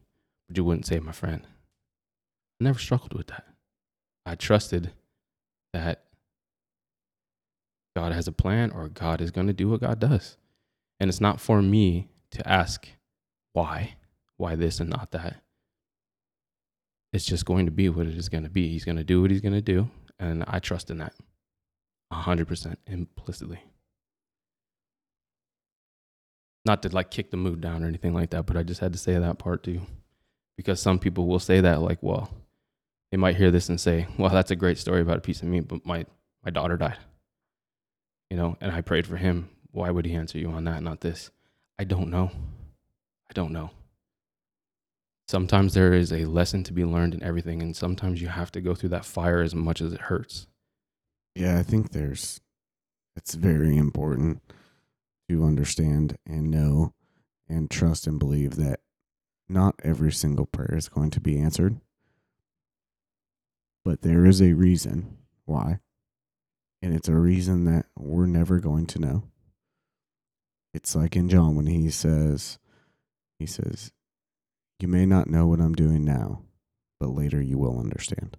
but 0.47 0.57
you 0.57 0.63
wouldn't 0.63 0.85
save 0.85 1.03
my 1.03 1.11
friend? 1.11 1.41
I 1.45 2.63
never 2.63 2.79
struggled 2.79 3.13
with 3.13 3.27
that. 3.27 3.45
I 4.25 4.35
trusted 4.35 4.91
that 5.75 6.03
God 7.95 8.13
has 8.13 8.27
a 8.27 8.31
plan 8.31 8.71
or 8.71 8.87
God 8.87 9.21
is 9.21 9.31
going 9.31 9.47
to 9.47 9.53
do 9.53 9.69
what 9.69 9.81
God 9.81 9.99
does. 9.99 10.37
And 10.99 11.09
it's 11.09 11.21
not 11.21 11.39
for 11.39 11.61
me 11.61 12.07
to 12.31 12.47
ask 12.47 12.87
why, 13.53 13.95
why 14.37 14.55
this 14.55 14.79
and 14.79 14.89
not 14.89 15.11
that. 15.11 15.41
It's 17.13 17.25
just 17.25 17.45
going 17.45 17.65
to 17.65 17.71
be 17.71 17.89
what 17.89 18.07
it 18.07 18.17
is 18.17 18.29
going 18.29 18.43
to 18.43 18.49
be. 18.49 18.69
He's 18.69 18.85
going 18.85 18.97
to 18.97 19.03
do 19.03 19.21
what 19.21 19.31
he's 19.31 19.41
going 19.41 19.53
to 19.53 19.61
do. 19.61 19.89
And 20.19 20.43
I 20.47 20.59
trust 20.59 20.89
in 20.89 20.97
that 20.99 21.13
100% 22.11 22.75
implicitly. 22.87 23.59
Not 26.65 26.81
to 26.83 26.89
like 26.89 27.11
kick 27.11 27.31
the 27.31 27.37
mood 27.37 27.61
down 27.61 27.83
or 27.83 27.87
anything 27.87 28.13
like 28.13 28.31
that, 28.31 28.45
but 28.45 28.57
I 28.57 28.63
just 28.63 28.81
had 28.81 28.93
to 28.93 28.99
say 28.99 29.17
that 29.17 29.37
part 29.37 29.63
too. 29.63 29.81
Because 30.57 30.79
some 30.79 30.99
people 30.99 31.27
will 31.27 31.39
say 31.39 31.59
that, 31.61 31.81
like, 31.81 32.01
well, 32.01 32.29
they 33.11 33.17
might 33.17 33.37
hear 33.37 33.51
this 33.51 33.69
and 33.69 33.79
say, 33.79 34.07
"Well, 34.17 34.31
that's 34.31 34.51
a 34.51 34.55
great 34.55 34.77
story 34.77 35.01
about 35.01 35.17
a 35.17 35.21
piece 35.21 35.41
of 35.41 35.47
meat, 35.47 35.67
but 35.67 35.85
my 35.85 36.05
my 36.43 36.51
daughter 36.51 36.77
died." 36.77 36.97
You 38.29 38.37
know, 38.37 38.57
and 38.59 38.71
I 38.71 38.81
prayed 38.81 39.07
for 39.07 39.17
him. 39.17 39.49
Why 39.71 39.91
would 39.91 40.05
he 40.05 40.13
answer 40.15 40.37
you 40.37 40.49
on 40.49 40.63
that, 40.65 40.81
not 40.81 41.01
this? 41.01 41.31
I 41.77 41.83
don't 41.83 42.09
know. 42.09 42.31
I 43.29 43.33
don't 43.33 43.51
know. 43.51 43.71
Sometimes 45.27 45.73
there 45.73 45.93
is 45.93 46.13
a 46.13 46.25
lesson 46.25 46.63
to 46.63 46.73
be 46.73 46.85
learned 46.85 47.15
in 47.15 47.23
everything, 47.23 47.61
and 47.61 47.75
sometimes 47.75 48.21
you 48.21 48.27
have 48.27 48.51
to 48.51 48.61
go 48.61 48.75
through 48.75 48.89
that 48.89 49.05
fire 49.05 49.41
as 49.41 49.55
much 49.55 49.81
as 49.81 49.91
it 49.91 50.01
hurts. 50.01 50.47
Yeah, 51.33 51.57
I 51.57 51.63
think 51.63 51.91
there's 51.91 52.41
it's 53.15 53.33
very 53.33 53.77
important 53.77 54.41
to 55.29 55.43
understand 55.43 56.17
and 56.25 56.51
know 56.51 56.93
and 57.47 57.69
trust 57.69 58.07
and 58.07 58.19
believe 58.19 58.55
that 58.55 58.81
not 59.47 59.75
every 59.83 60.11
single 60.11 60.45
prayer 60.45 60.75
is 60.75 60.89
going 60.89 61.11
to 61.11 61.19
be 61.19 61.39
answered. 61.39 61.79
But 63.85 64.01
there 64.01 64.25
is 64.25 64.41
a 64.41 64.53
reason 64.53 65.17
why. 65.45 65.79
And 66.81 66.93
it's 66.93 67.07
a 67.07 67.15
reason 67.15 67.63
that 67.65 67.85
we're 67.97 68.25
never 68.25 68.59
going 68.59 68.87
to 68.87 68.99
know. 68.99 69.23
It's 70.73 70.95
like 70.95 71.15
in 71.15 71.29
John 71.29 71.55
when 71.55 71.67
he 71.67 71.89
says 71.89 72.59
he 73.39 73.45
says, 73.45 73.91
You 74.79 74.87
may 74.87 75.05
not 75.05 75.29
know 75.29 75.47
what 75.47 75.61
I'm 75.61 75.73
doing 75.73 76.03
now, 76.03 76.41
but 76.99 77.09
later 77.09 77.41
you 77.41 77.57
will 77.57 77.79
understand. 77.79 78.37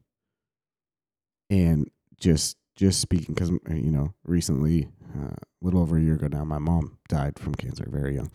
And 1.48 1.90
just 2.18 2.56
just 2.76 3.00
speaking, 3.00 3.34
because 3.34 3.50
you 3.50 3.90
know, 3.90 4.12
recently, 4.24 4.88
uh, 5.16 5.28
a 5.30 5.62
little 5.62 5.80
over 5.80 5.96
a 5.96 6.02
year 6.02 6.14
ago 6.14 6.26
now, 6.26 6.44
my 6.44 6.58
mom 6.58 6.98
died 7.08 7.38
from 7.38 7.54
cancer, 7.54 7.86
very 7.88 8.16
young, 8.16 8.30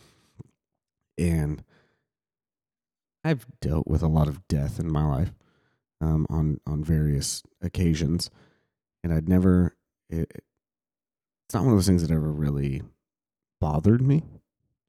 and 1.17 1.63
I've 3.23 3.45
dealt 3.59 3.87
with 3.87 4.01
a 4.01 4.07
lot 4.07 4.27
of 4.27 4.47
death 4.47 4.79
in 4.79 4.91
my 4.91 5.05
life, 5.05 5.31
um, 6.01 6.25
on 6.29 6.59
on 6.65 6.83
various 6.83 7.43
occasions, 7.61 8.29
and 9.03 9.13
I'd 9.13 9.29
never. 9.29 9.75
It, 10.09 10.43
it's 11.45 11.53
not 11.53 11.63
one 11.63 11.73
of 11.73 11.77
those 11.77 11.87
things 11.87 12.01
that 12.01 12.13
ever 12.13 12.31
really 12.31 12.81
bothered 13.59 14.01
me, 14.01 14.23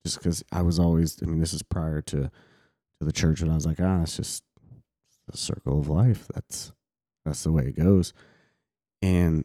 just 0.04 0.18
because 0.18 0.42
I 0.50 0.62
was 0.62 0.78
always. 0.78 1.22
I 1.22 1.26
mean, 1.26 1.40
this 1.40 1.52
is 1.52 1.62
prior 1.62 2.00
to 2.02 2.22
to 2.22 3.04
the 3.04 3.12
church, 3.12 3.40
and 3.40 3.50
I 3.50 3.54
was 3.54 3.66
like, 3.66 3.80
ah, 3.80 4.02
it's 4.02 4.16
just 4.16 4.44
the 5.28 5.36
circle 5.36 5.78
of 5.78 5.88
life. 5.88 6.26
That's 6.34 6.72
that's 7.24 7.44
the 7.44 7.52
way 7.52 7.64
it 7.64 7.76
goes. 7.76 8.12
And 9.00 9.44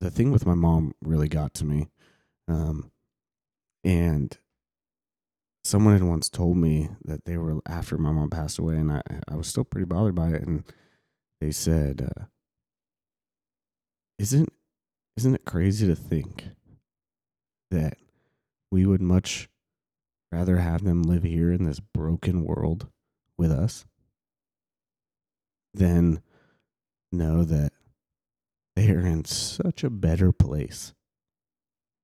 the 0.00 0.10
thing 0.10 0.30
with 0.30 0.46
my 0.46 0.54
mom 0.54 0.94
really 1.02 1.28
got 1.28 1.54
to 1.54 1.64
me. 1.64 1.88
Um, 2.48 2.90
and 3.84 4.36
someone 5.64 5.94
had 5.94 6.02
once 6.02 6.28
told 6.28 6.56
me 6.56 6.88
that 7.04 7.24
they 7.24 7.36
were 7.36 7.60
after 7.66 7.98
my 7.98 8.10
mom 8.10 8.30
passed 8.30 8.58
away, 8.58 8.76
and 8.76 8.92
I, 8.92 9.02
I 9.28 9.36
was 9.36 9.46
still 9.46 9.64
pretty 9.64 9.84
bothered 9.84 10.14
by 10.14 10.28
it. 10.30 10.42
And 10.42 10.64
they 11.40 11.50
said, 11.50 12.08
uh, 12.16 12.24
"Isn't 14.18 14.52
isn't 15.16 15.34
it 15.34 15.44
crazy 15.44 15.86
to 15.86 15.94
think 15.94 16.48
that 17.70 17.98
we 18.70 18.86
would 18.86 19.02
much 19.02 19.48
rather 20.32 20.58
have 20.58 20.84
them 20.84 21.02
live 21.02 21.24
here 21.24 21.52
in 21.52 21.64
this 21.64 21.80
broken 21.80 22.44
world 22.44 22.88
with 23.36 23.50
us 23.50 23.84
than 25.74 26.22
know 27.12 27.44
that 27.44 27.72
they 28.76 28.90
are 28.90 29.06
in 29.06 29.24
such 29.24 29.82
a 29.82 29.90
better 29.90 30.32
place 30.32 30.94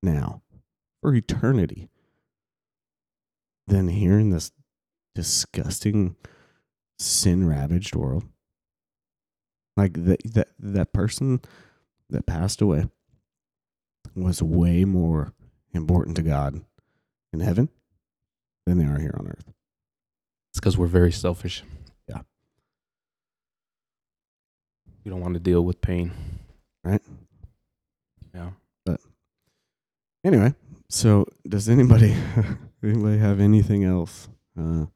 now 0.03 0.43
for 1.01 1.15
eternity 1.15 1.89
than 3.67 3.89
here 3.89 4.19
in 4.19 4.31
this 4.31 4.53
disgusting 5.15 6.17
sin 6.99 7.47
ravaged 7.47 7.95
world 7.95 8.25
like 9.77 9.93
that 10.05 10.21
that 10.25 10.49
that 10.59 10.93
person 10.93 11.41
that 12.09 12.27
passed 12.27 12.61
away 12.61 12.87
was 14.15 14.43
way 14.43 14.85
more 14.85 15.33
important 15.73 16.17
to 16.17 16.23
God 16.23 16.63
in 17.33 17.41
heaven 17.41 17.69
than 18.65 18.79
they 18.79 18.85
are 18.85 18.99
here 18.99 19.15
on 19.19 19.29
earth. 19.29 19.53
It's 20.51 20.61
because 20.61 20.79
we're 20.79 20.87
very 20.87 21.13
selfish. 21.13 21.63
Yeah. 22.09 22.21
We 25.05 25.11
don't 25.11 25.21
want 25.21 25.35
to 25.35 25.41
deal 25.41 25.63
with 25.63 25.81
pain. 25.81 26.13
Right. 26.83 27.03
Yeah. 28.35 28.51
But 28.87 29.01
anyway, 30.25 30.55
so 30.89 31.27
does 31.47 31.69
anybody 31.69 32.17
anybody 32.87 33.19
have 33.19 33.41
anything 33.41 33.85
else 33.85 34.29
uh, 34.59 34.87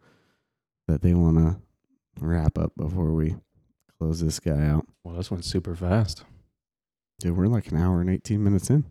that 0.88 1.02
they 1.02 1.14
want 1.14 1.36
to 1.38 1.60
wrap 2.20 2.58
up 2.58 2.72
before 2.76 3.12
we 3.12 3.36
close 3.98 4.20
this 4.20 4.40
guy 4.40 4.66
out? 4.66 4.86
Well, 5.04 5.16
this 5.16 5.30
went 5.30 5.44
super 5.44 5.74
fast. 5.74 6.24
Dude, 7.20 7.36
we're 7.36 7.46
like 7.46 7.68
an 7.68 7.76
hour 7.76 8.00
and 8.00 8.08
18 8.08 8.42
minutes 8.42 8.70
in. 8.70 8.84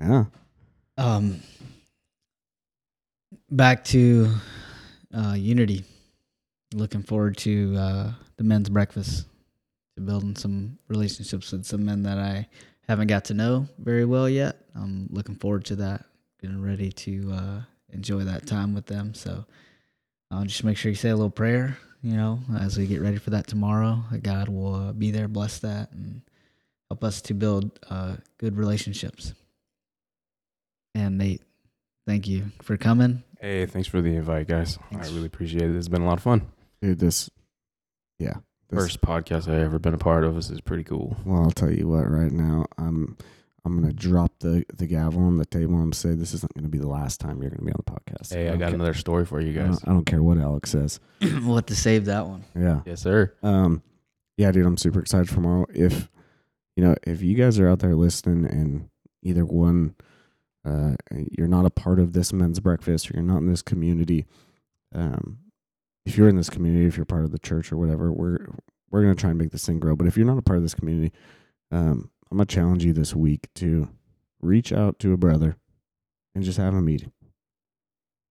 Yeah. 0.00 0.24
Um, 0.96 1.42
back 3.50 3.84
to 3.86 4.34
uh, 5.14 5.34
Unity. 5.34 5.84
Looking 6.74 7.02
forward 7.02 7.36
to 7.38 7.76
uh, 7.76 8.12
the 8.36 8.44
men's 8.44 8.70
breakfast, 8.70 9.26
to 9.96 10.00
building 10.00 10.36
some 10.36 10.78
relationships 10.88 11.52
with 11.52 11.66
some 11.66 11.84
men 11.84 12.02
that 12.04 12.18
I 12.18 12.48
haven't 12.88 13.08
got 13.08 13.26
to 13.26 13.34
know 13.34 13.68
very 13.78 14.04
well 14.04 14.28
yet. 14.28 14.56
I'm 14.74 15.08
looking 15.10 15.36
forward 15.36 15.66
to 15.66 15.76
that. 15.76 16.04
Getting 16.40 16.62
ready 16.62 16.90
to 16.90 17.32
uh, 17.32 17.60
enjoy 17.92 18.24
that 18.24 18.46
time 18.46 18.74
with 18.74 18.86
them. 18.86 19.14
So 19.14 19.44
uh, 20.30 20.44
just 20.44 20.64
make 20.64 20.76
sure 20.76 20.90
you 20.90 20.96
say 20.96 21.10
a 21.10 21.16
little 21.16 21.30
prayer, 21.30 21.78
you 22.02 22.16
know, 22.16 22.40
as 22.58 22.78
we 22.78 22.86
get 22.86 23.00
ready 23.00 23.18
for 23.18 23.30
that 23.30 23.46
tomorrow. 23.46 24.02
God 24.22 24.48
will 24.48 24.74
uh, 24.74 24.92
be 24.92 25.10
there, 25.10 25.28
bless 25.28 25.58
that, 25.60 25.92
and 25.92 26.22
help 26.88 27.04
us 27.04 27.20
to 27.22 27.34
build 27.34 27.78
uh, 27.88 28.16
good 28.38 28.56
relationships. 28.56 29.34
And 30.94 31.18
Nate, 31.18 31.42
thank 32.06 32.28
you 32.28 32.46
for 32.60 32.76
coming. 32.76 33.22
Hey, 33.40 33.66
thanks 33.66 33.88
for 33.88 34.00
the 34.00 34.14
invite, 34.14 34.46
guys. 34.46 34.78
Thanks. 34.90 35.08
I 35.08 35.14
really 35.14 35.26
appreciate 35.26 35.64
it. 35.64 35.76
It's 35.76 35.88
been 35.88 36.02
a 36.02 36.06
lot 36.06 36.18
of 36.18 36.22
fun. 36.22 36.46
Dude, 36.80 36.98
this, 36.98 37.30
yeah. 38.18 38.34
This, 38.70 38.78
First 38.78 39.00
podcast 39.00 39.52
I 39.52 39.60
ever 39.60 39.78
been 39.78 39.94
a 39.94 39.98
part 39.98 40.24
of. 40.24 40.34
This 40.34 40.48
is 40.48 40.60
pretty 40.60 40.84
cool. 40.84 41.16
Well, 41.24 41.42
I'll 41.42 41.50
tell 41.50 41.70
you 41.70 41.88
what. 41.88 42.10
Right 42.10 42.32
now, 42.32 42.66
I'm 42.78 43.16
I'm 43.64 43.80
gonna 43.80 43.92
drop 43.92 44.32
the 44.40 44.64
the 44.76 44.86
gavel 44.86 45.22
on 45.22 45.36
the 45.36 45.44
table 45.46 45.80
and 45.80 45.94
say 45.94 46.14
this 46.14 46.34
isn't 46.34 46.52
gonna 46.54 46.68
be 46.68 46.78
the 46.78 46.88
last 46.88 47.20
time 47.20 47.40
you're 47.40 47.50
gonna 47.50 47.64
be 47.64 47.72
on 47.72 47.82
the 47.84 47.92
podcast. 47.92 48.34
Hey, 48.34 48.46
I 48.48 48.50
don't 48.50 48.58
got 48.58 48.68
ca- 48.70 48.74
another 48.74 48.94
story 48.94 49.24
for 49.24 49.40
you 49.40 49.50
I 49.60 49.64
guys. 49.66 49.78
don't, 49.80 49.88
I 49.88 49.92
don't 49.94 50.04
care 50.06 50.22
what 50.22 50.38
Alex 50.38 50.70
says. 50.70 50.98
we'll 51.20 51.56
have 51.56 51.66
to 51.66 51.76
save 51.76 52.06
that 52.06 52.26
one. 52.26 52.44
Yeah. 52.58 52.80
Yes, 52.84 53.00
sir. 53.02 53.32
Um, 53.42 53.82
yeah, 54.36 54.50
dude, 54.50 54.66
I'm 54.66 54.76
super 54.76 55.00
excited 55.00 55.28
for 55.28 55.36
tomorrow. 55.36 55.66
If 55.72 56.08
you 56.76 56.82
know, 56.84 56.94
if 57.06 57.22
you 57.22 57.34
guys 57.36 57.58
are 57.60 57.68
out 57.68 57.78
there 57.80 57.94
listening 57.94 58.50
and 58.50 58.88
either 59.22 59.44
one, 59.44 59.94
uh, 60.64 60.94
you're 61.30 61.46
not 61.48 61.66
a 61.66 61.70
part 61.70 62.00
of 62.00 62.12
this 62.14 62.32
men's 62.32 62.58
breakfast 62.60 63.10
or 63.10 63.14
you're 63.14 63.22
not 63.22 63.38
in 63.38 63.46
this 63.50 63.62
community, 63.62 64.26
um, 64.94 65.38
if 66.06 66.16
you're 66.16 66.28
in 66.28 66.36
this 66.36 66.50
community, 66.50 66.86
if 66.86 66.96
you're 66.96 67.04
part 67.06 67.24
of 67.24 67.30
the 67.30 67.38
church 67.38 67.70
or 67.70 67.76
whatever, 67.76 68.10
we're 68.12 68.46
we're 68.90 69.02
gonna 69.02 69.14
try 69.14 69.30
and 69.30 69.38
make 69.38 69.50
this 69.52 69.64
thing 69.66 69.78
grow. 69.78 69.94
But 69.94 70.06
if 70.08 70.16
you're 70.16 70.26
not 70.26 70.38
a 70.38 70.42
part 70.42 70.56
of 70.56 70.62
this 70.64 70.74
community, 70.74 71.12
um, 71.70 72.10
I'm 72.32 72.38
gonna 72.38 72.46
challenge 72.46 72.82
you 72.82 72.94
this 72.94 73.14
week 73.14 73.50
to 73.56 73.90
reach 74.40 74.72
out 74.72 74.98
to 75.00 75.12
a 75.12 75.18
brother 75.18 75.58
and 76.34 76.42
just 76.42 76.56
have 76.56 76.72
a 76.72 76.80
meeting. 76.80 77.12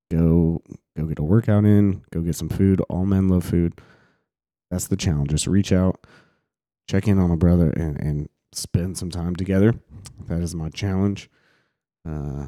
Go 0.10 0.64
go 0.98 1.06
get 1.06 1.20
a 1.20 1.24
workout 1.24 1.66
in, 1.66 2.04
go 2.12 2.22
get 2.22 2.36
some 2.36 2.50
food. 2.50 2.82
All 2.90 3.06
men 3.06 3.30
love 3.30 3.44
food. 3.44 3.80
That's 4.72 4.88
the 4.88 4.98
challenge. 4.98 5.30
Just 5.30 5.46
reach 5.46 5.72
out, 5.72 6.08
check 6.90 7.08
in 7.08 7.20
on 7.20 7.30
a 7.30 7.38
brother 7.38 7.70
and, 7.70 7.96
and 8.00 8.30
spend 8.54 8.98
some 8.98 9.12
time 9.12 9.36
together. 9.36 9.76
That 10.28 10.42
is 10.42 10.56
my 10.56 10.70
challenge. 10.70 11.30
Uh 12.04 12.48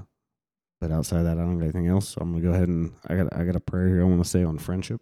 but 0.82 0.92
outside 0.92 1.20
of 1.20 1.26
that, 1.26 1.38
I 1.38 1.42
don't 1.42 1.54
have 1.54 1.62
anything 1.62 1.88
else. 1.88 2.10
So 2.10 2.22
I'm 2.22 2.32
gonna 2.32 2.44
go 2.44 2.54
ahead 2.54 2.68
and 2.68 2.94
I 3.08 3.16
got 3.16 3.32
I 3.32 3.44
got 3.44 3.56
a 3.56 3.60
prayer 3.60 3.90
here 3.90 4.02
I 4.02 4.06
want 4.06 4.24
to 4.24 4.28
say 4.28 4.44
on 4.44 4.58
friendship. 4.58 5.02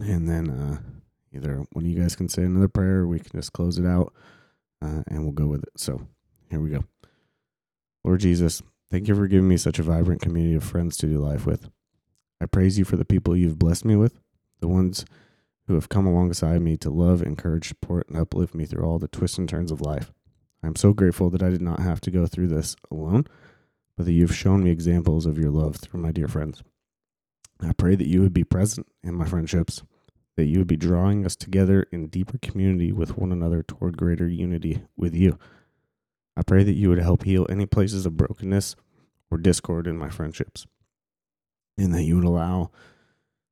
And 0.00 0.28
then 0.28 0.50
uh 0.50 0.78
either 1.32 1.64
one 1.74 1.84
of 1.84 1.88
you 1.88 2.02
guys 2.02 2.16
can 2.16 2.28
say 2.28 2.42
another 2.42 2.66
prayer 2.66 3.02
or 3.02 3.06
we 3.06 3.20
can 3.20 3.38
just 3.38 3.52
close 3.52 3.78
it 3.78 3.86
out 3.86 4.12
uh, 4.84 5.02
and 5.06 5.22
we'll 5.22 5.32
go 5.32 5.46
with 5.46 5.62
it. 5.62 5.72
So 5.76 6.06
here 6.50 6.60
we 6.60 6.70
go. 6.70 6.84
Lord 8.04 8.20
Jesus, 8.20 8.62
thank 8.90 9.08
you 9.08 9.14
for 9.14 9.26
giving 9.26 9.48
me 9.48 9.56
such 9.56 9.78
a 9.78 9.82
vibrant 9.82 10.20
community 10.20 10.54
of 10.54 10.64
friends 10.64 10.96
to 10.98 11.06
do 11.06 11.18
life 11.18 11.46
with. 11.46 11.70
I 12.40 12.46
praise 12.46 12.78
you 12.78 12.84
for 12.84 12.96
the 12.96 13.04
people 13.04 13.36
you've 13.36 13.58
blessed 13.58 13.84
me 13.84 13.96
with, 13.96 14.20
the 14.60 14.68
ones 14.68 15.06
who 15.66 15.74
have 15.74 15.88
come 15.88 16.06
alongside 16.06 16.60
me 16.60 16.76
to 16.76 16.90
love, 16.90 17.22
encourage, 17.22 17.68
support, 17.68 18.06
and 18.08 18.18
uplift 18.18 18.54
me 18.54 18.66
through 18.66 18.84
all 18.84 18.98
the 18.98 19.08
twists 19.08 19.38
and 19.38 19.48
turns 19.48 19.72
of 19.72 19.80
life. 19.80 20.12
I'm 20.62 20.76
so 20.76 20.92
grateful 20.92 21.30
that 21.30 21.42
I 21.42 21.48
did 21.48 21.62
not 21.62 21.80
have 21.80 22.00
to 22.02 22.10
go 22.10 22.26
through 22.26 22.48
this 22.48 22.76
alone, 22.90 23.26
but 23.96 24.04
that 24.04 24.12
you've 24.12 24.34
shown 24.34 24.62
me 24.62 24.70
examples 24.70 25.24
of 25.24 25.38
your 25.38 25.50
love 25.50 25.76
through 25.76 26.00
my 26.00 26.12
dear 26.12 26.28
friends. 26.28 26.62
I 27.60 27.72
pray 27.72 27.94
that 27.94 28.08
you 28.08 28.20
would 28.20 28.34
be 28.34 28.44
present 28.44 28.86
in 29.02 29.14
my 29.14 29.24
friendships, 29.24 29.82
that 30.36 30.46
you 30.46 30.58
would 30.58 30.66
be 30.66 30.76
drawing 30.76 31.24
us 31.24 31.36
together 31.36 31.86
in 31.92 32.08
deeper 32.08 32.38
community 32.38 32.92
with 32.92 33.16
one 33.16 33.32
another 33.32 33.62
toward 33.62 33.96
greater 33.96 34.28
unity 34.28 34.82
with 34.96 35.14
you. 35.14 35.38
I 36.36 36.42
pray 36.42 36.64
that 36.64 36.74
you 36.74 36.88
would 36.88 36.98
help 36.98 37.22
heal 37.22 37.46
any 37.48 37.66
places 37.66 38.06
of 38.06 38.16
brokenness 38.16 38.74
or 39.30 39.38
discord 39.38 39.86
in 39.86 39.96
my 39.96 40.08
friendships, 40.08 40.66
and 41.78 41.94
that 41.94 42.02
you 42.02 42.16
would 42.16 42.24
allow 42.24 42.70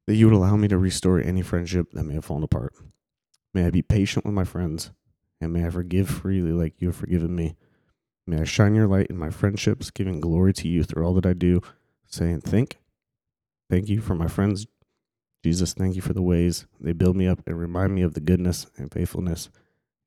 that 0.07 0.17
you 0.17 0.27
would 0.27 0.35
allow 0.35 0.57
me 0.57 0.67
to 0.67 0.79
restore 0.79 1.21
any 1.21 1.43
friendship 1.43 1.93
that 1.93 2.03
may 2.03 2.15
have 2.15 2.25
fallen 2.25 2.43
apart. 2.43 2.75
May 3.55 3.67
I 3.67 3.71
be 3.71 3.83
patient 3.83 4.25
with 4.25 4.35
my 4.35 4.45
friends, 4.45 4.91
and 5.41 5.53
may 5.53 5.65
I 5.65 5.71
forgive 5.71 6.09
freely 6.09 6.51
like 6.51 6.75
you 6.79 6.89
have 6.89 6.97
forgiven 6.97 7.37
me. 7.37 7.55
May 8.27 8.41
I 8.41 8.45
shine 8.45 8.75
your 8.75 8.89
light 8.89 9.07
in 9.09 9.17
my 9.17 9.31
friendships, 9.31 9.91
giving 9.91 10.21
glory 10.21 10.53
to 10.55 10.69
you 10.69 10.83
through 10.83 11.05
all 11.05 11.15
that 11.15 11.27
I 11.27 11.35
do, 11.35 11.61
saying, 12.07 12.41
think. 12.41 12.79
thank 13.71 13.89
you 13.89 14.01
for 14.01 14.15
my 14.15 14.27
friends. 14.27 14.67
Jesus, 15.45 15.75
thank 15.75 15.97
you 15.97 16.03
for 16.03 16.13
the 16.13 16.23
ways 16.23 16.67
they 16.81 16.93
build 16.93 17.17
me 17.17 17.27
up 17.27 17.41
and 17.47 17.59
remind 17.59 17.95
me 17.95 18.03
of 18.03 18.15
the 18.15 18.21
goodness 18.21 18.67
and 18.77 18.93
faithfulness. 18.93 19.51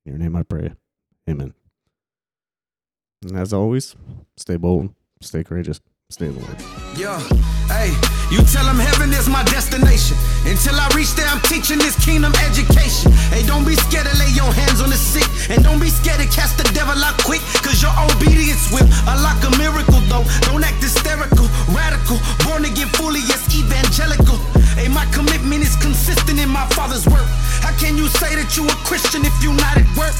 In 0.06 0.14
your 0.14 0.20
name 0.20 0.36
I 0.36 0.44
pray. 0.44 0.74
Amen. 1.30 1.54
And 3.22 3.38
as 3.38 3.52
always, 3.52 3.96
stay 4.38 4.56
bold, 4.56 4.94
stay 5.20 5.44
courageous, 5.44 5.82
stay 6.10 6.28
in 6.28 6.36
the 6.36 6.42
Lord. 6.42 6.85
Yeah, 6.96 7.20
hey, 7.68 7.92
you 8.32 8.40
tell 8.56 8.64
them 8.64 8.80
heaven 8.80 9.12
is 9.12 9.28
my 9.28 9.44
destination. 9.52 10.16
Until 10.48 10.80
I 10.80 10.88
reach 10.96 11.12
there, 11.20 11.28
I'm 11.28 11.44
teaching 11.44 11.78
this 11.78 12.00
kingdom 12.00 12.32
education. 12.40 13.12
Hey, 13.36 13.44
don't 13.44 13.68
be 13.68 13.76
scared 13.76 14.08
to 14.08 14.16
lay 14.16 14.32
your 14.32 14.48
hands 14.56 14.80
on 14.80 14.88
the 14.88 14.96
sick. 14.96 15.28
And 15.52 15.60
don't 15.60 15.84
be 15.84 15.92
scared 15.92 16.24
to 16.24 16.28
cast 16.32 16.56
the 16.56 16.64
devil 16.72 16.96
out 16.96 17.20
quick. 17.20 17.44
Cause 17.68 17.84
your 17.84 17.92
obedience 18.00 18.72
will 18.72 18.88
unlock 19.12 19.44
a 19.44 19.52
miracle, 19.60 20.00
though. 20.08 20.24
Don't 20.48 20.64
act 20.64 20.80
hysterical, 20.80 21.52
radical, 21.76 22.16
born 22.48 22.64
again 22.64 22.88
fully, 22.96 23.20
yes, 23.28 23.44
evangelical. 23.52 24.40
Hey, 24.80 24.88
my 24.88 25.04
commitment 25.12 25.68
is 25.68 25.76
consistent 25.76 26.40
in 26.40 26.48
my 26.48 26.64
father's 26.80 27.04
work. 27.12 27.28
How 27.60 27.76
can 27.76 28.00
you 28.00 28.08
say 28.08 28.40
that 28.40 28.56
you 28.56 28.64
a 28.72 28.76
Christian 28.88 29.28
if 29.28 29.36
you're 29.44 29.52
not 29.52 29.76
at 29.76 29.90
work? 30.00 30.16